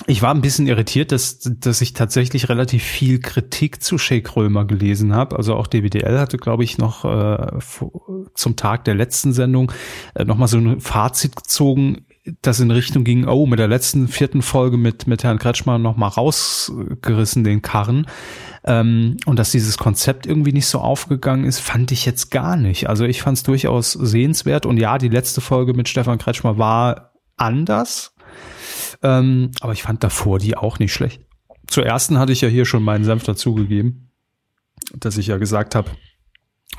ich 0.08 0.22
war 0.22 0.34
ein 0.34 0.41
bisschen 0.41 0.68
irritiert, 0.68 1.12
dass, 1.12 1.39
dass 1.39 1.82
ich 1.82 1.93
tatsächlich 1.93 2.50
relativ 2.50 2.84
viel 2.84 3.20
Kritik 3.20 3.84
zu 3.84 3.97
Shake 3.97 4.36
Römer 4.36 4.66
gelesen 4.66 5.14
habe. 5.14 5.36
Also 5.36 5.56
auch 5.56 5.68
DWDL 5.68 6.20
hatte, 6.20 6.38
glaube 6.38 6.64
ich, 6.64 6.78
noch 6.78 7.04
äh, 7.04 7.60
zum 8.34 8.56
Tag 8.56 8.86
der 8.86 8.95
letzten 8.95 9.34
Sendung 9.34 9.72
äh, 10.16 10.24
nochmal 10.24 10.47
so 10.47 10.58
ein 10.58 10.80
Fazit 10.80 11.36
gezogen, 11.36 12.06
das 12.41 12.60
in 12.60 12.72
Richtung 12.72 13.04
ging, 13.04 13.28
oh, 13.28 13.45
mit 13.45 13.60
der 13.60 13.68
letzten 13.68 14.08
vierten 14.08 14.41
Folge 14.41 14.78
mit, 14.78 15.08
mit 15.08 15.24
Herrn 15.24 15.39
Kretschmann 15.39 15.82
nochmal 15.82 16.10
rausgerissen, 16.10 17.43
den 17.43 17.62
Karren. 17.62 18.08
Ähm, 18.64 19.18
und 19.26 19.38
dass 19.38 19.52
dieses 19.52 19.78
Konzept 19.78 20.26
irgendwie 20.26 20.54
nicht 20.54 20.68
so 20.68 20.80
aufgegangen 20.80 21.43
ist, 21.43 21.60
fand 21.60 21.91
ich 21.91 22.06
jetzt 22.06 22.32
gar 22.32 22.56
nicht. 22.56 22.88
Also 22.88 23.04
ich 23.04 23.22
fand 23.22 23.38
es 23.38 23.43
durchaus 23.43 23.91
sehenswert. 23.91 24.66
Und 24.66 24.78
ja, 24.78 24.97
die 24.97 25.10
letzte 25.10 25.41
Folge 25.41 25.74
mit 25.74 25.89
Stefan 25.89 26.20
Kretschmer 26.20 26.58
war 26.58 27.14
anders 27.36 28.14
ähm, 29.02 29.52
aber 29.62 29.74
ich 29.74 29.84
fand 29.84 30.04
davor 30.04 30.39
die 30.39 30.58
auch 30.58 30.80
nicht 30.80 30.93
schlecht. 30.93 31.22
Zur 31.68 31.86
ersten 31.86 32.18
hatte 32.18 32.32
ich 32.32 32.41
ja 32.41 32.50
hier 32.50 32.66
schon 32.66 32.84
meinen 32.84 33.04
Senf 33.04 33.24
dazugegeben, 33.24 34.12
dass 34.95 35.18
ich 35.18 35.28
ja 35.28 35.38
gesagt 35.38 35.76
habe, 35.76 35.91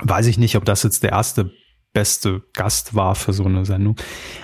weiß 0.01 0.27
ich 0.27 0.37
nicht, 0.37 0.55
ob 0.57 0.65
das 0.65 0.83
jetzt 0.83 1.03
der 1.03 1.11
erste 1.11 1.51
beste 1.93 2.41
Gast 2.53 2.95
war 2.95 3.15
für 3.15 3.33
so 3.33 3.43
eine 3.43 3.65
Sendung. 3.65 3.95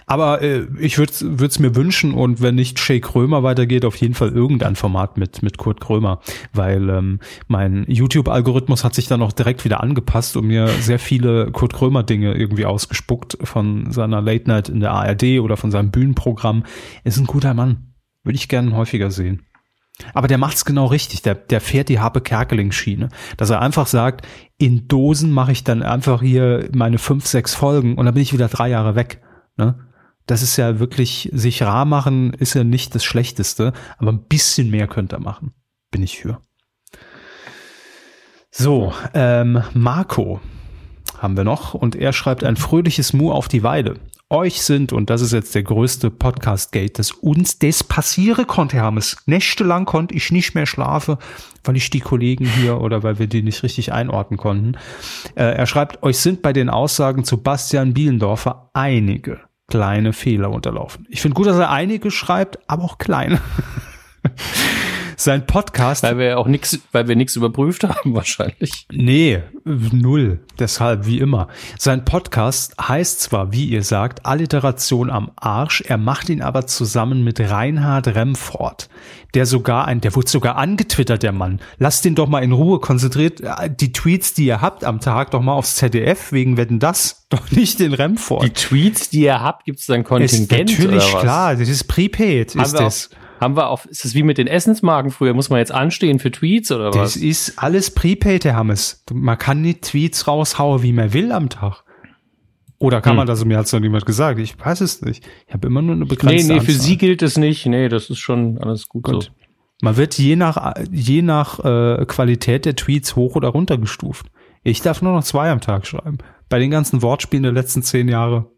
Aber 0.05 0.41
äh, 0.41 0.67
ich 0.79 0.97
würde 0.97 1.45
es 1.45 1.59
mir 1.59 1.75
wünschen 1.75 2.13
und 2.13 2.41
wenn 2.41 2.55
nicht 2.55 2.79
Shay 2.79 2.99
Krömer 2.99 3.43
weitergeht, 3.43 3.85
auf 3.85 3.95
jeden 3.95 4.13
Fall 4.13 4.29
irgendein 4.29 4.75
Format 4.75 5.17
mit, 5.17 5.41
mit 5.43 5.57
Kurt 5.57 5.79
Krömer, 5.79 6.19
weil 6.53 6.89
ähm, 6.89 7.19
mein 7.47 7.85
YouTube-Algorithmus 7.87 8.83
hat 8.83 8.93
sich 8.93 9.07
dann 9.07 9.21
auch 9.21 9.31
direkt 9.31 9.63
wieder 9.63 9.81
angepasst 9.81 10.35
und 10.35 10.47
mir 10.47 10.67
sehr 10.67 10.99
viele 10.99 11.51
Kurt 11.51 11.73
Krömer-Dinge 11.73 12.33
irgendwie 12.33 12.65
ausgespuckt 12.65 13.37
von 13.43 13.91
seiner 13.91 14.21
Late 14.21 14.47
Night 14.47 14.69
in 14.69 14.81
der 14.81 14.91
ARD 14.91 15.39
oder 15.39 15.55
von 15.55 15.71
seinem 15.71 15.91
Bühnenprogramm. 15.91 16.63
Ist 17.03 17.17
ein 17.17 17.27
guter 17.27 17.53
Mann. 17.53 17.93
Würde 18.23 18.35
ich 18.35 18.49
gerne 18.49 18.75
häufiger 18.75 19.09
sehen. 19.09 19.46
Aber 20.13 20.27
der 20.27 20.37
macht's 20.37 20.65
genau 20.65 20.85
richtig. 20.85 21.21
Der, 21.21 21.35
der 21.35 21.61
fährt 21.61 21.89
die 21.89 21.99
Habe 21.99 22.21
Kerkeling 22.21 22.71
Schiene, 22.71 23.09
dass 23.35 23.49
er 23.49 23.61
einfach 23.61 23.87
sagt, 23.87 24.27
in 24.57 24.87
Dosen 24.87 25.31
mache 25.31 25.51
ich 25.51 25.63
dann 25.63 25.83
einfach 25.83 26.21
hier 26.21 26.69
meine 26.73 26.97
fünf, 26.97 27.25
sechs 27.25 27.55
Folgen 27.55 27.97
und 27.97 28.05
dann 28.05 28.13
bin 28.13 28.23
ich 28.23 28.33
wieder 28.33 28.47
drei 28.47 28.69
Jahre 28.69 28.95
weg. 28.95 29.21
Ne? 29.57 29.87
Das 30.25 30.41
ist 30.41 30.57
ja 30.57 30.79
wirklich 30.79 31.29
sich 31.33 31.63
rar 31.63 31.85
machen, 31.85 32.33
ist 32.33 32.53
ja 32.53 32.63
nicht 32.63 32.93
das 32.93 33.03
Schlechteste, 33.03 33.73
aber 33.97 34.11
ein 34.11 34.25
bisschen 34.27 34.69
mehr 34.69 34.87
könnte 34.87 35.15
er 35.15 35.21
machen. 35.21 35.53
Bin 35.89 36.03
ich 36.03 36.17
für. 36.19 36.41
So, 38.51 38.93
ähm, 39.13 39.63
Marco 39.73 40.41
haben 41.17 41.37
wir 41.37 41.43
noch 41.43 41.73
und 41.73 41.95
er 41.95 42.13
schreibt 42.13 42.43
ein 42.43 42.55
fröhliches 42.55 43.13
Mu 43.13 43.31
auf 43.31 43.47
die 43.47 43.63
Weide 43.63 43.99
euch 44.29 44.61
sind, 44.61 44.91
und 44.91 45.09
das 45.09 45.21
ist 45.21 45.31
jetzt 45.31 45.55
der 45.55 45.63
größte 45.63 46.11
Podcast-Gate, 46.11 46.99
dass 46.99 47.11
uns 47.11 47.59
das 47.59 47.83
passieren 47.83 48.45
konnte, 48.45 48.77
Hermes. 48.77 49.17
Nächtelang 49.25 49.85
konnte 49.85 50.15
ich 50.15 50.31
nicht 50.31 50.53
mehr 50.53 50.65
schlafen, 50.65 51.17
weil 51.63 51.77
ich 51.77 51.89
die 51.89 52.01
Kollegen 52.01 52.45
hier 52.45 52.81
oder 52.81 53.03
weil 53.03 53.19
wir 53.19 53.27
die 53.27 53.41
nicht 53.41 53.63
richtig 53.63 53.93
einordnen 53.93 54.37
konnten. 54.37 54.77
Äh, 55.35 55.55
er 55.55 55.65
schreibt, 55.65 56.03
euch 56.03 56.17
sind 56.17 56.41
bei 56.41 56.51
den 56.51 56.69
Aussagen 56.69 57.23
zu 57.23 57.41
Bastian 57.41 57.93
Bielendorfer 57.93 58.69
einige 58.73 59.39
kleine 59.67 60.13
Fehler 60.13 60.51
unterlaufen. 60.51 61.05
Ich 61.09 61.21
finde 61.21 61.35
gut, 61.35 61.47
dass 61.47 61.57
er 61.57 61.71
einige 61.71 62.11
schreibt, 62.11 62.59
aber 62.67 62.83
auch 62.83 62.97
kleine. 62.97 63.39
sein 65.17 65.45
Podcast. 65.45 66.03
Weil 66.03 66.17
wir 66.19 66.39
auch 66.39 66.47
nichts, 66.47 66.79
weil 66.91 67.07
wir 67.07 67.15
nichts 67.15 67.35
überprüft 67.35 67.83
haben, 67.83 68.13
wahrscheinlich. 68.13 68.85
Nee, 68.91 69.41
null. 69.65 70.39
Deshalb, 70.59 71.05
wie 71.05 71.19
immer. 71.19 71.49
Sein 71.77 72.05
Podcast 72.05 72.75
heißt 72.79 73.21
zwar, 73.21 73.51
wie 73.51 73.65
ihr 73.65 73.83
sagt, 73.83 74.25
Alliteration 74.25 75.09
am 75.09 75.31
Arsch, 75.35 75.81
er 75.81 75.97
macht 75.97 76.29
ihn 76.29 76.41
aber 76.41 76.67
zusammen 76.67 77.23
mit 77.23 77.39
Reinhard 77.39 78.07
Remford. 78.07 78.89
Der 79.33 79.45
sogar 79.45 79.85
ein, 79.85 80.01
der 80.01 80.15
wurde 80.15 80.29
sogar 80.29 80.55
angetwittert, 80.55 81.21
der 81.23 81.31
Mann. 81.31 81.59
Lasst 81.79 82.05
ihn 82.05 82.15
doch 82.15 82.27
mal 82.27 82.43
in 82.43 82.51
Ruhe, 82.53 82.79
konzentriert 82.79 83.41
äh, 83.41 83.69
die 83.69 83.91
Tweets, 83.91 84.33
die 84.33 84.45
ihr 84.45 84.61
habt 84.61 84.83
am 84.83 84.99
Tag, 84.99 85.31
doch 85.31 85.41
mal 85.41 85.53
aufs 85.53 85.75
ZDF, 85.75 86.31
wegen 86.31 86.57
Wetten 86.57 86.79
das, 86.79 87.25
doch 87.29 87.51
nicht 87.51 87.79
den 87.79 87.93
Remford. 87.93 88.43
Die 88.43 88.49
Tweets, 88.51 89.09
die 89.09 89.21
ihr 89.21 89.41
habt, 89.41 89.65
gibt's 89.65 89.87
dann 89.87 90.03
Kontingent 90.03 90.69
ist 90.69 90.79
natürlich 90.79 91.15
klar, 91.17 91.55
das 91.55 91.67
ist 91.67 91.85
Prepaid, 91.85 92.55
ist 92.55 92.73
das. 92.73 93.09
Haben 93.39 93.55
wir 93.55 93.69
auf, 93.69 93.85
ist 93.85 94.03
das 94.03 94.13
wie 94.15 94.23
mit 94.23 94.37
den 94.37 94.47
Essensmarken 94.47 95.11
früher? 95.11 95.33
Muss 95.33 95.49
man 95.49 95.59
jetzt 95.59 95.71
anstehen 95.71 96.19
für 96.19 96.31
Tweets 96.31 96.71
oder 96.71 96.87
was? 96.87 97.13
Das 97.13 97.15
ist 97.15 97.59
alles 97.59 97.91
Prepaid, 97.91 98.45
Herr 98.45 98.55
Hammes. 98.55 99.03
Man 99.11 99.37
kann 99.37 99.61
nicht 99.61 99.83
Tweets 99.83 100.27
raushauen, 100.27 100.83
wie 100.83 100.91
man 100.93 101.13
will 101.13 101.31
am 101.31 101.49
Tag. 101.49 101.83
Oder 102.79 103.01
kann 103.01 103.11
hm. 103.11 103.17
man 103.17 103.27
das? 103.27 103.43
Mir 103.43 103.57
hat 103.57 103.65
es 103.65 103.73
noch 103.73 103.79
niemand 103.79 104.05
gesagt. 104.05 104.39
Ich 104.39 104.59
weiß 104.59 104.81
es 104.81 105.01
nicht. 105.01 105.27
Ich 105.47 105.53
habe 105.53 105.67
immer 105.67 105.81
nur 105.81 105.95
eine 105.95 106.05
begrenzte 106.05 106.35
Nee, 106.35 106.53
nee, 106.53 106.59
Anzahl. 106.59 106.73
für 106.73 106.79
Sie 106.79 106.97
gilt 106.97 107.21
es 107.21 107.37
nicht. 107.37 107.65
Nee, 107.65 107.89
das 107.89 108.09
ist 108.09 108.19
schon 108.19 108.57
alles 108.59 108.87
gut, 108.87 109.03
gut. 109.03 109.23
so. 109.23 109.29
Man 109.81 109.95
wird 109.95 110.17
je 110.17 110.35
nach, 110.35 110.75
je 110.91 111.21
nach 111.21 111.59
äh, 111.63 112.05
Qualität 112.05 112.65
der 112.65 112.75
Tweets 112.75 113.15
hoch 113.15 113.35
oder 113.35 113.49
runter 113.49 113.77
gestuft. 113.77 114.27
Ich 114.63 114.81
darf 114.81 115.01
nur 115.01 115.13
noch 115.13 115.23
zwei 115.23 115.51
am 115.51 115.61
Tag 115.61 115.85
schreiben. 115.85 116.17
Bei 116.49 116.59
den 116.59 116.71
ganzen 116.71 117.01
Wortspielen 117.01 117.43
der 117.43 117.51
letzten 117.51 117.83
zehn 117.83 118.07
Jahre. 118.07 118.49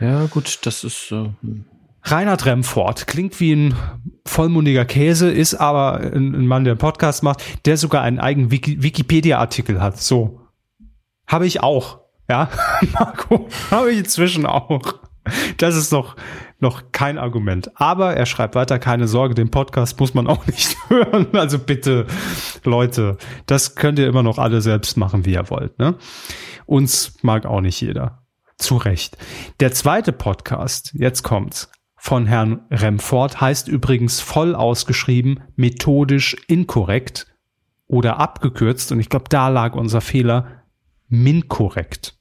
Ja, 0.00 0.26
gut, 0.26 0.60
das 0.64 0.84
ist. 0.84 1.12
Äh, 1.12 1.30
Reinhard 2.02 2.46
Remford 2.46 3.06
klingt 3.06 3.38
wie 3.40 3.52
ein 3.52 3.74
vollmundiger 4.26 4.84
Käse, 4.84 5.30
ist 5.30 5.54
aber 5.54 6.00
ein, 6.00 6.46
Mann, 6.46 6.64
der 6.64 6.72
einen 6.72 6.78
Podcast 6.78 7.22
macht, 7.22 7.66
der 7.66 7.76
sogar 7.76 8.02
einen 8.02 8.18
eigenen 8.18 8.50
Wiki 8.50 8.82
Wikipedia-Artikel 8.82 9.80
hat. 9.80 9.98
So. 10.00 10.40
Habe 11.26 11.46
ich 11.46 11.62
auch. 11.62 12.00
Ja, 12.28 12.48
Marco, 12.92 13.48
habe 13.70 13.90
ich 13.90 13.98
inzwischen 13.98 14.46
auch. 14.46 15.00
Das 15.58 15.76
ist 15.76 15.92
doch 15.92 16.16
noch 16.60 16.92
kein 16.92 17.18
Argument. 17.18 17.70
Aber 17.74 18.14
er 18.16 18.26
schreibt 18.26 18.54
weiter, 18.54 18.78
keine 18.78 19.08
Sorge, 19.08 19.34
den 19.34 19.50
Podcast 19.50 19.98
muss 19.98 20.14
man 20.14 20.26
auch 20.26 20.46
nicht 20.46 20.76
hören. 20.88 21.28
Also 21.32 21.58
bitte, 21.58 22.06
Leute, 22.64 23.16
das 23.46 23.74
könnt 23.74 23.98
ihr 23.98 24.06
immer 24.06 24.22
noch 24.22 24.38
alle 24.38 24.60
selbst 24.60 24.96
machen, 24.96 25.24
wie 25.24 25.32
ihr 25.32 25.50
wollt. 25.50 25.78
Ne? 25.78 25.96
Uns 26.66 27.14
mag 27.22 27.46
auch 27.46 27.60
nicht 27.60 27.80
jeder. 27.80 28.22
Zu 28.58 28.76
Recht. 28.76 29.16
Der 29.60 29.72
zweite 29.72 30.12
Podcast, 30.12 30.92
jetzt 30.94 31.22
kommt's, 31.22 31.70
von 32.02 32.24
Herrn 32.24 32.62
Remford 32.70 33.42
heißt 33.42 33.68
übrigens 33.68 34.20
voll 34.20 34.54
ausgeschrieben 34.54 35.40
methodisch 35.54 36.34
inkorrekt 36.48 37.26
oder 37.86 38.18
abgekürzt, 38.18 38.90
und 38.90 39.00
ich 39.00 39.10
glaube, 39.10 39.26
da 39.28 39.48
lag 39.48 39.74
unser 39.74 40.00
Fehler, 40.00 40.62
minkorrekt. 41.08 42.16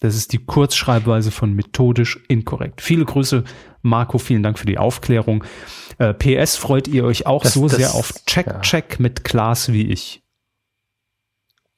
Das 0.00 0.14
ist 0.16 0.34
die 0.34 0.44
Kurzschreibweise 0.44 1.30
von 1.30 1.54
methodisch 1.54 2.20
inkorrekt. 2.28 2.82
Viele 2.82 3.06
Grüße, 3.06 3.44
Marco, 3.80 4.18
vielen 4.18 4.42
Dank 4.42 4.58
für 4.58 4.66
die 4.66 4.78
Aufklärung. 4.78 5.44
Äh, 5.96 6.12
PS, 6.12 6.56
freut 6.56 6.86
ihr 6.86 7.04
euch 7.04 7.26
auch 7.26 7.42
das, 7.42 7.54
so 7.54 7.68
das, 7.68 7.76
sehr 7.76 7.94
auf 7.94 8.12
Check-Check 8.26 8.92
ja. 8.92 8.96
mit 8.98 9.24
Klaas 9.24 9.72
wie 9.72 9.86
ich? 9.86 10.22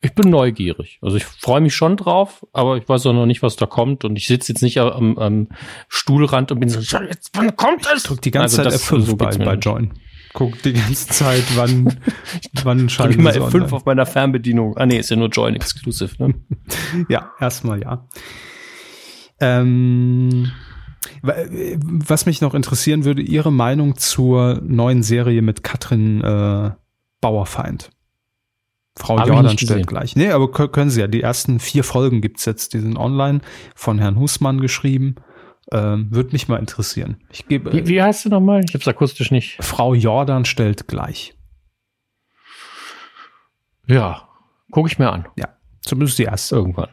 Ich 0.05 0.15
bin 0.15 0.31
neugierig. 0.31 0.99
Also 1.01 1.17
ich 1.17 1.25
freue 1.25 1.61
mich 1.61 1.77
schon 1.77 1.97
drauf, 1.97 2.45
aber 2.53 2.77
ich 2.77 2.89
weiß 2.89 3.07
auch 3.07 3.13
noch 3.13 3.27
nicht, 3.27 3.41
was 3.43 3.55
da 3.55 3.67
kommt. 3.67 4.05
Und 4.05 4.17
ich 4.17 4.27
sitze 4.27 4.53
jetzt 4.53 4.61
nicht 4.61 4.79
am, 4.79 5.17
am 5.17 5.49
Stuhlrand 5.89 6.51
und 6.51 6.59
bin 6.59 6.69
so, 6.69 6.81
jetzt, 6.81 7.31
wann 7.35 7.55
kommt 7.55 7.87
es? 7.87 8.03
Ich 8.03 8.09
drück 8.09 8.21
die 8.21 8.33
ganze 8.33 8.65
also 8.65 8.71
Zeit 8.71 8.81
F5 8.81 9.01
so 9.03 9.17
bei, 9.17 9.31
bei 9.37 9.55
Join. 9.55 9.93
gucke 10.33 10.59
die 10.65 10.73
ganze 10.73 11.07
Zeit, 11.07 11.45
wann, 11.55 11.97
wann 12.65 12.89
schalten 12.89 13.13
ich 13.13 13.19
mal 13.19 13.33
F5 13.33 13.71
auf 13.71 13.85
meiner 13.85 14.05
Fernbedienung. 14.05 14.77
Ah 14.77 14.87
nee, 14.87 14.99
ist 14.99 15.11
ja 15.11 15.17
nur 15.17 15.29
Join 15.29 15.55
Exclusive, 15.55 16.15
ne? 16.19 16.35
ja, 17.09 17.31
erstmal 17.39 17.81
ja. 17.81 18.09
Ähm, 19.39 20.51
was 21.23 22.27
mich 22.27 22.41
noch 22.41 22.55
interessieren 22.55 23.05
würde, 23.05 23.23
Ihre 23.23 23.53
Meinung 23.53 23.97
zur 23.97 24.61
neuen 24.65 25.05
Serie 25.05 25.43
mit 25.43 25.63
Katrin 25.63 26.23
äh, 26.23 26.73
Bauerfeind. 27.21 27.91
Frau 28.97 29.19
Hab 29.19 29.27
Jordan 29.27 29.57
stellt 29.57 29.87
gleich. 29.87 30.17
Nee, 30.17 30.31
aber 30.31 30.51
können 30.51 30.91
Sie 30.91 31.01
ja. 31.01 31.07
Die 31.07 31.23
ersten 31.23 31.61
vier 31.61 31.83
Folgen 31.83 32.21
gibt's 32.21 32.45
jetzt, 32.45 32.75
die 32.75 32.79
sind 32.79 32.97
online, 32.97 33.41
von 33.75 33.99
Herrn 33.99 34.19
Husmann 34.19 34.61
geschrieben. 34.61 35.17
Ähm, 35.71 36.09
Würde 36.11 36.33
mich 36.33 36.49
mal 36.49 36.59
interessieren. 36.59 37.17
Ich 37.31 37.49
gebe, 37.49 37.73
wie, 37.73 37.87
wie 37.87 38.03
heißt 38.03 38.27
du 38.27 38.29
nochmal? 38.29 38.63
Ich 38.65 38.75
hab's 38.75 38.87
akustisch 38.87 39.31
nicht. 39.31 39.57
Frau 39.61 39.95
Jordan 39.95 40.45
stellt 40.45 40.89
gleich. 40.89 41.35
Ja, 43.87 44.29
gucke 44.71 44.89
ich 44.91 44.99
mir 44.99 45.11
an. 45.11 45.27
Ja, 45.37 45.49
zumindest 45.81 46.19
die 46.19 46.25
erste. 46.25 46.57
Irgendwann. 46.57 46.89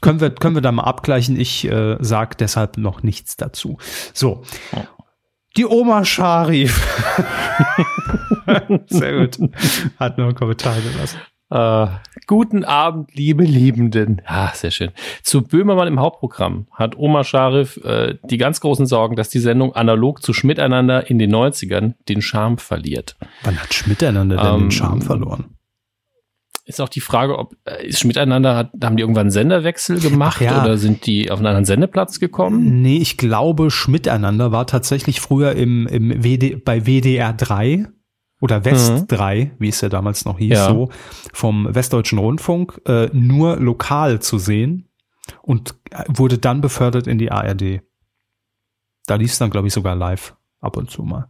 können, 0.00 0.20
wir, 0.20 0.30
können 0.30 0.54
wir 0.54 0.62
da 0.62 0.70
mal 0.70 0.84
abgleichen. 0.84 1.38
Ich 1.38 1.64
äh, 1.64 1.96
sage 2.00 2.36
deshalb 2.38 2.78
noch 2.78 3.02
nichts 3.02 3.36
dazu. 3.36 3.78
So. 4.12 4.44
Die 5.56 5.64
Oma 5.64 6.04
Sharif. 6.04 6.86
Sehr 8.86 9.18
gut. 9.18 9.38
Hat 9.98 10.18
noch 10.18 10.26
einen 10.26 10.34
Kommentar 10.34 10.76
gelassen. 10.80 11.18
Äh, 11.48 11.86
guten 12.26 12.64
Abend, 12.64 13.14
liebe 13.14 13.44
Liebenden. 13.44 14.20
Ah, 14.26 14.52
sehr 14.52 14.72
schön. 14.72 14.90
Zu 15.22 15.42
Böhmermann 15.42 15.86
im 15.86 16.00
Hauptprogramm 16.00 16.66
hat 16.72 16.96
Oma 16.96 17.22
Scharif 17.22 17.76
äh, 17.84 18.16
die 18.24 18.36
ganz 18.36 18.60
großen 18.60 18.86
Sorgen, 18.86 19.14
dass 19.14 19.28
die 19.28 19.38
Sendung 19.38 19.74
analog 19.74 20.22
zu 20.22 20.32
Schmiteinander 20.32 21.08
in 21.08 21.20
den 21.20 21.32
90ern 21.32 21.94
den 22.08 22.20
Charme 22.20 22.58
verliert. 22.58 23.16
Wann 23.44 23.62
hat 23.62 23.72
Schmiteinander 23.72 24.36
denn 24.36 24.54
ähm, 24.54 24.60
den 24.62 24.70
Charme 24.72 25.02
verloren? 25.02 25.55
Ist 26.68 26.80
auch 26.80 26.88
die 26.88 27.00
Frage, 27.00 27.38
ob 27.38 27.54
äh, 27.64 27.86
ist 27.86 28.00
Schmiteinander, 28.00 28.56
hat, 28.56 28.72
haben 28.82 28.96
die 28.96 29.02
irgendwann 29.02 29.26
einen 29.26 29.30
Senderwechsel 29.30 30.00
gemacht 30.00 30.40
ja. 30.40 30.60
oder 30.60 30.78
sind 30.78 31.06
die 31.06 31.30
auf 31.30 31.38
einen 31.38 31.46
anderen 31.46 31.64
Sendeplatz 31.64 32.18
gekommen? 32.18 32.82
Nee, 32.82 32.96
ich 32.96 33.16
glaube, 33.16 33.70
Schmiteinander 33.70 34.50
war 34.50 34.66
tatsächlich 34.66 35.20
früher 35.20 35.52
im, 35.52 35.86
im 35.86 36.24
WD, 36.24 36.64
bei 36.64 36.84
WDR 36.84 37.32
3 37.32 37.86
oder 38.40 38.64
West 38.64 38.92
mhm. 38.92 39.06
3, 39.06 39.52
wie 39.60 39.68
es 39.68 39.80
ja 39.80 39.88
damals 39.88 40.24
noch 40.24 40.38
hieß, 40.38 40.54
ja. 40.54 40.68
so 40.68 40.90
vom 41.32 41.72
Westdeutschen 41.72 42.18
Rundfunk, 42.18 42.80
äh, 42.84 43.10
nur 43.12 43.58
lokal 43.58 44.20
zu 44.20 44.38
sehen 44.38 44.88
und 45.42 45.76
äh, 45.92 46.02
wurde 46.08 46.38
dann 46.38 46.62
befördert 46.62 47.06
in 47.06 47.18
die 47.18 47.30
ARD. 47.30 47.82
Da 49.06 49.14
lief 49.14 49.38
dann, 49.38 49.50
glaube 49.50 49.68
ich, 49.68 49.72
sogar 49.72 49.94
live 49.94 50.34
ab 50.60 50.76
und 50.76 50.90
zu 50.90 51.04
mal. 51.04 51.28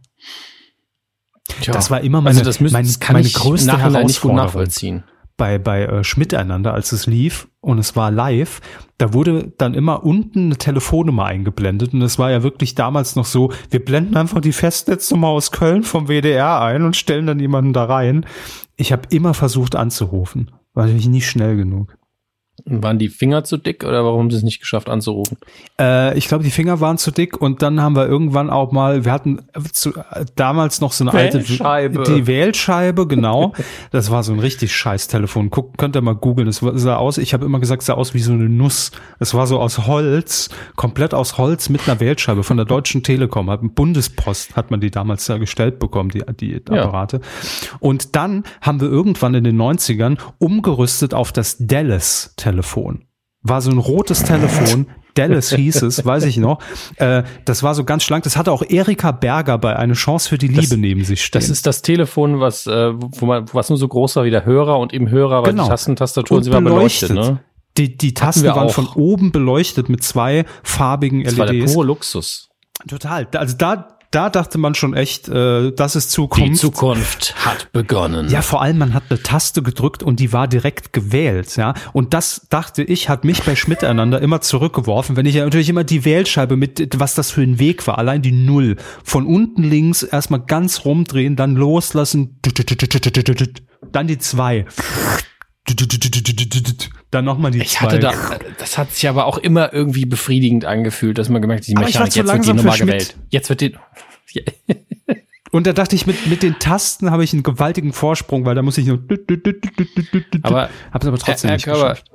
Tja, 1.61 1.73
das 1.73 1.91
war 1.91 2.01
immer 2.01 2.21
meine, 2.21 2.29
also 2.29 2.43
das 2.43 2.59
müssen, 2.59 2.73
meine, 2.73 2.87
das 2.87 2.99
meine 3.07 3.29
größte 3.29 3.77
Herausforderung. 3.77 4.07
Nicht 4.07 4.21
gut 4.21 4.33
nachvollziehen 4.33 5.03
bei, 5.37 5.59
bei 5.59 5.83
äh, 5.83 6.03
Schmiteinander, 6.03 6.73
als 6.73 6.91
es 6.91 7.05
lief 7.05 7.47
und 7.61 7.77
es 7.79 7.95
war 7.95 8.11
live, 8.11 8.59
da 8.97 9.13
wurde 9.13 9.53
dann 9.57 9.75
immer 9.75 10.03
unten 10.03 10.45
eine 10.45 10.57
Telefonnummer 10.57 11.25
eingeblendet 11.25 11.93
und 11.93 12.01
es 12.01 12.17
war 12.17 12.31
ja 12.31 12.43
wirklich 12.43 12.75
damals 12.75 13.15
noch 13.15 13.25
so, 13.25 13.51
wir 13.69 13.85
blenden 13.85 14.17
einfach 14.17 14.41
die 14.41 14.51
Festnetznummer 14.51 15.27
aus 15.27 15.51
Köln 15.51 15.83
vom 15.83 16.07
WDR 16.07 16.61
ein 16.61 16.83
und 16.83 16.95
stellen 16.95 17.27
dann 17.27 17.39
jemanden 17.39 17.73
da 17.73 17.85
rein. 17.85 18.25
Ich 18.75 18.91
habe 18.91 19.03
immer 19.11 19.33
versucht 19.33 19.75
anzurufen, 19.75 20.51
war 20.73 20.85
natürlich 20.85 21.07
nicht 21.07 21.29
schnell 21.29 21.55
genug. 21.55 21.95
Waren 22.65 22.97
die 22.97 23.09
Finger 23.09 23.43
zu 23.43 23.57
dick 23.57 23.83
oder 23.83 24.03
warum 24.03 24.21
haben 24.21 24.31
sie 24.31 24.37
es 24.37 24.43
nicht 24.43 24.59
geschafft 24.59 24.89
anzurufen? 24.89 25.37
Äh, 25.79 26.17
ich 26.17 26.27
glaube, 26.27 26.43
die 26.43 26.49
Finger 26.49 26.79
waren 26.79 26.97
zu 26.97 27.11
dick 27.11 27.39
und 27.39 27.61
dann 27.61 27.81
haben 27.81 27.95
wir 27.95 28.07
irgendwann 28.07 28.49
auch 28.49 28.71
mal, 28.71 29.05
wir 29.05 29.11
hatten 29.11 29.43
zu, 29.71 29.93
damals 30.35 30.81
noch 30.81 30.91
so 30.91 31.07
eine 31.07 31.13
Wählscheibe. 31.13 31.99
alte 31.99 32.13
die 32.15 32.27
Wählscheibe, 32.27 33.05
genau. 33.05 33.53
das 33.91 34.09
war 34.09 34.23
so 34.23 34.33
ein 34.33 34.39
richtig 34.39 34.75
scheiß 34.75 35.07
Telefon. 35.07 35.51
Guckt, 35.51 35.77
könnt 35.77 35.95
ihr 35.95 36.01
mal 36.01 36.15
googeln. 36.15 36.47
Das 36.47 36.57
sah 36.57 36.97
aus, 36.97 37.19
ich 37.19 37.33
habe 37.33 37.45
immer 37.45 37.59
gesagt, 37.59 37.83
es 37.83 37.85
sah 37.85 37.93
aus 37.93 38.15
wie 38.15 38.19
so 38.19 38.33
eine 38.33 38.49
Nuss. 38.49 38.91
Es 39.19 39.35
war 39.35 39.45
so 39.45 39.59
aus 39.59 39.85
Holz, 39.85 40.49
komplett 40.75 41.13
aus 41.13 41.37
Holz 41.37 41.69
mit 41.69 41.87
einer 41.87 41.99
Wählscheibe 41.99 42.43
von 42.43 42.57
der 42.57 42.65
Deutschen 42.65 43.03
Telekom. 43.03 43.51
Hat 43.51 43.61
Bundespost 43.75 44.55
hat 44.55 44.71
man 44.71 44.81
die 44.81 44.89
damals 44.89 45.27
ja 45.27 45.37
gestellt 45.37 45.77
bekommen, 45.77 46.09
die, 46.09 46.23
die 46.39 46.55
Apparate. 46.55 47.17
Ja. 47.17 47.77
Und 47.79 48.15
dann 48.15 48.43
haben 48.61 48.81
wir 48.81 48.89
irgendwann 48.89 49.35
in 49.35 49.43
den 49.43 49.61
90ern 49.61 50.17
umgerüstet 50.39 51.13
auf 51.13 51.31
das 51.31 51.57
Dallas 51.59 52.33
Telefon. 52.49 53.05
War 53.43 53.61
so 53.61 53.71
ein 53.71 53.77
rotes 53.77 54.23
Telefon, 54.23 54.87
Dallas 55.17 55.53
hieß 55.53 55.81
es, 55.83 56.05
weiß 56.05 56.25
ich 56.25 56.37
noch. 56.37 56.59
Äh, 56.97 57.23
das 57.45 57.63
war 57.63 57.73
so 57.75 57.83
ganz 57.83 58.03
schlank. 58.03 58.23
Das 58.23 58.37
hatte 58.37 58.51
auch 58.51 58.63
Erika 58.67 59.11
Berger 59.11 59.57
bei 59.57 59.75
Eine 59.75 59.93
Chance 59.93 60.29
für 60.29 60.37
die 60.37 60.47
Liebe 60.47 60.61
das, 60.61 60.77
neben 60.77 61.03
sich 61.03 61.23
stehen. 61.23 61.39
Das 61.39 61.49
ist 61.49 61.65
das 61.65 61.81
Telefon, 61.81 62.39
was, 62.39 62.67
äh, 62.67 62.93
wo 62.93 63.25
man, 63.25 63.45
was 63.53 63.69
nur 63.69 63.77
so 63.77 63.87
groß 63.87 64.15
war 64.17 64.25
wie 64.25 64.29
der 64.29 64.45
Hörer 64.45 64.79
und 64.79 64.93
im 64.93 65.09
Hörer 65.09 65.41
war 65.41 65.43
genau. 65.43 65.63
die 65.63 65.69
Tastentastatur 65.69 66.37
und 66.37 66.43
sie 66.43 66.51
war 66.51 66.61
beleuchtet. 66.61 67.11
Ne? 67.11 67.39
Die, 67.77 67.97
die 67.97 68.13
Tasten 68.13 68.47
waren 68.47 68.69
von 68.69 68.87
oben 68.87 69.31
beleuchtet 69.31 69.89
mit 69.89 70.03
zwei 70.03 70.45
farbigen 70.63 71.23
das 71.23 71.33
LEDs. 71.33 71.37
Das 71.37 71.47
war 71.47 71.53
der 71.53 71.73
pure 71.73 71.85
Luxus. 71.85 72.49
Total. 72.87 73.27
Also 73.33 73.55
da, 73.57 73.96
da 74.17 74.31
dachte 74.31 74.57
man 74.57 74.73
schon 74.73 74.95
echt, 74.95 75.29
äh, 75.29 75.71
das 75.71 75.95
ist 75.95 76.09
Zukunft. 76.09 76.49
Die 76.49 76.53
Zukunft 76.53 77.35
hat 77.45 77.71
begonnen. 77.71 78.27
Ja, 78.29 78.41
vor 78.41 78.63
allem 78.63 78.79
man 78.79 78.95
hat 78.95 79.03
eine 79.11 79.21
Taste 79.21 79.61
gedrückt 79.61 80.01
und 80.01 80.19
die 80.19 80.33
war 80.33 80.47
direkt 80.47 80.91
gewählt, 80.91 81.55
ja. 81.55 81.75
Und 81.93 82.15
das 82.15 82.47
dachte 82.49 82.81
ich, 82.81 83.09
hat 83.09 83.25
mich 83.25 83.43
bei 83.43 83.55
Schmiteinander 83.55 84.19
immer 84.19 84.41
zurückgeworfen, 84.41 85.17
wenn 85.17 85.27
ich 85.27 85.35
ja 85.35 85.43
natürlich 85.43 85.69
immer 85.69 85.83
die 85.83 86.03
Wählscheibe 86.03 86.57
mit, 86.57 86.99
was 86.99 87.13
das 87.13 87.29
für 87.29 87.43
ein 87.43 87.59
Weg 87.59 87.85
war, 87.85 87.99
allein 87.99 88.23
die 88.23 88.31
Null. 88.31 88.77
Von 89.03 89.27
unten 89.27 89.61
links 89.61 90.01
erstmal 90.01 90.39
ganz 90.39 90.83
rumdrehen, 90.83 91.35
dann 91.35 91.55
loslassen, 91.55 92.39
dann 93.91 94.07
die 94.07 94.17
zwei 94.17 94.65
dann 97.11 97.25
nochmal 97.25 97.51
die 97.51 97.59
ich 97.59 97.71
zwei. 97.71 97.85
Hatte 97.85 97.99
da, 97.99 98.13
das 98.57 98.77
hat 98.77 98.93
sich 98.93 99.07
aber 99.07 99.25
auch 99.25 99.37
immer 99.37 99.73
irgendwie 99.73 100.05
befriedigend 100.05 100.65
angefühlt, 100.65 101.17
dass 101.17 101.29
man 101.29 101.41
gemerkt 101.41 101.63
hat, 101.63 101.67
die 101.67 101.75
Mechanik, 101.75 102.15
jetzt 102.15 102.27
wird 102.27 102.45
die 102.45 102.53
Nummer 102.53 102.77
gewählt. 102.77 103.17
Jetzt 103.29 103.49
wird 103.49 103.61
die. 103.61 103.75
Und 105.51 105.65
da 105.65 105.73
dachte 105.73 105.95
ich, 105.95 106.05
mit, 106.05 106.27
mit 106.27 106.43
den 106.43 106.59
Tasten 106.59 107.09
habe 107.09 107.23
ich 107.23 107.33
einen 107.33 107.43
gewaltigen 107.43 107.93
Vorsprung, 107.93 108.45
weil 108.45 108.55
da 108.55 108.61
muss 108.61 108.77
ich 108.77 108.85
nur. 108.85 108.99
Aber 110.43 110.69
hab's 110.91 111.07
aber 111.07 111.17
trotzdem 111.17 111.47
Herr, 111.49 111.55
nicht 111.55 111.63
Körber, 111.65 111.89
geschafft. 111.91 112.11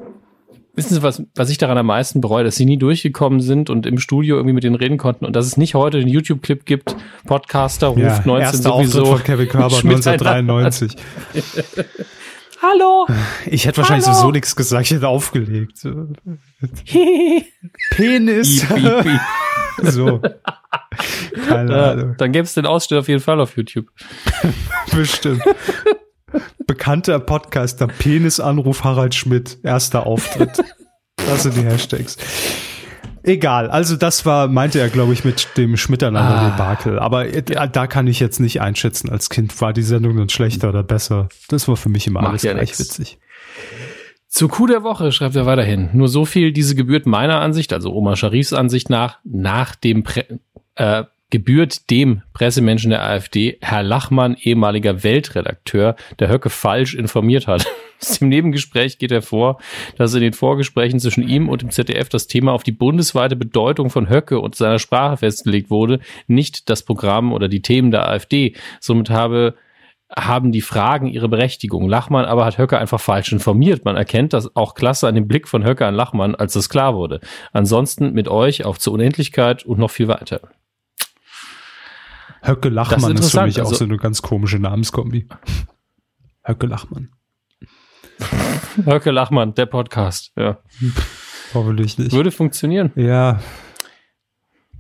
Wissen 0.75 0.95
Sie, 0.95 1.03
was, 1.03 1.23
was 1.35 1.51
ich 1.51 1.59
daran 1.59 1.77
am 1.77 1.87
meisten 1.87 2.23
bereue, 2.23 2.45
dass 2.45 2.57
Sie 2.57 2.65
nie 2.65 2.79
durchgekommen 2.79 3.41
sind 3.41 3.69
und 3.69 3.85
im 3.85 3.99
Studio 3.99 4.37
irgendwie 4.37 4.55
mit 4.55 4.65
denen 4.65 4.75
reden 4.75 4.97
konnten 4.97 5.27
und 5.27 5.37
dass 5.37 5.47
es 5.47 5.59
nicht 5.59 5.75
heute 5.75 5.99
den 5.99 6.09
YouTube-Clip 6.09 6.65
gibt, 6.65 6.97
Podcaster 7.27 7.89
ruft 7.89 8.01
ja, 8.01 8.23
19 8.25 8.63
sowieso. 8.63 9.05
von 9.05 9.23
Kevin 9.23 9.49
Körber 9.49 9.77
1993. 9.85 10.97
Hallo. 12.63 13.07
Ich 13.47 13.67
hätte 13.67 13.79
wahrscheinlich 13.79 14.07
Hallo. 14.07 14.17
sowieso 14.17 14.31
nichts 14.31 14.57
gesagt, 14.57 14.87
ich 14.87 14.93
hätte 14.93 15.09
aufgelegt. 15.09 15.81
Penis. 17.91 18.65
so. 19.83 20.21
Keine 21.49 21.73
ja, 21.73 21.93
Ahnung. 21.93 22.15
Dann 22.19 22.33
gäbe 22.33 22.45
es 22.45 22.55
den 22.55 22.67
Ausschnitt 22.67 23.01
auf 23.01 23.09
jeden 23.09 23.21
Fall 23.21 23.41
auf 23.41 23.57
YouTube. 23.57 23.87
Bestimmt. 24.95 25.43
Bekannter 26.67 27.19
Podcaster, 27.19 27.87
Penisanruf 27.87 28.85
Harald 28.85 29.15
Schmidt, 29.15 29.59
erster 29.63 30.07
Auftritt. 30.07 30.63
Das 31.17 31.43
sind 31.43 31.57
die 31.57 31.65
Hashtags. 31.65 32.17
Egal, 33.25 33.71
also 33.71 33.97
das 33.97 34.27
war, 34.27 34.49
meinte 34.49 34.81
er, 34.81 34.89
glaube 34.89 35.13
ich, 35.13 35.25
mit 35.25 35.57
dem 35.57 35.77
Schmiteinander-Debakel. 35.77 36.99
Ah. 36.99 37.03
Aber 37.03 37.25
da 37.27 37.87
kann 37.87 38.09
ich 38.09 38.19
jetzt 38.19 38.41
nicht 38.41 38.61
einschätzen, 38.61 39.11
als 39.11 39.31
Kind 39.31 39.61
war 39.61 39.73
die 39.73 39.83
Sendung 39.83 40.17
dann 40.17 40.29
schlechter 40.29 40.71
oder 40.71 40.83
besser. 40.83 41.29
Das 41.49 41.69
war 41.69 41.77
für 41.77 41.89
mich 41.89 42.07
immer 42.07 42.21
Macht 42.21 42.31
alles 42.31 42.43
ja 42.43 42.53
gleich 42.53 42.71
nix. 42.71 42.81
witzig. 42.81 43.19
Zu 44.27 44.49
Coup 44.49 44.67
der 44.67 44.83
Woche 44.83 45.13
schreibt 45.13 45.37
er 45.37 45.47
weiterhin. 45.47 45.91
Nur 45.93 46.09
so 46.09 46.25
viel, 46.25 46.53
diese 46.53 46.75
gebührt 46.75 47.07
meiner 47.07 47.41
Ansicht, 47.41 47.73
also 47.73 47.93
Oma 47.93 48.17
Sharifs 48.17 48.53
Ansicht 48.53 48.91
nach, 48.91 49.19
nach 49.25 49.77
dem 49.77 50.03
Prä 50.03 50.25
äh, 50.83 51.05
gebührt 51.31 51.89
dem 51.91 52.23
Pressemenschen 52.35 52.91
der 52.91 53.03
AfD, 53.03 53.57
Herr 53.63 53.83
Lachmann, 53.83 54.37
ehemaliger 54.39 55.03
Weltredakteur, 55.03 55.97
der 56.19 56.29
Höcke 56.29 56.51
falsch 56.51 56.95
informiert 56.95 57.47
hat. 57.47 57.65
Aus 58.03 58.19
dem 58.19 58.29
Nebengespräch 58.29 58.99
geht 58.99 59.13
hervor, 59.13 59.59
dass 59.97 60.13
in 60.13 60.21
den 60.21 60.35
Vorgesprächen 60.35 61.01
zwischen 61.01 61.27
ihm 61.27 61.49
und 61.49 61.63
dem 61.63 61.71
ZDF 61.71 62.11
das 62.11 62.27
Thema 62.27 62.53
auf 62.53 62.65
die 62.65 62.73
bundesweite 62.73 63.37
Bedeutung 63.37 63.89
von 63.89 64.11
Höcke 64.11 64.41
und 64.41 64.57
seiner 64.57 64.79
Sprache 64.79 65.17
festgelegt 65.19 65.71
wurde, 65.71 66.01
nicht 66.27 66.69
das 66.69 66.83
Programm 66.83 67.33
oder 67.33 67.49
die 67.49 67.63
Themen 67.63 67.93
der 67.93 68.09
AfD. 68.09 68.55
Somit 68.81 69.09
habe 69.09 69.55
haben 70.15 70.53
die 70.53 70.61
Fragen 70.61 71.07
ihre 71.07 71.31
Berechtigung. 71.31 71.89
Lachmann 71.89 72.27
aber 72.27 72.45
hat 72.45 72.59
Höcke 72.59 72.77
einfach 72.77 73.01
falsch 73.01 73.33
informiert. 73.33 73.87
Man 73.87 73.97
erkennt 73.97 74.35
das 74.35 74.55
auch 74.55 74.75
klasse 74.75 75.09
an 75.09 75.15
dem 75.15 75.27
Blick 75.27 75.49
von 75.49 75.65
Höcke 75.65 75.87
an 75.87 75.95
Lachmann, 75.95 76.35
als 76.35 76.53
das 76.53 76.69
klar 76.69 76.95
wurde. 76.95 77.21
Ansonsten 77.53 78.13
mit 78.13 78.29
euch 78.29 78.67
auf 78.67 78.79
zur 78.79 78.93
Unendlichkeit 78.93 79.65
und 79.65 79.79
noch 79.79 79.91
viel 79.91 80.09
weiter. 80.09 80.41
Höcke 82.43 82.69
Lachmann 82.69 83.17
ist, 83.17 83.27
ist, 83.27 83.31
für 83.33 83.45
mich 83.45 83.61
also, 83.61 83.73
auch 83.73 83.79
so 83.79 83.85
eine 83.85 83.97
ganz 83.97 84.21
komische 84.21 84.59
Namenskombi. 84.59 85.29
Höcke 86.43 86.67
Lachmann. 86.67 87.11
Höcke 88.85 89.11
Lachmann, 89.13 89.55
der 89.55 89.67
Podcast, 89.67 90.33
ja. 90.37 90.59
Hoffentlich 91.55 91.99
nicht. 91.99 92.13
Würde 92.13 92.31
funktionieren. 92.31 92.93
Ja. 92.97 93.41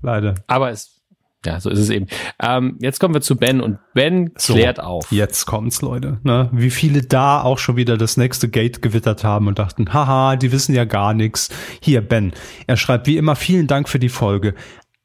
Leider. 0.02 0.34
Aber 0.48 0.70
es 0.70 1.00
Ja, 1.44 1.60
so 1.60 1.70
ist 1.70 1.78
es 1.78 1.90
eben. 1.90 2.06
Ähm, 2.40 2.78
jetzt 2.80 2.98
kommen 2.98 3.14
wir 3.14 3.20
zu 3.20 3.36
Ben 3.36 3.60
und 3.60 3.78
Ben 3.94 4.34
klärt 4.34 4.78
so, 4.78 4.82
auf. 4.82 5.12
Jetzt 5.12 5.46
kommt's, 5.46 5.82
Leute. 5.82 6.18
Ne? 6.24 6.48
Wie 6.52 6.70
viele 6.70 7.02
da 7.02 7.42
auch 7.42 7.58
schon 7.58 7.76
wieder 7.76 7.96
das 7.96 8.16
nächste 8.16 8.48
Gate 8.48 8.82
gewittert 8.82 9.22
haben 9.22 9.46
und 9.46 9.58
dachten, 9.58 9.92
haha, 9.92 10.36
die 10.36 10.50
wissen 10.50 10.74
ja 10.74 10.84
gar 10.84 11.14
nichts. 11.14 11.50
Hier, 11.80 12.00
Ben. 12.00 12.32
Er 12.66 12.76
schreibt 12.76 13.06
wie 13.06 13.16
immer 13.16 13.36
vielen 13.36 13.66
Dank 13.66 13.88
für 13.88 13.98
die 13.98 14.08
Folge. 14.08 14.54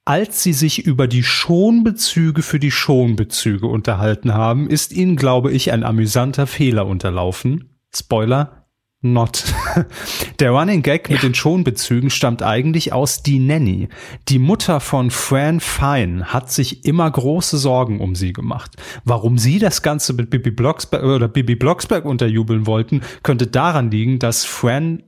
Als 0.08 0.42
sie 0.42 0.54
sich 0.54 0.86
über 0.86 1.06
die 1.06 1.22
Schonbezüge 1.22 2.42
für 2.42 2.60
die 2.60 2.72
Schonbezüge 2.72 3.68
unterhalten 3.68 4.34
haben, 4.34 4.70
ist 4.70 4.94
ihnen, 4.94 5.18
glaube 5.18 5.52
ich, 5.52 5.74
ein 5.74 5.84
amüsanter 5.84 6.48
Fehler 6.48 6.88
unterlaufen. 6.88 7.78
Spoiler, 7.94 8.68
Not. 9.02 9.44
Der 10.40 10.52
Running 10.52 10.82
Gag 10.82 11.10
mit 11.10 11.24
den 11.24 11.34
Schonbezügen 11.36 12.10
stammt 12.10 12.42
eigentlich 12.42 12.94
aus 12.94 13.22
Die 13.22 13.40
Nanny. 13.40 13.90
Die 14.30 14.40
Mutter 14.40 14.80
von 14.80 15.12
Fran 15.12 15.60
Fine 15.60 16.32
hat 16.32 16.54
sich 16.54 16.86
immer 16.86 17.12
große 17.12 17.58
Sorgen 17.58 18.00
um 18.00 18.16
sie 18.16 18.32
gemacht. 18.32 18.78
Warum 19.04 19.38
sie 19.38 19.60
das 19.60 19.82
Ganze 19.82 20.14
mit 20.14 20.30
Bibi 20.30 20.52
Blocksberg 20.52 21.04
oder 21.04 21.28
Bibi 21.28 21.56
Blocksberg 21.56 22.06
unterjubeln 22.06 22.66
wollten, 22.66 23.02
könnte 23.24 23.48
daran 23.48 23.92
liegen, 23.92 24.20
dass 24.20 24.46
Fran 24.46 25.04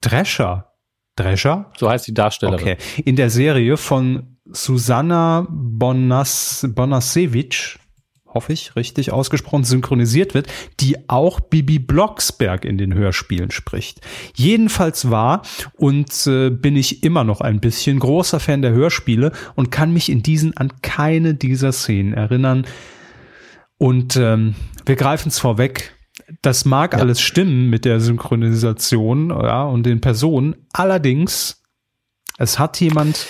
Drescher, 0.00 0.69
Drescher? 1.22 1.70
So 1.76 1.88
heißt 1.88 2.06
die 2.06 2.14
Darstellerin. 2.14 2.60
Okay. 2.60 2.76
In 3.04 3.16
der 3.16 3.30
Serie 3.30 3.76
von 3.76 4.36
Susanna 4.52 5.46
Bonas, 5.48 6.66
Bonasewicz 6.68 7.78
hoffe 8.32 8.52
ich, 8.52 8.76
richtig 8.76 9.12
ausgesprochen, 9.12 9.64
synchronisiert 9.64 10.34
wird, 10.34 10.46
die 10.78 11.08
auch 11.08 11.40
Bibi 11.40 11.78
Blocksberg 11.78 12.64
in 12.64 12.78
den 12.78 12.94
Hörspielen 12.94 13.50
spricht. 13.50 14.00
Jedenfalls 14.34 15.10
war 15.10 15.42
und 15.76 16.26
äh, 16.26 16.50
bin 16.50 16.76
ich 16.76 17.02
immer 17.02 17.24
noch 17.24 17.40
ein 17.40 17.60
bisschen 17.60 17.98
großer 17.98 18.40
Fan 18.40 18.62
der 18.62 18.72
Hörspiele 18.72 19.32
und 19.56 19.70
kann 19.70 19.92
mich 19.92 20.10
in 20.10 20.22
diesen 20.22 20.56
an 20.56 20.72
keine 20.82 21.34
dieser 21.34 21.72
Szenen 21.72 22.14
erinnern. 22.14 22.66
Und 23.78 24.16
ähm, 24.16 24.54
wir 24.86 24.96
greifen 24.96 25.28
es 25.28 25.38
vorweg. 25.38 25.96
Das 26.42 26.64
mag 26.64 26.94
ja. 26.94 27.00
alles 27.00 27.20
stimmen 27.20 27.70
mit 27.70 27.84
der 27.84 28.00
Synchronisation 28.00 29.30
ja, 29.30 29.64
und 29.64 29.84
den 29.84 30.00
Personen. 30.00 30.56
Allerdings, 30.72 31.62
es 32.38 32.58
hat 32.58 32.80
jemand 32.80 33.26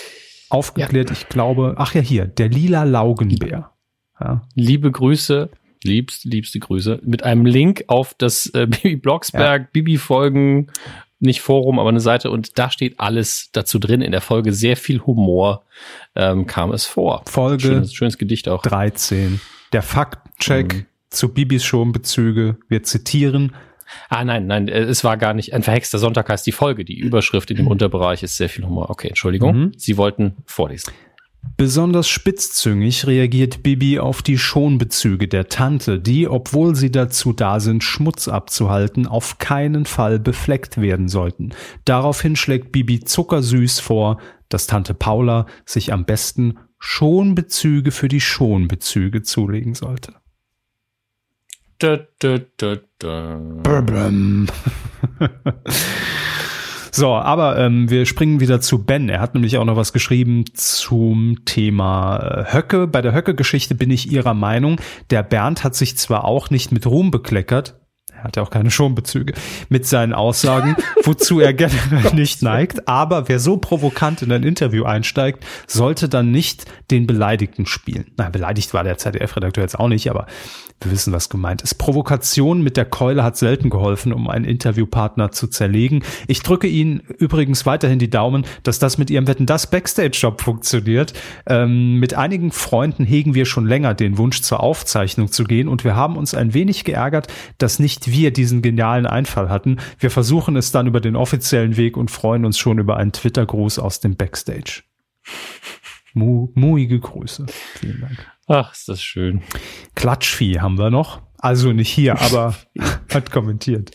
aufgeklärt, 0.49 1.09
ja. 1.09 1.15
ich 1.15 1.29
glaube, 1.29 1.75
ach 1.77 1.93
ja, 1.93 2.01
hier, 2.01 2.25
der 2.25 2.49
lila 2.49 2.83
Laugenbär. 2.83 3.71
Ja. 4.19 4.41
Liebe 4.55 4.91
Grüße, 4.91 5.49
liebste, 5.83 6.29
liebste 6.29 6.59
Grüße, 6.59 6.99
mit 7.03 7.23
einem 7.23 7.45
Link 7.45 7.85
auf 7.87 8.13
das 8.13 8.47
äh, 8.47 8.67
Bibi 8.69 8.97
Blocksberg, 8.97 9.61
ja. 9.61 9.67
Bibi-Folgen, 9.71 10.67
nicht 11.19 11.41
Forum, 11.41 11.79
aber 11.79 11.89
eine 11.89 11.99
Seite 11.99 12.31
und 12.31 12.57
da 12.57 12.71
steht 12.71 12.99
alles 12.99 13.49
dazu 13.51 13.77
drin. 13.79 14.01
In 14.01 14.11
der 14.11 14.21
Folge 14.21 14.53
sehr 14.53 14.75
viel 14.75 15.01
Humor 15.01 15.63
ähm, 16.15 16.47
kam 16.47 16.71
es 16.71 16.85
vor. 16.85 17.23
Folge 17.27 17.67
schönes, 17.67 17.93
schönes 17.93 18.17
Gedicht 18.17 18.49
auch. 18.49 18.63
13. 18.63 19.39
Der 19.71 19.83
Faktcheck 19.83 20.73
mhm. 20.73 20.85
Zu 21.11 21.29
Bibis 21.29 21.63
Schonbezüge. 21.63 22.57
Wir 22.67 22.81
zitieren. 22.83 23.53
Ah, 24.09 24.23
nein, 24.23 24.47
nein, 24.47 24.67
äh, 24.67 24.81
es 24.81 25.03
war 25.03 25.17
gar 25.17 25.33
nicht. 25.33 25.53
Ein 25.53 25.63
verhexter 25.63 25.99
Sonntag 25.99 26.29
heißt 26.29 26.47
die 26.47 26.51
Folge. 26.51 26.85
Die 26.85 26.97
Überschrift 26.97 27.51
in 27.51 27.57
dem 27.57 27.67
Unterbereich 27.67 28.23
ist 28.23 28.37
sehr 28.37 28.49
viel 28.49 28.65
Humor. 28.65 28.89
Okay, 28.89 29.09
Entschuldigung. 29.09 29.57
Mhm. 29.57 29.71
Sie 29.77 29.97
wollten 29.97 30.37
vorlesen. 30.45 30.93
Besonders 31.57 32.07
spitzzüngig 32.07 33.07
reagiert 33.07 33.63
Bibi 33.63 33.99
auf 33.99 34.21
die 34.21 34.37
Schonbezüge 34.37 35.27
der 35.27 35.49
Tante, 35.49 35.99
die, 35.99 36.27
obwohl 36.27 36.75
sie 36.75 36.91
dazu 36.91 37.33
da 37.33 37.59
sind, 37.59 37.83
Schmutz 37.83 38.27
abzuhalten, 38.27 39.07
auf 39.07 39.39
keinen 39.39 39.85
Fall 39.85 40.19
befleckt 40.19 40.79
werden 40.79 41.07
sollten. 41.07 41.49
Daraufhin 41.83 42.35
schlägt 42.35 42.71
Bibi 42.71 43.01
zuckersüß 43.01 43.79
vor, 43.79 44.19
dass 44.49 44.67
Tante 44.67 44.93
Paula 44.93 45.47
sich 45.65 45.91
am 45.91 46.05
besten 46.05 46.59
Schonbezüge 46.79 47.91
für 47.91 48.07
die 48.07 48.21
Schonbezüge 48.21 49.23
zulegen 49.23 49.73
sollte. 49.73 50.20
So, 56.93 57.13
aber 57.13 57.57
ähm, 57.57 57.89
wir 57.89 58.05
springen 58.05 58.41
wieder 58.41 58.59
zu 58.59 58.83
Ben. 58.83 59.07
Er 59.07 59.21
hat 59.21 59.33
nämlich 59.33 59.57
auch 59.57 59.63
noch 59.63 59.77
was 59.77 59.93
geschrieben 59.93 60.43
zum 60.53 61.45
Thema 61.45 62.17
äh, 62.17 62.53
Höcke. 62.53 62.85
Bei 62.85 63.01
der 63.01 63.13
Höcke-Geschichte 63.13 63.75
bin 63.75 63.89
ich 63.91 64.11
ihrer 64.11 64.33
Meinung. 64.33 64.75
Der 65.09 65.23
Bernd 65.23 65.63
hat 65.63 65.73
sich 65.73 65.97
zwar 65.97 66.25
auch 66.25 66.49
nicht 66.49 66.73
mit 66.73 66.85
Ruhm 66.85 67.09
bekleckert, 67.09 67.79
er 68.21 68.25
hat 68.25 68.35
ja 68.35 68.43
auch 68.43 68.51
keine 68.51 68.69
Schonbezüge 68.69 69.33
mit 69.69 69.87
seinen 69.87 70.13
Aussagen, 70.13 70.75
wozu 71.03 71.39
er 71.39 71.53
generell 71.53 72.13
nicht 72.13 72.43
neigt. 72.43 72.87
Aber 72.87 73.27
wer 73.27 73.39
so 73.39 73.57
provokant 73.57 74.21
in 74.21 74.31
ein 74.31 74.43
Interview 74.43 74.83
einsteigt, 74.83 75.43
sollte 75.65 76.07
dann 76.07 76.31
nicht 76.31 76.65
den 76.91 77.07
Beleidigten 77.07 77.65
spielen. 77.65 78.11
Na, 78.17 78.29
beleidigt 78.29 78.73
war 78.75 78.83
der 78.83 78.99
ZDF-Redakteur 78.99 79.63
jetzt 79.63 79.79
auch 79.79 79.87
nicht, 79.87 80.09
aber 80.09 80.27
wir 80.81 80.91
wissen, 80.91 81.13
was 81.13 81.29
gemeint 81.29 81.61
ist. 81.61 81.75
Provokation 81.75 82.61
mit 82.61 82.75
der 82.77 82.85
Keule 82.85 83.23
hat 83.23 83.37
selten 83.37 83.69
geholfen, 83.69 84.13
um 84.13 84.27
einen 84.27 84.45
Interviewpartner 84.45 85.31
zu 85.31 85.47
zerlegen. 85.47 86.03
Ich 86.27 86.41
drücke 86.41 86.67
Ihnen 86.67 87.01
übrigens 87.17 87.65
weiterhin 87.65 87.99
die 87.99 88.09
Daumen, 88.09 88.45
dass 88.63 88.79
das 88.79 88.97
mit 88.97 89.09
Ihrem 89.09 89.27
Wetten 89.27 89.45
das 89.45 89.69
Backstage-Job 89.69 90.41
funktioniert. 90.41 91.13
Ähm, 91.47 91.99
mit 91.99 92.15
einigen 92.15 92.51
Freunden 92.51 93.05
hegen 93.05 93.35
wir 93.35 93.45
schon 93.45 93.67
länger 93.67 93.93
den 93.93 94.17
Wunsch 94.17 94.41
zur 94.41 94.61
Aufzeichnung 94.61 95.31
zu 95.31 95.43
gehen 95.43 95.67
und 95.67 95.83
wir 95.83 95.95
haben 95.95 96.17
uns 96.17 96.33
ein 96.33 96.53
wenig 96.53 96.83
geärgert, 96.83 97.27
dass 97.57 97.79
nicht 97.79 98.10
wir 98.11 98.31
diesen 98.31 98.61
genialen 98.61 99.05
Einfall 99.05 99.49
hatten. 99.49 99.77
Wir 99.99 100.11
versuchen 100.11 100.55
es 100.55 100.71
dann 100.71 100.87
über 100.87 101.01
den 101.01 101.15
offiziellen 101.15 101.77
Weg 101.77 101.97
und 101.97 102.11
freuen 102.11 102.45
uns 102.45 102.57
schon 102.57 102.79
über 102.79 102.97
einen 102.97 103.11
Twitter-Gruß 103.11 103.79
aus 103.79 103.99
dem 103.99 104.15
Backstage. 104.15 104.83
Mu 106.13 106.49
muige 106.55 106.99
Grüße. 106.99 107.45
Vielen 107.79 108.01
Dank. 108.01 108.25
Ach, 108.47 108.73
ist 108.73 108.89
das 108.89 109.01
schön. 109.01 109.41
Klatschvieh 109.95 110.59
haben 110.59 110.77
wir 110.77 110.89
noch. 110.89 111.21
Also 111.37 111.71
nicht 111.71 111.89
hier, 111.89 112.19
aber 112.19 112.55
hat 113.13 113.31
kommentiert. 113.31 113.91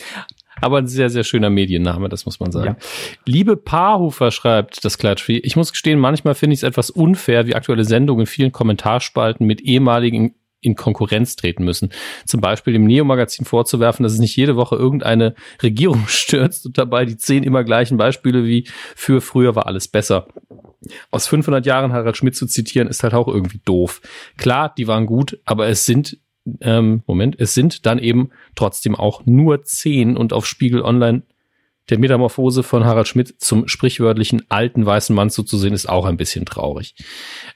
Aber 0.60 0.78
ein 0.78 0.86
sehr, 0.86 1.10
sehr 1.10 1.24
schöner 1.24 1.50
Medienname, 1.50 2.08
das 2.08 2.24
muss 2.24 2.40
man 2.40 2.50
sagen. 2.50 2.76
Ja. 2.80 2.86
Liebe 3.26 3.56
Paarhufer 3.56 4.30
schreibt 4.30 4.84
das 4.84 4.96
Klatschvieh. 4.96 5.38
Ich 5.38 5.54
muss 5.54 5.72
gestehen, 5.72 5.98
manchmal 5.98 6.34
finde 6.34 6.54
ich 6.54 6.60
es 6.60 6.62
etwas 6.62 6.88
unfair, 6.88 7.46
wie 7.46 7.54
aktuelle 7.54 7.84
Sendungen 7.84 8.22
in 8.22 8.26
vielen 8.26 8.52
Kommentarspalten 8.52 9.46
mit 9.46 9.60
ehemaligen 9.60 10.34
in 10.66 10.74
Konkurrenz 10.74 11.36
treten 11.36 11.64
müssen. 11.64 11.90
Zum 12.26 12.40
Beispiel 12.40 12.72
dem 12.72 12.84
Neo-Magazin 12.84 13.46
vorzuwerfen, 13.46 14.02
dass 14.02 14.12
es 14.12 14.18
nicht 14.18 14.36
jede 14.36 14.56
Woche 14.56 14.76
irgendeine 14.76 15.34
Regierung 15.62 16.04
stürzt 16.08 16.66
und 16.66 16.76
dabei 16.76 17.04
die 17.04 17.16
zehn 17.16 17.42
immer 17.42 17.64
gleichen 17.64 17.96
Beispiele 17.96 18.44
wie 18.44 18.68
für 18.94 19.20
früher 19.20 19.56
war 19.56 19.66
alles 19.66 19.88
besser 19.88 20.26
aus 21.10 21.26
500 21.26 21.66
Jahren 21.66 21.92
Harald 21.92 22.16
Schmidt 22.16 22.36
zu 22.36 22.46
zitieren, 22.46 22.88
ist 22.88 23.02
halt 23.02 23.14
auch 23.14 23.28
irgendwie 23.28 23.60
doof. 23.64 24.00
Klar, 24.36 24.72
die 24.76 24.86
waren 24.86 25.06
gut, 25.06 25.38
aber 25.44 25.68
es 25.68 25.84
sind, 25.84 26.18
ähm, 26.60 27.02
Moment, 27.06 27.36
es 27.38 27.54
sind 27.54 27.86
dann 27.86 27.98
eben 27.98 28.30
trotzdem 28.54 28.94
auch 28.94 29.26
nur 29.26 29.64
zehn 29.64 30.16
und 30.16 30.32
auf 30.32 30.46
Spiegel 30.46 30.82
Online 30.82 31.22
der 31.89 31.99
Metamorphose 31.99 32.62
von 32.62 32.84
Harald 32.84 33.07
Schmidt 33.07 33.34
zum 33.39 33.68
sprichwörtlichen 33.68 34.43
alten 34.49 34.84
weißen 34.84 35.14
Mann 35.14 35.30
zuzusehen, 35.30 35.72
ist 35.72 35.89
auch 35.89 36.05
ein 36.05 36.16
bisschen 36.16 36.45
traurig. 36.45 36.95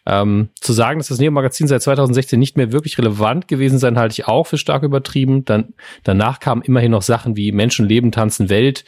Ähm, 0.06 0.50
zu 0.60 0.72
sagen, 0.72 1.00
dass 1.00 1.08
das 1.08 1.18
Neo-Magazin 1.18 1.66
seit 1.66 1.82
2016 1.82 2.38
nicht 2.38 2.56
mehr 2.56 2.70
wirklich 2.70 2.96
relevant 2.98 3.48
gewesen 3.48 3.78
sein, 3.78 3.98
halte 3.98 4.12
ich 4.12 4.28
auch 4.28 4.46
für 4.46 4.58
stark 4.58 4.84
übertrieben. 4.84 5.44
Dann, 5.44 5.74
danach 6.04 6.38
kamen 6.38 6.62
immerhin 6.62 6.92
noch 6.92 7.02
Sachen 7.02 7.36
wie 7.36 7.50
Menschen 7.50 7.88
leben, 7.88 8.12
tanzen, 8.12 8.48
Welt, 8.48 8.84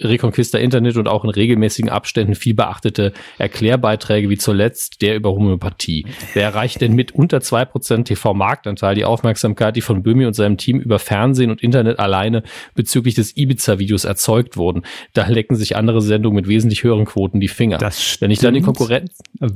Reconquista 0.00 0.58
Internet 0.58 0.96
und 0.96 1.08
auch 1.08 1.24
in 1.24 1.30
regelmäßigen 1.30 1.90
Abständen 1.90 2.34
viel 2.34 2.54
beachtete 2.54 3.12
Erklärbeiträge 3.38 4.30
wie 4.30 4.38
zuletzt 4.38 5.02
der 5.02 5.16
über 5.16 5.32
Homöopathie. 5.32 6.06
Wer 6.34 6.44
erreicht 6.44 6.80
denn 6.80 6.94
mit 6.94 7.12
unter 7.12 7.40
zwei 7.40 7.64
Prozent 7.64 8.08
TV-Marktanteil 8.08 8.94
die 8.94 9.04
Aufmerksamkeit, 9.04 9.74
die 9.74 9.80
von 9.80 10.02
Böhmi 10.02 10.26
und 10.26 10.34
seinem 10.34 10.56
Team 10.56 10.78
über 10.78 10.98
Fernsehen 10.98 11.50
und 11.50 11.62
Internet 11.62 11.98
alleine 11.98 12.44
bezüglich 12.74 13.14
des 13.14 13.36
Ibiza-Videos 13.36 14.04
erzeugt 14.04 14.56
wurden? 14.56 14.83
Da 15.12 15.26
lecken 15.26 15.56
sich 15.56 15.76
andere 15.76 16.00
Sendungen 16.00 16.36
mit 16.36 16.48
wesentlich 16.48 16.84
höheren 16.84 17.04
Quoten 17.04 17.40
die 17.40 17.48
Finger. 17.48 17.78
Das 17.78 18.20
Wenn 18.20 18.30
ich 18.30 18.38
dann 18.38 18.54
die 18.54 18.60
Konkurrenz, 18.62 19.18
äh, 19.40 19.48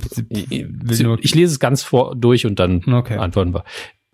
ich 1.20 1.34
lese 1.34 1.52
es 1.52 1.60
ganz 1.60 1.82
vor 1.82 2.14
durch 2.16 2.46
und 2.46 2.59
dann 2.59 2.82
okay. 2.92 3.16
antworten 3.16 3.55
wir. 3.55 3.64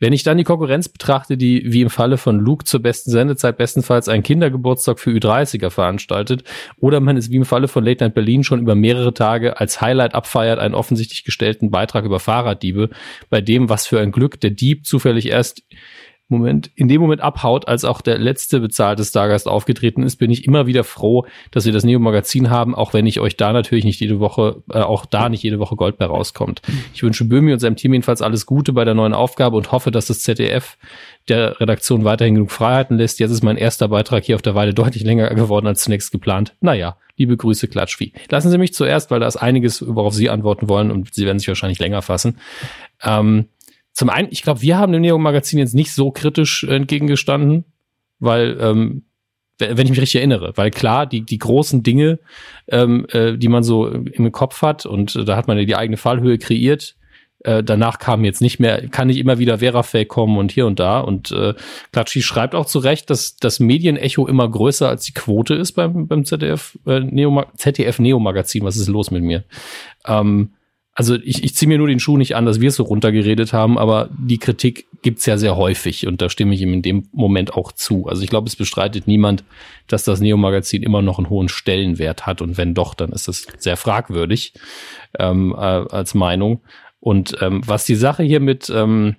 Wenn 0.01 0.13
ich 0.13 0.25
dann 0.25 0.37
die 0.37 0.45
Konkurrenz 0.45 0.89
betrachte, 0.89 1.37
die 1.37 1.73
wie 1.73 1.81
im 1.81 1.89
Falle 1.89 2.19
von 2.19 2.39
Luke 2.39 2.65
zur 2.65 2.81
besten 2.83 3.11
Sendezeit 3.11 3.57
bestenfalls 3.57 4.09
einen 4.09 4.25
Kindergeburtstag 4.25 4.99
für 4.99 5.11
Ü30er 5.11 5.71
veranstaltet, 5.71 6.43
oder 6.77 7.01
man 7.01 7.17
es 7.17 7.31
wie 7.31 7.37
im 7.37 7.45
Falle 7.45 7.69
von 7.69 7.85
Late 7.85 8.05
Night 8.05 8.15
Berlin 8.15 8.43
schon 8.45 8.61
über 8.61 8.75
mehrere 8.75 9.15
Tage 9.15 9.61
als 9.61 9.81
Highlight 9.81 10.15
abfeiert, 10.15 10.59
einen 10.59 10.75
offensichtlich 10.75 11.25
gestellten 11.25 11.71
Beitrag 11.71 12.05
über 12.05 12.19
Fahrraddiebe, 12.21 12.91
bei 13.31 13.41
dem, 13.41 13.69
was 13.69 13.87
für 13.87 14.01
ein 14.01 14.13
Glück 14.13 14.41
der 14.41 14.51
Dieb 14.51 14.85
zufällig 14.85 15.31
erst 15.31 15.63
Moment, 16.39 16.71
in 16.75 16.89
dem 16.89 17.01
Moment 17.01 17.21
abhaut, 17.21 17.69
als 17.69 17.85
auch 17.85 18.01
der 18.01 18.19
letzte 18.19 18.61
bezahlte 18.61 19.05
Stargast 19.05 19.49
aufgetreten 19.49 20.03
ist, 20.03 20.17
bin 20.17 20.31
ich 20.31 20.45
immer 20.45 20.67
wieder 20.67 20.85
froh, 20.85 21.27
dass 21.51 21.65
wir 21.65 21.73
das 21.73 21.85
Neo-Magazin 21.85 22.51
haben, 22.51 22.75
auch 22.75 22.95
wenn 22.95 23.07
ich 23.07 23.21
euch 23.21 23.37
da 23.37 23.53
natürlich 23.53 23.85
nicht 23.85 24.01
jede 24.01 24.21
Woche, 24.21 24.63
äh, 24.71 24.81
auch 24.81 25.07
da 25.07 25.29
nicht 25.29 25.43
jede 25.43 25.59
Woche 25.59 25.77
Gold 25.77 25.99
bei 25.99 26.07
rauskommt. 26.07 26.63
Ich 26.93 27.03
wünsche 27.03 27.25
Böhmi 27.25 27.53
und 27.53 27.59
seinem 27.59 27.77
Team 27.77 27.93
jedenfalls 27.93 28.23
alles 28.23 28.47
Gute 28.47 28.73
bei 28.73 28.85
der 28.85 28.95
neuen 28.95 29.15
Aufgabe 29.15 29.57
und 29.57 29.73
hoffe, 29.73 29.91
dass 29.91 30.07
das 30.07 30.21
ZDF 30.21 30.77
der 31.29 31.61
Redaktion 31.61 32.05
weiterhin 32.05 32.35
genug 32.35 32.51
Freiheiten 32.51 32.99
lässt. 32.99 33.19
Jetzt 33.19 33.31
ist 33.31 33.43
mein 33.43 33.57
erster 33.57 33.89
Beitrag 33.89 34.25
hier 34.25 34.35
auf 34.35 34.43
der 34.43 34.55
Weide 34.55 34.75
deutlich 34.75 35.05
länger 35.05 35.29
geworden 35.35 35.67
als 35.67 35.83
zunächst 35.83 36.13
geplant. 36.13 36.55
Naja, 36.61 36.97
liebe 37.17 37.37
Grüße, 37.37 37.69
Klatschvieh. 37.69 38.13
Lassen 38.29 38.51
Sie 38.51 38.59
mich 38.59 38.75
zuerst, 38.75 39.11
weil 39.11 39.21
da 39.21 39.27
ist 39.27 39.37
einiges, 39.37 39.85
worauf 39.87 40.15
Sie 40.15 40.31
antworten 40.31 40.69
wollen 40.69 40.91
und 40.91 41.15
Sie 41.15 41.25
werden 41.25 41.39
sich 41.39 41.49
wahrscheinlich 41.49 41.79
länger 41.79 42.03
fassen. 42.03 42.39
Ähm, 43.03 43.49
zum 43.95 44.11
einen, 44.11 44.29
ich 44.31 44.43
glaube, 44.43 44.61
wir 44.61 44.77
haben 44.77 44.93
dem 44.93 45.03
Neo-Magazin 45.03 45.59
jetzt 45.59 45.75
nicht 45.75 45.93
so 45.93 46.11
kritisch 46.11 46.65
entgegengestanden, 46.65 47.65
weil, 48.19 48.59
ähm, 48.61 49.05
wenn 49.59 49.87
ich 49.87 49.91
mich 49.91 50.01
richtig 50.01 50.17
erinnere, 50.17 50.53
weil 50.57 50.73
klar, 50.73 51.07
die, 51.07 51.23
die 51.23 51.39
großen 51.39 51.85
Dinge, 51.85 52.19
ähm, 52.67 53.07
äh, 53.11 53.39
die 53.39 53.49
man 53.49 53.63
so 53.63 53.87
im 53.87 54.33
Kopf 54.33 54.63
hat, 54.63 54.85
und 54.85 55.15
äh, 55.15 55.25
da 55.25 55.37
hat 55.37 55.47
man 55.47 55.57
ja 55.57 55.65
die 55.65 55.77
eigene 55.77 55.97
Fallhöhe 55.97 56.39
kreiert, 56.39 56.97
äh, 57.45 57.63
danach 57.63 57.99
kam 57.99 58.25
jetzt 58.25 58.41
nicht 58.41 58.59
mehr, 58.59 58.89
kann 58.89 59.07
nicht 59.07 59.19
immer 59.19 59.39
wieder 59.39 59.59
Verafake 59.59 60.07
kommen 60.07 60.39
und 60.39 60.51
hier 60.51 60.67
und 60.67 60.81
da. 60.81 60.99
Und 61.01 61.31
äh, 61.31 61.55
Klatschi 61.93 62.23
schreibt 62.23 62.55
auch 62.55 62.67
zu 62.67 62.81
Recht, 62.81 63.11
dass 63.11 63.37
das 63.37 63.61
Medienecho 63.61 64.27
immer 64.27 64.51
größer 64.51 64.89
als 64.89 65.05
die 65.05 65.13
Quote 65.13 65.55
ist 65.55 65.73
beim, 65.73 66.09
beim 66.09 66.25
ZDF, 66.25 66.79
äh, 66.87 67.01
Neo, 67.01 67.45
ZDF 67.57 67.99
Neo 68.01 68.19
Magazin. 68.19 68.65
Was 68.65 68.77
ist 68.77 68.89
los 68.89 69.11
mit 69.11 69.23
mir? 69.23 69.45
Ähm, 70.07 70.55
also 70.95 71.17
ich, 71.17 71.43
ich 71.43 71.55
ziehe 71.57 71.69
mir 71.69 71.79
nur 71.79 71.89
den 71.89 71.99
Schuh 71.99 72.17
nicht 72.17 72.37
an, 72.37 72.47
dass 72.47 72.61
wir 72.61 72.69
es 72.69 72.77
so 72.77 72.85
runtergeredet 72.85 73.53
haben, 73.53 73.79
aber 73.79 74.11
die 74.17 74.39
Kritik 74.39 74.87
gibt's 75.03 75.27
ja 75.27 75.37
sehr 75.37 75.57
häufig 75.57 76.07
und 76.07 76.23
da 76.23 76.29
stimme 76.29 76.55
ich 76.55 76.61
ihm 76.61 76.73
in 76.73 76.83
dem 76.83 77.09
Moment 77.13 77.55
auch 77.55 77.73
zu. 77.73 78.07
Also 78.07 78.23
ich 78.23 78.31
glaube, 78.31 78.47
es 78.47 78.55
bestreitet 78.55 79.09
niemand, 79.09 79.43
dass 79.89 80.05
das 80.05 80.21
Neo-Magazin 80.21 80.85
immer 80.85 81.03
noch 81.03 81.19
einen 81.19 81.31
hohen 81.31 81.49
Stellenwert 81.49 82.27
hat 82.27 82.41
und 82.41 82.57
wenn 82.57 82.75
doch, 82.75 82.95
dann 82.95 83.11
ist 83.11 83.27
das 83.27 83.47
sehr 83.59 83.77
fragwürdig 83.77 84.55
ähm, 85.19 85.53
äh, 85.53 85.61
als 85.61 86.15
Meinung. 86.15 86.61
Und 87.01 87.37
ähm, 87.41 87.61
was 87.67 87.85
die 87.85 87.97
Sache 87.97 88.23
hier 88.23 88.41
mit 88.41 88.71
ähm, 88.71 89.17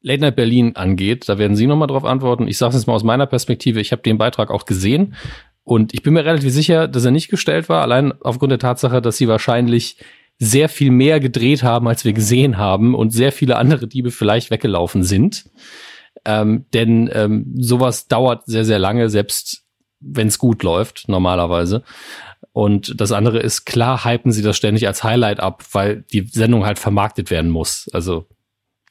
Late 0.00 0.22
Night 0.22 0.36
Berlin 0.36 0.76
angeht, 0.76 1.28
da 1.28 1.36
werden 1.36 1.56
Sie 1.56 1.66
nochmal 1.66 1.88
drauf 1.88 2.04
antworten. 2.04 2.48
Ich 2.48 2.56
sage 2.56 2.70
es 2.70 2.76
jetzt 2.76 2.86
mal 2.86 2.94
aus 2.94 3.04
meiner 3.04 3.26
Perspektive, 3.26 3.80
ich 3.80 3.92
habe 3.92 4.02
den 4.02 4.18
Beitrag 4.18 4.50
auch 4.50 4.64
gesehen 4.64 5.14
und 5.62 5.92
ich 5.92 6.02
bin 6.02 6.14
mir 6.14 6.24
relativ 6.24 6.52
sicher, 6.52 6.88
dass 6.88 7.04
er 7.04 7.10
nicht 7.10 7.28
gestellt 7.28 7.68
war, 7.68 7.82
allein 7.82 8.14
aufgrund 8.22 8.52
der 8.52 8.58
Tatsache, 8.58 9.02
dass 9.02 9.18
sie 9.18 9.28
wahrscheinlich 9.28 9.98
sehr 10.38 10.68
viel 10.68 10.90
mehr 10.90 11.20
gedreht 11.20 11.62
haben, 11.62 11.88
als 11.88 12.04
wir 12.04 12.12
gesehen 12.12 12.58
haben 12.58 12.94
und 12.94 13.10
sehr 13.10 13.32
viele 13.32 13.56
andere 13.56 13.86
Diebe 13.86 14.10
vielleicht 14.10 14.50
weggelaufen 14.50 15.02
sind. 15.02 15.46
Ähm, 16.24 16.66
denn 16.74 17.10
ähm, 17.12 17.54
sowas 17.56 18.08
dauert 18.08 18.44
sehr, 18.46 18.64
sehr 18.64 18.78
lange, 18.78 19.08
selbst 19.08 19.64
wenn 20.00 20.28
es 20.28 20.38
gut 20.38 20.62
läuft, 20.62 21.08
normalerweise. 21.08 21.82
Und 22.52 23.00
das 23.00 23.12
andere 23.12 23.38
ist, 23.40 23.64
klar 23.64 24.04
hypen 24.04 24.32
sie 24.32 24.42
das 24.42 24.56
ständig 24.56 24.86
als 24.86 25.04
Highlight 25.04 25.40
ab, 25.40 25.64
weil 25.72 26.02
die 26.12 26.26
Sendung 26.26 26.64
halt 26.64 26.78
vermarktet 26.78 27.30
werden 27.30 27.50
muss. 27.50 27.88
Also 27.92 28.26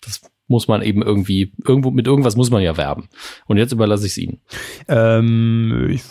das 0.01 0.21
muss 0.47 0.67
man 0.67 0.81
eben 0.81 1.01
irgendwie, 1.01 1.53
irgendwo, 1.65 1.91
mit 1.91 2.05
irgendwas 2.05 2.35
muss 2.35 2.51
man 2.51 2.61
ja 2.61 2.77
werben. 2.77 3.07
Und 3.47 3.57
jetzt 3.57 3.71
überlasse 3.71 4.05
ich 4.05 4.11
es 4.11 4.17
Ihnen. 4.17 4.41
Ähm, 4.87 5.87
ich 5.89 6.03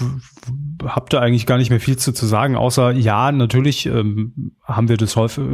habe 0.84 1.06
da 1.08 1.20
eigentlich 1.20 1.46
gar 1.46 1.58
nicht 1.58 1.70
mehr 1.70 1.80
viel 1.80 1.96
zu, 1.96 2.12
zu 2.12 2.26
sagen, 2.26 2.56
außer 2.56 2.92
ja, 2.92 3.30
natürlich 3.30 3.86
ähm, 3.86 4.52
haben 4.64 4.88
wir 4.88 4.96
das 4.96 5.16
häufig, 5.16 5.44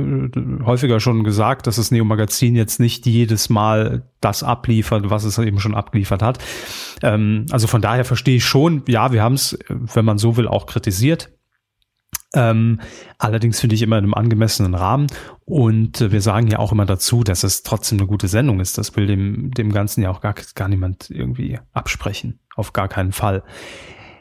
häufiger 0.65 1.01
schon 1.01 1.25
gesagt, 1.25 1.67
dass 1.67 1.77
das 1.77 1.91
Neo-Magazin 1.91 2.57
jetzt 2.57 2.81
nicht 2.81 3.07
jedes 3.07 3.51
Mal 3.51 4.09
das 4.21 4.43
abliefert, 4.43 5.11
was 5.11 5.25
es 5.25 5.39
eben 5.39 5.61
schon 5.61 5.75
abgeliefert 5.75 6.23
hat. 6.23 6.39
Ähm, 7.03 7.47
also 7.51 7.67
von 7.67 7.83
daher 7.83 8.05
verstehe 8.05 8.37
ich 8.37 8.45
schon, 8.45 8.83
ja, 8.89 9.13
wir 9.13 9.23
haben 9.23 9.35
es, 9.35 9.59
wenn 9.69 10.05
man 10.05 10.19
so 10.19 10.37
will, 10.37 10.49
auch 10.49 10.67
kritisiert. 10.67 11.31
Ähm, 12.33 12.81
allerdings 13.19 13.61
finde 13.61 13.75
ich 13.75 13.83
immer 13.83 13.99
in 13.99 14.05
einem 14.05 14.15
angemessenen 14.15 14.75
Rahmen. 14.75 15.09
Und 15.45 16.01
äh, 16.01 16.13
wir 16.13 16.21
sagen 16.21 16.47
ja 16.47 16.59
auch 16.59 16.73
immer 16.73 16.87
dazu, 16.87 17.25
dass 17.25 17.43
es 17.43 17.63
trotzdem 17.63 17.99
eine 17.99 18.07
gute 18.07 18.29
Sendung 18.29 18.61
ist. 18.61 18.79
Das 18.79 18.97
will 18.97 19.07
dem, 19.07 19.51
dem 19.51 19.73
Ganzen 19.73 20.03
ja 20.03 20.11
auch 20.11 20.21
gar, 20.21 20.35
gar 20.55 20.69
niemand 20.69 21.11
irgendwie 21.11 21.59
absprechen. 21.73 22.39
Auf 22.55 22.73
gar 22.73 22.89
keinen 22.89 23.13
Fall. 23.13 23.43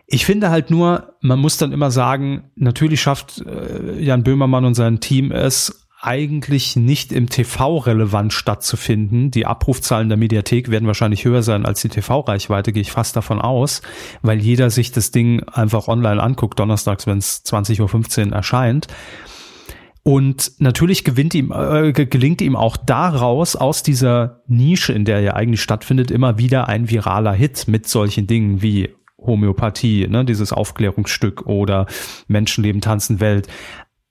Ich 0.08 0.26
finde 0.26 0.50
halt 0.50 0.72
nur, 0.72 1.14
man 1.22 1.40
muss 1.40 1.58
dann 1.58 1.72
immer 1.72 1.92
sagen, 1.92 2.50
natürlich 2.56 3.02
schafft 3.02 3.44
äh, 3.46 4.02
Jan 4.02 4.24
Böhmermann 4.24 4.66
und 4.66 4.74
sein 4.74 5.00
Team 5.00 5.32
es, 5.32 5.88
eigentlich 6.02 6.78
nicht 6.78 7.12
im 7.12 7.30
TV 7.30 7.78
relevant 7.78 8.32
stattzufinden. 8.32 9.32
Die 9.32 9.46
Abrufzahlen 9.46 10.08
der 10.08 10.18
Mediathek 10.18 10.72
werden 10.72 10.88
wahrscheinlich 10.88 11.26
höher 11.26 11.44
sein 11.44 11.66
als 11.66 11.82
die 11.82 11.90
TV-Reichweite, 11.90 12.72
gehe 12.72 12.82
ich 12.82 12.92
fast 12.92 13.16
davon 13.16 13.42
aus, 13.42 13.82
weil 14.22 14.40
jeder 14.40 14.70
sich 14.70 14.92
das 14.92 15.12
Ding 15.12 15.44
einfach 15.50 15.88
online 15.88 16.24
anguckt, 16.24 16.58
donnerstags, 16.60 17.06
wenn 17.06 17.18
es 17.18 17.44
20.15 17.46 18.28
Uhr 18.28 18.34
erscheint. 18.34 18.88
Und 20.04 20.54
natürlich 20.60 21.04
gewinnt 21.04 21.36
ihm, 21.36 21.52
äh, 21.52 21.92
gelingt 21.92 22.42
ihm 22.42 22.56
auch 22.56 22.78
daraus, 22.78 23.58
aus 23.58 23.84
dieser 23.84 24.42
Nische, 24.48 24.94
in 24.94 25.04
der 25.04 25.20
er 25.20 25.36
eigentlich 25.36 25.62
stattfindet, 25.62 26.10
immer 26.10 26.38
wieder 26.38 26.70
ein 26.70 26.90
viraler 26.90 27.34
Hit 27.34 27.68
mit 27.68 27.88
solchen 27.88 28.26
Dingen 28.26 28.62
wie 28.62 28.90
Homöopathie, 29.18 30.08
ne, 30.08 30.24
dieses 30.24 30.54
Aufklärungsstück 30.54 31.46
oder 31.46 31.88
Menschenleben 32.28 32.80
tanzen 32.80 33.20
Welt. 33.20 33.50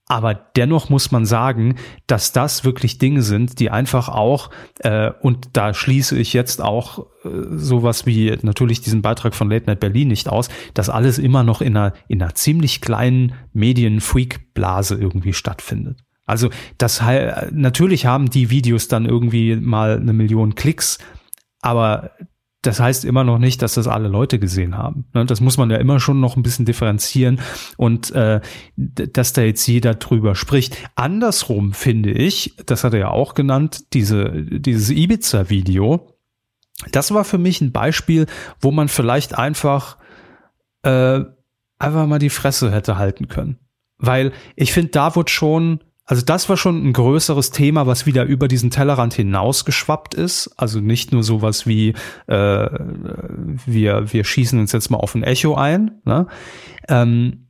Aber 0.08 0.34
dennoch 0.34 0.88
muss 0.88 1.10
man 1.10 1.26
sagen, 1.26 1.76
dass 2.06 2.32
das 2.32 2.64
wirklich 2.64 2.96
Dinge 2.96 3.22
sind, 3.22 3.60
die 3.60 3.70
einfach 3.70 4.08
auch, 4.08 4.50
äh, 4.78 5.10
und 5.20 5.50
da 5.52 5.74
schließe 5.74 6.16
ich 6.16 6.32
jetzt 6.32 6.62
auch 6.62 7.06
äh, 7.24 7.28
sowas 7.50 8.06
wie 8.06 8.34
natürlich 8.40 8.80
diesen 8.80 9.02
Beitrag 9.02 9.34
von 9.34 9.50
Late 9.50 9.66
Night 9.66 9.80
Berlin 9.80 10.08
nicht 10.08 10.30
aus, 10.30 10.48
dass 10.72 10.88
alles 10.88 11.18
immer 11.18 11.42
noch 11.42 11.60
in 11.60 11.76
einer, 11.76 11.92
in 12.08 12.22
einer 12.22 12.34
ziemlich 12.34 12.80
kleinen 12.80 13.34
Medienfreak-Blase 13.52 14.94
irgendwie 14.94 15.34
stattfindet. 15.34 16.00
Also 16.24 16.50
das 16.76 17.02
natürlich 17.52 18.06
haben 18.06 18.28
die 18.30 18.50
Videos 18.50 18.88
dann 18.88 19.06
irgendwie 19.06 19.56
mal 19.56 19.98
eine 19.98 20.12
Million 20.12 20.54
Klicks, 20.54 20.98
aber 21.60 22.10
das 22.68 22.80
heißt 22.80 23.06
immer 23.06 23.24
noch 23.24 23.38
nicht, 23.38 23.62
dass 23.62 23.74
das 23.74 23.88
alle 23.88 24.08
Leute 24.08 24.38
gesehen 24.38 24.76
haben. 24.76 25.06
Ne? 25.14 25.24
Das 25.24 25.40
muss 25.40 25.56
man 25.56 25.70
ja 25.70 25.78
immer 25.78 26.00
schon 26.00 26.20
noch 26.20 26.36
ein 26.36 26.42
bisschen 26.42 26.66
differenzieren 26.66 27.40
und 27.78 28.10
äh, 28.10 28.42
dass 28.76 29.32
da 29.32 29.40
jetzt 29.40 29.66
jeder 29.66 29.94
drüber 29.94 30.34
spricht. 30.34 30.76
Andersrum 30.94 31.72
finde 31.72 32.10
ich, 32.10 32.56
das 32.66 32.84
hat 32.84 32.92
er 32.92 32.98
ja 32.98 33.08
auch 33.08 33.32
genannt, 33.32 33.94
diese, 33.94 34.42
dieses 34.42 34.90
Ibiza-Video, 34.90 36.14
das 36.92 37.14
war 37.14 37.24
für 37.24 37.38
mich 37.38 37.62
ein 37.62 37.72
Beispiel, 37.72 38.26
wo 38.60 38.70
man 38.70 38.88
vielleicht 38.88 39.38
einfach 39.38 39.96
äh, 40.82 41.20
einfach 41.78 42.06
mal 42.06 42.18
die 42.18 42.28
Fresse 42.28 42.70
hätte 42.70 42.98
halten 42.98 43.28
können. 43.28 43.58
Weil 43.96 44.32
ich 44.56 44.74
finde, 44.74 44.90
da 44.90 45.16
wird 45.16 45.30
schon 45.30 45.80
also 46.08 46.24
das 46.24 46.48
war 46.48 46.56
schon 46.56 46.88
ein 46.88 46.94
größeres 46.94 47.50
Thema, 47.50 47.86
was 47.86 48.06
wieder 48.06 48.24
über 48.24 48.48
diesen 48.48 48.70
Tellerrand 48.70 49.12
hinausgeschwappt 49.12 50.14
ist. 50.14 50.50
Also 50.56 50.80
nicht 50.80 51.12
nur 51.12 51.22
sowas 51.22 51.66
wie 51.66 51.90
äh, 52.26 52.68
wir 53.66 54.10
wir 54.10 54.24
schießen 54.24 54.58
uns 54.58 54.72
jetzt 54.72 54.90
mal 54.90 54.96
auf 54.96 55.14
ein 55.14 55.22
Echo 55.22 55.54
ein. 55.54 56.00
Ne? 56.06 56.26
Ähm, 56.88 57.47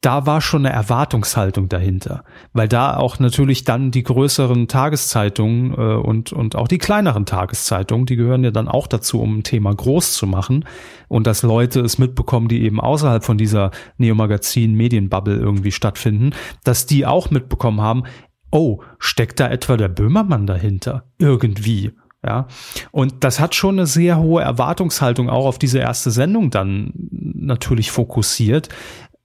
da 0.00 0.24
war 0.24 0.40
schon 0.40 0.64
eine 0.64 0.74
Erwartungshaltung 0.74 1.68
dahinter, 1.68 2.24
weil 2.54 2.68
da 2.68 2.96
auch 2.96 3.18
natürlich 3.18 3.64
dann 3.64 3.90
die 3.90 4.02
größeren 4.02 4.66
Tageszeitungen 4.66 5.74
äh, 5.74 5.96
und 5.96 6.32
und 6.32 6.56
auch 6.56 6.68
die 6.68 6.78
kleineren 6.78 7.26
Tageszeitungen, 7.26 8.06
die 8.06 8.16
gehören 8.16 8.42
ja 8.42 8.50
dann 8.50 8.68
auch 8.68 8.86
dazu, 8.86 9.20
um 9.20 9.38
ein 9.38 9.42
Thema 9.42 9.74
groß 9.74 10.14
zu 10.14 10.26
machen. 10.26 10.64
Und 11.08 11.26
dass 11.26 11.42
Leute 11.42 11.80
es 11.80 11.98
mitbekommen, 11.98 12.48
die 12.48 12.62
eben 12.62 12.80
außerhalb 12.80 13.24
von 13.24 13.36
dieser 13.36 13.72
Neo-Magazin 13.98 14.74
Medienbubble 14.74 15.36
irgendwie 15.36 15.72
stattfinden, 15.72 16.30
dass 16.64 16.86
die 16.86 17.04
auch 17.04 17.30
mitbekommen 17.30 17.80
haben, 17.82 18.04
oh, 18.50 18.80
steckt 18.98 19.38
da 19.40 19.48
etwa 19.48 19.76
der 19.76 19.88
Böhmermann 19.88 20.46
dahinter? 20.46 21.04
Irgendwie? 21.18 21.92
Ja, 22.24 22.48
und 22.90 23.24
das 23.24 23.40
hat 23.40 23.54
schon 23.54 23.78
eine 23.78 23.86
sehr 23.86 24.18
hohe 24.18 24.42
Erwartungshaltung 24.42 25.30
auch 25.30 25.46
auf 25.46 25.58
diese 25.58 25.78
erste 25.78 26.10
Sendung 26.10 26.50
dann 26.50 26.92
natürlich 26.94 27.90
fokussiert, 27.90 28.68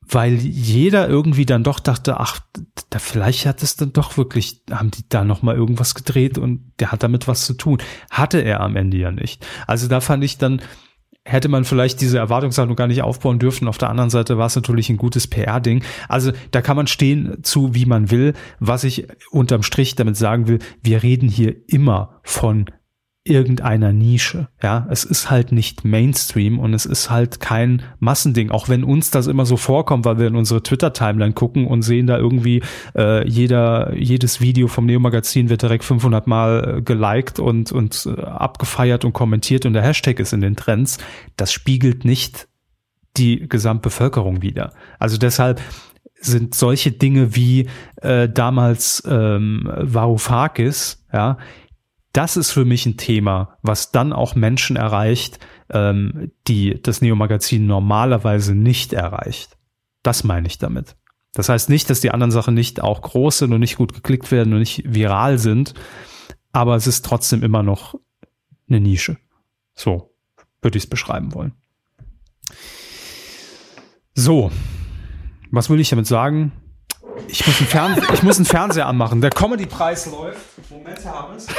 weil 0.10 0.36
jeder 0.36 1.08
irgendwie 1.10 1.46
dann 1.46 1.64
doch 1.64 1.80
dachte, 1.80 2.20
ach, 2.20 2.40
da 2.90 3.00
vielleicht 3.00 3.46
hat 3.46 3.64
es 3.64 3.76
dann 3.76 3.94
doch 3.94 4.18
wirklich, 4.18 4.62
haben 4.70 4.92
die 4.92 5.04
da 5.10 5.24
noch 5.24 5.42
mal 5.42 5.56
irgendwas 5.56 5.96
gedreht 5.96 6.38
und 6.38 6.72
der 6.80 6.92
hat 6.92 7.04
damit 7.04 7.28
was 7.28 7.46
zu 7.46 7.54
tun. 7.54 7.80
Hatte 8.12 8.40
er 8.40 8.62
am 8.62 8.76
Ende 8.76 8.98
ja 8.98 9.12
nicht. 9.12 9.46
Also 9.68 9.88
da 9.88 10.02
fand 10.02 10.24
ich 10.24 10.38
dann, 10.38 10.62
hätte 11.24 11.50
man 11.50 11.66
vielleicht 11.66 12.02
diese 12.02 12.20
Erwartungshaltung 12.20 12.76
gar 12.76 12.88
nicht 12.88 13.02
aufbauen 13.02 13.40
dürfen. 13.40 13.68
Auf 13.68 13.80
der 13.80 13.90
anderen 13.90 14.12
Seite 14.12 14.38
war 14.38 14.46
es 14.46 14.56
natürlich 14.56 14.90
ein 14.90 14.98
gutes 14.98 15.28
PR-Ding. 15.28 15.84
Also 16.08 16.32
da 16.52 16.62
kann 16.62 16.78
man 16.78 16.88
stehen 16.88 17.44
zu, 17.44 17.74
wie 17.74 17.86
man 17.86 18.12
will. 18.12 18.34
Was 18.60 18.84
ich 18.84 19.08
unterm 19.32 19.64
Strich 19.64 19.96
damit 19.96 20.18
sagen 20.18 20.48
will, 20.48 20.60
wir 20.84 21.02
reden 21.02 21.30
hier 21.30 21.56
immer 21.68 22.20
von 22.24 22.66
irgendeiner 23.28 23.92
Nische. 23.92 24.48
Ja, 24.62 24.88
es 24.92 25.04
ist 25.04 25.32
halt 25.32 25.52
nicht 25.52 25.84
Mainstream 25.84 26.60
und 26.60 26.76
es 26.76 26.86
ist 26.86 27.10
halt 27.10 27.40
kein 27.40 27.82
Massending, 28.00 28.52
auch 28.52 28.70
wenn 28.70 28.84
uns 28.84 29.10
das 29.10 29.26
immer 29.26 29.48
so 29.48 29.58
vorkommt, 29.58 30.06
weil 30.06 30.20
wir 30.20 30.28
in 30.28 30.36
unsere 30.36 30.62
Twitter-Timeline 30.62 31.34
gucken 31.34 31.66
und 31.66 31.82
sehen 31.82 32.06
da 32.06 32.20
irgendwie 32.20 32.62
äh, 32.96 33.28
jeder, 33.28 33.96
jedes 33.96 34.42
Video 34.42 34.68
vom 34.68 34.86
Neo-Magazin 34.86 35.50
wird 35.50 35.64
direkt 35.64 35.84
500 35.84 36.28
Mal 36.28 36.78
äh, 36.78 36.82
geliked 36.84 37.40
und, 37.40 37.72
und 37.72 38.08
äh, 38.16 38.22
abgefeiert 38.22 39.04
und 39.04 39.14
kommentiert 39.14 39.66
und 39.66 39.74
der 39.74 39.84
Hashtag 39.84 40.20
ist 40.20 40.32
in 40.32 40.42
den 40.42 40.56
Trends. 40.56 41.00
Das 41.36 41.52
spiegelt 41.52 42.06
nicht 42.06 42.48
die 43.18 43.50
Gesamtbevölkerung 43.50 44.44
wider. 44.44 44.72
Also 45.00 45.18
deshalb 45.18 45.62
sind 46.20 46.54
solche 46.54 46.92
Dinge 46.92 47.36
wie 47.36 47.70
äh, 48.02 48.30
damals 48.30 49.04
ähm, 49.08 49.68
Varoufakis, 49.78 51.04
ja, 51.12 51.38
das 52.16 52.38
ist 52.38 52.52
für 52.52 52.64
mich 52.64 52.86
ein 52.86 52.96
Thema, 52.96 53.58
was 53.62 53.92
dann 53.92 54.14
auch 54.14 54.36
Menschen 54.36 54.78
erreicht, 54.78 55.40
ähm, 55.70 56.32
die 56.48 56.82
das 56.82 57.02
Neo-Magazin 57.02 57.68
normalerweise 57.68 58.56
nicht 58.56 58.94
erreicht. 58.94 59.58
Das 60.02 60.24
meine 60.24 60.48
ich 60.48 60.58
damit. 60.58 60.96
Das 61.34 61.50
heißt 61.50 61.70
nicht, 61.70 61.90
dass 61.90 62.00
die 62.00 62.12
anderen 62.12 62.32
Sachen 62.32 62.54
nicht 62.54 62.82
auch 62.82 63.02
groß 63.02 63.40
sind 63.40 63.52
und 63.52 63.60
nicht 63.60 63.76
gut 63.76 63.94
geklickt 63.94 64.32
werden 64.32 64.54
und 64.54 64.60
nicht 64.60 64.84
viral 64.86 65.38
sind, 65.38 65.74
aber 66.54 66.78
es 66.78 66.88
ist 66.88 67.04
trotzdem 67.04 67.44
immer 67.44 67.64
noch 67.64 67.96
eine 68.70 68.80
Nische. 68.80 69.18
So 69.74 70.16
würde 70.62 70.78
ich 70.78 70.86
es 70.86 70.90
beschreiben 70.90 71.34
wollen. 71.34 71.52
So, 74.14 74.52
was 75.52 75.70
will 75.70 75.82
ich 75.82 75.90
damit 75.90 76.08
sagen? 76.08 76.54
Ich 77.28 77.46
muss, 77.46 77.60
einen 77.60 77.68
Fern 77.68 78.02
ich 78.14 78.24
muss 78.24 78.38
einen 78.38 78.46
Fernseher 78.46 78.88
anmachen. 78.88 79.22
Der 79.22 79.30
Comedy-Preis 79.30 80.08
läuft. 80.08 80.40
Moment, 80.70 81.04
Herr 81.04 81.24
Hammes. 81.24 81.48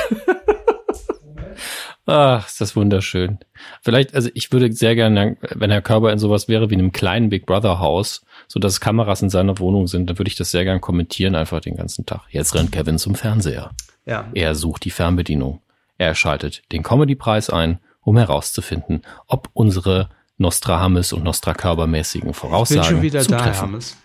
Ach, 2.06 2.46
ist 2.46 2.60
das 2.60 2.76
wunderschön. 2.76 3.38
Vielleicht, 3.82 4.14
also 4.14 4.28
ich 4.34 4.52
würde 4.52 4.72
sehr 4.72 4.94
gerne, 4.94 5.36
wenn 5.54 5.72
Herr 5.72 5.82
Körber 5.82 6.12
in 6.12 6.20
sowas 6.20 6.46
wäre 6.46 6.70
wie 6.70 6.74
einem 6.74 6.92
kleinen 6.92 7.30
Big 7.30 7.46
Brother 7.46 7.80
Haus, 7.80 8.24
so 8.46 8.60
dass 8.60 8.80
Kameras 8.80 9.22
in 9.22 9.30
seiner 9.30 9.58
Wohnung 9.58 9.88
sind, 9.88 10.08
dann 10.08 10.18
würde 10.18 10.28
ich 10.28 10.36
das 10.36 10.52
sehr 10.52 10.62
gerne 10.62 10.78
kommentieren, 10.78 11.34
einfach 11.34 11.60
den 11.60 11.76
ganzen 11.76 12.06
Tag. 12.06 12.20
Jetzt 12.30 12.54
rennt 12.54 12.70
Kevin 12.70 12.98
zum 12.98 13.16
Fernseher. 13.16 13.70
Ja. 14.04 14.28
Er 14.34 14.54
sucht 14.54 14.84
die 14.84 14.90
Fernbedienung. 14.90 15.60
Er 15.98 16.14
schaltet 16.14 16.62
den 16.70 16.84
Comedy-Preis 16.84 17.50
ein, 17.50 17.80
um 18.02 18.16
herauszufinden, 18.16 19.02
ob 19.26 19.48
unsere 19.52 20.10
Nostradamus 20.38 21.12
und 21.12 21.24
Nostra-Körber-mäßigen 21.24 22.34
Voraussagen 22.34 22.82
ich 22.82 22.88
bin 22.88 22.96
schon 22.96 23.02
wieder 23.02 23.20
zutreffen. 23.20 23.52
da, 23.52 23.60
Hermes. 23.60 23.96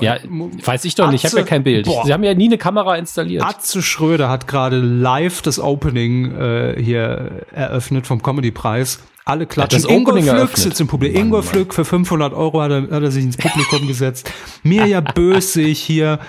Ja, 0.00 0.18
weiß 0.64 0.84
ich 0.84 0.96
doch 0.96 1.10
nicht. 1.10 1.24
Ich 1.24 1.30
habe 1.30 1.40
ja 1.40 1.46
kein 1.46 1.62
Bild. 1.62 1.86
Boah. 1.86 2.04
Sie 2.04 2.12
haben 2.12 2.24
ja 2.24 2.34
nie 2.34 2.46
eine 2.46 2.58
Kamera 2.58 2.96
installiert. 2.96 3.44
Atze 3.44 3.82
Schröder 3.82 4.28
hat 4.28 4.48
gerade 4.48 4.78
live 4.78 5.42
das 5.42 5.60
Opening 5.60 6.32
äh, 6.32 6.82
hier 6.82 7.46
eröffnet 7.52 8.06
vom 8.06 8.20
Comedy-Preis. 8.20 9.00
Alle 9.24 9.46
klatschen. 9.46 9.82
Das 9.82 9.90
Ingo 9.90 10.16
Flück 10.16 10.56
sitzt 10.56 10.80
im 10.80 10.86
Publikum. 10.86 11.20
Ingo 11.20 11.42
Flück 11.42 11.74
für 11.74 11.84
500 11.84 12.32
Euro 12.32 12.62
hat 12.62 12.70
er, 12.70 12.82
hat 12.82 13.02
er 13.02 13.10
sich 13.10 13.24
ins 13.24 13.36
Publikum 13.36 13.86
gesetzt. 13.88 14.32
Mirja 14.62 15.00
Bös 15.00 15.52
sehe 15.52 15.66
ich 15.66 15.80
hier. 15.80 16.20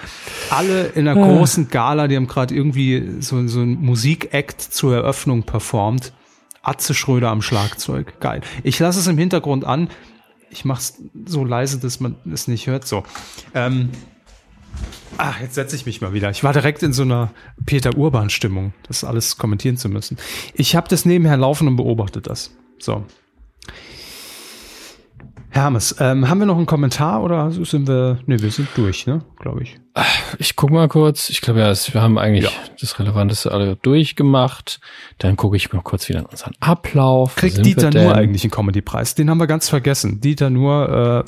Alle 0.50 0.88
in 0.96 1.08
einer 1.08 1.20
großen 1.20 1.70
Gala, 1.70 2.08
die 2.08 2.16
haben 2.16 2.28
gerade 2.28 2.56
irgendwie 2.56 3.18
so, 3.20 3.48
so 3.48 3.60
ein 3.62 3.80
Musikakt 3.82 4.62
zur 4.62 4.96
Eröffnung 4.96 5.44
performt. 5.44 6.12
Atze 6.64 6.96
Schröder 6.96 7.30
am 7.30 7.44
Schlagzeug. 7.44 8.20
Geil. 8.20 8.42
Ich 8.64 8.80
lasse 8.80 9.00
es 9.00 9.08
im 9.08 9.18
Hintergrund 9.18 9.64
an 9.64 9.90
ich 10.50 10.66
mach's 10.66 11.02
so 11.26 11.44
leise, 11.44 11.80
dass 11.80 12.00
man 12.00 12.16
es 12.32 12.48
nicht 12.48 12.68
hört. 12.68 12.88
So. 12.88 13.04
Ähm, 13.54 13.90
ah, 15.18 15.34
jetzt 15.42 15.56
setze 15.56 15.76
ich 15.76 15.86
mich 15.86 16.02
mal 16.02 16.14
wieder. 16.14 16.30
Ich 16.30 16.44
war 16.44 16.54
direkt 16.54 16.84
in 16.84 16.94
so 16.94 17.04
einer 17.04 17.32
Peter 17.66 17.98
Urban-Stimmung, 17.98 18.74
das 18.88 19.04
alles 19.04 19.38
kommentieren 19.38 19.78
zu 19.78 19.90
müssen. 19.90 20.18
Ich 20.54 20.76
habe 20.76 20.88
das 20.88 21.06
nebenher 21.06 21.38
laufen 21.38 21.68
und 21.68 21.76
beobachte 21.76 22.22
das. 22.22 22.52
So. 22.80 23.04
Hermes, 25.50 25.96
ähm, 26.00 26.30
haben 26.30 26.40
wir 26.40 26.46
noch 26.46 26.58
einen 26.58 26.66
Kommentar 26.66 27.24
oder 27.24 27.52
sind 27.52 27.88
wir, 27.88 28.20
ne, 28.28 28.42
wir 28.42 28.52
sind 28.52 28.68
durch, 28.76 29.08
ne, 29.08 29.22
glaube 29.40 29.64
ich. 29.64 29.78
Ich 30.40 30.56
guck 30.56 30.70
mal 30.70 30.88
kurz. 30.88 31.30
Ich 31.30 31.42
glaube 31.42 31.60
ja, 31.60 31.74
wir 31.74 32.02
haben 32.02 32.18
eigentlich 32.18 32.46
ja. 32.46 32.52
das 32.80 33.00
Relevanteste 33.00 33.52
alle 33.52 33.76
durchgemacht. 33.78 34.80
Dann 35.18 35.36
gucke 35.36 35.58
ich 35.58 35.72
mal 35.74 35.82
kurz 35.82 36.08
wieder 36.10 36.20
in 36.20 36.26
unseren 36.26 36.54
Ablauf. 36.60 37.36
Kriegt 37.36 37.66
Dieter 37.66 37.92
Nur 37.92 38.16
eigentlich 38.16 38.44
einen 38.44 38.52
Comedy-Preis? 38.52 39.16
Den 39.16 39.30
haben 39.30 39.40
wir 39.40 39.48
ganz 39.48 39.70
vergessen. 39.70 40.22
Dieter 40.22 40.50
Nur 40.50 41.26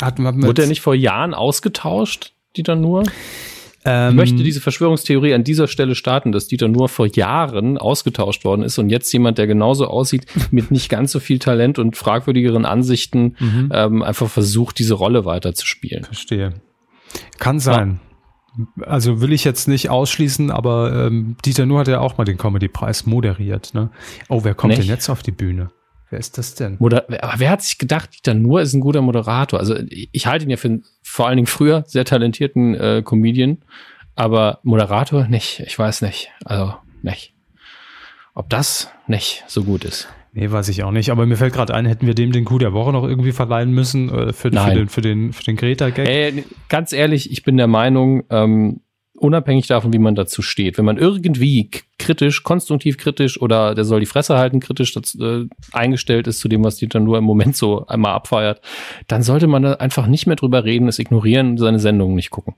äh, 0.00 0.04
hat 0.04 0.18
man 0.18 0.42
Wurde 0.42 0.62
er 0.62 0.68
nicht 0.68 0.80
vor 0.80 0.94
Jahren 0.94 1.34
ausgetauscht, 1.34 2.32
Dieter 2.56 2.76
Nur? 2.76 3.04
Ähm, 3.84 4.10
ich 4.10 4.16
möchte 4.16 4.42
diese 4.42 4.60
Verschwörungstheorie 4.60 5.34
an 5.34 5.44
dieser 5.44 5.66
Stelle 5.66 5.94
starten, 5.94 6.30
dass 6.30 6.46
Dieter 6.46 6.68
nur 6.68 6.88
vor 6.88 7.06
Jahren 7.06 7.78
ausgetauscht 7.78 8.44
worden 8.44 8.62
ist 8.62 8.78
und 8.78 8.90
jetzt 8.90 9.12
jemand, 9.12 9.38
der 9.38 9.46
genauso 9.46 9.86
aussieht, 9.86 10.26
mit 10.50 10.70
nicht 10.70 10.88
ganz 10.88 11.12
so 11.12 11.20
viel 11.20 11.38
Talent 11.38 11.78
und 11.78 11.96
fragwürdigeren 11.96 12.64
Ansichten, 12.64 13.36
mhm. 13.38 13.70
ähm, 13.72 14.02
einfach 14.02 14.28
versucht, 14.28 14.78
diese 14.78 14.94
Rolle 14.94 15.24
weiterzuspielen. 15.24 16.04
Verstehe. 16.04 16.54
Kann 17.38 17.60
sein. 17.60 18.00
Ja. 18.76 18.86
Also 18.86 19.20
will 19.20 19.32
ich 19.32 19.44
jetzt 19.44 19.66
nicht 19.66 19.88
ausschließen, 19.88 20.50
aber 20.50 21.06
ähm, 21.06 21.36
Dieter 21.44 21.64
Nuhr 21.64 21.80
hat 21.80 21.88
ja 21.88 22.00
auch 22.00 22.18
mal 22.18 22.24
den 22.24 22.36
Comedy-Preis 22.36 23.06
moderiert. 23.06 23.72
Ne? 23.72 23.90
Oh, 24.28 24.44
wer 24.44 24.54
kommt 24.54 24.72
nicht? 24.72 24.82
denn 24.82 24.88
jetzt 24.88 25.08
auf 25.08 25.22
die 25.22 25.32
Bühne? 25.32 25.70
Wer 26.10 26.18
ist 26.18 26.36
das 26.36 26.54
denn? 26.54 26.76
Moder 26.78 27.06
aber 27.22 27.40
wer 27.40 27.48
hat 27.48 27.62
sich 27.62 27.78
gedacht, 27.78 28.10
Dieter 28.14 28.34
Nuhr 28.34 28.60
ist 28.60 28.74
ein 28.74 28.82
guter 28.82 29.00
Moderator? 29.00 29.58
Also 29.58 29.76
ich 29.88 30.26
halte 30.26 30.44
ihn 30.44 30.50
ja 30.50 30.58
für 30.58 30.68
einen 30.68 30.84
vor 31.02 31.26
allen 31.26 31.36
Dingen 31.36 31.46
früher 31.46 31.84
sehr 31.86 32.04
talentierten 32.04 32.74
äh, 32.74 33.02
Comedian, 33.02 33.64
aber 34.14 34.60
Moderator 34.62 35.26
nicht. 35.26 35.60
Ich 35.60 35.78
weiß 35.78 36.02
nicht. 36.02 36.30
Also 36.44 36.74
nicht. 37.00 37.32
Ob 38.34 38.50
das 38.50 38.90
nicht 39.06 39.44
so 39.46 39.64
gut 39.64 39.84
ist. 39.84 40.08
Nee, 40.34 40.50
weiß 40.50 40.68
ich 40.70 40.82
auch 40.82 40.90
nicht. 40.90 41.10
Aber 41.10 41.26
mir 41.26 41.36
fällt 41.36 41.52
gerade 41.52 41.74
ein, 41.74 41.84
hätten 41.84 42.06
wir 42.06 42.14
dem 42.14 42.32
den 42.32 42.46
Coup 42.46 42.58
der 42.58 42.72
Woche 42.72 42.92
noch 42.92 43.04
irgendwie 43.04 43.32
verleihen 43.32 43.70
müssen 43.70 44.08
äh, 44.08 44.32
für, 44.32 44.50
für, 44.50 44.50
den 44.50 44.88
für 44.88 45.00
den 45.02 45.32
für 45.32 45.44
den 45.44 45.56
Greta-Gag? 45.56 46.08
Ey, 46.08 46.44
ganz 46.68 46.92
ehrlich, 46.92 47.30
ich 47.30 47.42
bin 47.42 47.58
der 47.58 47.66
Meinung, 47.66 48.24
ähm, 48.30 48.80
unabhängig 49.14 49.66
davon, 49.66 49.92
wie 49.92 49.98
man 49.98 50.14
dazu 50.14 50.40
steht, 50.40 50.78
wenn 50.78 50.86
man 50.86 50.96
irgendwie 50.96 51.70
kritisch, 51.98 52.42
konstruktiv 52.42 52.96
kritisch 52.96 53.40
oder 53.40 53.74
der 53.74 53.84
soll 53.84 54.00
die 54.00 54.06
Fresse 54.06 54.36
halten, 54.36 54.58
kritisch 54.58 54.94
dazu, 54.94 55.22
äh, 55.22 55.48
eingestellt 55.70 56.26
ist 56.26 56.40
zu 56.40 56.48
dem, 56.48 56.64
was 56.64 56.76
Dieter 56.76 56.98
nur 56.98 57.18
im 57.18 57.24
Moment 57.24 57.54
so 57.54 57.86
einmal 57.86 58.14
abfeiert, 58.14 58.62
dann 59.06 59.22
sollte 59.22 59.46
man 59.46 59.62
da 59.62 59.74
einfach 59.74 60.06
nicht 60.06 60.26
mehr 60.26 60.36
drüber 60.36 60.64
reden, 60.64 60.88
es 60.88 60.98
ignorieren, 60.98 61.58
seine 61.58 61.78
Sendungen 61.78 62.16
nicht 62.16 62.30
gucken. 62.30 62.54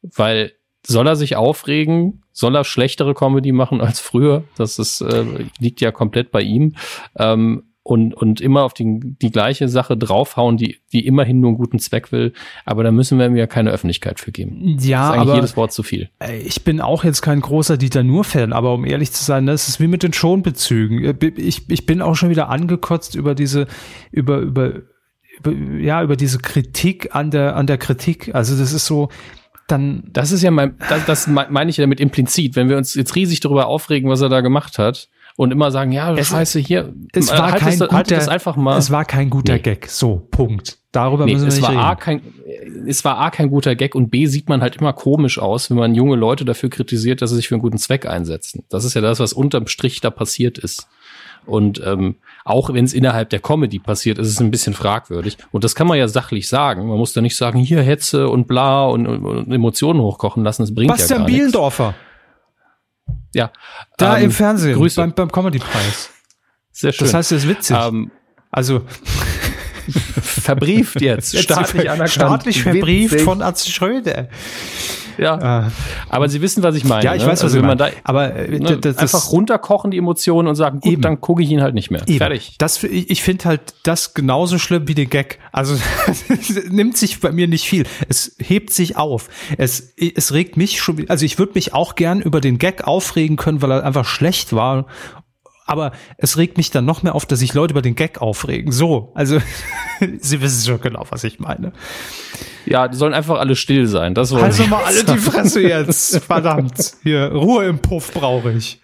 Weil 0.00 0.52
soll 0.86 1.06
er 1.06 1.16
sich 1.16 1.36
aufregen? 1.36 2.22
Soll 2.32 2.56
er 2.56 2.64
schlechtere 2.64 3.14
Comedy 3.14 3.52
machen 3.52 3.80
als 3.80 4.00
früher? 4.00 4.44
Das 4.56 4.78
ist, 4.78 5.00
äh, 5.00 5.24
liegt 5.58 5.80
ja 5.80 5.92
komplett 5.92 6.30
bei 6.30 6.42
ihm. 6.42 6.74
Ähm, 7.16 7.64
und, 7.86 8.14
und 8.14 8.40
immer 8.40 8.62
auf 8.62 8.72
die, 8.72 8.98
die 9.20 9.30
gleiche 9.30 9.68
Sache 9.68 9.96
draufhauen, 9.96 10.56
die, 10.56 10.78
die 10.94 11.06
immerhin 11.06 11.40
nur 11.40 11.50
einen 11.50 11.58
guten 11.58 11.78
Zweck 11.78 12.12
will. 12.12 12.32
Aber 12.64 12.82
da 12.82 12.90
müssen 12.90 13.18
wir 13.18 13.26
ihm 13.26 13.36
ja 13.36 13.46
keine 13.46 13.70
Öffentlichkeit 13.70 14.20
für 14.20 14.32
geben. 14.32 14.78
Ja, 14.80 15.08
das 15.08 15.16
ist 15.16 15.20
aber 15.20 15.34
jedes 15.34 15.56
Wort 15.58 15.72
zu 15.72 15.82
viel. 15.82 16.08
Ich 16.44 16.64
bin 16.64 16.80
auch 16.80 17.04
jetzt 17.04 17.20
kein 17.20 17.40
großer 17.40 17.76
Dieter 17.76 18.02
Nur-Fan, 18.02 18.54
aber 18.54 18.72
um 18.72 18.86
ehrlich 18.86 19.12
zu 19.12 19.22
sein, 19.22 19.44
das 19.44 19.68
ist 19.68 19.80
wie 19.80 19.86
mit 19.86 20.02
den 20.02 20.14
Schonbezügen. 20.14 21.04
Äh, 21.04 21.26
ich, 21.36 21.68
ich 21.68 21.84
bin 21.84 22.00
auch 22.00 22.14
schon 22.14 22.30
wieder 22.30 22.48
angekotzt 22.48 23.16
über 23.16 23.34
diese, 23.34 23.66
über, 24.10 24.38
über, 24.38 24.72
über, 25.38 25.52
ja, 25.78 26.02
über 26.02 26.16
diese 26.16 26.38
Kritik 26.38 27.14
an 27.14 27.30
der, 27.30 27.54
an 27.54 27.66
der 27.66 27.76
Kritik. 27.76 28.34
Also 28.34 28.56
das 28.56 28.72
ist 28.72 28.86
so, 28.86 29.10
dann. 29.66 30.04
Das 30.12 30.32
ist 30.32 30.42
ja 30.42 30.50
mein, 30.50 30.76
das, 30.88 31.06
das 31.06 31.26
meine 31.26 31.70
ich 31.70 31.76
ja 31.76 31.82
damit 31.82 32.00
implizit. 32.00 32.56
Wenn 32.56 32.68
wir 32.68 32.76
uns 32.76 32.94
jetzt 32.94 33.14
riesig 33.14 33.40
darüber 33.40 33.66
aufregen, 33.66 34.10
was 34.10 34.20
er 34.20 34.28
da 34.28 34.40
gemacht 34.40 34.78
hat 34.78 35.08
und 35.36 35.50
immer 35.50 35.70
sagen, 35.70 35.92
ja, 35.92 36.14
es, 36.14 36.28
scheiße, 36.28 36.60
hier, 36.60 36.94
es 37.12 37.30
war 37.30 37.52
halt 37.52 37.62
kein 37.62 37.78
das, 37.78 37.88
guter, 37.88 38.02
das 38.02 38.28
einfach 38.28 38.56
mal. 38.56 38.78
Es 38.78 38.90
war 38.90 39.04
kein 39.04 39.30
guter 39.30 39.54
nee. 39.54 39.60
Gag. 39.60 39.88
So, 39.88 40.26
Punkt. 40.30 40.78
Darüber 40.92 41.26
nee, 41.26 41.32
müssen 41.32 41.46
wir 41.46 41.48
es 41.48 41.56
nicht 41.56 41.64
war 41.64 41.70
reden. 41.70 41.80
A 41.80 41.94
kein, 41.96 42.20
es 42.86 43.04
war 43.04 43.18
A 43.18 43.30
kein 43.30 43.50
guter 43.50 43.74
Gag 43.74 43.96
und 43.96 44.10
B 44.10 44.26
sieht 44.26 44.48
man 44.48 44.60
halt 44.60 44.76
immer 44.76 44.92
komisch 44.92 45.40
aus, 45.40 45.70
wenn 45.70 45.76
man 45.76 45.94
junge 45.94 46.14
Leute 46.14 46.44
dafür 46.44 46.70
kritisiert, 46.70 47.20
dass 47.20 47.30
sie 47.30 47.36
sich 47.36 47.48
für 47.48 47.56
einen 47.56 47.62
guten 47.62 47.78
Zweck 47.78 48.06
einsetzen. 48.06 48.64
Das 48.68 48.84
ist 48.84 48.94
ja 48.94 49.00
das, 49.00 49.18
was 49.18 49.32
unterm 49.32 49.66
Strich 49.66 50.00
da 50.00 50.10
passiert 50.10 50.58
ist. 50.58 50.86
Und 51.46 51.80
ähm, 51.84 52.16
auch 52.44 52.72
wenn 52.72 52.84
es 52.84 52.92
innerhalb 52.92 53.30
der 53.30 53.40
Comedy 53.40 53.78
passiert, 53.78 54.18
ist 54.18 54.28
es 54.28 54.40
ein 54.40 54.50
bisschen 54.50 54.74
fragwürdig. 54.74 55.38
Und 55.50 55.64
das 55.64 55.74
kann 55.74 55.86
man 55.86 55.98
ja 55.98 56.08
sachlich 56.08 56.48
sagen. 56.48 56.86
Man 56.88 56.98
muss 56.98 57.12
da 57.12 57.20
nicht 57.20 57.36
sagen, 57.36 57.58
hier 57.58 57.82
Hetze 57.82 58.28
und 58.28 58.46
bla 58.46 58.86
und, 58.86 59.06
und 59.06 59.52
Emotionen 59.52 60.00
hochkochen 60.00 60.44
lassen. 60.44 60.62
Das 60.62 60.74
bringt 60.74 60.90
Bastian 60.90 61.20
ja 61.20 61.26
gar 61.26 61.26
Bielendorfer. 61.26 61.94
Ja. 63.34 63.50
Da 63.96 64.18
ähm, 64.18 64.24
im 64.24 64.30
Fernsehen, 64.30 64.76
Grüße. 64.76 65.00
beim, 65.00 65.12
beim 65.12 65.30
Comedy-Preis. 65.30 66.10
Sehr 66.72 66.92
schön. 66.92 67.06
Das 67.06 67.14
heißt, 67.14 67.32
es 67.32 67.44
ist 67.44 67.48
witzig. 67.48 67.76
Ähm, 67.78 68.10
also 68.50 68.82
verbrieft 70.22 71.00
jetzt. 71.00 71.36
staatlich 71.36 71.90
anerkannt. 71.90 72.10
Staatlich 72.10 72.62
verbrieft 72.62 73.12
witzig. 73.12 73.24
von 73.24 73.42
Arzt 73.42 73.70
Schröder. 73.70 74.28
Ja. 75.18 75.66
Äh, 75.66 75.70
aber 76.08 76.28
Sie 76.28 76.40
wissen, 76.40 76.62
was 76.62 76.74
ich 76.76 76.84
meine. 76.84 77.04
Ja, 77.04 77.14
ich 77.14 77.22
ne? 77.22 77.28
weiß, 77.28 77.38
was 77.38 77.44
also, 77.44 77.56
Sie 77.56 77.62
meinen. 77.62 77.78
Da, 77.78 77.88
aber 78.04 78.34
äh, 78.34 78.58
ne, 78.58 78.78
das, 78.78 78.98
einfach 78.98 79.30
runterkochen 79.30 79.90
die 79.90 79.98
Emotionen 79.98 80.48
und 80.48 80.54
sagen, 80.54 80.80
gut, 80.80 80.92
eben. 80.92 81.02
dann 81.02 81.20
gucke 81.20 81.42
ich 81.42 81.50
ihn 81.50 81.62
halt 81.62 81.74
nicht 81.74 81.90
mehr. 81.90 82.02
Eben. 82.06 82.18
Fertig. 82.18 82.56
Das, 82.58 82.82
ich 82.82 83.22
finde 83.22 83.44
halt 83.46 83.74
das 83.82 84.14
genauso 84.14 84.58
schlimm 84.58 84.88
wie 84.88 84.94
den 84.94 85.10
Gag. 85.10 85.38
Also 85.52 85.76
es 86.28 86.50
nimmt 86.70 86.96
sich 86.96 87.20
bei 87.20 87.32
mir 87.32 87.48
nicht 87.48 87.68
viel. 87.68 87.84
Es 88.08 88.36
hebt 88.38 88.70
sich 88.70 88.96
auf. 88.96 89.28
Es, 89.58 89.94
es 89.96 90.32
regt 90.32 90.56
mich 90.56 90.80
schon, 90.80 91.08
also 91.08 91.24
ich 91.24 91.38
würde 91.38 91.52
mich 91.54 91.74
auch 91.74 91.94
gern 91.94 92.20
über 92.20 92.40
den 92.40 92.58
Gag 92.58 92.86
aufregen 92.86 93.36
können, 93.36 93.62
weil 93.62 93.70
er 93.70 93.84
einfach 93.84 94.04
schlecht 94.04 94.52
war 94.52 94.86
aber 95.66 95.92
es 96.18 96.36
regt 96.36 96.56
mich 96.56 96.70
dann 96.70 96.84
noch 96.84 97.02
mehr 97.02 97.14
auf, 97.14 97.26
dass 97.26 97.38
sich 97.38 97.54
Leute 97.54 97.72
über 97.72 97.82
den 97.82 97.94
Gag 97.94 98.20
aufregen. 98.20 98.72
So, 98.72 99.12
also 99.14 99.38
Sie 100.18 100.40
wissen 100.40 100.66
schon 100.66 100.80
genau, 100.80 101.04
was 101.10 101.24
ich 101.24 101.40
meine. 101.40 101.72
Ja, 102.66 102.88
die 102.88 102.96
sollen 102.96 103.14
einfach 103.14 103.38
alle 103.38 103.56
still 103.56 103.86
sein. 103.86 104.14
Das 104.14 104.32
also 104.32 104.66
mal 104.66 104.84
alle 104.84 105.04
die 105.04 105.18
Fresse 105.18 105.62
jetzt. 105.62 106.18
Verdammt. 106.26 106.94
Hier, 107.02 107.32
Ruhe 107.32 107.66
im 107.66 107.78
Puff 107.78 108.12
brauche 108.12 108.52
ich. 108.52 108.80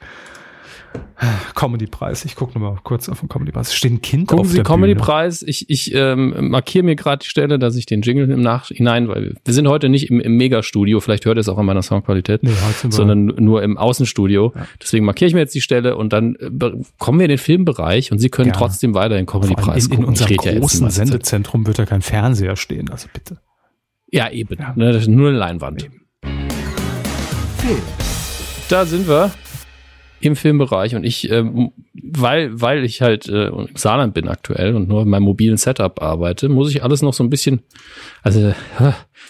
Comedy-Preis. 1.54 2.24
Ich 2.24 2.34
gucke 2.34 2.58
nochmal 2.58 2.78
kurz 2.82 3.08
auf 3.08 3.20
den 3.20 3.28
Comedy-Preis. 3.28 3.68
Es 3.68 3.74
steht 3.74 3.92
ein 3.92 4.00
Kind 4.00 4.28
Gucken 4.28 4.44
auf 4.44 4.50
Sie 4.50 4.62
Comedy-Preis. 4.62 5.42
Ich, 5.42 5.68
ich 5.68 5.94
ähm, 5.94 6.50
markiere 6.50 6.84
mir 6.84 6.96
gerade 6.96 7.22
die 7.22 7.28
Stelle, 7.28 7.58
dass 7.58 7.76
ich 7.76 7.84
den 7.84 8.00
Jingle 8.00 8.30
im 8.30 8.40
Nachhinein, 8.40 9.08
weil 9.08 9.34
wir 9.44 9.54
sind 9.54 9.68
heute 9.68 9.88
nicht 9.90 10.08
im, 10.08 10.20
im 10.20 10.36
Megastudio, 10.36 11.00
vielleicht 11.00 11.26
hört 11.26 11.36
ihr 11.36 11.40
es 11.40 11.48
auch 11.48 11.58
an 11.58 11.66
meiner 11.66 11.82
Soundqualität, 11.82 12.42
nee, 12.42 12.52
sondern 12.88 13.26
nur 13.26 13.62
im 13.62 13.76
Außenstudio. 13.76 14.52
Ja. 14.54 14.66
Deswegen 14.80 15.04
markiere 15.04 15.28
ich 15.28 15.34
mir 15.34 15.40
jetzt 15.40 15.54
die 15.54 15.60
Stelle 15.60 15.96
und 15.96 16.12
dann 16.12 16.36
äh, 16.36 16.50
kommen 16.98 17.18
wir 17.18 17.26
in 17.26 17.30
den 17.30 17.38
Filmbereich 17.38 18.12
und 18.12 18.18
Sie 18.18 18.30
können 18.30 18.50
Gerne. 18.50 18.58
trotzdem 18.58 18.94
weiter 18.94 19.16
den 19.16 19.26
Comedy-Preis 19.26 19.86
in, 19.86 19.92
in, 19.92 19.98
in 20.00 20.04
unserem 20.06 20.36
großen 20.36 20.86
ja 20.86 20.90
Sendezentrum 20.90 21.66
wird 21.66 21.78
da 21.78 21.84
kein 21.84 22.02
Fernseher 22.02 22.56
stehen, 22.56 22.88
also 22.90 23.08
bitte. 23.12 23.38
Ja, 24.10 24.30
eben. 24.30 24.56
Ja. 24.58 24.72
Ne, 24.74 24.92
das 24.92 25.02
ist 25.02 25.08
nur 25.08 25.28
eine 25.28 25.38
Leinwand. 25.38 25.84
Eben. 25.84 26.06
Da 28.68 28.86
sind 28.86 29.06
wir 29.06 29.30
im 30.20 30.36
Filmbereich 30.36 30.94
und 30.94 31.05
ich, 31.05 31.30
ähm, 31.30 31.72
weil, 31.94 32.60
weil 32.60 32.84
ich 32.84 33.01
halt 33.02 33.28
äh, 33.28 33.48
im 33.48 33.68
Saarland 33.74 34.14
bin 34.14 34.28
aktuell 34.28 34.74
und 34.74 34.88
nur 34.88 35.02
in 35.02 35.09
meinem 35.09 35.24
mobilen 35.24 35.56
Setup 35.56 36.01
arbeite, 36.02 36.48
muss 36.48 36.70
ich 36.70 36.82
alles 36.82 37.02
noch 37.02 37.14
so 37.14 37.24
ein 37.24 37.30
bisschen, 37.30 37.62
also 38.22 38.55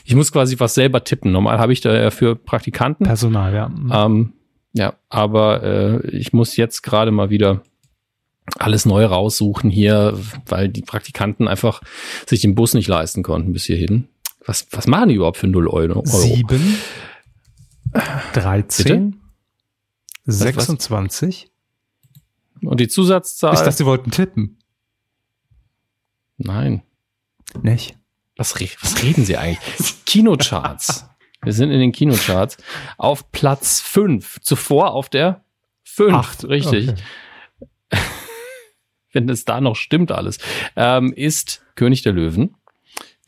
ich 0.04 0.14
muss 0.14 0.32
quasi 0.32 0.58
was 0.58 0.74
selber 0.74 1.04
tippen. 1.04 1.32
Normal 1.32 1.58
habe 1.58 1.72
ich 1.72 1.80
da 1.80 1.94
ja 1.94 2.10
für 2.10 2.36
Praktikanten. 2.36 3.06
Personal, 3.06 3.54
ja. 3.54 3.70
Ähm, 4.06 4.32
ja, 4.72 4.94
aber 5.08 5.62
äh, 5.62 6.06
ich 6.08 6.32
muss 6.32 6.56
jetzt 6.56 6.82
gerade 6.82 7.10
mal 7.10 7.30
wieder 7.30 7.62
alles 8.58 8.84
neu 8.84 9.04
raussuchen 9.04 9.70
hier, 9.70 10.18
weil 10.46 10.68
die 10.68 10.82
Praktikanten 10.82 11.48
einfach 11.48 11.82
sich 12.26 12.40
den 12.40 12.54
Bus 12.54 12.74
nicht 12.74 12.88
leisten 12.88 13.22
konnten 13.22 13.52
bis 13.52 13.64
hierhin. 13.64 14.08
Was, 14.44 14.66
was 14.72 14.86
machen 14.86 15.10
die 15.10 15.16
überhaupt 15.16 15.36
für 15.36 15.46
0 15.46 15.68
Euro? 15.68 16.02
Sieben, 16.04 16.76
13, 18.32 18.84
Bitte? 18.84 19.19
26. 20.32 21.50
Und 22.62 22.80
die 22.80 22.88
Zusatzzahl? 22.88 23.54
Ich 23.54 23.60
dachte, 23.60 23.72
sie 23.72 23.86
wollten 23.86 24.10
tippen. 24.10 24.58
Nein. 26.36 26.82
Nicht? 27.62 27.96
Was, 28.36 28.54
was 28.54 29.02
reden 29.02 29.24
Sie 29.24 29.36
eigentlich? 29.36 30.04
Kinocharts. 30.06 31.06
Wir 31.42 31.52
sind 31.52 31.70
in 31.70 31.80
den 31.80 31.92
Kinocharts. 31.92 32.56
Auf 32.96 33.32
Platz 33.32 33.80
5. 33.80 34.40
Zuvor 34.40 34.92
auf 34.92 35.08
der 35.08 35.44
5. 35.84 36.14
Acht. 36.14 36.44
Richtig. 36.44 36.90
Okay. 36.90 37.02
Wenn 39.12 39.28
es 39.28 39.44
da 39.44 39.60
noch 39.60 39.76
stimmt 39.76 40.12
alles. 40.12 40.38
Ähm, 40.76 41.12
ist 41.12 41.64
König 41.74 42.02
der 42.02 42.12
Löwen. 42.12 42.56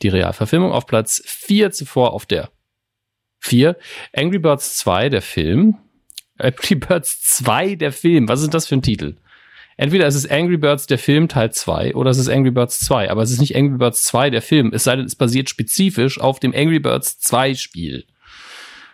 Die 0.01 0.07
Realverfilmung 0.07 0.71
auf 0.71 0.85
Platz 0.85 1.21
4. 1.25 1.71
Zuvor 1.71 2.13
auf 2.13 2.25
der 2.25 2.49
4. 3.39 3.77
Angry 4.15 4.39
Birds 4.39 4.77
2, 4.77 5.09
der 5.09 5.21
Film. 5.21 5.77
Angry 6.37 6.75
Birds 6.75 7.21
2, 7.21 7.75
der 7.75 7.91
Film. 7.91 8.27
Was 8.27 8.41
ist 8.41 8.53
das 8.53 8.67
für 8.67 8.75
ein 8.75 8.81
Titel? 8.81 9.17
Entweder 9.77 10.05
ist 10.07 10.15
es 10.15 10.29
Angry 10.29 10.57
Birds, 10.57 10.87
der 10.87 10.99
Film 10.99 11.27
Teil 11.27 11.51
2, 11.51 11.95
oder 11.95 12.11
es 12.11 12.17
ist 12.17 12.29
Angry 12.29 12.51
Birds 12.51 12.79
2. 12.81 13.09
Aber 13.09 13.23
es 13.23 13.31
ist 13.31 13.39
nicht 13.39 13.55
Angry 13.55 13.77
Birds 13.77 14.03
2, 14.03 14.29
der 14.29 14.41
Film. 14.41 14.71
Es 14.73 14.83
sei 14.83 14.95
denn, 14.95 15.05
es 15.05 15.15
basiert 15.15 15.49
spezifisch 15.49 16.19
auf 16.19 16.39
dem 16.39 16.53
Angry 16.55 16.79
Birds 16.79 17.19
2 17.19 17.55
Spiel. 17.55 18.05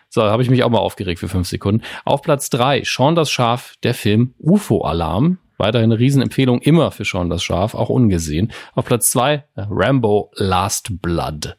So, 0.08 0.22
da 0.22 0.32
habe 0.32 0.42
ich 0.42 0.50
mich 0.50 0.64
auch 0.64 0.70
mal 0.70 0.78
aufgeregt 0.78 1.20
für 1.20 1.28
fünf 1.28 1.46
Sekunden. 1.46 1.82
Auf 2.04 2.22
Platz 2.22 2.50
3, 2.50 2.82
Sean 2.84 3.14
das 3.14 3.30
Schaf, 3.30 3.74
der 3.84 3.94
Film 3.94 4.34
UFO-Alarm. 4.38 5.38
Weiterhin 5.56 5.92
eine 5.92 6.00
Riesenempfehlung 6.00 6.60
immer 6.62 6.90
für 6.90 7.04
Sean 7.04 7.30
das 7.30 7.44
Schaf, 7.44 7.74
auch 7.74 7.90
ungesehen. 7.90 8.50
Auf 8.74 8.86
Platz 8.86 9.10
2, 9.12 9.44
Rambo 9.56 10.32
Last 10.34 11.00
Blood. 11.00 11.56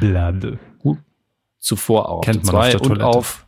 Blood. 0.00 0.58
Zuvor 1.58 2.08
auch. 2.08 2.20
Kennt 2.20 2.44
man 2.44 2.54
zwei 2.54 2.76
auf 2.76 2.90
und 2.90 3.02
auf 3.02 3.47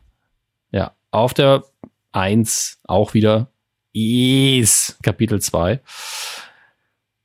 auf 1.11 1.35
der 1.35 1.65
1 2.13 2.81
auch 2.85 3.15
wieder 3.15 3.51
Yes, 3.93 4.97
Kapitel 5.03 5.41
2. 5.41 5.81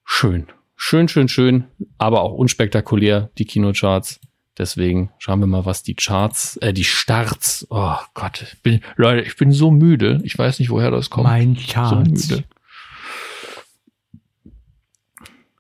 Schön. 0.04 0.48
Schön, 0.76 1.08
schön, 1.08 1.28
schön, 1.28 1.66
aber 1.98 2.22
auch 2.22 2.34
unspektakulär, 2.34 3.30
die 3.38 3.46
Kinocharts. 3.46 4.20
Deswegen 4.58 5.12
schauen 5.20 5.40
wir 5.40 5.48
mal, 5.48 5.66
was 5.66 5.84
die 5.84 5.96
Charts, 5.96 6.58
äh, 6.58 6.74
die 6.74 6.84
Starts. 6.84 7.68
Oh 7.70 7.98
Gott, 8.14 8.42
ich 8.42 8.62
bin, 8.62 8.82
Leute, 8.96 9.22
ich 9.22 9.36
bin 9.36 9.52
so 9.52 9.70
müde. 9.70 10.22
Ich 10.24 10.38
weiß 10.38 10.60
nicht, 10.60 10.70
woher 10.70 10.92
das 10.92 11.10
kommt. 11.10 11.26
Mein 11.26 11.56
Charts. 11.56 11.90
So 11.90 12.36
müde. 12.36 12.44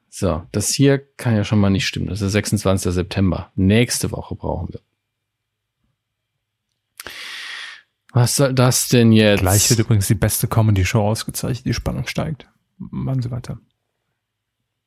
So, 0.10 0.44
das 0.52 0.74
hier 0.74 1.00
kann 1.18 1.36
ja 1.36 1.44
schon 1.44 1.60
mal 1.60 1.70
nicht 1.70 1.86
stimmen. 1.86 2.08
Das 2.08 2.22
ist 2.22 2.22
der 2.22 2.30
26. 2.30 2.94
September. 2.94 3.52
Nächste 3.56 4.12
Woche 4.12 4.34
brauchen 4.36 4.70
wir. 4.72 4.80
Was 8.16 8.38
soll 8.38 8.54
das 8.54 8.88
denn 8.88 9.12
jetzt? 9.12 9.42
Gleich 9.42 9.70
wird 9.70 9.82
übrigens 9.82 10.08
die 10.08 10.16
beste 10.16 10.48
Comedy-Show 10.48 11.02
ausgezeichnet, 11.02 11.66
die 11.66 11.74
Spannung 11.74 12.08
steigt. 12.08 12.48
Machen 12.78 13.22
Sie 13.22 13.30
weiter. 13.30 13.60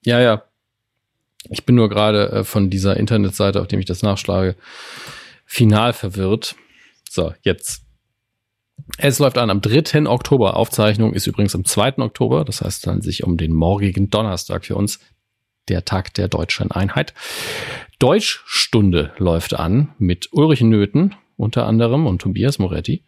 Ja, 0.03 0.19
ja. 0.19 0.45
Ich 1.51 1.67
bin 1.67 1.75
nur 1.75 1.91
gerade 1.91 2.31
äh, 2.31 2.45
von 2.45 2.71
dieser 2.71 2.97
Internetseite, 2.97 3.61
auf 3.61 3.69
dem 3.69 3.81
ich 3.81 3.85
das 3.85 4.03
nachschlage, 4.03 4.57
final 5.45 5.93
verwirrt. 5.93 6.57
So, 7.07 7.35
jetzt. 7.43 7.83
Es 8.97 9.19
läuft 9.19 9.37
an 9.37 9.51
am 9.51 9.61
3. 9.61 10.09
Oktober. 10.09 10.57
Aufzeichnung 10.57 11.13
ist 11.13 11.27
übrigens 11.27 11.55
am 11.55 11.67
2. 11.67 11.99
Oktober. 11.99 12.47
Das 12.47 12.63
heißt 12.63 12.87
dann 12.87 13.03
sich 13.03 13.25
um 13.25 13.37
den 13.37 13.53
morgigen 13.53 14.09
Donnerstag 14.09 14.65
für 14.65 14.75
uns. 14.75 15.01
Der 15.69 15.85
Tag 15.85 16.15
der 16.15 16.29
deutschen 16.29 16.71
Einheit. 16.71 17.13
Deutschstunde 17.99 19.13
läuft 19.19 19.53
an 19.53 19.95
mit 19.99 20.31
Ulrich 20.33 20.63
Nöthen 20.63 21.15
unter 21.39 21.67
anderem 21.67 22.07
und 22.07 22.21
Tobias 22.21 22.59
Moretti. 22.59 23.05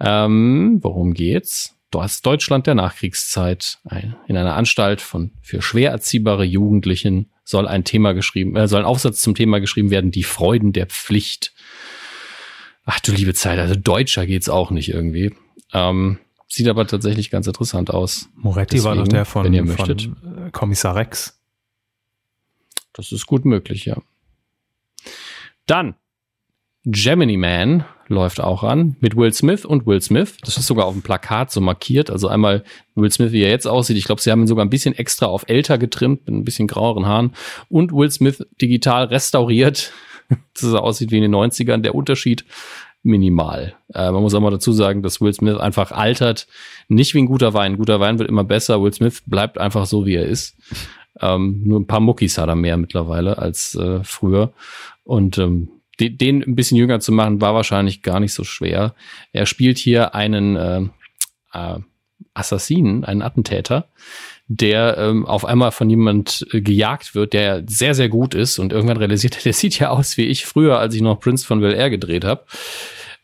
Ähm, 0.00 0.78
worum 0.82 1.12
geht's? 1.12 1.76
Das 1.90 2.22
Deutschland 2.22 2.66
der 2.66 2.74
Nachkriegszeit. 2.74 3.78
In 4.26 4.36
einer 4.36 4.56
Anstalt 4.56 5.00
von 5.00 5.32
für 5.42 5.62
schwer 5.62 5.90
erziehbare 5.90 6.44
Jugendlichen 6.44 7.30
soll 7.44 7.68
ein 7.68 7.84
Thema 7.84 8.12
geschrieben, 8.12 8.56
äh, 8.56 8.68
soll 8.68 8.80
ein 8.80 8.86
Aufsatz 8.86 9.22
zum 9.22 9.34
Thema 9.34 9.60
geschrieben 9.60 9.90
werden, 9.90 10.10
die 10.10 10.24
Freuden 10.24 10.72
der 10.72 10.86
Pflicht. 10.86 11.54
Ach 12.84 13.00
du 13.00 13.12
liebe 13.12 13.34
Zeit, 13.34 13.58
also 13.58 13.74
deutscher 13.74 14.26
geht's 14.26 14.48
auch 14.48 14.70
nicht 14.70 14.88
irgendwie. 14.88 15.34
Ähm, 15.72 16.18
sieht 16.48 16.68
aber 16.68 16.86
tatsächlich 16.86 17.30
ganz 17.30 17.46
interessant 17.46 17.90
aus. 17.90 18.28
Moretti 18.34 18.76
Deswegen, 18.76 18.96
war 18.96 19.04
doch 19.04 19.08
der 19.08 19.24
von, 19.24 19.44
wenn 19.44 19.54
ihr 19.54 19.64
möchtet. 19.64 20.02
von 20.02 20.46
äh, 20.46 20.50
Kommissar 20.50 20.94
Rex. 20.94 21.40
Das 22.92 23.12
ist 23.12 23.26
gut 23.26 23.44
möglich, 23.44 23.84
ja. 23.84 23.96
Dann 25.66 25.96
Gemini 26.88 27.36
Man 27.36 27.84
läuft 28.06 28.40
auch 28.40 28.62
an 28.62 28.94
mit 29.00 29.16
Will 29.16 29.32
Smith 29.32 29.64
und 29.64 29.86
Will 29.86 30.00
Smith. 30.00 30.36
Das 30.44 30.56
ist 30.56 30.68
sogar 30.68 30.86
auf 30.86 30.92
dem 30.92 31.02
Plakat 31.02 31.50
so 31.50 31.60
markiert. 31.60 32.10
Also 32.10 32.28
einmal 32.28 32.62
Will 32.94 33.10
Smith, 33.10 33.32
wie 33.32 33.42
er 33.42 33.50
jetzt 33.50 33.66
aussieht. 33.66 33.96
Ich 33.96 34.04
glaube, 34.04 34.20
sie 34.20 34.30
haben 34.30 34.42
ihn 34.42 34.46
sogar 34.46 34.64
ein 34.64 34.70
bisschen 34.70 34.94
extra 34.94 35.26
auf 35.26 35.44
älter 35.48 35.78
getrimmt, 35.78 36.26
mit 36.26 36.34
ein 36.36 36.44
bisschen 36.44 36.68
graueren 36.68 37.06
Haaren. 37.06 37.32
Und 37.68 37.92
Will 37.92 38.08
Smith 38.12 38.46
digital 38.62 39.06
restauriert, 39.06 39.92
dass 40.54 40.72
er 40.72 40.84
aussieht 40.84 41.10
wie 41.10 41.16
in 41.16 41.22
den 41.22 41.34
90ern. 41.34 41.78
Der 41.78 41.96
Unterschied 41.96 42.44
minimal. 43.02 43.74
Äh, 43.92 44.12
man 44.12 44.22
muss 44.22 44.34
auch 44.34 44.40
mal 44.40 44.50
dazu 44.50 44.70
sagen, 44.70 45.02
dass 45.02 45.20
Will 45.20 45.32
Smith 45.32 45.56
einfach 45.56 45.90
altert. 45.90 46.46
Nicht 46.86 47.14
wie 47.14 47.18
ein 47.18 47.26
guter 47.26 47.52
Wein. 47.52 47.72
Ein 47.72 47.78
guter 47.78 47.98
Wein 47.98 48.20
wird 48.20 48.28
immer 48.28 48.44
besser. 48.44 48.80
Will 48.80 48.92
Smith 48.92 49.24
bleibt 49.26 49.58
einfach 49.58 49.86
so, 49.86 50.06
wie 50.06 50.14
er 50.14 50.26
ist. 50.26 50.56
Ähm, 51.20 51.62
nur 51.64 51.80
ein 51.80 51.86
paar 51.88 52.00
Muckis 52.00 52.38
hat 52.38 52.48
er 52.48 52.54
mehr 52.54 52.76
mittlerweile 52.76 53.38
als 53.38 53.74
äh, 53.74 54.04
früher. 54.04 54.52
Und 55.02 55.38
ähm, 55.38 55.68
den 55.98 56.42
ein 56.42 56.54
bisschen 56.54 56.76
jünger 56.76 57.00
zu 57.00 57.12
machen, 57.12 57.40
war 57.40 57.54
wahrscheinlich 57.54 58.02
gar 58.02 58.20
nicht 58.20 58.32
so 58.32 58.44
schwer. 58.44 58.94
Er 59.32 59.46
spielt 59.46 59.78
hier 59.78 60.14
einen 60.14 60.56
äh, 60.56 60.80
äh, 61.52 61.78
Assassinen, 62.34 63.04
einen 63.04 63.22
Attentäter, 63.22 63.88
der 64.48 64.96
ähm, 64.98 65.26
auf 65.26 65.44
einmal 65.44 65.72
von 65.72 65.90
jemand 65.90 66.46
äh, 66.52 66.60
gejagt 66.60 67.14
wird, 67.14 67.32
der 67.32 67.64
sehr, 67.66 67.94
sehr 67.94 68.08
gut 68.08 68.34
ist 68.34 68.58
und 68.58 68.72
irgendwann 68.72 68.98
realisiert, 68.98 69.38
der 69.44 69.52
sieht 69.52 69.78
ja 69.78 69.90
aus 69.90 70.16
wie 70.16 70.26
ich 70.26 70.46
früher, 70.46 70.78
als 70.78 70.94
ich 70.94 71.02
noch 71.02 71.20
Prince 71.20 71.46
von 71.46 71.60
Bel 71.60 71.74
Air 71.74 71.90
gedreht 71.90 72.24
habe. 72.24 72.44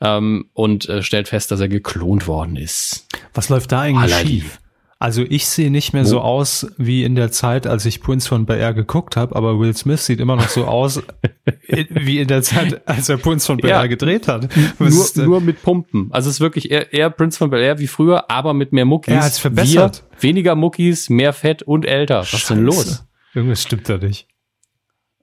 Ähm, 0.01 0.47
und 0.53 0.89
äh, 0.89 1.03
stellt 1.03 1.29
fest, 1.29 1.53
dass 1.53 1.61
er 1.61 1.69
geklont 1.69 2.27
worden 2.27 2.57
ist. 2.57 3.07
Was 3.35 3.49
läuft 3.49 3.71
da 3.71 3.83
eigentlich 3.83 4.13
Aladdin. 4.13 4.41
schief? 4.41 4.59
Also 5.03 5.25
ich 5.29 5.49
sehe 5.49 5.73
nicht 5.73 5.95
mehr 5.95 6.05
Wo? 6.05 6.09
so 6.09 6.21
aus 6.21 6.69
wie 6.77 7.03
in 7.03 7.17
der 7.17 7.33
Zeit, 7.33 7.67
als 7.67 7.85
ich 7.87 8.01
Prince 8.01 8.29
von 8.29 8.47
Bel 8.47 8.73
geguckt 8.73 9.17
habe, 9.17 9.35
aber 9.35 9.59
Will 9.59 9.75
Smith 9.77 10.07
sieht 10.07 10.21
immer 10.21 10.37
noch 10.37 10.49
so 10.49 10.65
aus 10.67 11.03
wie 11.67 12.21
in 12.21 12.29
der 12.29 12.45
Zeit, 12.45 12.87
als 12.87 13.09
er 13.09 13.17
Prince 13.17 13.49
von 13.49 13.57
Bel 13.57 13.71
ja, 13.71 13.85
gedreht 13.87 14.29
hat. 14.29 14.49
nur, 14.79 15.05
nur 15.17 15.41
mit 15.41 15.61
Pumpen. 15.61 16.07
Also 16.13 16.31
es 16.31 16.37
ist 16.37 16.41
wirklich 16.41 16.71
eher, 16.71 16.93
eher 16.93 17.11
Prince 17.11 17.37
von 17.37 17.51
Bel 17.51 17.81
wie 17.81 17.89
früher, 17.89 18.31
aber 18.31 18.55
mit 18.55 18.73
mehr 18.73 18.85
Muckis. 18.85 19.13
Er 19.13 19.25
hat 19.25 19.33
verbessert. 19.33 20.05
Wir, 20.21 20.23
weniger 20.23 20.55
Muckis, 20.55 21.11
mehr 21.11 21.33
Fett 21.33 21.65
und 21.65 21.85
älter. 21.85 22.21
Was 22.21 22.35
ist 22.35 22.51
denn 22.51 22.63
los? 22.63 23.05
Irgendwas 23.35 23.61
stimmt 23.61 23.89
da 23.89 23.99
nicht. 23.99 24.29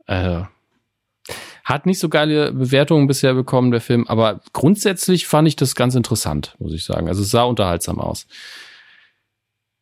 Äh, 0.08 0.42
hat 1.64 1.86
nicht 1.86 2.00
so 2.00 2.10
geile 2.10 2.52
Bewertungen 2.52 3.08
bisher 3.08 3.34
bekommen, 3.34 3.72
der 3.72 3.80
Film, 3.80 4.08
aber 4.10 4.42
grundsätzlich 4.52 5.26
fand 5.26 5.48
ich 5.48 5.56
das 5.56 5.74
ganz 5.74 5.96
interessant, 5.96 6.58
muss 6.60 6.74
ich 6.74 6.84
sagen. 6.84 7.08
Also 7.08 7.22
es 7.22 7.32
sah 7.32 7.44
unterhaltsam 7.44 8.02
aus. 8.02 8.28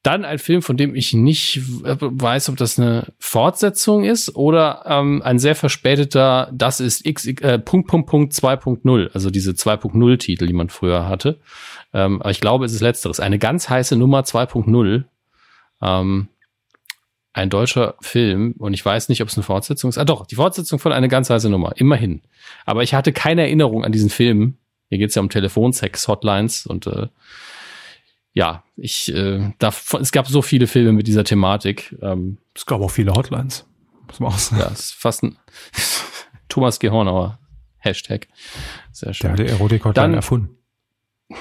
Dann 0.08 0.24
ein 0.24 0.40
Film, 0.40 0.62
von 0.62 0.78
dem 0.78 0.96
ich 0.96 1.14
nicht 1.14 1.60
weiß, 1.64 2.48
ob 2.48 2.56
das 2.56 2.80
eine 2.80 3.08
Fortsetzung 3.20 4.06
ist 4.06 4.38
oder 4.38 4.84
ähm, 4.86 5.22
ein 5.22 5.38
sehr 5.38 5.54
verspäteter, 5.54 6.50
das 6.54 6.80
ist 6.80 7.06
X, 7.06 7.28
äh, 7.28 7.60
Punkt, 7.60 7.90
Punkt, 7.90 8.10
Punkt 8.10 8.32
2.0, 8.32 9.12
also 9.14 9.30
diese 9.30 9.52
2.0 9.52 10.18
Titel, 10.18 10.48
die 10.48 10.54
man 10.54 10.70
früher 10.70 11.10
hatte. 11.10 11.42
Ähm, 11.94 12.22
aber 12.22 12.32
ich 12.32 12.40
glaube, 12.40 12.64
es 12.64 12.72
ist 12.72 12.80
letzteres. 12.80 13.20
Eine 13.20 13.38
ganz 13.38 13.68
heiße 13.68 13.98
Nummer 13.98 14.22
2.0. 14.22 15.04
Ähm, 15.82 16.30
ein 17.34 17.50
deutscher 17.50 17.96
Film 18.00 18.56
und 18.60 18.74
ich 18.74 18.86
weiß 18.86 19.10
nicht, 19.10 19.22
ob 19.22 19.28
es 19.28 19.36
eine 19.36 19.44
Fortsetzung 19.44 19.90
ist. 19.90 19.98
Ah 19.98 20.06
doch, 20.06 20.26
die 20.26 20.36
Fortsetzung 20.36 20.80
von 20.80 20.94
eine 20.94 21.10
ganz 21.10 21.30
heiße 21.30 21.50
Nummer, 21.50 21.74
immerhin. 21.76 22.22
Aber 22.66 22.82
ich 22.82 22.94
hatte 22.94 23.12
keine 23.12 23.42
Erinnerung 23.42 23.84
an 23.84 23.92
diesen 23.92 24.10
Film. 24.10 24.56
Hier 24.88 25.00
geht 25.00 25.10
es 25.10 25.16
ja 25.16 25.22
um 25.22 25.30
Telefonsex-Hotlines 25.30 26.66
und 26.66 26.88
äh, 26.88 27.08
ja, 28.38 28.64
ich, 28.76 29.12
äh, 29.16 29.52
da, 29.58 29.74
es 30.00 30.12
gab 30.12 30.28
so 30.28 30.44
viele 30.44 30.68
Filme 30.68 30.92
mit 30.92 31.08
dieser 31.08 31.24
Thematik. 31.24 31.98
Ähm, 32.04 32.38
es 32.54 32.68
gab 32.68 32.82
auch 32.82 32.92
viele 32.92 33.14
Hotlines. 33.14 33.66
Muss 34.06 34.20
man 34.20 34.32
auch 34.32 34.38
sagen. 34.38 34.62
Ja, 34.62 34.68
es 34.68 34.80
ist 34.80 34.94
fast 34.94 35.24
ein 35.24 35.40
Thomas 36.48 36.78
Gehornauer 36.78 37.40
Hashtag. 37.80 38.28
Sehr 38.92 39.16
schön. 39.16 39.36
Der 39.36 39.40
hat 39.40 39.40
die 39.40 39.56
Erotik-Hotline 39.56 40.18
erfunden. 40.18 40.56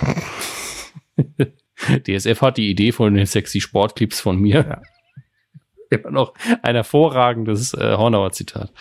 DSF 2.06 2.40
hat 2.40 2.56
die 2.56 2.70
Idee 2.70 2.92
von 2.92 3.12
den 3.12 3.26
sexy 3.26 3.60
Sportclips 3.60 4.18
von 4.18 4.40
mir. 4.40 4.66
Ja. 4.66 4.80
Immer 5.90 6.12
noch 6.12 6.32
ein 6.62 6.76
hervorragendes 6.76 7.74
äh, 7.74 7.94
Hornauer 7.98 8.32
Zitat. 8.32 8.72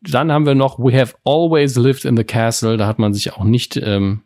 Dann 0.00 0.32
haben 0.32 0.46
wir 0.46 0.54
noch 0.54 0.78
We 0.78 0.98
have 0.98 1.14
always 1.26 1.76
lived 1.76 2.06
in 2.06 2.16
the 2.16 2.24
castle. 2.24 2.78
Da 2.78 2.86
hat 2.86 2.98
man 2.98 3.12
sich 3.12 3.34
auch 3.34 3.44
nicht 3.44 3.76
ähm, 3.76 4.22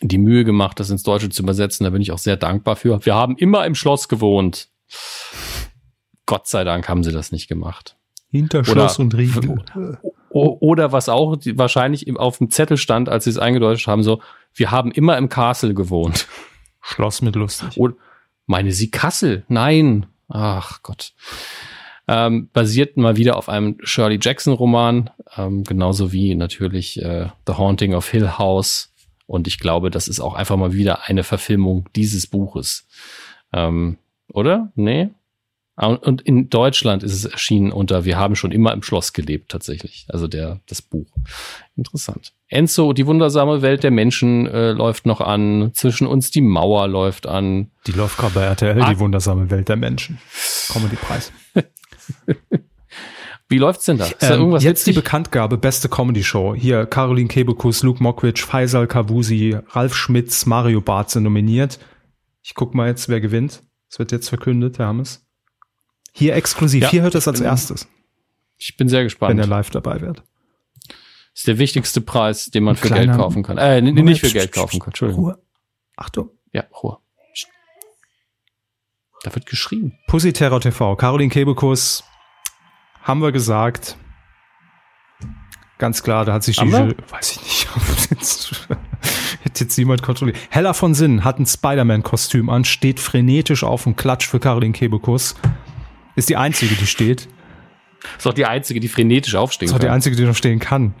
die 0.00 0.18
Mühe 0.18 0.44
gemacht, 0.44 0.80
das 0.80 0.90
ins 0.90 1.02
Deutsche 1.02 1.30
zu 1.30 1.42
übersetzen. 1.42 1.84
Da 1.84 1.90
bin 1.90 2.02
ich 2.02 2.12
auch 2.12 2.18
sehr 2.18 2.36
dankbar 2.36 2.76
für. 2.76 3.04
Wir 3.04 3.14
haben 3.14 3.36
immer 3.36 3.64
im 3.66 3.74
Schloss 3.74 4.08
gewohnt. 4.08 4.68
Gott 6.26 6.46
sei 6.46 6.64
Dank 6.64 6.88
haben 6.88 7.02
sie 7.02 7.12
das 7.12 7.32
nicht 7.32 7.48
gemacht. 7.48 7.96
Hinter 8.30 8.64
Schloss 8.64 8.98
oder, 8.98 9.04
und 9.04 9.14
Riegel. 9.16 9.64
Oder 10.30 10.90
was 10.90 11.08
auch 11.08 11.36
wahrscheinlich 11.54 12.16
auf 12.18 12.38
dem 12.38 12.50
Zettel 12.50 12.76
stand, 12.76 13.08
als 13.08 13.24
sie 13.24 13.30
es 13.30 13.38
eingedeutscht 13.38 13.86
haben, 13.86 14.02
so, 14.02 14.20
wir 14.52 14.72
haben 14.72 14.90
immer 14.90 15.16
im 15.16 15.28
Castle 15.28 15.74
gewohnt. 15.74 16.26
Schloss 16.80 17.22
mit 17.22 17.36
lustig. 17.36 17.76
Oder, 17.76 17.94
meine 18.46 18.72
Sie 18.72 18.90
Kassel? 18.90 19.44
Nein. 19.48 20.06
Ach 20.28 20.82
Gott. 20.82 21.12
Ähm, 22.06 22.50
basiert 22.52 22.96
mal 22.96 23.16
wieder 23.16 23.36
auf 23.36 23.48
einem 23.48 23.78
Shirley 23.82 24.18
Jackson 24.20 24.52
Roman, 24.52 25.10
ähm, 25.36 25.64
genauso 25.64 26.12
wie 26.12 26.34
natürlich 26.34 27.00
äh, 27.00 27.28
The 27.46 27.54
Haunting 27.54 27.94
of 27.94 28.08
Hill 28.08 28.36
House 28.36 28.92
und 29.26 29.46
ich 29.46 29.58
glaube, 29.58 29.90
das 29.90 30.08
ist 30.08 30.20
auch 30.20 30.34
einfach 30.34 30.56
mal 30.56 30.72
wieder 30.72 31.04
eine 31.04 31.24
Verfilmung 31.24 31.88
dieses 31.96 32.26
Buches. 32.26 32.86
Ähm, 33.52 33.98
oder? 34.28 34.72
Nee? 34.74 35.10
Ah, 35.76 35.88
und 35.88 36.22
in 36.22 36.50
Deutschland 36.50 37.02
ist 37.02 37.12
es 37.12 37.24
erschienen 37.24 37.72
unter 37.72 38.04
Wir 38.04 38.16
haben 38.16 38.36
schon 38.36 38.52
immer 38.52 38.72
im 38.72 38.82
Schloss 38.84 39.12
gelebt, 39.12 39.50
tatsächlich. 39.50 40.06
Also 40.08 40.28
der, 40.28 40.60
das 40.66 40.82
Buch. 40.82 41.08
Interessant. 41.74 42.32
Enzo, 42.46 42.92
die 42.92 43.06
wundersame 43.06 43.60
Welt 43.60 43.82
der 43.82 43.90
Menschen 43.90 44.46
äh, 44.46 44.70
läuft 44.70 45.04
noch 45.04 45.20
an. 45.20 45.72
Zwischen 45.74 46.06
uns 46.06 46.30
die 46.30 46.42
Mauer 46.42 46.86
läuft 46.86 47.26
an. 47.26 47.72
Die 47.88 47.92
läuft 47.92 48.18
gerade 48.18 48.34
bei 48.34 48.42
RTL, 48.42 48.80
ah. 48.82 48.90
die 48.92 49.00
wundersame 49.00 49.50
Welt 49.50 49.68
der 49.68 49.76
Menschen. 49.76 50.18
Comedy-Preis. 50.72 51.32
Wie 53.54 53.58
läuft's 53.58 53.84
denn 53.84 53.98
da? 53.98 54.06
Ist 54.06 54.20
da 54.20 54.34
ähm, 54.34 54.40
irgendwas 54.40 54.64
jetzt 54.64 54.80
witzig? 54.80 54.96
die 54.96 55.00
Bekanntgabe, 55.00 55.58
beste 55.58 55.88
Comedy-Show. 55.88 56.56
Hier 56.56 56.86
Caroline 56.86 57.28
Kebekus, 57.28 57.84
Luke 57.84 58.02
Mockridge, 58.02 58.44
Faisal 58.44 58.88
Kavusi, 58.88 59.56
Ralf 59.68 59.94
Schmitz, 59.94 60.44
Mario 60.44 60.80
Barth 60.80 61.10
sind 61.10 61.22
nominiert. 61.22 61.78
Ich 62.42 62.54
guck 62.56 62.74
mal 62.74 62.88
jetzt, 62.88 63.08
wer 63.08 63.20
gewinnt. 63.20 63.62
Es 63.88 64.00
wird 64.00 64.10
jetzt 64.10 64.28
verkündet, 64.28 64.80
Hermes. 64.80 65.24
Hier 66.12 66.34
exklusiv. 66.34 66.82
Ja, 66.82 66.90
Hier 66.90 67.02
hört 67.02 67.14
es 67.14 67.28
als 67.28 67.38
bin, 67.38 67.46
erstes. 67.46 67.86
Ich 68.56 68.76
bin 68.76 68.88
sehr 68.88 69.04
gespannt. 69.04 69.30
Wenn 69.30 69.38
er 69.38 69.46
live 69.46 69.70
dabei 69.70 70.00
wird. 70.00 70.24
Ist 71.32 71.46
der 71.46 71.58
wichtigste 71.58 72.00
Preis, 72.00 72.46
den 72.46 72.64
man 72.64 72.74
für 72.74 72.88
Geld 72.88 73.12
kaufen 73.12 73.44
kann. 73.44 73.56
Äh, 73.56 73.82
Moment, 73.82 74.04
nicht 74.04 74.20
für 74.20 74.32
Geld 74.32 74.50
kaufen 74.50 74.80
kann. 74.80 74.88
Entschuldigung. 74.88 75.26
Ruhe. 75.26 75.38
Achtung. 75.94 76.30
Ja, 76.52 76.64
Ruhe. 76.82 76.98
Da 79.22 79.32
wird 79.32 79.46
geschrien. 79.46 79.96
Pussy 80.08 80.32
Terror 80.32 80.60
TV. 80.60 80.96
Caroline 80.96 81.30
Kebekus, 81.30 82.02
haben 83.04 83.20
wir 83.22 83.30
gesagt. 83.30 83.96
Ganz 85.78 86.02
klar, 86.02 86.24
da 86.24 86.32
hat 86.32 86.42
sich 86.42 86.56
die, 86.56 86.72
weiß 86.72 87.32
ich 87.32 87.42
nicht, 87.42 87.68
hätte 89.42 89.64
jetzt 89.64 89.76
niemand 89.76 90.02
kontrolliert. 90.02 90.38
Hella 90.48 90.72
von 90.72 90.94
Sinn 90.94 91.24
hat 91.24 91.38
ein 91.38 91.46
Spider-Man-Kostüm 91.46 92.48
an, 92.48 92.64
steht 92.64 93.00
frenetisch 93.00 93.62
auf 93.62 93.86
und 93.86 93.96
klatscht 93.96 94.30
für 94.30 94.40
Caroline 94.40 94.72
Kebekus. 94.72 95.34
Ist 96.16 96.28
die 96.28 96.36
einzige, 96.36 96.74
die 96.74 96.86
steht. 96.86 97.28
Ist 98.16 98.26
auch 98.26 98.34
die 98.34 98.46
einzige, 98.46 98.80
die 98.80 98.88
frenetisch 98.88 99.34
aufstehen 99.34 99.68
kann. 99.68 99.76
Ist 99.76 99.80
auch 99.82 99.86
die 99.86 99.90
einzige, 99.90 100.16
die 100.16 100.24
noch 100.24 100.36
stehen 100.36 100.58
kann. 100.58 100.94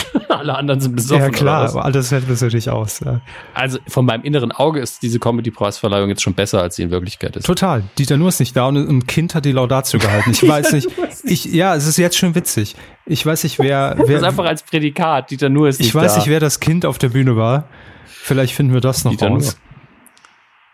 Alle 0.28 0.54
anderen 0.56 0.80
sind 0.80 0.96
besoffen. 0.96 1.22
Ja, 1.22 1.30
klar, 1.30 1.68
aber 1.68 1.84
alles 1.84 2.10
hält 2.10 2.28
natürlich 2.28 2.70
aus. 2.70 3.00
Ja. 3.00 3.20
Also 3.54 3.78
von 3.86 4.06
meinem 4.06 4.22
inneren 4.24 4.52
Auge 4.52 4.80
ist 4.80 5.02
diese 5.02 5.18
Comedy-Preisverleihung 5.18 6.08
jetzt 6.08 6.22
schon 6.22 6.34
besser, 6.34 6.62
als 6.62 6.76
sie 6.76 6.82
in 6.82 6.90
Wirklichkeit 6.90 7.36
ist. 7.36 7.46
Total. 7.46 7.82
Dieter 7.98 8.16
Nuhr 8.16 8.28
ist 8.28 8.40
nicht 8.40 8.56
da 8.56 8.66
und 8.66 8.76
ein 8.76 9.06
Kind 9.06 9.34
hat 9.34 9.44
die 9.44 9.52
Laudatio 9.52 9.98
gehalten. 9.98 10.30
Ich 10.30 10.46
weiß 10.48 10.72
nicht. 10.72 10.88
Ich, 11.24 11.44
ja, 11.44 11.74
es 11.74 11.86
ist 11.86 11.98
jetzt 11.98 12.16
schon 12.16 12.34
witzig. 12.34 12.74
Ich 13.04 13.24
weiß 13.24 13.44
nicht, 13.44 13.58
wer. 13.58 13.94
wer 13.98 14.06
das 14.06 14.16
ist 14.16 14.22
einfach 14.24 14.46
als 14.46 14.62
Prädikat. 14.62 15.30
Dieter 15.30 15.48
Nuhr 15.48 15.68
ist 15.68 15.78
nicht 15.78 15.88
Ich 15.88 15.94
weiß 15.94 16.14
da. 16.14 16.18
nicht, 16.18 16.28
wer 16.28 16.40
das 16.40 16.60
Kind 16.60 16.86
auf 16.86 16.98
der 16.98 17.10
Bühne 17.10 17.36
war. 17.36 17.64
Vielleicht 18.06 18.54
finden 18.54 18.72
wir 18.72 18.80
das 18.80 19.04
noch 19.04 19.12
Dieter 19.12 19.28
raus. 19.28 19.44
Nuhr. 19.44 19.72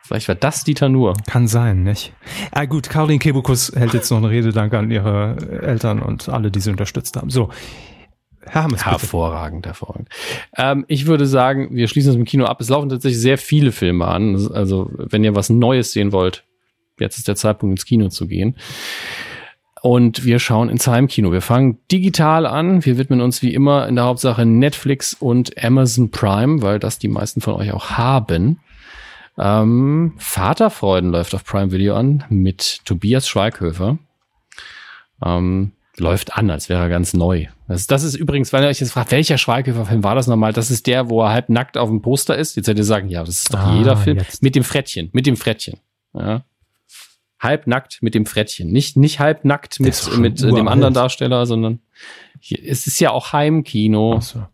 Vielleicht 0.08 0.28
war 0.28 0.34
das 0.36 0.64
Dieter 0.64 0.88
Nuhr. 0.88 1.12
Kann 1.26 1.48
sein, 1.48 1.82
nicht? 1.82 2.14
Ah, 2.52 2.64
gut, 2.64 2.88
Caroline 2.88 3.18
Kebukus 3.18 3.72
hält 3.76 3.92
jetzt 3.92 4.10
noch 4.10 4.16
eine 4.16 4.30
Rede. 4.30 4.52
Danke 4.52 4.78
an 4.78 4.90
ihre 4.90 5.36
Eltern 5.62 6.00
und 6.00 6.30
alle, 6.30 6.50
die 6.50 6.60
sie 6.60 6.70
unterstützt 6.70 7.16
haben. 7.16 7.28
So, 7.28 7.50
Hermes, 8.46 8.86
hervorragend, 8.86 9.66
hervorragend. 9.66 10.08
Ähm, 10.56 10.84
ich 10.88 11.06
würde 11.06 11.26
sagen, 11.26 11.68
wir 11.72 11.88
schließen 11.88 12.12
uns 12.12 12.18
im 12.18 12.24
Kino 12.24 12.44
ab. 12.44 12.60
Es 12.60 12.68
laufen 12.68 12.88
tatsächlich 12.88 13.20
sehr 13.20 13.38
viele 13.38 13.72
Filme 13.72 14.06
an. 14.06 14.50
Also, 14.52 14.90
wenn 14.92 15.24
ihr 15.24 15.34
was 15.34 15.50
Neues 15.50 15.92
sehen 15.92 16.12
wollt, 16.12 16.44
jetzt 16.98 17.18
ist 17.18 17.28
der 17.28 17.36
Zeitpunkt, 17.36 17.78
ins 17.78 17.84
Kino 17.84 18.08
zu 18.08 18.26
gehen. 18.26 18.56
Und 19.82 20.24
wir 20.24 20.38
schauen 20.38 20.68
ins 20.68 20.86
Heimkino. 20.86 21.30
Wir 21.30 21.40
fangen 21.40 21.78
digital 21.90 22.46
an. 22.46 22.84
Wir 22.84 22.98
widmen 22.98 23.20
uns 23.20 23.42
wie 23.42 23.54
immer 23.54 23.86
in 23.86 23.94
der 23.94 24.04
Hauptsache 24.04 24.44
Netflix 24.44 25.14
und 25.14 25.62
Amazon 25.62 26.10
Prime, 26.10 26.62
weil 26.62 26.78
das 26.78 26.98
die 26.98 27.08
meisten 27.08 27.40
von 27.40 27.54
euch 27.54 27.72
auch 27.72 27.90
haben. 27.90 28.60
Ähm, 29.38 30.14
Vaterfreuden 30.18 31.10
läuft 31.10 31.34
auf 31.34 31.44
Prime 31.44 31.70
Video 31.70 31.94
an 31.94 32.24
mit 32.28 32.80
Tobias 32.84 33.28
Schweighöfer. 33.28 33.98
Ähm, 35.24 35.72
läuft 36.00 36.34
an, 36.36 36.50
als 36.50 36.68
wäre 36.68 36.80
er 36.80 36.88
ganz 36.88 37.14
neu. 37.14 37.46
Das, 37.66 37.86
das 37.86 38.02
ist 38.02 38.14
übrigens, 38.14 38.52
wenn 38.52 38.62
ihr 38.62 38.68
euch 38.68 38.80
jetzt 38.80 38.92
fragt, 38.92 39.10
welcher 39.10 39.38
Schweighöfer-Film 39.38 40.02
war 40.02 40.14
das 40.14 40.26
nochmal? 40.26 40.52
Das 40.52 40.70
ist 40.70 40.86
der, 40.86 41.08
wo 41.08 41.22
er 41.22 41.30
halb 41.30 41.48
nackt 41.48 41.76
auf 41.76 41.88
dem 41.88 42.02
Poster 42.02 42.36
ist. 42.36 42.56
Jetzt 42.56 42.66
werdet 42.66 42.80
ihr 42.80 42.84
sagen, 42.84 43.08
ja, 43.08 43.24
das 43.24 43.42
ist 43.42 43.54
doch 43.54 43.60
ah, 43.60 43.76
jeder 43.76 43.96
Film. 43.96 44.18
Jetzt. 44.18 44.42
Mit 44.42 44.54
dem 44.54 44.64
Frettchen, 44.64 45.10
mit 45.12 45.26
dem 45.26 45.36
Frettchen. 45.36 45.80
Ja. 46.14 46.44
Halb 47.40 47.66
nackt 47.66 48.02
mit 48.02 48.14
dem 48.14 48.26
Frettchen. 48.26 48.70
Nicht, 48.70 48.96
nicht 48.96 49.20
halb 49.20 49.44
nackt 49.44 49.78
mit, 49.80 50.18
mit 50.18 50.42
äh, 50.42 50.52
dem 50.52 50.66
anderen 50.68 50.94
Darsteller, 50.94 51.46
sondern 51.46 51.80
hier, 52.40 52.58
es 52.64 52.86
ist 52.86 53.00
ja 53.00 53.10
auch 53.10 53.32
Heimkino. 53.32 54.16
Ach 54.18 54.22
so. 54.22 54.46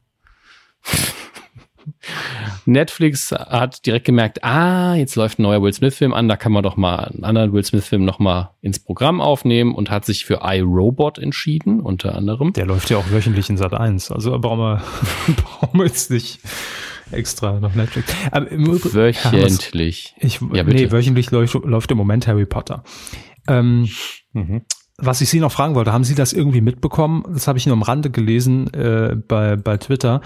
Netflix 2.67 3.31
hat 3.31 3.85
direkt 3.87 4.07
gemerkt, 4.07 4.43
ah, 4.43 4.95
jetzt 4.95 5.17
läuft 5.17 5.39
ein 5.39 5.43
neuer 5.43 5.63
Will 5.63 5.73
Smith-Film 5.73 6.13
an, 6.13 6.29
da 6.29 6.37
kann 6.37 6.53
man 6.53 6.63
doch 6.63 6.77
mal 6.77 7.05
einen 7.05 7.25
anderen 7.25 7.53
Will 7.53 7.65
Smith-Film 7.65 8.05
noch 8.05 8.19
mal 8.19 8.55
ins 8.61 8.79
Programm 8.79 9.21
aufnehmen 9.21 9.75
und 9.75 9.91
hat 9.91 10.05
sich 10.05 10.25
für 10.25 10.41
iRobot 10.43 11.19
entschieden, 11.19 11.81
unter 11.81 12.15
anderem. 12.15 12.53
Der 12.53 12.67
läuft 12.67 12.91
ja 12.91 12.97
auch 12.97 13.11
wöchentlich 13.11 13.51
in 13.51 13.57
Sat 13.57 13.75
1, 13.75 14.11
also 14.11 14.39
brauchen 14.39 14.59
wir, 14.59 14.83
brauchen 15.37 15.79
wir 15.79 15.87
jetzt 15.87 16.11
nicht 16.11 16.41
extra 17.11 17.61
noch 17.61 17.75
Netflix. 17.75 18.15
Aber 18.31 18.51
wöchentlich. 18.51 20.15
Ich, 20.19 20.41
ja. 20.53 20.65
Nee, 20.65 20.91
wöchentlich 20.91 21.31
läuft, 21.31 21.55
läuft 21.55 21.91
im 21.91 21.99
Moment 21.99 22.27
Harry 22.27 22.47
Potter. 22.47 22.83
Ähm, 23.47 23.89
mhm. 24.33 24.63
Was 24.97 25.21
ich 25.21 25.29
Sie 25.29 25.41
noch 25.41 25.51
fragen 25.51 25.75
wollte, 25.75 25.93
haben 25.93 26.05
Sie 26.05 26.15
das 26.15 26.33
irgendwie 26.33 26.61
mitbekommen? 26.61 27.25
Das 27.33 27.49
habe 27.49 27.59
ich 27.59 27.67
nur 27.67 27.75
am 27.75 27.83
Rande 27.83 28.11
gelesen 28.11 28.73
äh, 28.73 29.17
bei, 29.17 29.57
bei 29.57 29.77
Twitter, 29.77 30.21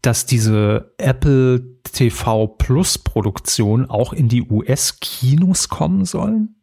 dass 0.00 0.24
diese 0.24 0.94
Apple 0.98 1.62
TV 1.84 2.46
Plus 2.46 2.98
Produktion 2.98 3.88
auch 3.88 4.12
in 4.12 4.28
die 4.28 4.42
US-Kinos 4.42 5.68
kommen 5.68 6.04
sollen? 6.04 6.56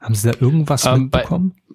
Haben 0.00 0.14
Sie 0.14 0.30
da 0.30 0.38
irgendwas 0.40 0.84
ähm, 0.84 1.02
mitbekommen? 1.04 1.54
Bei 1.68 1.74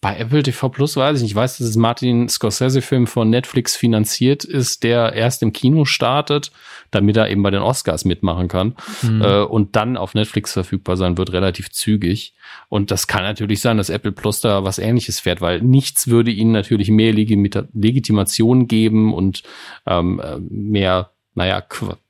bei 0.00 0.16
Apple 0.16 0.42
TV 0.42 0.70
Plus 0.70 0.96
weiß 0.96 1.18
ich 1.18 1.22
nicht. 1.22 1.32
Ich 1.32 1.36
weiß, 1.36 1.58
dass 1.58 1.66
es 1.66 1.76
Martin 1.76 2.28
Scorsese-Film 2.28 3.06
von 3.06 3.28
Netflix 3.28 3.76
finanziert 3.76 4.44
ist, 4.44 4.82
der 4.82 5.12
erst 5.12 5.42
im 5.42 5.52
Kino 5.52 5.84
startet, 5.84 6.52
damit 6.90 7.18
er 7.18 7.28
eben 7.28 7.42
bei 7.42 7.50
den 7.50 7.60
Oscars 7.60 8.06
mitmachen 8.06 8.48
kann 8.48 8.76
mhm. 9.02 9.20
äh, 9.20 9.42
und 9.42 9.76
dann 9.76 9.98
auf 9.98 10.14
Netflix 10.14 10.54
verfügbar 10.54 10.96
sein 10.96 11.18
wird, 11.18 11.32
relativ 11.32 11.70
zügig. 11.70 12.32
Und 12.70 12.90
das 12.90 13.08
kann 13.08 13.24
natürlich 13.24 13.60
sein, 13.60 13.76
dass 13.76 13.90
Apple 13.90 14.12
Plus 14.12 14.40
da 14.40 14.64
was 14.64 14.78
ähnliches 14.78 15.20
fährt, 15.20 15.42
weil 15.42 15.60
nichts 15.60 16.08
würde 16.08 16.30
ihnen 16.30 16.52
natürlich 16.52 16.88
mehr 16.88 17.12
Legitimation 17.12 18.68
geben 18.68 19.12
und 19.12 19.42
ähm, 19.86 20.18
äh, 20.20 20.38
mehr 20.38 21.10
naja, 21.34 21.62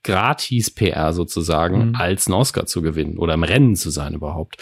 gratis 0.03 0.71
PR 0.71 1.13
sozusagen, 1.13 1.89
mhm. 1.89 1.95
als 1.95 2.27
einen 2.27 2.35
Oscar 2.35 2.67
zu 2.67 2.83
gewinnen 2.83 3.19
oder 3.19 3.35
im 3.35 3.43
Rennen 3.43 3.77
zu 3.77 3.91
sein 3.91 4.15
überhaupt. 4.15 4.57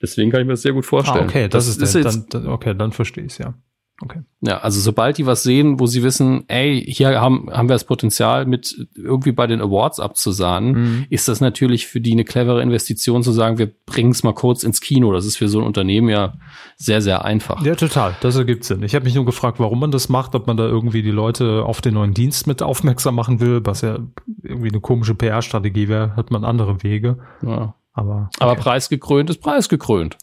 Deswegen 0.00 0.30
kann 0.30 0.40
ich 0.40 0.46
mir 0.46 0.52
das 0.52 0.62
sehr 0.62 0.74
gut 0.74 0.86
vorstellen. 0.86 1.24
Ah, 1.24 1.28
okay, 1.28 1.48
das, 1.48 1.66
das 1.66 1.76
ist, 1.76 1.94
ist 1.94 2.04
jetzt, 2.04 2.34
dann, 2.34 2.48
okay, 2.48 2.74
dann 2.76 2.92
verstehe 2.92 3.24
ich 3.24 3.32
es 3.32 3.38
ja. 3.38 3.54
Okay. 4.02 4.22
Ja, 4.40 4.58
also 4.58 4.80
sobald 4.80 5.18
die 5.18 5.26
was 5.26 5.44
sehen, 5.44 5.78
wo 5.78 5.86
sie 5.86 6.02
wissen, 6.02 6.42
ey, 6.48 6.84
hier 6.84 7.20
haben, 7.20 7.48
haben 7.52 7.68
wir 7.68 7.74
das 7.74 7.84
Potenzial, 7.84 8.46
mit 8.46 8.88
irgendwie 8.96 9.30
bei 9.30 9.46
den 9.46 9.60
Awards 9.60 10.00
abzusahnen, 10.00 10.72
mhm. 10.72 11.06
ist 11.08 11.28
das 11.28 11.40
natürlich 11.40 11.86
für 11.86 12.00
die 12.00 12.10
eine 12.10 12.24
clevere 12.24 12.60
Investition 12.62 13.22
zu 13.22 13.30
sagen, 13.30 13.58
wir 13.58 13.70
bringen 13.86 14.10
es 14.10 14.24
mal 14.24 14.34
kurz 14.34 14.64
ins 14.64 14.80
Kino. 14.80 15.12
Das 15.12 15.24
ist 15.24 15.36
für 15.36 15.46
so 15.46 15.60
ein 15.60 15.66
Unternehmen 15.66 16.08
ja 16.08 16.32
sehr, 16.76 17.00
sehr 17.00 17.24
einfach. 17.24 17.64
Ja, 17.64 17.76
total. 17.76 18.16
Das 18.20 18.34
ergibt 18.34 18.64
Sinn. 18.64 18.82
Ich 18.82 18.96
habe 18.96 19.04
mich 19.04 19.14
nur 19.14 19.24
gefragt, 19.24 19.60
warum 19.60 19.78
man 19.78 19.92
das 19.92 20.08
macht, 20.08 20.34
ob 20.34 20.48
man 20.48 20.56
da 20.56 20.66
irgendwie 20.66 21.02
die 21.02 21.12
Leute 21.12 21.64
auf 21.64 21.80
den 21.80 21.94
neuen 21.94 22.12
Dienst 22.12 22.48
mit 22.48 22.60
aufmerksam 22.60 23.14
machen 23.14 23.38
will, 23.38 23.60
was 23.64 23.82
ja 23.82 24.00
irgendwie 24.42 24.70
eine 24.70 24.80
komische 24.80 25.14
PR-Strategie 25.14 25.86
wäre, 25.86 26.16
hat 26.16 26.32
man 26.32 26.44
andere 26.44 26.82
Wege. 26.82 27.18
Ja. 27.42 27.76
Aber, 27.92 28.30
okay. 28.34 28.44
Aber 28.44 28.56
preisgekrönt 28.56 29.30
ist 29.30 29.40
preisgekrönt. 29.40 30.16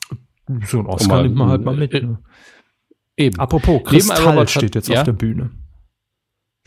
So 0.65 0.79
ein 0.79 0.87
Oscar 0.87 1.21
nimmt 1.21 1.35
man 1.35 1.49
halt 1.49 1.63
mal 1.63 1.75
mit. 1.75 1.93
Ne? 1.93 2.17
Eben. 3.19 3.37
Apropos, 3.37 3.83
Kristall 3.83 4.47
steht 4.47 4.75
jetzt 4.75 4.87
ja? 4.87 4.99
auf 4.99 5.03
der 5.03 5.11
Bühne. 5.11 5.51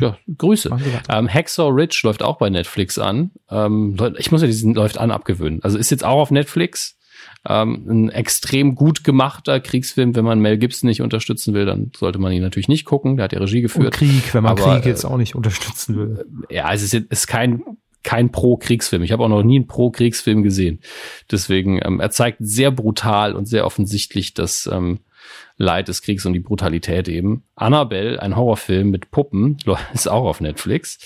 Ja, 0.01 0.19
Grüße. 0.37 0.77
Ähm, 1.09 1.33
Hacksaw 1.33 1.71
Ridge 1.71 2.01
läuft 2.05 2.23
auch 2.23 2.37
bei 2.37 2.51
Netflix 2.51 2.99
an. 2.99 3.31
Ähm, 3.51 3.97
ich 4.19 4.31
muss 4.31 4.43
ja 4.43 4.47
diesen 4.47 4.75
läuft 4.75 4.99
an 4.99 5.11
abgewöhnen. 5.11 5.61
Also 5.63 5.79
ist 5.79 5.91
jetzt 5.91 6.05
auch 6.05 6.21
auf 6.21 6.31
Netflix. 6.31 6.99
Ähm, 7.49 7.87
ein 7.89 8.09
extrem 8.11 8.75
gut 8.75 9.03
gemachter 9.03 9.61
Kriegsfilm. 9.61 10.15
Wenn 10.15 10.25
man 10.25 10.41
Mel 10.41 10.59
Gibson 10.59 10.89
nicht 10.89 11.01
unterstützen 11.03 11.55
will, 11.55 11.65
dann 11.65 11.91
sollte 11.97 12.19
man 12.19 12.33
ihn 12.33 12.43
natürlich 12.43 12.69
nicht 12.69 12.85
gucken. 12.85 13.17
Der 13.17 13.25
hat 13.25 13.33
ja 13.33 13.39
Regie 13.39 13.63
geführt. 13.63 13.87
Und 13.87 13.95
Krieg, 13.95 14.35
wenn 14.35 14.43
man 14.43 14.53
Aber, 14.53 14.75
Krieg 14.75 14.85
jetzt 14.85 15.05
auch 15.05 15.17
nicht 15.17 15.35
unterstützen 15.35 15.97
will. 15.97 16.27
Äh, 16.49 16.57
ja, 16.57 16.73
es 16.73 16.83
ist, 16.83 16.95
ist 16.95 17.27
kein 17.27 17.63
kein 18.03 18.33
Pro-Kriegsfilm. 18.33 19.05
Ich 19.05 19.13
habe 19.13 19.23
auch 19.23 19.29
noch 19.29 19.45
nie 19.45 19.57
einen 19.57 19.69
Pro-Kriegsfilm 19.69 20.43
gesehen. 20.43 20.81
Deswegen, 21.31 21.81
ähm, 21.85 22.01
er 22.01 22.11
zeigt 22.11 22.39
sehr 22.41 22.73
brutal 22.73 23.35
und 23.35 23.47
sehr 23.47 23.65
offensichtlich, 23.65 24.35
dass 24.35 24.69
ähm, 24.71 24.99
Leid 25.57 25.89
des 25.89 26.03
Kriegs 26.03 26.27
und 26.27 26.33
die 26.33 26.41
Brutalität 26.41 27.09
eben. 27.09 27.45
Annabelle, 27.55 28.21
ein 28.21 28.37
Horrorfilm 28.37 28.91
mit 28.91 29.11
Puppen, 29.11 29.59
ist 29.95 30.09
auch 30.09 30.25
auf 30.25 30.41
Netflix. 30.41 30.99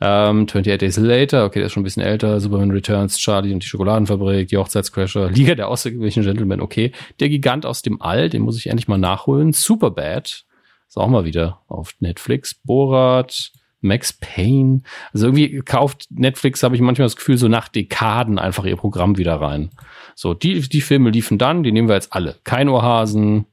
Ähm, 0.00 0.46
28 0.46 0.78
Days 0.78 0.96
Later, 0.96 1.44
okay, 1.44 1.60
der 1.60 1.66
ist 1.66 1.72
schon 1.72 1.82
ein 1.82 1.84
bisschen 1.84 2.02
älter. 2.02 2.40
Superman 2.40 2.70
Returns, 2.70 3.18
Charlie 3.18 3.52
und 3.52 3.62
die 3.62 3.68
Schokoladenfabrik, 3.68 4.48
die 4.48 4.56
Hochzeitscrasher, 4.56 5.30
Liga 5.32 5.54
der 5.54 5.68
außergewöhnlichen 5.68 6.24
Gentlemen, 6.24 6.60
okay. 6.60 6.92
Der 7.20 7.28
Gigant 7.28 7.66
aus 7.66 7.82
dem 7.82 8.00
All, 8.00 8.28
den 8.28 8.42
muss 8.42 8.58
ich 8.58 8.68
endlich 8.68 8.88
mal 8.88 8.98
nachholen. 8.98 9.52
Superbad, 9.52 10.44
ist 10.88 10.98
auch 10.98 11.08
mal 11.08 11.24
wieder 11.24 11.60
auf 11.68 11.94
Netflix. 12.00 12.54
Borat, 12.54 13.52
Max 13.82 14.12
Payne. 14.12 14.82
Also 15.12 15.26
irgendwie 15.26 15.60
kauft 15.60 16.06
Netflix, 16.10 16.62
habe 16.62 16.74
ich 16.74 16.80
manchmal 16.80 17.06
das 17.06 17.16
Gefühl, 17.16 17.36
so 17.36 17.48
nach 17.48 17.68
Dekaden 17.68 18.38
einfach 18.38 18.64
ihr 18.64 18.76
Programm 18.76 19.18
wieder 19.18 19.34
rein. 19.40 19.70
So, 20.14 20.34
die, 20.34 20.60
die 20.60 20.80
Filme 20.80 21.10
liefen 21.10 21.36
dann, 21.36 21.62
die 21.62 21.72
nehmen 21.72 21.88
wir 21.88 21.94
jetzt 21.94 22.12
alle. 22.12 22.36
Kein 22.44 22.68
Ohrhasen, 22.68 23.46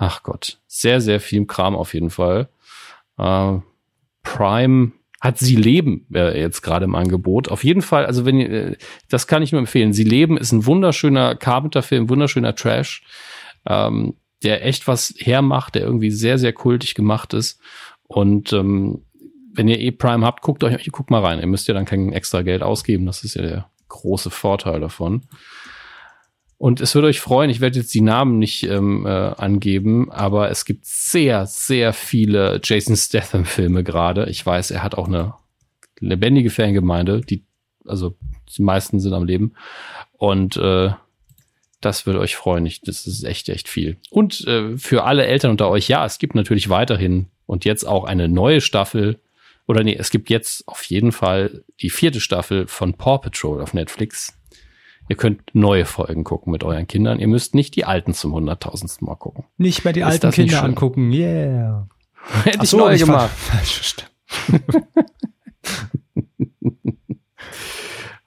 ach 0.00 0.22
Gott, 0.22 0.58
sehr, 0.66 1.00
sehr 1.00 1.20
viel 1.20 1.46
Kram 1.46 1.76
auf 1.76 1.94
jeden 1.94 2.10
Fall. 2.10 2.48
Äh, 3.18 3.58
Prime 4.22 4.92
hat 5.20 5.38
Sie 5.38 5.56
Leben 5.56 6.06
äh, 6.14 6.40
jetzt 6.40 6.62
gerade 6.62 6.86
im 6.86 6.94
Angebot. 6.94 7.50
Auf 7.50 7.62
jeden 7.62 7.82
Fall, 7.82 8.06
also 8.06 8.24
wenn 8.24 8.40
ihr, 8.40 8.50
äh, 8.50 8.76
das 9.10 9.26
kann 9.26 9.42
ich 9.42 9.52
nur 9.52 9.60
empfehlen. 9.60 9.92
Sie 9.92 10.04
Leben 10.04 10.38
ist 10.38 10.52
ein 10.52 10.64
wunderschöner 10.64 11.36
Carpenter-Film, 11.36 12.08
wunderschöner 12.08 12.54
Trash, 12.54 13.02
ähm, 13.66 14.14
der 14.42 14.64
echt 14.64 14.88
was 14.88 15.14
hermacht, 15.18 15.74
der 15.74 15.82
irgendwie 15.82 16.10
sehr, 16.10 16.38
sehr 16.38 16.54
kultig 16.54 16.94
gemacht 16.94 17.34
ist. 17.34 17.60
Und 18.04 18.54
ähm, 18.54 19.04
wenn 19.52 19.68
ihr 19.68 19.80
eh 19.80 19.90
Prime 19.90 20.24
habt, 20.24 20.40
guckt 20.40 20.64
euch, 20.64 20.90
guckt 20.90 21.10
mal 21.10 21.22
rein. 21.22 21.40
Ihr 21.40 21.46
müsst 21.46 21.68
ja 21.68 21.74
dann 21.74 21.84
kein 21.84 22.12
extra 22.14 22.40
Geld 22.40 22.62
ausgeben. 22.62 23.04
Das 23.04 23.22
ist 23.22 23.34
ja 23.34 23.42
der 23.42 23.70
große 23.88 24.30
Vorteil 24.30 24.80
davon. 24.80 25.26
Und 26.60 26.82
es 26.82 26.94
würde 26.94 27.08
euch 27.08 27.20
freuen, 27.20 27.48
ich 27.48 27.62
werde 27.62 27.78
jetzt 27.78 27.94
die 27.94 28.02
Namen 28.02 28.38
nicht 28.38 28.64
ähm, 28.64 29.06
äh, 29.06 29.08
angeben, 29.08 30.12
aber 30.12 30.50
es 30.50 30.66
gibt 30.66 30.84
sehr, 30.84 31.46
sehr 31.46 31.94
viele 31.94 32.60
Jason 32.62 32.96
Statham-Filme 32.96 33.82
gerade. 33.82 34.28
Ich 34.28 34.44
weiß, 34.44 34.70
er 34.70 34.82
hat 34.82 34.94
auch 34.94 35.08
eine 35.08 35.32
lebendige 36.00 36.50
Fangemeinde, 36.50 37.22
die, 37.22 37.46
also 37.86 38.14
die 38.54 38.60
meisten 38.60 39.00
sind 39.00 39.14
am 39.14 39.24
Leben. 39.24 39.54
Und 40.18 40.58
äh, 40.58 40.90
das 41.80 42.04
würde 42.04 42.20
euch 42.20 42.36
freuen. 42.36 42.66
Ich, 42.66 42.82
das 42.82 43.06
ist 43.06 43.24
echt, 43.24 43.48
echt 43.48 43.66
viel. 43.66 43.96
Und 44.10 44.46
äh, 44.46 44.76
für 44.76 45.04
alle 45.04 45.24
Eltern 45.24 45.52
unter 45.52 45.70
euch, 45.70 45.88
ja, 45.88 46.04
es 46.04 46.18
gibt 46.18 46.34
natürlich 46.34 46.68
weiterhin 46.68 47.28
und 47.46 47.64
jetzt 47.64 47.84
auch 47.84 48.04
eine 48.04 48.28
neue 48.28 48.60
Staffel. 48.60 49.18
Oder 49.66 49.82
nee, 49.82 49.96
es 49.98 50.10
gibt 50.10 50.28
jetzt 50.28 50.68
auf 50.68 50.82
jeden 50.84 51.12
Fall 51.12 51.64
die 51.80 51.88
vierte 51.88 52.20
Staffel 52.20 52.66
von 52.66 52.92
Paw 52.92 53.16
Patrol 53.16 53.62
auf 53.62 53.72
Netflix. 53.72 54.34
Ihr 55.10 55.16
könnt 55.16 55.42
neue 55.56 55.86
Folgen 55.86 56.22
gucken 56.22 56.52
mit 56.52 56.62
euren 56.62 56.86
Kindern. 56.86 57.18
Ihr 57.18 57.26
müsst 57.26 57.52
nicht 57.52 57.74
die 57.74 57.84
alten 57.84 58.14
zum 58.14 58.32
hunderttausendsten 58.32 59.04
Mal 59.08 59.16
gucken. 59.16 59.42
Nicht 59.56 59.82
mehr 59.82 59.92
die 59.92 60.02
Ist 60.02 60.06
alten 60.06 60.30
Kinder 60.30 60.62
angucken. 60.62 61.12
Yeah. 61.12 61.88
Hätte 62.44 62.60
ich 62.62 62.70
so, 62.70 62.78
neu 62.78 62.96
gemacht. 62.96 63.28
Falsch 63.36 63.96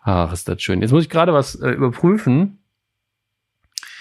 Ach, 0.01 0.33
ist 0.33 0.49
das 0.49 0.61
schön. 0.61 0.81
Jetzt 0.81 0.91
muss 0.91 1.05
ich 1.05 1.09
gerade 1.09 1.31
was 1.31 1.55
äh, 1.55 1.69
überprüfen. 1.69 2.59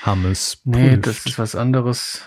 Hammes. 0.00 0.60
Nee, 0.64 0.96
das 0.96 1.24
ist 1.24 1.38
was 1.38 1.54
anderes. 1.54 2.22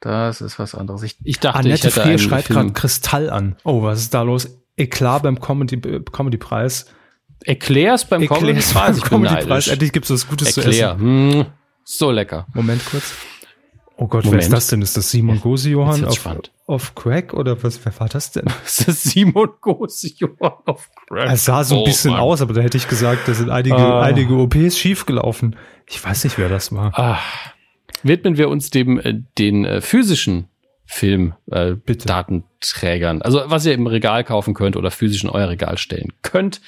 Das 0.00 0.40
ist 0.40 0.58
was 0.58 0.74
anderes. 0.74 1.04
Ich, 1.04 1.18
ich 1.22 1.38
dachte, 1.38 1.60
Annette 1.60 1.74
ich 1.86 1.94
hätte 1.94 2.00
Frier 2.00 2.18
schreibt 2.18 2.48
gerade 2.48 2.72
Kristall 2.72 3.30
an. 3.30 3.54
Oh, 3.62 3.84
was 3.84 4.00
ist 4.00 4.12
da 4.12 4.22
los? 4.22 4.58
Eklar 4.76 5.20
beim 5.20 5.38
Comedy, 5.38 5.80
Comedy 6.10 6.36
Preis. 6.36 6.86
Erklär's 7.44 8.04
beim 8.04 8.26
Comedy-Preis. 8.26 9.00
Comedy-Preis. 9.02 9.68
Endlich 9.68 9.92
gibt's 9.92 10.10
was 10.10 10.28
Gutes 10.28 10.56
Erklär. 10.56 10.96
zu 10.96 11.04
essen. 11.04 11.32
Hm, 11.32 11.46
so 11.84 12.10
lecker. 12.10 12.46
Moment 12.54 12.84
kurz. 12.86 13.14
Oh 13.96 14.08
Gott, 14.08 14.24
Moment. 14.24 14.40
wer 14.42 14.46
ist 14.48 14.52
das 14.52 14.66
denn? 14.68 14.82
Ist 14.82 14.96
das 14.96 15.10
Simon 15.10 15.40
Gose 15.40 15.70
Johann 15.70 16.04
auf, 16.04 16.28
auf 16.66 16.96
Crack 16.96 17.32
oder 17.32 17.62
was? 17.62 17.78
Wer 17.84 18.00
war 18.00 18.08
das 18.08 18.32
denn? 18.32 18.46
ist 18.64 18.88
das 18.88 19.04
Simon 19.04 19.50
Gose 19.60 20.08
Johann 20.16 20.58
auf 20.64 20.90
Crack? 21.06 21.30
Es 21.32 21.44
sah 21.44 21.62
so 21.62 21.76
ein 21.76 21.82
oh, 21.82 21.84
bisschen 21.84 22.10
Mann. 22.10 22.20
aus, 22.20 22.42
aber 22.42 22.54
da 22.54 22.60
hätte 22.60 22.76
ich 22.76 22.88
gesagt, 22.88 23.28
da 23.28 23.34
sind 23.34 23.50
einige, 23.50 23.76
ah. 23.76 24.02
einige 24.02 24.34
OPs 24.34 24.76
schiefgelaufen. 24.78 25.54
Ich 25.88 26.02
weiß 26.04 26.24
nicht, 26.24 26.38
wer 26.38 26.48
das 26.48 26.72
war. 26.72 26.98
Ah. 26.98 27.20
Widmen 28.02 28.36
wir 28.36 28.48
uns 28.48 28.70
dem, 28.70 28.98
äh, 28.98 29.14
den 29.38 29.64
äh, 29.64 29.80
physischen 29.80 30.48
Film-Datenträgern. 30.86 32.40
Äh, 32.40 32.53
also 33.22 33.42
was 33.46 33.66
ihr 33.66 33.74
im 33.74 33.86
Regal 33.86 34.24
kaufen 34.24 34.54
könnt 34.54 34.76
oder 34.76 34.90
physisch 34.90 35.24
in 35.24 35.30
euer 35.30 35.48
Regal 35.48 35.78
stellen 35.78 36.12
könnt. 36.22 36.60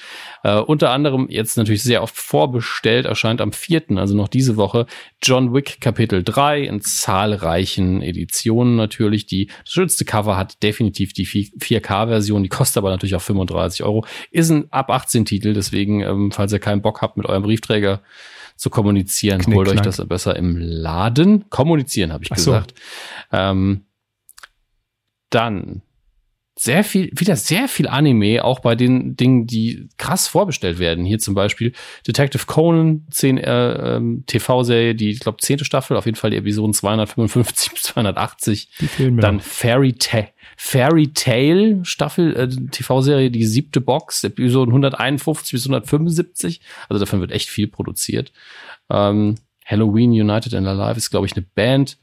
Äh, 0.43 0.59
unter 0.59 0.91
anderem 0.91 1.27
jetzt 1.29 1.57
natürlich 1.57 1.83
sehr 1.83 2.03
oft 2.03 2.15
vorbestellt, 2.15 3.05
erscheint 3.05 3.41
am 3.41 3.51
vierten, 3.51 3.97
also 3.97 4.15
noch 4.15 4.27
diese 4.27 4.57
Woche, 4.57 4.85
John 5.21 5.53
Wick 5.53 5.81
Kapitel 5.81 6.23
3 6.23 6.61
in 6.61 6.81
zahlreichen 6.81 8.01
Editionen 8.01 8.75
natürlich. 8.75 9.25
Die 9.25 9.49
schönste 9.65 10.05
Cover 10.05 10.37
hat 10.37 10.61
definitiv 10.63 11.13
die 11.13 11.25
4K-Version, 11.25 12.43
die 12.43 12.49
kostet 12.49 12.77
aber 12.77 12.89
natürlich 12.89 13.15
auch 13.15 13.21
35 13.21 13.83
Euro. 13.83 14.05
Ist 14.31 14.49
ein 14.49 14.71
ab 14.71 14.91
18 14.91 15.25
Titel, 15.25 15.53
deswegen, 15.53 16.01
ähm, 16.01 16.31
falls 16.31 16.53
ihr 16.53 16.59
keinen 16.59 16.81
Bock 16.81 17.01
habt 17.01 17.17
mit 17.17 17.25
eurem 17.25 17.43
Briefträger, 17.43 18.01
zu 18.57 18.69
kommunizieren. 18.69 19.39
Knick, 19.39 19.55
Holt 19.55 19.69
euch 19.69 19.81
das 19.81 20.03
besser 20.07 20.35
im 20.35 20.57
Laden. 20.57 21.49
Kommunizieren, 21.49 22.11
habe 22.11 22.23
ich 22.23 22.31
Ach 22.31 22.35
gesagt. 22.35 22.73
So. 23.31 23.37
Ähm, 23.37 23.85
dann 25.29 25.81
sehr 26.59 26.83
viel, 26.83 27.11
wieder 27.15 27.35
sehr 27.35 27.67
viel 27.67 27.87
Anime, 27.87 28.43
auch 28.43 28.61
bei 28.61 28.73
den 28.73 29.15
Dingen, 29.15 29.45
die 29.45 29.87
krass 29.97 30.27
vorbestellt 30.27 30.79
werden. 30.79 31.05
Hier 31.05 31.19
zum 31.19 31.35
Beispiel 31.35 31.71
Detective 32.07 32.47
Conan, 32.47 33.05
10 33.11 33.37
äh, 33.37 33.95
ähm, 33.95 34.23
TV-Serie, 34.25 34.95
die, 34.95 35.11
ich 35.11 35.19
glaube, 35.19 35.37
zehnte 35.39 35.65
Staffel, 35.65 35.95
auf 35.95 36.07
jeden 36.07 36.17
Fall 36.17 36.31
die 36.31 36.37
Episoden 36.37 36.73
255 36.73 37.73
bis 37.73 37.83
280. 37.83 38.69
Dann 39.21 39.39
Fairy 39.39 39.93
Tale. 39.93 40.29
Fairy 40.57 41.13
Tale 41.13 41.85
Staffel, 41.85 42.35
äh, 42.35 42.47
TV-Serie, 42.47 43.29
die 43.29 43.45
siebte 43.45 43.79
Box, 43.79 44.23
Episoden 44.23 44.71
151 44.71 45.51
bis 45.51 45.65
175. 45.65 46.61
Also 46.89 46.99
davon 46.99 47.21
wird 47.21 47.31
echt 47.31 47.49
viel 47.49 47.67
produziert. 47.67 48.33
Ähm, 48.89 49.35
Halloween 49.63 50.09
United 50.09 50.55
and 50.55 50.65
Alive 50.65 50.97
ist, 50.97 51.11
glaube 51.11 51.27
ich, 51.27 51.33
eine 51.33 51.45
Band. 51.53 51.99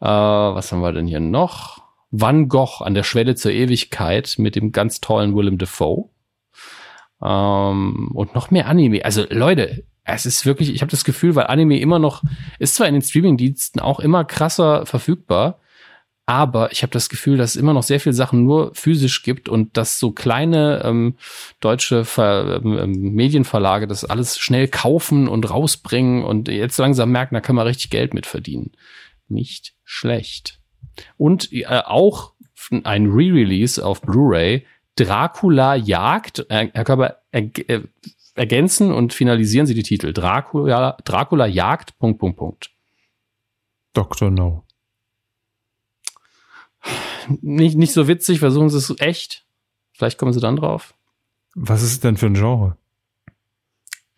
Äh, 0.00 0.06
was 0.06 0.70
haben 0.70 0.82
wir 0.82 0.92
denn 0.92 1.06
hier 1.06 1.20
noch? 1.20 1.85
Van 2.20 2.48
Gogh 2.48 2.82
an 2.82 2.94
der 2.94 3.02
Schwelle 3.02 3.34
zur 3.34 3.52
Ewigkeit 3.52 4.36
mit 4.38 4.56
dem 4.56 4.72
ganz 4.72 5.00
tollen 5.00 5.36
Willem 5.36 5.58
Dafoe. 5.58 6.08
Ähm, 7.22 8.10
und 8.14 8.34
noch 8.34 8.50
mehr 8.50 8.66
Anime. 8.66 9.04
Also 9.04 9.24
Leute, 9.30 9.84
es 10.04 10.26
ist 10.26 10.46
wirklich, 10.46 10.72
ich 10.72 10.80
habe 10.82 10.90
das 10.90 11.04
Gefühl, 11.04 11.34
weil 11.34 11.48
Anime 11.48 11.78
immer 11.80 11.98
noch, 11.98 12.22
ist 12.58 12.76
zwar 12.76 12.86
in 12.86 12.94
den 12.94 13.02
Streamingdiensten 13.02 13.80
auch 13.80 14.00
immer 14.00 14.24
krasser 14.24 14.86
verfügbar, 14.86 15.58
aber 16.26 16.72
ich 16.72 16.82
habe 16.82 16.90
das 16.90 17.08
Gefühl, 17.08 17.36
dass 17.36 17.50
es 17.50 17.56
immer 17.56 17.72
noch 17.72 17.84
sehr 17.84 18.00
viele 18.00 18.12
Sachen 18.12 18.44
nur 18.44 18.74
physisch 18.74 19.22
gibt 19.22 19.48
und 19.48 19.76
dass 19.76 20.00
so 20.00 20.10
kleine 20.10 20.82
ähm, 20.84 21.16
deutsche 21.60 22.04
Ver 22.04 22.60
ähm, 22.64 22.78
ähm 22.78 23.12
Medienverlage 23.14 23.86
das 23.86 24.04
alles 24.04 24.38
schnell 24.38 24.68
kaufen 24.68 25.28
und 25.28 25.48
rausbringen 25.48 26.24
und 26.24 26.48
jetzt 26.48 26.78
langsam 26.78 27.10
merken, 27.10 27.34
da 27.34 27.40
kann 27.40 27.54
man 27.56 27.66
richtig 27.66 27.90
Geld 27.90 28.12
mit 28.12 28.26
verdienen. 28.26 28.72
Nicht 29.28 29.74
schlecht. 29.84 30.60
Und 31.16 31.52
äh, 31.52 31.66
auch 31.66 32.32
ein 32.84 33.06
Re-Release 33.06 33.84
auf 33.84 34.02
Blu-ray, 34.02 34.66
Dracula 34.96 35.74
Jagd, 35.74 36.46
äh, 36.48 36.70
Herr 36.72 36.84
Körper, 36.84 37.22
äh, 37.32 37.80
ergänzen 38.34 38.92
und 38.92 39.12
finalisieren 39.12 39.66
Sie 39.66 39.74
die 39.74 39.82
Titel. 39.82 40.12
Dracula, 40.12 40.96
Dracula 41.04 41.46
Jagd, 41.46 41.98
Punkt, 41.98 42.18
Punkt, 42.18 42.36
Punkt. 42.38 42.70
Dr. 43.92 44.30
No 44.30 44.66
nicht, 47.40 47.76
nicht 47.76 47.92
so 47.92 48.08
witzig, 48.08 48.38
versuchen 48.38 48.70
sie 48.70 48.78
es 48.78 48.94
echt. 49.00 49.46
Vielleicht 49.92 50.18
kommen 50.18 50.32
sie 50.32 50.40
dann 50.40 50.56
drauf. 50.56 50.94
Was 51.54 51.82
ist 51.82 51.92
es 51.92 52.00
denn 52.00 52.16
für 52.16 52.26
ein 52.26 52.34
Genre? 52.34 52.76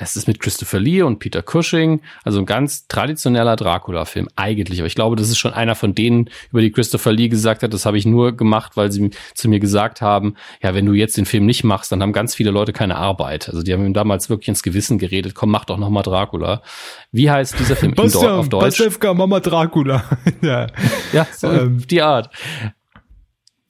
Es 0.01 0.15
ist 0.15 0.29
mit 0.29 0.39
Christopher 0.39 0.79
Lee 0.79 1.03
und 1.03 1.19
Peter 1.19 1.43
Cushing, 1.43 2.03
also 2.23 2.39
ein 2.39 2.47
ganz 2.47 2.87
traditioneller 2.87 3.57
Dracula-Film 3.57 4.29
eigentlich. 4.37 4.79
Aber 4.79 4.87
ich 4.87 4.95
glaube, 4.95 5.17
das 5.17 5.29
ist 5.29 5.39
schon 5.39 5.53
einer 5.53 5.75
von 5.75 5.93
denen, 5.93 6.31
über 6.53 6.61
die 6.61 6.71
Christopher 6.71 7.11
Lee 7.11 7.29
gesagt 7.29 7.65
hat, 7.65 7.75
das 7.75 7.85
habe 7.85 7.99
ich 7.99 8.07
nur 8.07 8.37
gemacht, 8.37 8.77
weil 8.77 8.93
sie 8.93 9.11
zu 9.35 9.49
mir 9.49 9.59
gesagt 9.59 10.01
haben, 10.01 10.37
ja, 10.63 10.73
wenn 10.73 10.87
du 10.87 10.93
jetzt 10.93 11.17
den 11.17 11.25
Film 11.25 11.47
nicht 11.47 11.65
machst, 11.65 11.91
dann 11.91 12.01
haben 12.01 12.13
ganz 12.13 12.37
viele 12.37 12.53
Leute 12.53 12.73
keine 12.73 12.95
Arbeit. 12.95 13.49
Also 13.49 13.65
die 13.65 13.73
haben 13.73 13.85
ihm 13.85 13.93
damals 13.93 14.31
wirklich 14.31 14.49
ins 14.49 14.63
Gewissen 14.63 14.99
geredet, 14.99 15.35
komm, 15.35 15.51
mach 15.51 15.65
doch 15.65 15.79
noch 15.79 15.91
mal 15.91 16.03
Dracula. 16.03 16.63
Wie 17.11 17.29
heißt 17.29 17.59
dieser 17.59 17.75
Film 17.75 17.95
Bastian, 17.95 18.33
auf 18.35 18.49
Deutsch? 18.49 18.79
Pastewka, 18.79 19.15
Mama 19.15 19.41
Dracula. 19.41 20.05
ja, 20.43 20.69
ja 21.13 21.27
so 21.33 21.51
ähm. 21.51 21.83
die 21.91 22.03
Art. 22.03 22.31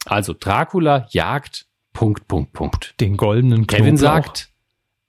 Also 0.04 0.34
Dracula 0.38 1.06
jagt 1.10 1.68
Punkt, 1.94 2.28
Punkt, 2.28 2.52
Punkt. 2.52 2.94
Den 3.00 3.16
goldenen 3.16 3.66
Knoblauch. 3.66 3.78
Kevin 3.78 3.96
sagt, 3.96 4.47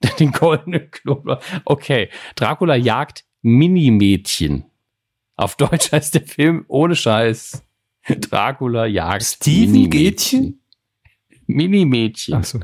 den 0.20 0.32
goldenen 0.32 0.92
Knoblauch. 0.92 1.42
Okay. 1.66 2.10
Dracula 2.36 2.76
jagt 2.76 3.26
Minimädchen. 3.42 4.66
Auf 5.36 5.56
Deutsch 5.56 5.92
heißt 5.92 6.16
der 6.16 6.24
Film 6.24 6.66
ohne 6.68 6.96
Scheiß. 6.96 7.64
Dracula 8.08 8.86
jagt 8.86 9.24
Steven 9.24 9.90
Mädchen. 9.90 10.62
Minimädchen. 11.48 12.36
Ach 12.36 12.44
so. 12.44 12.60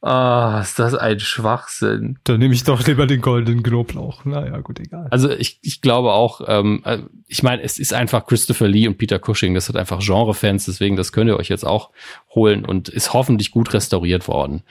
Ah, 0.00 0.58
oh, 0.58 0.60
ist 0.60 0.78
das 0.78 0.94
ein 0.94 1.18
Schwachsinn. 1.18 2.18
Dann 2.22 2.38
nehme 2.38 2.54
ich 2.54 2.62
doch 2.62 2.86
lieber 2.86 3.08
den 3.08 3.20
goldenen 3.20 3.64
Knoblauch. 3.64 4.24
Naja, 4.24 4.60
gut, 4.60 4.78
egal. 4.78 5.08
Also 5.10 5.28
ich, 5.28 5.58
ich 5.62 5.80
glaube 5.80 6.12
auch, 6.12 6.40
ähm, 6.46 6.82
äh, 6.84 6.98
ich 7.26 7.42
meine, 7.42 7.62
es 7.62 7.80
ist 7.80 7.92
einfach 7.92 8.24
Christopher 8.26 8.68
Lee 8.68 8.86
und 8.86 8.96
Peter 8.96 9.18
Cushing, 9.18 9.54
das 9.54 9.66
sind 9.66 9.76
einfach 9.76 9.98
Genre-Fans, 9.98 10.66
deswegen 10.66 10.94
das 10.94 11.10
könnt 11.10 11.28
ihr 11.28 11.36
euch 11.36 11.48
jetzt 11.48 11.66
auch 11.66 11.90
holen 12.32 12.64
und 12.64 12.88
ist 12.88 13.12
hoffentlich 13.12 13.50
gut 13.50 13.74
restauriert 13.74 14.28
worden. 14.28 14.62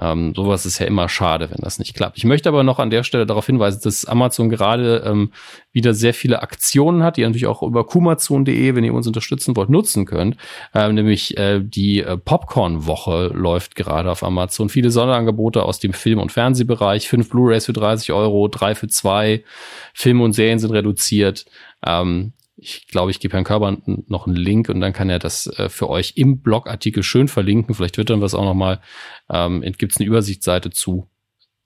Ähm, 0.00 0.32
sowas 0.34 0.64
ist 0.66 0.78
ja 0.78 0.86
immer 0.86 1.08
schade, 1.08 1.50
wenn 1.50 1.60
das 1.60 1.78
nicht 1.78 1.94
klappt. 1.94 2.18
Ich 2.18 2.24
möchte 2.24 2.48
aber 2.48 2.62
noch 2.62 2.78
an 2.78 2.90
der 2.90 3.02
Stelle 3.02 3.26
darauf 3.26 3.46
hinweisen, 3.46 3.80
dass 3.82 4.04
Amazon 4.04 4.48
gerade 4.48 5.02
ähm, 5.04 5.32
wieder 5.72 5.94
sehr 5.94 6.14
viele 6.14 6.42
Aktionen 6.42 7.02
hat, 7.02 7.16
die 7.16 7.22
ihr 7.22 7.26
natürlich 7.26 7.46
auch 7.46 7.62
über 7.62 7.84
kumazon.de, 7.84 8.74
wenn 8.74 8.84
ihr 8.84 8.94
uns 8.94 9.06
unterstützen 9.06 9.56
wollt, 9.56 9.70
nutzen 9.70 10.06
könnt. 10.06 10.36
Ähm, 10.74 10.94
nämlich 10.94 11.36
äh, 11.36 11.60
die 11.62 12.00
äh, 12.00 12.16
Popcorn-Woche 12.16 13.32
läuft 13.34 13.74
gerade 13.74 14.10
auf 14.10 14.22
Amazon. 14.22 14.68
Viele 14.68 14.90
Sonderangebote 14.90 15.64
aus 15.64 15.80
dem 15.80 15.92
Film- 15.92 16.20
und 16.20 16.32
Fernsehbereich. 16.32 17.08
Fünf 17.08 17.30
Blu-rays 17.30 17.66
für 17.66 17.72
30 17.72 18.12
Euro, 18.12 18.48
drei 18.48 18.74
für 18.74 18.88
zwei. 18.88 19.42
Filme 19.94 20.22
und 20.22 20.32
Serien 20.32 20.58
sind 20.58 20.70
reduziert. 20.70 21.46
Ähm, 21.84 22.32
ich 22.60 22.88
glaube, 22.88 23.10
ich 23.10 23.20
gebe 23.20 23.34
Herrn 23.34 23.44
Körber 23.44 23.76
noch 24.08 24.26
einen 24.26 24.36
Link 24.36 24.68
und 24.68 24.80
dann 24.80 24.92
kann 24.92 25.08
er 25.08 25.18
das 25.18 25.46
äh, 25.46 25.68
für 25.68 25.88
euch 25.88 26.14
im 26.16 26.40
Blogartikel 26.40 27.02
schön 27.02 27.28
verlinken. 27.28 27.74
Vielleicht 27.74 27.98
wird 27.98 28.10
dann 28.10 28.20
was 28.20 28.34
auch 28.34 28.44
noch 28.44 28.54
mal. 28.54 28.80
Ähm, 29.30 29.62
Gibt 29.78 29.92
es 29.92 29.98
eine 29.98 30.06
Übersichtsseite 30.06 30.70
zu. 30.70 31.08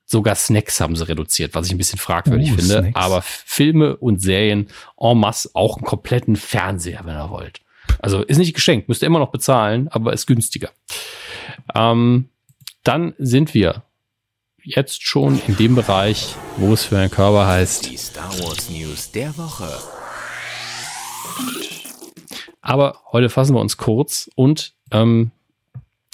Sogar 0.05 0.35
Snacks 0.35 0.81
haben 0.81 0.95
sie 0.95 1.09
reduziert, 1.09 1.55
was 1.55 1.67
ich 1.67 1.73
ein 1.73 1.79
bisschen 1.79 1.99
fragwürdig 1.99 2.53
uh, 2.53 2.57
finde. 2.57 2.81
Snacks. 2.81 2.97
Aber 2.97 3.23
Filme 3.23 3.97
und 3.97 4.21
Serien 4.21 4.69
en 5.01 5.19
masse 5.19 5.51
auch 5.55 5.79
einen 5.79 5.87
kompletten 5.87 6.37
Fernseher, 6.37 7.01
wenn 7.05 7.17
ihr 7.17 7.31
wollt. 7.31 7.61
Also 7.99 8.23
ist 8.23 8.37
nicht 8.37 8.55
geschenkt, 8.55 8.89
müsst 8.89 9.03
ihr 9.03 9.07
immer 9.07 9.19
noch 9.19 9.33
bezahlen, 9.33 9.89
aber 9.89 10.13
ist 10.13 10.27
günstiger. 10.27 10.71
Ähm, 11.75 12.29
dann 12.85 13.15
sind 13.19 13.55
wir 13.55 13.85
jetzt 14.63 15.07
schon 15.07 15.41
in 15.47 15.57
dem 15.57 15.75
Bereich, 15.75 16.35
wo 16.57 16.75
es 16.75 16.85
für 16.85 16.99
Herrn 16.99 17.11
Körper 17.11 17.47
heißt. 17.47 17.91
Die 17.91 17.97
Star 17.97 18.31
Wars 18.41 18.69
News 18.69 19.11
der 19.11 19.37
Woche. 19.39 20.02
Aber 22.61 23.01
heute 23.11 23.29
fassen 23.29 23.55
wir 23.55 23.61
uns 23.61 23.77
kurz 23.77 24.31
und 24.35 24.75
ähm, 24.91 25.33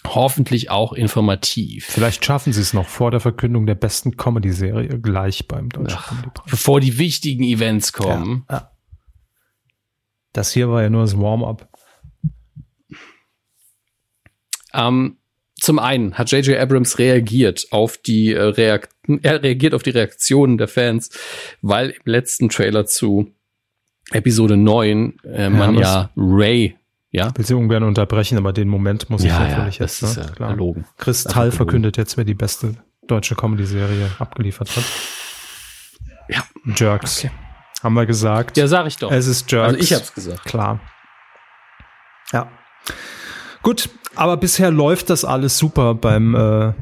hoffentlich 0.06 0.70
auch 0.70 0.92
informativ. 0.92 1.86
Vielleicht 1.86 2.24
schaffen 2.24 2.52
sie 2.52 2.60
es 2.60 2.72
noch 2.72 2.88
vor 2.88 3.10
der 3.10 3.20
Verkündung 3.20 3.66
der 3.66 3.74
besten 3.74 4.16
Comedy-Serie 4.16 5.00
gleich 5.00 5.46
beim 5.46 5.68
Deutschen 5.68 6.00
Comedy-Preis. 6.00 6.50
Bevor 6.50 6.80
die 6.80 6.98
wichtigen 6.98 7.44
Events 7.44 7.92
kommen. 7.92 8.46
Ja, 8.48 8.56
ja. 8.56 8.70
Das 10.32 10.52
hier 10.52 10.70
war 10.70 10.82
ja 10.82 10.90
nur 10.90 11.02
das 11.02 11.18
Warm-up. 11.18 11.68
Ähm, 14.72 15.18
zum 15.56 15.78
einen 15.78 16.16
hat 16.16 16.30
J.J. 16.30 16.58
Abrams 16.58 16.98
reagiert 16.98 17.66
auf 17.70 17.96
die 17.98 18.32
äh, 18.32 18.40
Reakt 18.40 18.94
er 19.22 19.42
reagiert 19.42 19.74
auf 19.74 19.82
die 19.82 19.90
Reaktionen 19.90 20.58
der 20.58 20.68
Fans, 20.68 21.10
weil 21.62 21.90
im 21.90 22.02
letzten 22.04 22.50
Trailer 22.50 22.84
zu 22.84 23.34
Episode 24.12 24.56
9 24.56 25.18
äh, 25.24 25.50
man 25.50 25.74
ja, 25.74 25.80
ja 25.80 26.10
Ray 26.16 26.78
ja. 27.10 27.32
Will 27.36 27.46
sie 27.46 27.54
ungern 27.54 27.84
unterbrechen, 27.84 28.36
aber 28.36 28.52
den 28.52 28.68
Moment 28.68 29.08
muss 29.08 29.24
ja, 29.24 29.32
ich 29.32 29.50
natürlich 29.50 29.78
ja, 29.78 29.86
jetzt. 29.86 30.02
Das 30.02 30.16
ne? 30.16 30.24
ist 30.24 30.36
Klar. 30.36 30.54
Logen. 30.54 30.84
Kristall 30.98 31.52
verkündet 31.52 31.96
jetzt, 31.96 32.16
wer 32.16 32.24
die 32.24 32.34
beste 32.34 32.74
deutsche 33.06 33.34
Comedy-Serie 33.34 34.10
abgeliefert 34.18 34.76
hat. 34.76 34.84
Ja. 36.28 36.44
Jerks. 36.76 37.24
Okay. 37.24 37.34
Haben 37.82 37.94
wir 37.94 38.04
gesagt. 38.04 38.56
Ja, 38.58 38.66
sag 38.66 38.86
ich 38.86 38.96
doch. 38.96 39.10
Es 39.10 39.26
ist 39.26 39.50
Jerks. 39.50 39.68
Also 39.68 39.78
ich 39.78 39.94
hab's 39.94 40.12
gesagt. 40.12 40.44
Klar. 40.44 40.80
Ja. 42.32 42.50
Gut, 43.62 43.88
aber 44.14 44.36
bisher 44.36 44.70
läuft 44.70 45.08
das 45.08 45.24
alles 45.24 45.56
super 45.56 45.94
beim 45.94 46.34
äh, 46.34 46.72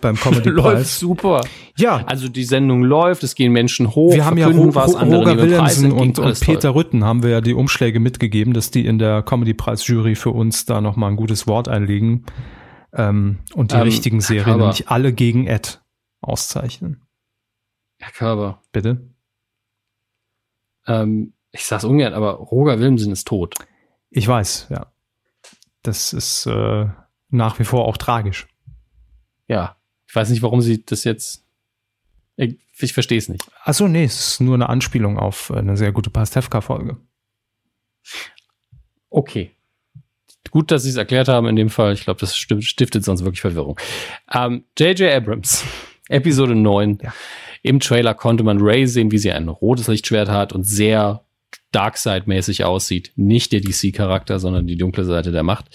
beim 0.00 0.16
Comedy 0.16 0.50
Preis. 0.50 0.64
läuft 0.74 0.86
super. 0.86 1.40
Ja. 1.76 2.02
Also 2.06 2.28
die 2.28 2.44
Sendung 2.44 2.82
läuft, 2.82 3.22
es 3.22 3.34
gehen 3.34 3.52
Menschen 3.52 3.94
hoch. 3.94 4.12
Wir 4.12 4.24
haben 4.24 4.38
ja 4.38 4.48
Ro 4.48 4.74
was, 4.74 4.94
Roger 4.94 5.38
Willemsen 5.38 5.92
und, 5.92 6.18
und 6.18 6.40
Peter 6.40 6.72
toll. 6.72 6.82
Rütten 6.82 7.04
haben 7.04 7.22
wir 7.22 7.30
ja 7.30 7.40
die 7.40 7.54
Umschläge 7.54 8.00
mitgegeben, 8.00 8.54
dass 8.54 8.70
die 8.70 8.86
in 8.86 8.98
der 8.98 9.22
Comedy 9.22 9.54
Preis 9.54 9.86
Jury 9.86 10.14
für 10.14 10.30
uns 10.30 10.66
da 10.66 10.80
nochmal 10.80 11.10
ein 11.10 11.16
gutes 11.16 11.46
Wort 11.46 11.68
einlegen 11.68 12.24
ähm, 12.92 13.38
und 13.54 13.72
die 13.72 13.76
ähm, 13.76 13.82
richtigen 13.82 14.20
Serien, 14.20 14.58
nämlich 14.58 14.88
alle 14.88 15.12
gegen 15.12 15.46
Ed 15.46 15.82
auszeichnen. 16.20 17.02
Herr 17.98 18.12
Körber. 18.12 18.62
Bitte? 18.72 19.10
Ähm, 20.86 21.34
ich 21.52 21.64
sag's 21.64 21.84
ungern, 21.84 22.14
aber 22.14 22.32
Roger 22.32 22.78
Willemsen 22.78 23.12
ist 23.12 23.26
tot. 23.26 23.54
Ich 24.10 24.26
weiß, 24.26 24.68
ja. 24.70 24.92
Das 25.82 26.12
ist 26.12 26.46
äh, 26.46 26.86
nach 27.30 27.58
wie 27.58 27.64
vor 27.64 27.86
auch 27.86 27.96
tragisch. 27.96 28.48
Ja. 29.48 29.76
Ich 30.08 30.14
weiß 30.14 30.30
nicht, 30.30 30.42
warum 30.42 30.62
sie 30.62 30.84
das 30.84 31.04
jetzt. 31.04 31.44
Ich, 32.36 32.56
ich 32.78 32.92
verstehe 32.92 33.18
es 33.18 33.28
nicht. 33.28 33.44
Achso, 33.62 33.88
nee, 33.88 34.04
es 34.04 34.32
ist 34.32 34.40
nur 34.40 34.54
eine 34.54 34.68
Anspielung 34.68 35.18
auf 35.18 35.50
eine 35.50 35.76
sehr 35.76 35.92
gute 35.92 36.10
Pastewka-Folge. 36.10 36.96
Okay. 39.10 39.50
Gut, 40.50 40.70
dass 40.70 40.84
Sie 40.84 40.90
es 40.90 40.96
erklärt 40.96 41.28
haben 41.28 41.46
in 41.46 41.56
dem 41.56 41.68
Fall. 41.68 41.92
Ich 41.92 42.04
glaube, 42.04 42.20
das 42.20 42.36
stiftet 42.36 43.04
sonst 43.04 43.22
wirklich 43.22 43.42
Verwirrung. 43.42 43.78
J.J. 44.32 45.00
Ähm, 45.00 45.12
Abrams, 45.12 45.64
Episode 46.08 46.54
9. 46.54 47.00
Ja. 47.02 47.12
Im 47.62 47.80
Trailer 47.80 48.14
konnte 48.14 48.44
man 48.44 48.58
Ray 48.60 48.86
sehen, 48.86 49.10
wie 49.10 49.18
sie 49.18 49.32
ein 49.32 49.48
rotes 49.48 49.88
Lichtschwert 49.88 50.30
hat 50.30 50.52
und 50.52 50.62
sehr 50.62 51.24
Darkseid-mäßig 51.72 52.64
aussieht. 52.64 53.12
Nicht 53.16 53.52
der 53.52 53.60
DC-Charakter, 53.60 54.38
sondern 54.38 54.66
die 54.66 54.76
dunkle 54.76 55.04
Seite 55.04 55.32
der 55.32 55.42
Macht. 55.42 55.66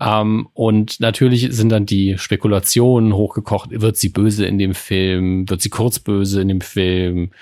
Ähm, 0.00 0.48
und 0.54 0.98
natürlich 1.00 1.48
sind 1.52 1.68
dann 1.68 1.86
die 1.86 2.16
Spekulationen 2.18 3.14
hochgekocht. 3.14 3.70
Wird 3.70 3.96
sie 3.96 4.08
böse 4.08 4.46
in 4.46 4.58
dem 4.58 4.74
Film? 4.74 5.48
Wird 5.48 5.60
sie 5.60 5.70
kurz 5.70 5.98
böse 5.98 6.40
in 6.40 6.48
dem 6.48 6.60
Film? 6.62 7.32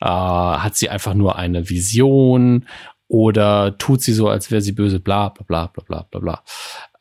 Äh, 0.00 0.06
hat 0.06 0.76
sie 0.76 0.90
einfach 0.90 1.14
nur 1.14 1.36
eine 1.36 1.70
Vision? 1.70 2.66
Oder 3.06 3.78
tut 3.78 4.02
sie 4.02 4.12
so, 4.12 4.28
als 4.28 4.50
wäre 4.50 4.60
sie 4.60 4.72
böse? 4.72 5.00
Bla, 5.00 5.30
bla, 5.30 5.44
bla, 5.44 5.66
bla, 5.66 5.82
bla, 5.82 6.02
bla, 6.10 6.20
bla. 6.20 6.44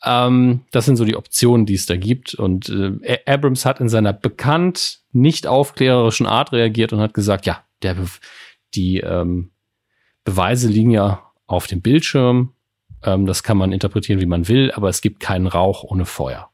Ähm, 0.04 0.62
das 0.72 0.86
sind 0.86 0.96
so 0.96 1.04
die 1.04 1.18
Optionen, 1.18 1.66
die 1.66 1.74
es 1.74 1.86
da 1.86 1.98
gibt. 1.98 2.34
Und 2.36 2.70
äh, 2.70 3.20
Abrams 3.26 3.66
hat 3.66 3.82
in 3.82 3.90
seiner 3.90 4.14
bekannt 4.14 5.00
nicht 5.12 5.48
aufklärerischen 5.48 6.28
Art 6.28 6.54
reagiert 6.54 6.94
und 6.94 7.00
hat 7.00 7.14
gesagt, 7.14 7.46
ja, 7.46 7.64
Der, 7.82 7.96
die 8.74 9.00
ähm, 9.00 9.52
Beweise 10.24 10.70
liegen 10.70 10.92
ja 10.92 11.32
auf 11.46 11.68
dem 11.68 11.82
Bildschirm. 11.82 12.54
Ähm, 13.04 13.26
das 13.26 13.44
kann 13.44 13.58
man 13.58 13.72
interpretieren, 13.72 14.20
wie 14.20 14.26
man 14.26 14.48
will, 14.48 14.72
aber 14.72 14.90
es 14.90 15.02
gibt 15.02 15.20
keinen 15.20 15.48
Rauch 15.48 15.84
ohne 15.84 16.06
Feuer. 16.06 16.50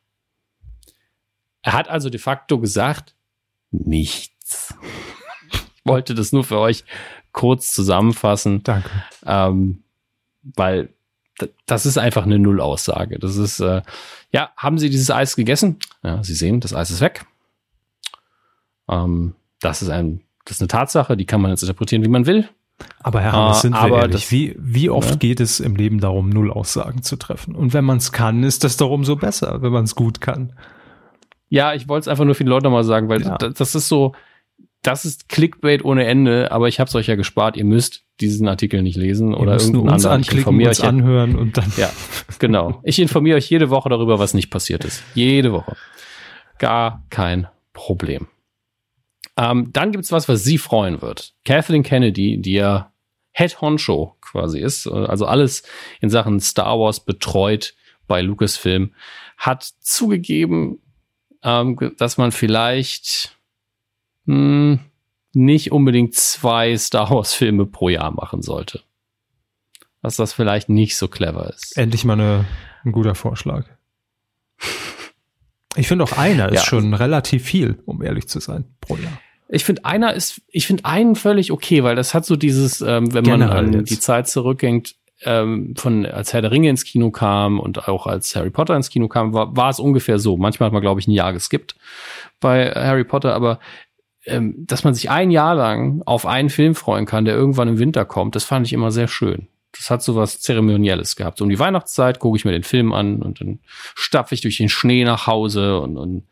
Er 1.62 1.74
hat 1.74 1.88
also 1.88 2.10
de 2.10 2.20
facto 2.20 2.60
gesagt, 2.60 3.16
nichts. 3.72 4.76
ich 5.52 5.62
wollte 5.86 6.14
das 6.14 6.32
nur 6.32 6.44
für 6.44 6.60
euch 6.60 6.84
kurz 7.32 7.72
zusammenfassen. 7.72 8.64
Danke. 8.64 8.90
Ähm, 9.26 9.84
weil 10.44 10.90
das 11.66 11.86
ist 11.86 11.98
einfach 11.98 12.24
eine 12.24 12.38
Nullaussage. 12.38 13.18
Das 13.18 13.38
ist, 13.38 13.60
äh, 13.60 13.82
ja, 14.32 14.52
haben 14.58 14.78
Sie 14.78 14.90
dieses 14.90 15.10
Eis 15.10 15.36
gegessen? 15.36 15.78
Ja, 16.04 16.24
Sie 16.24 16.36
sehen, 16.36 16.60
das 16.60 16.74
Eis 16.74 16.92
ist 16.92 17.02
weg. 17.02 17.26
Ähm, 18.88 19.36
das 19.60 19.82
ist 19.82 19.90
ein, 19.90 20.22
das 20.46 20.58
ist 20.58 20.62
eine 20.62 20.68
Tatsache, 20.68 21.18
die 21.18 21.26
kann 21.26 21.42
man 21.42 21.52
jetzt 21.52 21.64
interpretieren, 21.64 22.04
wie 22.04 22.10
man 22.10 22.26
will. 22.26 22.50
Aber 23.00 23.22
Herr 23.22 23.34
Hammes, 23.34 23.62
sind 23.62 23.74
wir 23.74 23.98
ehrlich, 23.98 24.32
wie, 24.32 24.56
wie 24.58 24.90
oft 24.90 25.10
ja? 25.12 25.16
geht 25.16 25.40
es 25.40 25.60
im 25.60 25.76
Leben 25.76 26.00
darum, 26.00 26.30
Nullaussagen 26.30 27.04
zu 27.04 27.16
treffen? 27.16 27.56
Und 27.56 27.74
wenn 27.74 27.86
man 27.86 27.98
es 27.98 28.12
kann, 28.12 28.44
ist 28.44 28.64
das 28.64 28.78
doch 28.78 28.90
umso 28.90 29.16
besser, 29.16 29.62
wenn 29.62 29.72
man 29.72 29.84
es 29.84 29.96
gut 29.96 30.22
kann. 30.22 30.54
Ja, 31.50 31.74
ich 31.74 31.88
wollte 31.88 32.02
es 32.02 32.08
einfach 32.08 32.26
nur 32.26 32.36
für 32.36 32.44
die 32.44 32.50
Leute 32.50 32.70
mal 32.70 32.84
sagen, 32.84 33.10
weil 33.10 33.22
ja. 33.22 33.38
das, 33.38 33.54
das 33.54 33.76
ist 33.76 33.88
so, 33.88 34.14
das 34.82 35.06
ist 35.06 35.30
Clickbait 35.30 35.84
ohne 35.86 36.06
Ende, 36.06 36.52
aber 36.52 36.68
ich 36.68 36.80
habe 36.80 36.88
es 36.88 36.96
euch 36.96 37.08
ja 37.08 37.16
gespart. 37.16 37.58
Ihr 37.58 37.66
müsst 37.66 38.04
diesen 38.20 38.48
Artikel 38.48 38.82
nicht 38.82 38.98
lesen 38.98 39.32
Ihr 39.32 39.40
oder 39.40 39.54
irgendeinen 39.54 39.90
uns 39.90 40.06
anderen. 40.06 40.22
Ich 40.22 40.32
informiere 40.34 40.70
uns 40.70 40.80
euch 40.80 40.88
anhören 40.88 41.36
und 41.36 41.58
dann. 41.58 41.72
Ja, 41.78 41.90
genau. 42.40 42.82
Ich 42.84 43.00
informiere 43.00 43.38
euch 43.38 43.50
jede 43.50 43.70
Woche 43.70 43.90
darüber, 43.90 44.20
was 44.20 44.34
nicht 44.34 44.50
passiert 44.50 44.84
ist. 44.84 45.04
Jede 45.16 45.52
Woche. 45.54 45.76
Gar 46.60 47.04
kein 47.10 47.48
Problem. 47.72 48.28
Ähm, 49.38 49.72
dann 49.74 49.92
gibt's 49.92 50.12
was, 50.12 50.30
was 50.30 50.44
Sie 50.44 50.58
freuen 50.58 51.02
wird. 51.02 51.34
Kathleen 51.44 51.84
Kennedy, 51.84 52.40
die 52.40 52.54
ja 52.54 52.94
Head 53.32 53.62
Honcho 53.62 54.16
quasi 54.22 54.60
ist, 54.60 54.88
also 54.88 55.26
alles 55.26 55.64
in 56.02 56.10
Sachen 56.10 56.40
Star 56.40 56.80
Wars 56.80 57.00
betreut 57.00 57.74
bei 58.08 58.22
Lucasfilm, 58.22 58.94
hat 59.38 59.64
zugegeben, 59.80 60.80
ähm, 61.42 61.94
dass 61.98 62.18
man 62.18 62.32
vielleicht 62.32 63.38
mh, 64.26 64.36
hm, 64.36 64.80
nicht 65.34 65.72
unbedingt 65.72 66.14
zwei 66.14 66.78
Star 66.78 67.10
Wars-Filme 67.10 67.66
pro 67.66 67.90
Jahr 67.90 68.12
machen 68.12 68.44
sollte. 68.44 68.82
Dass 70.04 70.16
das 70.16 70.34
vielleicht 70.34 70.70
nicht 70.70 70.96
so 70.96 71.08
clever 71.08 71.50
ist. 71.50 71.76
Endlich 71.76 72.06
mal 72.06 72.14
eine, 72.14 72.46
ein 72.84 72.92
guter 72.92 73.16
Vorschlag. 73.16 73.66
Ich 75.76 75.88
finde 75.88 76.04
auch 76.04 76.12
einer 76.20 76.50
ist 76.50 76.60
ja. 76.60 76.66
schon 76.66 76.94
relativ 76.94 77.46
viel, 77.46 77.82
um 77.88 78.04
ehrlich 78.04 78.28
zu 78.28 78.40
sein, 78.40 78.76
pro 78.80 78.96
Jahr. 78.96 79.20
Ich 79.54 79.66
finde 79.66 79.86
einer 79.86 80.14
ist, 80.14 80.42
ich 80.48 80.68
finde 80.68 80.86
einen 80.86 81.16
völlig 81.16 81.52
okay, 81.52 81.84
weil 81.84 81.96
das 81.96 82.14
hat 82.14 82.26
so 82.26 82.36
dieses, 82.36 82.82
ähm, 82.82 83.14
wenn 83.14 83.24
Generell 83.24 83.48
man 83.48 83.66
an 83.66 83.74
jetzt. 83.74 83.92
die 83.92 84.00
Zeit 84.00 84.28
zurückgängt, 84.28 84.96
ähm, 85.26 85.76
von 85.78 86.06
als 86.06 86.34
Herr 86.34 86.42
der 86.42 86.52
Ringe 86.52 86.70
ins 86.70 86.84
Kino 86.84 87.12
kam 87.12 87.60
und 87.60 87.88
auch 87.88 88.08
als 88.08 88.36
Harry 88.36 88.50
Potter 88.50 88.76
ins 88.76 88.90
Kino 88.90 89.08
kam, 89.08 89.34
war, 89.34 89.56
war 89.56 89.70
es 89.70 89.80
ungefähr 89.80 90.20
so. 90.20 90.38
Manchmal 90.38 90.68
hat 90.68 90.74
man, 90.74 90.82
glaube 90.82 91.00
ich, 91.00 91.08
ein 91.08 91.12
Jahr 91.12 91.34
geskippt 91.34 91.76
bei 92.40 92.72
Harry 92.72 93.04
Potter, 93.04 93.34
aber 93.34 93.60
ähm, 94.26 94.56
dass 94.58 94.84
man 94.84 94.94
sich 94.94 95.10
ein 95.10 95.32
Jahr 95.32 95.56
lang 95.56 96.02
auf 96.06 96.26
einen 96.26 96.50
Film 96.50 96.76
freuen 96.76 97.06
kann, 97.06 97.26
der 97.26 97.36
irgendwann 97.36 97.68
im 97.68 97.80
Winter 97.80 98.06
kommt, 98.06 98.36
das 98.36 98.44
fand 98.44 98.66
ich 98.66 98.74
immer 98.74 98.92
sehr 98.92 99.08
schön. 99.08 99.48
Das 99.72 99.90
hat 99.90 100.04
so 100.04 100.16
was 100.16 100.40
Zeremonielles 100.40 101.16
gehabt. 101.16 101.40
So 101.40 101.46
um 101.46 101.50
die 101.50 101.60
Weihnachtszeit 101.60 102.20
gucke 102.20 102.38
ich 102.38 102.46
mir 102.46 102.52
den 102.52 102.64
Film 102.64 102.94
an 102.94 103.22
und 103.22 103.42
dann 103.42 103.60
stapfe 103.96 104.36
ich 104.36 104.42
durch 104.42 104.58
den 104.58 104.70
Schnee 104.70 105.04
nach 105.04 105.28
Hause 105.28 105.80
und, 105.80 105.98
und 105.98 106.24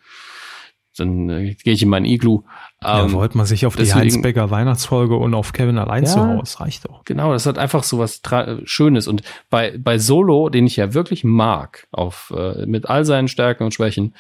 dann 0.97 1.30
äh, 1.30 1.53
gehe 1.53 1.73
ich 1.73 1.81
in 1.81 1.89
mein 1.89 2.05
Iglu. 2.05 2.43
Ja, 2.81 3.03
ähm, 3.03 3.13
wollte 3.13 3.38
man 3.38 3.45
sich 3.45 3.65
auf 3.65 3.76
die 3.76 3.93
Heinz 3.93 4.15
Weihnachtsfolge 4.15 5.15
und 5.15 5.34
auf 5.34 5.53
Kevin 5.53 5.77
allein 5.77 6.03
ja, 6.03 6.09
zu 6.09 6.19
Hause, 6.19 6.59
reicht 6.59 6.85
doch. 6.85 7.05
Genau, 7.05 7.31
das 7.31 7.45
hat 7.45 7.57
einfach 7.57 7.84
so 7.84 7.99
was 7.99 8.22
Schönes. 8.65 9.07
Und 9.07 9.22
bei, 9.49 9.77
bei 9.77 9.97
Solo, 9.97 10.49
den 10.49 10.65
ich 10.65 10.76
ja 10.76 10.93
wirklich 10.93 11.23
mag, 11.23 11.88
auf, 11.91 12.34
äh, 12.35 12.65
mit 12.65 12.89
all 12.89 13.05
seinen 13.05 13.27
Stärken 13.27 13.63
und 13.63 13.73
Schwächen, 13.73 14.15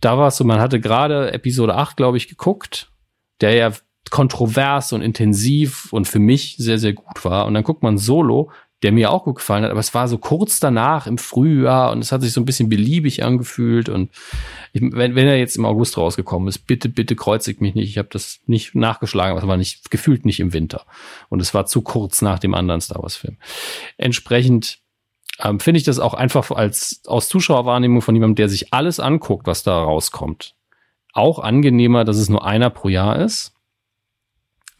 da 0.00 0.18
war 0.18 0.28
es 0.28 0.36
so, 0.36 0.44
man 0.44 0.60
hatte 0.60 0.80
gerade 0.80 1.32
Episode 1.32 1.74
8, 1.74 1.96
glaube 1.96 2.16
ich, 2.16 2.28
geguckt, 2.28 2.90
der 3.40 3.54
ja 3.54 3.72
kontrovers 4.10 4.92
und 4.92 5.02
intensiv 5.02 5.92
und 5.92 6.08
für 6.08 6.18
mich 6.18 6.56
sehr, 6.58 6.78
sehr 6.78 6.92
gut 6.92 7.24
war. 7.24 7.46
Und 7.46 7.54
dann 7.54 7.64
guckt 7.64 7.82
man 7.82 7.96
Solo, 7.96 8.50
der 8.82 8.92
mir 8.92 9.10
auch 9.10 9.24
gut 9.24 9.36
gefallen 9.36 9.64
hat, 9.64 9.70
aber 9.70 9.80
es 9.80 9.92
war 9.94 10.08
so 10.08 10.16
kurz 10.18 10.58
danach 10.58 11.06
im 11.06 11.18
Frühjahr 11.18 11.92
und 11.92 11.98
es 12.00 12.12
hat 12.12 12.22
sich 12.22 12.32
so 12.32 12.40
ein 12.40 12.46
bisschen 12.46 12.68
beliebig 12.68 13.22
angefühlt 13.22 13.88
und 13.88 14.10
ich, 14.72 14.80
wenn, 14.82 15.14
wenn 15.14 15.26
er 15.26 15.38
jetzt 15.38 15.56
im 15.56 15.66
August 15.66 15.98
rausgekommen 15.98 16.48
ist, 16.48 16.60
bitte, 16.60 16.88
bitte 16.88 17.16
kreuzigt 17.16 17.60
mich 17.60 17.74
nicht. 17.74 17.88
Ich 17.88 17.98
habe 17.98 18.08
das 18.10 18.40
nicht 18.46 18.74
nachgeschlagen, 18.74 19.32
aber 19.32 19.42
es 19.42 19.48
war 19.48 19.56
nicht 19.56 19.90
gefühlt 19.90 20.24
nicht 20.24 20.40
im 20.40 20.52
Winter 20.52 20.86
und 21.28 21.40
es 21.40 21.52
war 21.52 21.66
zu 21.66 21.82
kurz 21.82 22.22
nach 22.22 22.38
dem 22.38 22.54
anderen 22.54 22.80
Star 22.80 23.02
Wars 23.02 23.16
Film. 23.16 23.36
Entsprechend 23.98 24.78
ähm, 25.42 25.60
finde 25.60 25.78
ich 25.78 25.84
das 25.84 25.98
auch 25.98 26.14
einfach 26.14 26.50
als 26.50 27.02
aus 27.06 27.28
Zuschauerwahrnehmung 27.28 28.02
von 28.02 28.14
jemandem, 28.14 28.36
der 28.36 28.48
sich 28.48 28.72
alles 28.72 29.00
anguckt, 29.00 29.46
was 29.46 29.62
da 29.62 29.78
rauskommt, 29.78 30.54
auch 31.12 31.38
angenehmer, 31.38 32.04
dass 32.04 32.16
es 32.16 32.28
nur 32.28 32.44
einer 32.44 32.70
pro 32.70 32.88
Jahr 32.88 33.18
ist. 33.18 33.54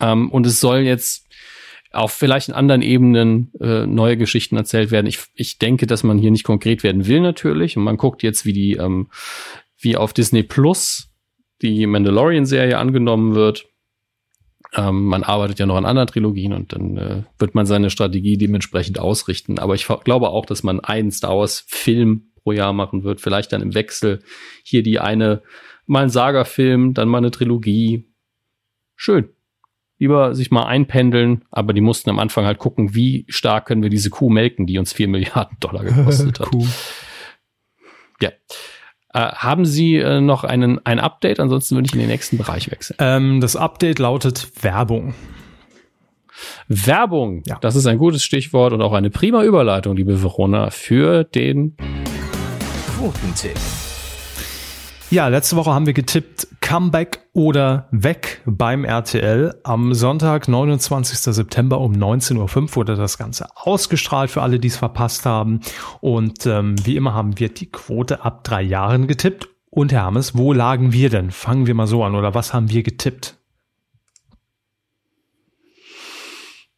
Ähm, 0.00 0.30
und 0.30 0.46
es 0.46 0.60
soll 0.60 0.80
jetzt 0.80 1.26
auf 1.92 2.12
vielleicht 2.12 2.48
in 2.48 2.54
anderen 2.54 2.82
Ebenen 2.82 3.52
äh, 3.60 3.86
neue 3.86 4.16
Geschichten 4.16 4.56
erzählt 4.56 4.90
werden. 4.90 5.06
Ich, 5.06 5.18
ich 5.34 5.58
denke, 5.58 5.86
dass 5.86 6.02
man 6.02 6.18
hier 6.18 6.30
nicht 6.30 6.44
konkret 6.44 6.82
werden 6.82 7.06
will 7.06 7.20
natürlich. 7.20 7.76
Und 7.76 7.82
man 7.82 7.96
guckt 7.96 8.22
jetzt, 8.22 8.46
wie 8.46 8.52
die, 8.52 8.74
ähm, 8.74 9.08
wie 9.78 9.96
auf 9.96 10.12
Disney 10.12 10.42
Plus 10.42 11.08
die 11.62 11.86
Mandalorian-Serie 11.86 12.78
angenommen 12.78 13.34
wird. 13.34 13.66
Ähm, 14.74 15.06
man 15.06 15.24
arbeitet 15.24 15.58
ja 15.58 15.66
noch 15.66 15.76
an 15.76 15.84
anderen 15.84 16.06
Trilogien 16.06 16.52
und 16.52 16.72
dann 16.72 16.96
äh, 16.96 17.22
wird 17.38 17.56
man 17.56 17.66
seine 17.66 17.90
Strategie 17.90 18.38
dementsprechend 18.38 19.00
ausrichten. 19.00 19.58
Aber 19.58 19.74
ich 19.74 19.88
glaube 20.04 20.28
auch, 20.28 20.46
dass 20.46 20.62
man 20.62 20.78
einen 20.78 21.10
Star 21.10 21.36
Wars-Film 21.36 22.30
pro 22.42 22.52
Jahr 22.52 22.72
machen 22.72 23.02
wird. 23.02 23.20
Vielleicht 23.20 23.52
dann 23.52 23.62
im 23.62 23.74
Wechsel 23.74 24.20
hier 24.62 24.84
die 24.84 25.00
eine, 25.00 25.42
mal 25.86 26.04
ein 26.04 26.10
Saga-Film, 26.10 26.94
dann 26.94 27.08
mal 27.08 27.18
eine 27.18 27.32
Trilogie. 27.32 28.06
Schön 28.94 29.30
lieber 30.00 30.34
sich 30.34 30.50
mal 30.50 30.64
einpendeln, 30.64 31.44
aber 31.50 31.72
die 31.72 31.82
mussten 31.82 32.10
am 32.10 32.18
Anfang 32.18 32.46
halt 32.46 32.58
gucken, 32.58 32.94
wie 32.94 33.26
stark 33.28 33.66
können 33.66 33.82
wir 33.82 33.90
diese 33.90 34.10
Kuh 34.10 34.30
melken, 34.30 34.66
die 34.66 34.78
uns 34.78 34.92
vier 34.92 35.06
Milliarden 35.06 35.58
Dollar 35.60 35.84
gekostet 35.84 36.40
hat. 36.40 36.48
Ja. 38.20 38.30
Äh, 39.12 39.32
haben 39.34 39.66
Sie 39.66 39.96
äh, 39.96 40.20
noch 40.20 40.44
einen, 40.44 40.84
ein 40.84 40.98
Update? 40.98 41.38
Ansonsten 41.38 41.76
würde 41.76 41.86
ich 41.86 41.92
in 41.92 42.00
den 42.00 42.08
nächsten 42.08 42.38
Bereich 42.38 42.70
wechseln. 42.70 42.96
Ähm, 42.98 43.40
das 43.40 43.56
Update 43.56 43.98
lautet 43.98 44.50
Werbung. 44.62 45.14
Werbung, 46.68 47.42
ja. 47.46 47.58
das 47.60 47.76
ist 47.76 47.86
ein 47.86 47.98
gutes 47.98 48.24
Stichwort 48.24 48.72
und 48.72 48.80
auch 48.80 48.94
eine 48.94 49.10
prima 49.10 49.44
Überleitung, 49.44 49.96
liebe 49.96 50.22
Verona, 50.22 50.70
für 50.70 51.24
den 51.24 51.76
Quotentipp. 52.96 53.58
Ja, 55.10 55.26
letzte 55.26 55.56
Woche 55.56 55.72
haben 55.72 55.86
wir 55.86 55.92
getippt 55.92 56.46
Comeback 56.60 57.26
oder 57.32 57.88
weg 57.90 58.42
beim 58.46 58.84
RTL. 58.84 59.58
Am 59.64 59.92
Sonntag, 59.92 60.46
29. 60.46 61.18
September 61.18 61.80
um 61.80 61.94
19.05 61.94 62.36
Uhr 62.36 62.76
wurde 62.76 62.94
das 62.94 63.18
Ganze 63.18 63.48
ausgestrahlt 63.56 64.30
für 64.30 64.40
alle, 64.40 64.60
die 64.60 64.68
es 64.68 64.76
verpasst 64.76 65.26
haben. 65.26 65.62
Und 66.00 66.46
ähm, 66.46 66.76
wie 66.86 66.94
immer 66.94 67.12
haben 67.12 67.40
wir 67.40 67.48
die 67.48 67.72
Quote 67.72 68.24
ab 68.24 68.44
drei 68.44 68.62
Jahren 68.62 69.08
getippt. 69.08 69.48
Und 69.68 69.90
Herr 69.90 70.02
Hammes, 70.02 70.36
wo 70.36 70.52
lagen 70.52 70.92
wir 70.92 71.10
denn? 71.10 71.32
Fangen 71.32 71.66
wir 71.66 71.74
mal 71.74 71.88
so 71.88 72.04
an. 72.04 72.14
Oder 72.14 72.34
was 72.34 72.54
haben 72.54 72.70
wir 72.70 72.84
getippt? 72.84 73.36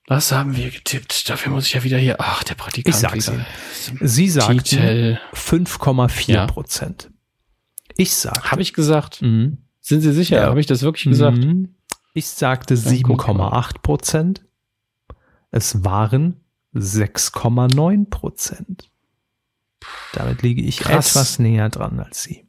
Was 0.06 0.32
haben 0.32 0.56
wir 0.56 0.70
getippt? 0.70 1.28
Dafür 1.28 1.52
muss 1.52 1.66
ich 1.66 1.74
ja 1.74 1.84
wieder 1.84 1.98
hier. 1.98 2.16
Ach, 2.18 2.42
der 2.44 2.54
Praktikant. 2.54 2.94
Ich 2.94 3.00
sag's. 3.00 3.30
Sie 4.00 4.28
sagten 4.30 5.18
5,4 5.34 6.46
Prozent. 6.46 7.04
Ja. 7.04 7.11
Ich 7.96 8.14
sag. 8.14 8.50
Habe 8.50 8.62
ich 8.62 8.72
gesagt? 8.72 9.22
Mhm. 9.22 9.58
Sind 9.80 10.00
Sie 10.00 10.12
sicher? 10.12 10.36
Ja. 10.36 10.46
Habe 10.46 10.60
ich 10.60 10.66
das 10.66 10.82
wirklich 10.82 11.04
gesagt? 11.04 11.38
Mhm. 11.38 11.74
Ich 12.14 12.28
sagte 12.28 12.76
7,8 12.76 13.80
Prozent. 13.82 14.44
Es 15.50 15.84
waren 15.84 16.40
6,9 16.74 18.08
Prozent. 18.08 18.90
Damit 20.12 20.42
liege 20.42 20.62
ich 20.62 20.78
Krass. 20.78 21.10
etwas 21.10 21.38
näher 21.38 21.68
dran 21.68 21.98
als 22.00 22.22
Sie. 22.22 22.46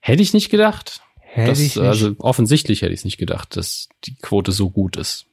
Hätte 0.00 0.22
ich 0.22 0.34
nicht 0.34 0.50
gedacht. 0.50 1.00
Hätte 1.18 1.50
das, 1.50 1.60
ich 1.60 1.76
nicht. 1.76 1.86
Also 1.86 2.14
offensichtlich 2.18 2.82
hätte 2.82 2.92
ich 2.92 3.00
es 3.00 3.04
nicht 3.04 3.18
gedacht, 3.18 3.56
dass 3.56 3.88
die 4.04 4.14
Quote 4.16 4.52
so 4.52 4.70
gut 4.70 4.96
ist. 4.96 5.26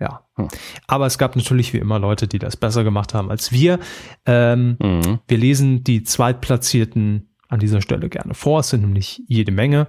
Ja. 0.00 0.26
Hm. 0.34 0.48
Aber 0.88 1.06
es 1.06 1.18
gab 1.18 1.36
natürlich 1.36 1.72
wie 1.72 1.78
immer 1.78 1.98
Leute, 1.98 2.26
die 2.26 2.38
das 2.38 2.56
besser 2.56 2.82
gemacht 2.82 3.14
haben 3.14 3.30
als 3.30 3.52
wir. 3.52 3.78
Ähm, 4.26 4.76
mhm. 4.80 5.20
Wir 5.28 5.38
lesen 5.38 5.84
die 5.84 6.02
zweitplatzierten 6.02 7.31
an 7.52 7.60
dieser 7.60 7.80
Stelle 7.80 8.08
gerne 8.08 8.34
vor. 8.34 8.60
Es 8.60 8.70
sind 8.70 8.80
nämlich 8.80 9.22
jede 9.26 9.52
Menge. 9.52 9.88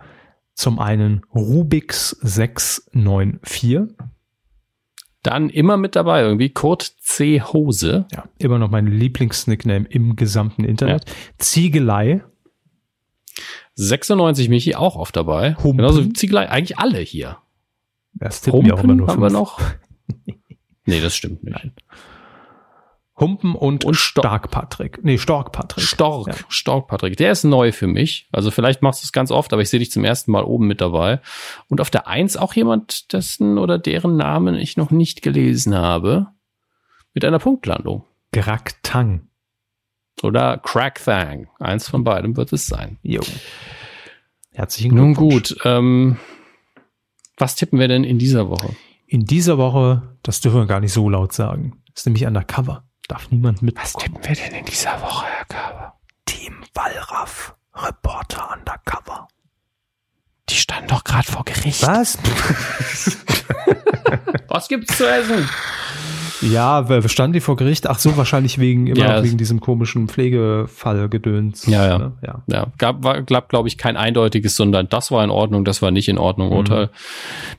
Zum 0.54 0.80
einen 0.80 1.22
Rubix 1.34 2.12
694. 2.22 3.96
Dann 5.24 5.50
immer 5.50 5.78
mit 5.78 5.96
dabei 5.96 6.22
irgendwie 6.22 6.50
Kurt 6.50 6.82
C. 7.00 7.42
Hose. 7.42 8.06
Ja, 8.12 8.26
immer 8.38 8.60
noch 8.60 8.70
mein 8.70 8.88
Lieblingsnickname 8.88 9.88
im 9.88 10.16
gesamten 10.16 10.66
Internet. 10.66 11.10
Ja. 11.10 11.16
Ziegelei. 11.38 12.24
96 13.76 14.50
Michi 14.50 14.76
auch 14.76 14.98
oft 14.98 15.16
dabei. 15.16 15.56
Humpen. 15.56 15.78
Genauso 15.78 16.04
wie 16.04 16.14
Ziegelei, 16.14 16.50
eigentlich 16.50 16.78
alle 16.78 17.00
hier. 17.00 17.38
Das 18.14 18.42
tippen 18.42 18.66
wir 18.66 18.76
auch 18.76 18.84
immer 18.84 18.96
nur 18.96 19.08
haben 19.08 19.22
wir 19.22 19.32
noch. 19.32 19.60
nee, 20.86 21.00
das 21.00 21.16
stimmt 21.16 21.44
nicht. 21.44 21.56
Nein. 21.56 21.72
Humpen 23.20 23.54
und, 23.54 23.86
und 23.86 23.94
Stark 23.94 24.50
Patrick. 24.50 25.04
Nee, 25.04 25.20
Stork 25.20 25.52
Patrick. 25.52 25.84
Stork, 25.84 26.28
ja. 26.28 26.34
Stork 26.50 26.88
Patrick. 26.88 27.16
Der 27.18 27.32
ist 27.32 27.44
neu 27.44 27.72
für 27.72 27.86
mich. 27.86 28.28
Also 28.32 28.50
vielleicht 28.50 28.82
machst 28.82 29.04
du 29.04 29.06
es 29.06 29.12
ganz 29.12 29.30
oft, 29.30 29.54
aber 29.54 29.62
ich 29.62 29.70
sehe 29.70 29.80
dich 29.80 29.92
zum 29.92 30.04
ersten 30.04 30.32
Mal 30.32 30.44
oben 30.44 30.66
mit 30.66 30.82
dabei. 30.82 31.20
Und 31.70 31.80
auf 31.80 31.92
der 31.92 32.08
Eins 32.08 32.38
auch 32.38 32.54
jemand, 32.54 33.14
dessen 33.14 33.60
oder 33.60 33.78
deren 33.78 34.18
Namen 34.18 34.56
ich 34.56 34.78
noch 34.78 34.90
nicht 34.90 35.22
gelesen 35.22 35.76
habe. 35.76 36.28
Mit 37.14 37.24
einer 37.24 37.40
Punktlandung. 37.40 38.04
Graktang. 38.32 39.28
Oder 40.24 40.58
Crackthang. 40.58 41.50
Eins 41.60 41.88
von 41.88 42.04
beidem 42.04 42.36
wird 42.36 42.52
es 42.54 42.66
sein. 42.66 42.98
Jo. 43.04 43.22
Herzlichen 44.52 44.96
Glückwunsch. 44.96 45.20
Nun 45.20 45.30
gut, 45.30 45.58
ähm, 45.66 46.18
was 47.38 47.56
tippen 47.56 47.80
wir 47.80 47.88
denn 47.88 48.04
in 48.04 48.20
dieser 48.20 48.50
Woche? 48.50 48.76
In 49.06 49.26
dieser 49.26 49.58
Woche, 49.58 50.18
das 50.24 50.42
dürfen 50.42 50.62
wir 50.62 50.66
gar 50.66 50.80
nicht 50.80 50.94
so 50.94 51.10
laut 51.10 51.34
sagen, 51.34 51.82
ist 51.96 52.06
nämlich 52.06 52.26
undercover. 52.26 52.84
Darf 53.14 53.30
niemand 53.30 53.62
mit. 53.62 53.78
Was 53.78 53.94
tippen 53.94 54.18
wir 54.24 54.34
denn 54.34 54.56
in 54.56 54.66
dieser 54.66 55.00
Woche, 55.00 55.28
Herr 55.28 55.46
Körber? 55.46 55.94
Team 56.26 56.56
Wallraff, 56.74 57.54
Reporter 57.76 58.58
undercover. 58.58 59.28
Die 60.50 60.56
standen 60.56 60.88
doch 60.88 61.04
gerade 61.04 61.32
vor 61.32 61.46
Gericht. 61.46 61.86
Was? 61.86 62.18
Was 64.48 64.68
gibt's 64.68 64.98
zu 64.98 65.08
essen? 65.08 65.48
Ja, 66.42 66.84
standen 67.08 67.34
die 67.34 67.40
vor 67.40 67.56
Gericht? 67.56 67.88
Ach 67.88 68.00
so, 68.00 68.18
wahrscheinlich 68.18 68.58
wegen 68.58 68.88
immer 68.88 69.06
ja, 69.06 69.24
wegen 69.24 69.38
diesem 69.38 69.60
komischen 69.60 70.10
Pflegefallgedöns. 70.10 71.68
Ja, 71.68 71.86
ja. 71.86 71.98
Ne? 72.00 72.14
ja. 72.24 72.42
ja. 72.48 72.72
Gab, 72.80 73.04
war, 73.04 73.22
glaub, 73.22 73.48
glaube 73.48 73.68
ich, 73.68 73.78
kein 73.78 73.96
eindeutiges, 73.96 74.56
sondern 74.56 74.90
das 74.90 75.12
war 75.12 75.24
in 75.24 75.30
Ordnung, 75.30 75.66
das 75.66 75.84
war 75.84 75.92
nicht 75.92 76.10
in 76.10 76.18
Ordnung. 76.18 76.50
Mhm. 76.50 76.58
Urteil. 76.58 76.90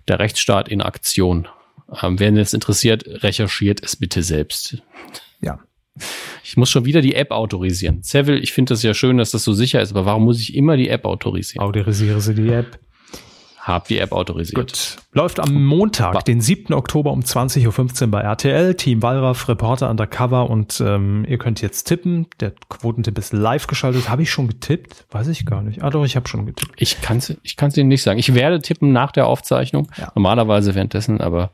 Der 0.09 0.19
Rechtsstaat 0.19 0.69
in 0.69 0.83
Aktion. 0.83 1.47
Ähm, 2.03 2.19
wer 2.19 2.35
es 2.35 2.55
interessiert, 2.55 3.05
recherchiert 3.07 3.85
es 3.85 3.95
bitte 3.95 4.25
selbst. 4.25 4.83
Ich 6.43 6.57
muss 6.57 6.71
schon 6.71 6.85
wieder 6.85 7.01
die 7.01 7.15
App 7.15 7.31
autorisieren. 7.31 8.03
Seville, 8.03 8.39
ich 8.39 8.53
finde 8.53 8.75
das 8.75 8.83
ja 8.83 8.95
schön, 8.95 9.19
dass 9.19 9.31
das 9.31 9.45
so 9.45 9.53
sicher 9.53 9.81
ist, 9.81 9.93
aber 9.93 10.05
warum 10.05 10.25
muss 10.25 10.41
ich 10.41 10.55
immer 10.55 10.77
die 10.77 10.89
App 10.89 11.05
autorisieren? 11.05 11.67
Autorisiere 11.67 12.21
sie 12.21 12.35
die 12.35 12.49
App. 12.49 12.79
Hab 13.65 13.89
die 13.89 13.99
App 13.99 14.13
autorisiert. 14.13 14.57
Gut. 14.57 14.97
Läuft 15.13 15.41
am 15.41 15.65
Montag, 15.65 16.27
den 16.27 16.43
7. 16.43 16.75
Oktober 16.75 17.13
um 17.13 17.21
20.15 17.21 18.03
Uhr 18.03 18.09
bei 18.09 18.21
RTL. 18.21 18.75
Team 18.75 19.01
Wallraff, 19.01 19.49
Reporter 19.49 19.89
undercover 19.89 20.51
und 20.51 20.83
ähm, 20.85 21.25
ihr 21.27 21.39
könnt 21.39 21.63
jetzt 21.63 21.85
tippen. 21.85 22.27
Der 22.41 22.53
Quotentipp 22.69 23.17
ist 23.17 23.33
live 23.33 23.67
geschaltet. 23.67 24.11
Habe 24.11 24.21
ich 24.21 24.31
schon 24.31 24.49
getippt? 24.49 25.07
Weiß 25.11 25.29
ich 25.29 25.47
gar 25.47 25.63
nicht. 25.63 25.83
Ah 25.83 25.89
doch, 25.89 26.05
ich 26.05 26.15
habe 26.15 26.29
schon 26.29 26.45
getippt. 26.45 26.75
Ich 26.77 27.01
kann 27.01 27.17
es 27.17 27.39
ich 27.43 27.57
kann's 27.57 27.75
Ihnen 27.79 27.89
nicht 27.89 28.03
sagen. 28.03 28.19
Ich 28.19 28.35
werde 28.35 28.61
tippen 28.61 28.93
nach 28.93 29.13
der 29.13 29.27
Aufzeichnung. 29.27 29.89
Ja. 29.97 30.13
Normalerweise 30.15 30.75
währenddessen, 30.75 31.23
aber 31.23 31.51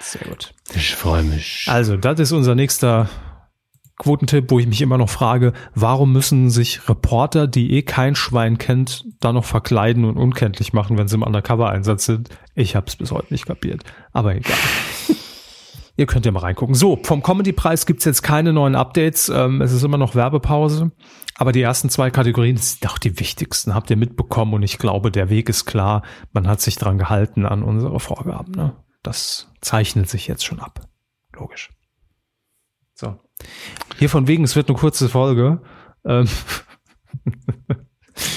sehr 0.00 0.26
gut. 0.26 0.54
Ich 0.74 0.94
freue 0.94 1.22
mich. 1.22 1.66
Also, 1.68 1.98
das 1.98 2.18
ist 2.18 2.32
unser 2.32 2.54
nächster 2.54 3.10
Quotentipp, 4.02 4.50
wo 4.50 4.58
ich 4.58 4.66
mich 4.66 4.82
immer 4.82 4.98
noch 4.98 5.08
frage, 5.08 5.52
warum 5.76 6.12
müssen 6.12 6.50
sich 6.50 6.88
Reporter, 6.88 7.46
die 7.46 7.74
eh 7.74 7.82
kein 7.82 8.16
Schwein 8.16 8.58
kennt, 8.58 9.04
da 9.20 9.32
noch 9.32 9.44
verkleiden 9.44 10.04
und 10.04 10.16
unkenntlich 10.16 10.72
machen, 10.72 10.98
wenn 10.98 11.06
sie 11.06 11.14
im 11.14 11.22
Undercover-Einsatz 11.22 12.06
sind? 12.06 12.28
Ich 12.56 12.74
habe 12.74 12.86
es 12.88 12.96
bis 12.96 13.12
heute 13.12 13.32
nicht 13.32 13.46
kapiert. 13.46 13.84
Aber 14.12 14.34
egal. 14.34 14.56
Ihr 15.96 16.06
könnt 16.06 16.26
ja 16.26 16.32
mal 16.32 16.40
reingucken. 16.40 16.74
So, 16.74 16.98
vom 17.04 17.22
Comedy-Preis 17.22 17.86
gibt's 17.86 18.04
jetzt 18.04 18.22
keine 18.22 18.52
neuen 18.52 18.74
Updates. 18.74 19.28
Ähm, 19.28 19.60
es 19.60 19.70
ist 19.70 19.84
immer 19.84 19.98
noch 19.98 20.16
Werbepause. 20.16 20.90
Aber 21.36 21.52
die 21.52 21.62
ersten 21.62 21.88
zwei 21.88 22.10
Kategorien 22.10 22.56
sind 22.56 22.84
auch 22.90 22.98
die 22.98 23.20
wichtigsten, 23.20 23.72
habt 23.72 23.88
ihr 23.88 23.96
mitbekommen. 23.96 24.54
Und 24.54 24.64
ich 24.64 24.78
glaube, 24.78 25.12
der 25.12 25.30
Weg 25.30 25.48
ist 25.48 25.64
klar. 25.64 26.02
Man 26.32 26.48
hat 26.48 26.60
sich 26.60 26.74
dran 26.74 26.98
gehalten 26.98 27.46
an 27.46 27.62
unsere 27.62 28.00
Vorgaben. 28.00 28.50
Ne? 28.52 28.74
Das 29.04 29.48
zeichnet 29.60 30.08
sich 30.08 30.26
jetzt 30.26 30.44
schon 30.44 30.58
ab. 30.58 30.88
Logisch. 31.34 31.70
So. 32.94 33.20
Hier 33.98 34.08
von 34.08 34.26
wegen, 34.26 34.44
es 34.44 34.56
wird 34.56 34.68
eine 34.68 34.78
kurze 34.78 35.08
Folge. 35.08 35.60
Ähm. 36.04 36.28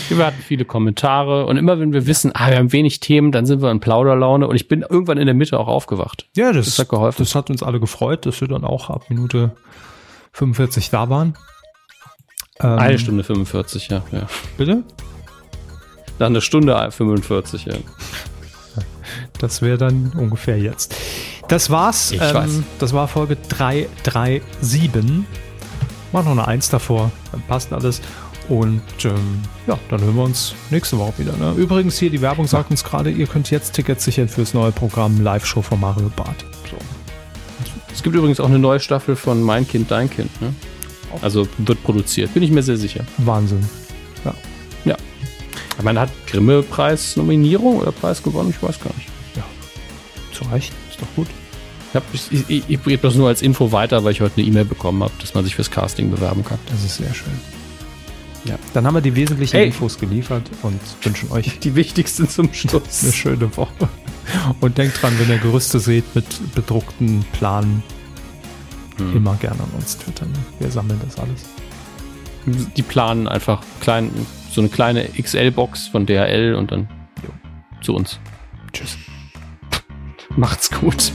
Wir 0.09 0.25
hatten 0.25 0.41
viele 0.41 0.65
Kommentare 0.65 1.45
und 1.45 1.57
immer 1.57 1.79
wenn 1.79 1.91
wir 1.91 2.07
wissen, 2.07 2.31
ah, 2.33 2.49
wir 2.49 2.57
haben 2.57 2.71
wenig 2.71 3.01
Themen, 3.01 3.31
dann 3.31 3.45
sind 3.45 3.61
wir 3.61 3.71
in 3.71 3.79
Plauderlaune 3.79 4.47
und 4.47 4.55
ich 4.55 4.67
bin 4.67 4.83
irgendwann 4.83 5.17
in 5.17 5.25
der 5.25 5.35
Mitte 5.35 5.59
auch 5.59 5.67
aufgewacht. 5.67 6.29
Ja, 6.35 6.53
das, 6.53 6.65
das 6.65 6.79
hat 6.79 6.89
geholfen. 6.89 7.23
Das 7.23 7.35
hat 7.35 7.49
uns 7.49 7.61
alle 7.61 7.79
gefreut, 7.79 8.25
dass 8.25 8.39
wir 8.39 8.47
dann 8.47 8.63
auch 8.63 8.89
ab 8.89 9.09
Minute 9.09 9.55
45 10.33 10.91
da 10.91 11.09
waren. 11.09 11.35
Ähm, 12.61 12.79
Eine 12.79 12.99
Stunde 12.99 13.23
45, 13.23 13.89
ja, 13.89 14.03
ja. 14.11 14.27
Bitte? 14.57 14.83
Nach 16.19 16.27
einer 16.27 16.41
Stunde 16.41 16.91
45, 16.91 17.65
ja. 17.65 17.73
Das 19.39 19.61
wäre 19.61 19.77
dann 19.77 20.13
ungefähr 20.17 20.57
jetzt. 20.57 20.95
Das 21.47 21.69
war's. 21.69 22.11
Ich 22.11 22.21
ähm, 22.21 22.33
weiß. 22.33 22.51
Das 22.79 22.93
war 22.93 23.07
Folge 23.07 23.37
337. 23.49 25.25
Mach 26.11 26.23
noch 26.23 26.31
eine 26.31 26.47
1 26.47 26.69
davor, 26.69 27.11
dann 27.31 27.41
passt 27.43 27.73
alles. 27.73 28.01
Und 28.47 28.81
ähm, 29.03 29.41
ja, 29.65 29.77
dann 29.89 30.01
hören 30.01 30.15
wir 30.15 30.23
uns 30.23 30.53
nächste 30.69 30.97
Woche 30.99 31.13
wieder. 31.17 31.35
Ne? 31.35 31.53
Übrigens, 31.57 31.97
hier 31.97 32.09
die 32.09 32.21
Werbung 32.21 32.45
sagt 32.45 32.69
uns 32.69 32.83
gerade, 32.83 33.09
ihr 33.09 33.25
könnt 33.25 33.49
jetzt 33.49 33.73
Tickets 33.73 34.05
sichern 34.05 34.29
fürs 34.29 34.53
neue 34.53 34.71
Programm 34.71 35.21
Live-Show 35.21 35.63
von 35.63 35.79
Mario 35.79 36.11
Barth. 36.15 36.45
So. 36.69 36.77
Es 37.91 38.03
gibt 38.03 38.15
übrigens 38.15 38.39
auch 38.39 38.47
eine 38.47 38.59
neue 38.59 38.79
Staffel 38.79 39.15
von 39.15 39.41
Mein 39.41 39.67
Kind, 39.67 39.89
Dein 39.89 40.09
Kind. 40.09 40.29
Ne? 40.41 40.53
Also 41.21 41.47
wird 41.57 41.83
produziert, 41.83 42.33
bin 42.33 42.43
ich 42.43 42.51
mir 42.51 42.61
sehr 42.61 42.77
sicher. 42.77 43.03
Wahnsinn. 43.17 43.67
Ja. 44.23 44.33
Ja. 44.83 44.95
Man 45.81 45.97
hat 45.97 46.09
Grimme-Preis-Nominierung 46.27 47.79
oder 47.79 47.91
Preis 47.91 48.21
gewonnen, 48.21 48.53
ich 48.55 48.61
weiß 48.61 48.79
gar 48.79 48.93
nicht. 48.95 49.09
Ja, 49.35 49.43
zu 50.33 50.43
Recht, 50.51 50.73
ist 50.95 51.01
doch 51.01 51.15
gut. 51.15 51.27
Ich, 52.11 52.31
ich, 52.31 52.49
ich, 52.49 52.63
ich 52.67 52.83
gebe 52.83 53.01
das 53.01 53.15
nur 53.15 53.29
als 53.29 53.41
Info 53.41 53.71
weiter, 53.71 54.03
weil 54.03 54.11
ich 54.11 54.21
heute 54.21 54.37
eine 54.37 54.47
E-Mail 54.47 54.65
bekommen 54.65 55.01
habe, 55.01 55.13
dass 55.19 55.33
man 55.33 55.45
sich 55.45 55.55
fürs 55.55 55.71
Casting 55.71 56.11
bewerben 56.11 56.43
kann. 56.43 56.59
Das 56.69 56.83
ist 56.83 56.97
sehr 56.97 57.13
schön. 57.13 57.33
Ja, 58.43 58.59
dann 58.73 58.85
haben 58.85 58.95
wir 58.95 59.01
die 59.01 59.15
wesentlichen 59.15 59.55
hey. 59.55 59.67
Infos 59.67 59.97
geliefert 59.97 60.43
und 60.61 60.79
wünschen 61.01 61.31
euch 61.31 61.59
die 61.59 61.73
wichtigsten 61.75 62.27
zum 62.29 62.53
Schluss. 62.53 63.03
Eine 63.03 63.13
schöne 63.13 63.57
Woche. 63.57 63.89
Und 64.59 64.77
denkt 64.77 65.01
dran, 65.01 65.13
wenn 65.19 65.29
ihr 65.29 65.37
Gerüste 65.37 65.79
seht 65.79 66.03
mit 66.15 66.25
bedruckten 66.53 67.25
Planen, 67.31 67.81
hm. 68.97 69.15
immer 69.15 69.35
gerne 69.35 69.61
an 69.61 69.69
uns 69.77 69.97
twittern. 69.97 70.31
Wir 70.59 70.69
sammeln 70.69 70.99
das 71.05 71.17
alles. 71.17 71.45
Die 72.45 72.83
planen 72.83 73.27
einfach 73.27 73.63
klein, 73.81 74.11
so 74.51 74.61
eine 74.61 74.69
kleine 74.69 75.07
XL-Box 75.19 75.87
von 75.87 76.05
DHL 76.05 76.55
und 76.55 76.71
dann 76.71 76.87
jo, 77.23 77.29
zu 77.81 77.95
uns. 77.95 78.19
Tschüss. 78.73 78.97
Macht's 80.37 80.69
gut. 80.69 81.13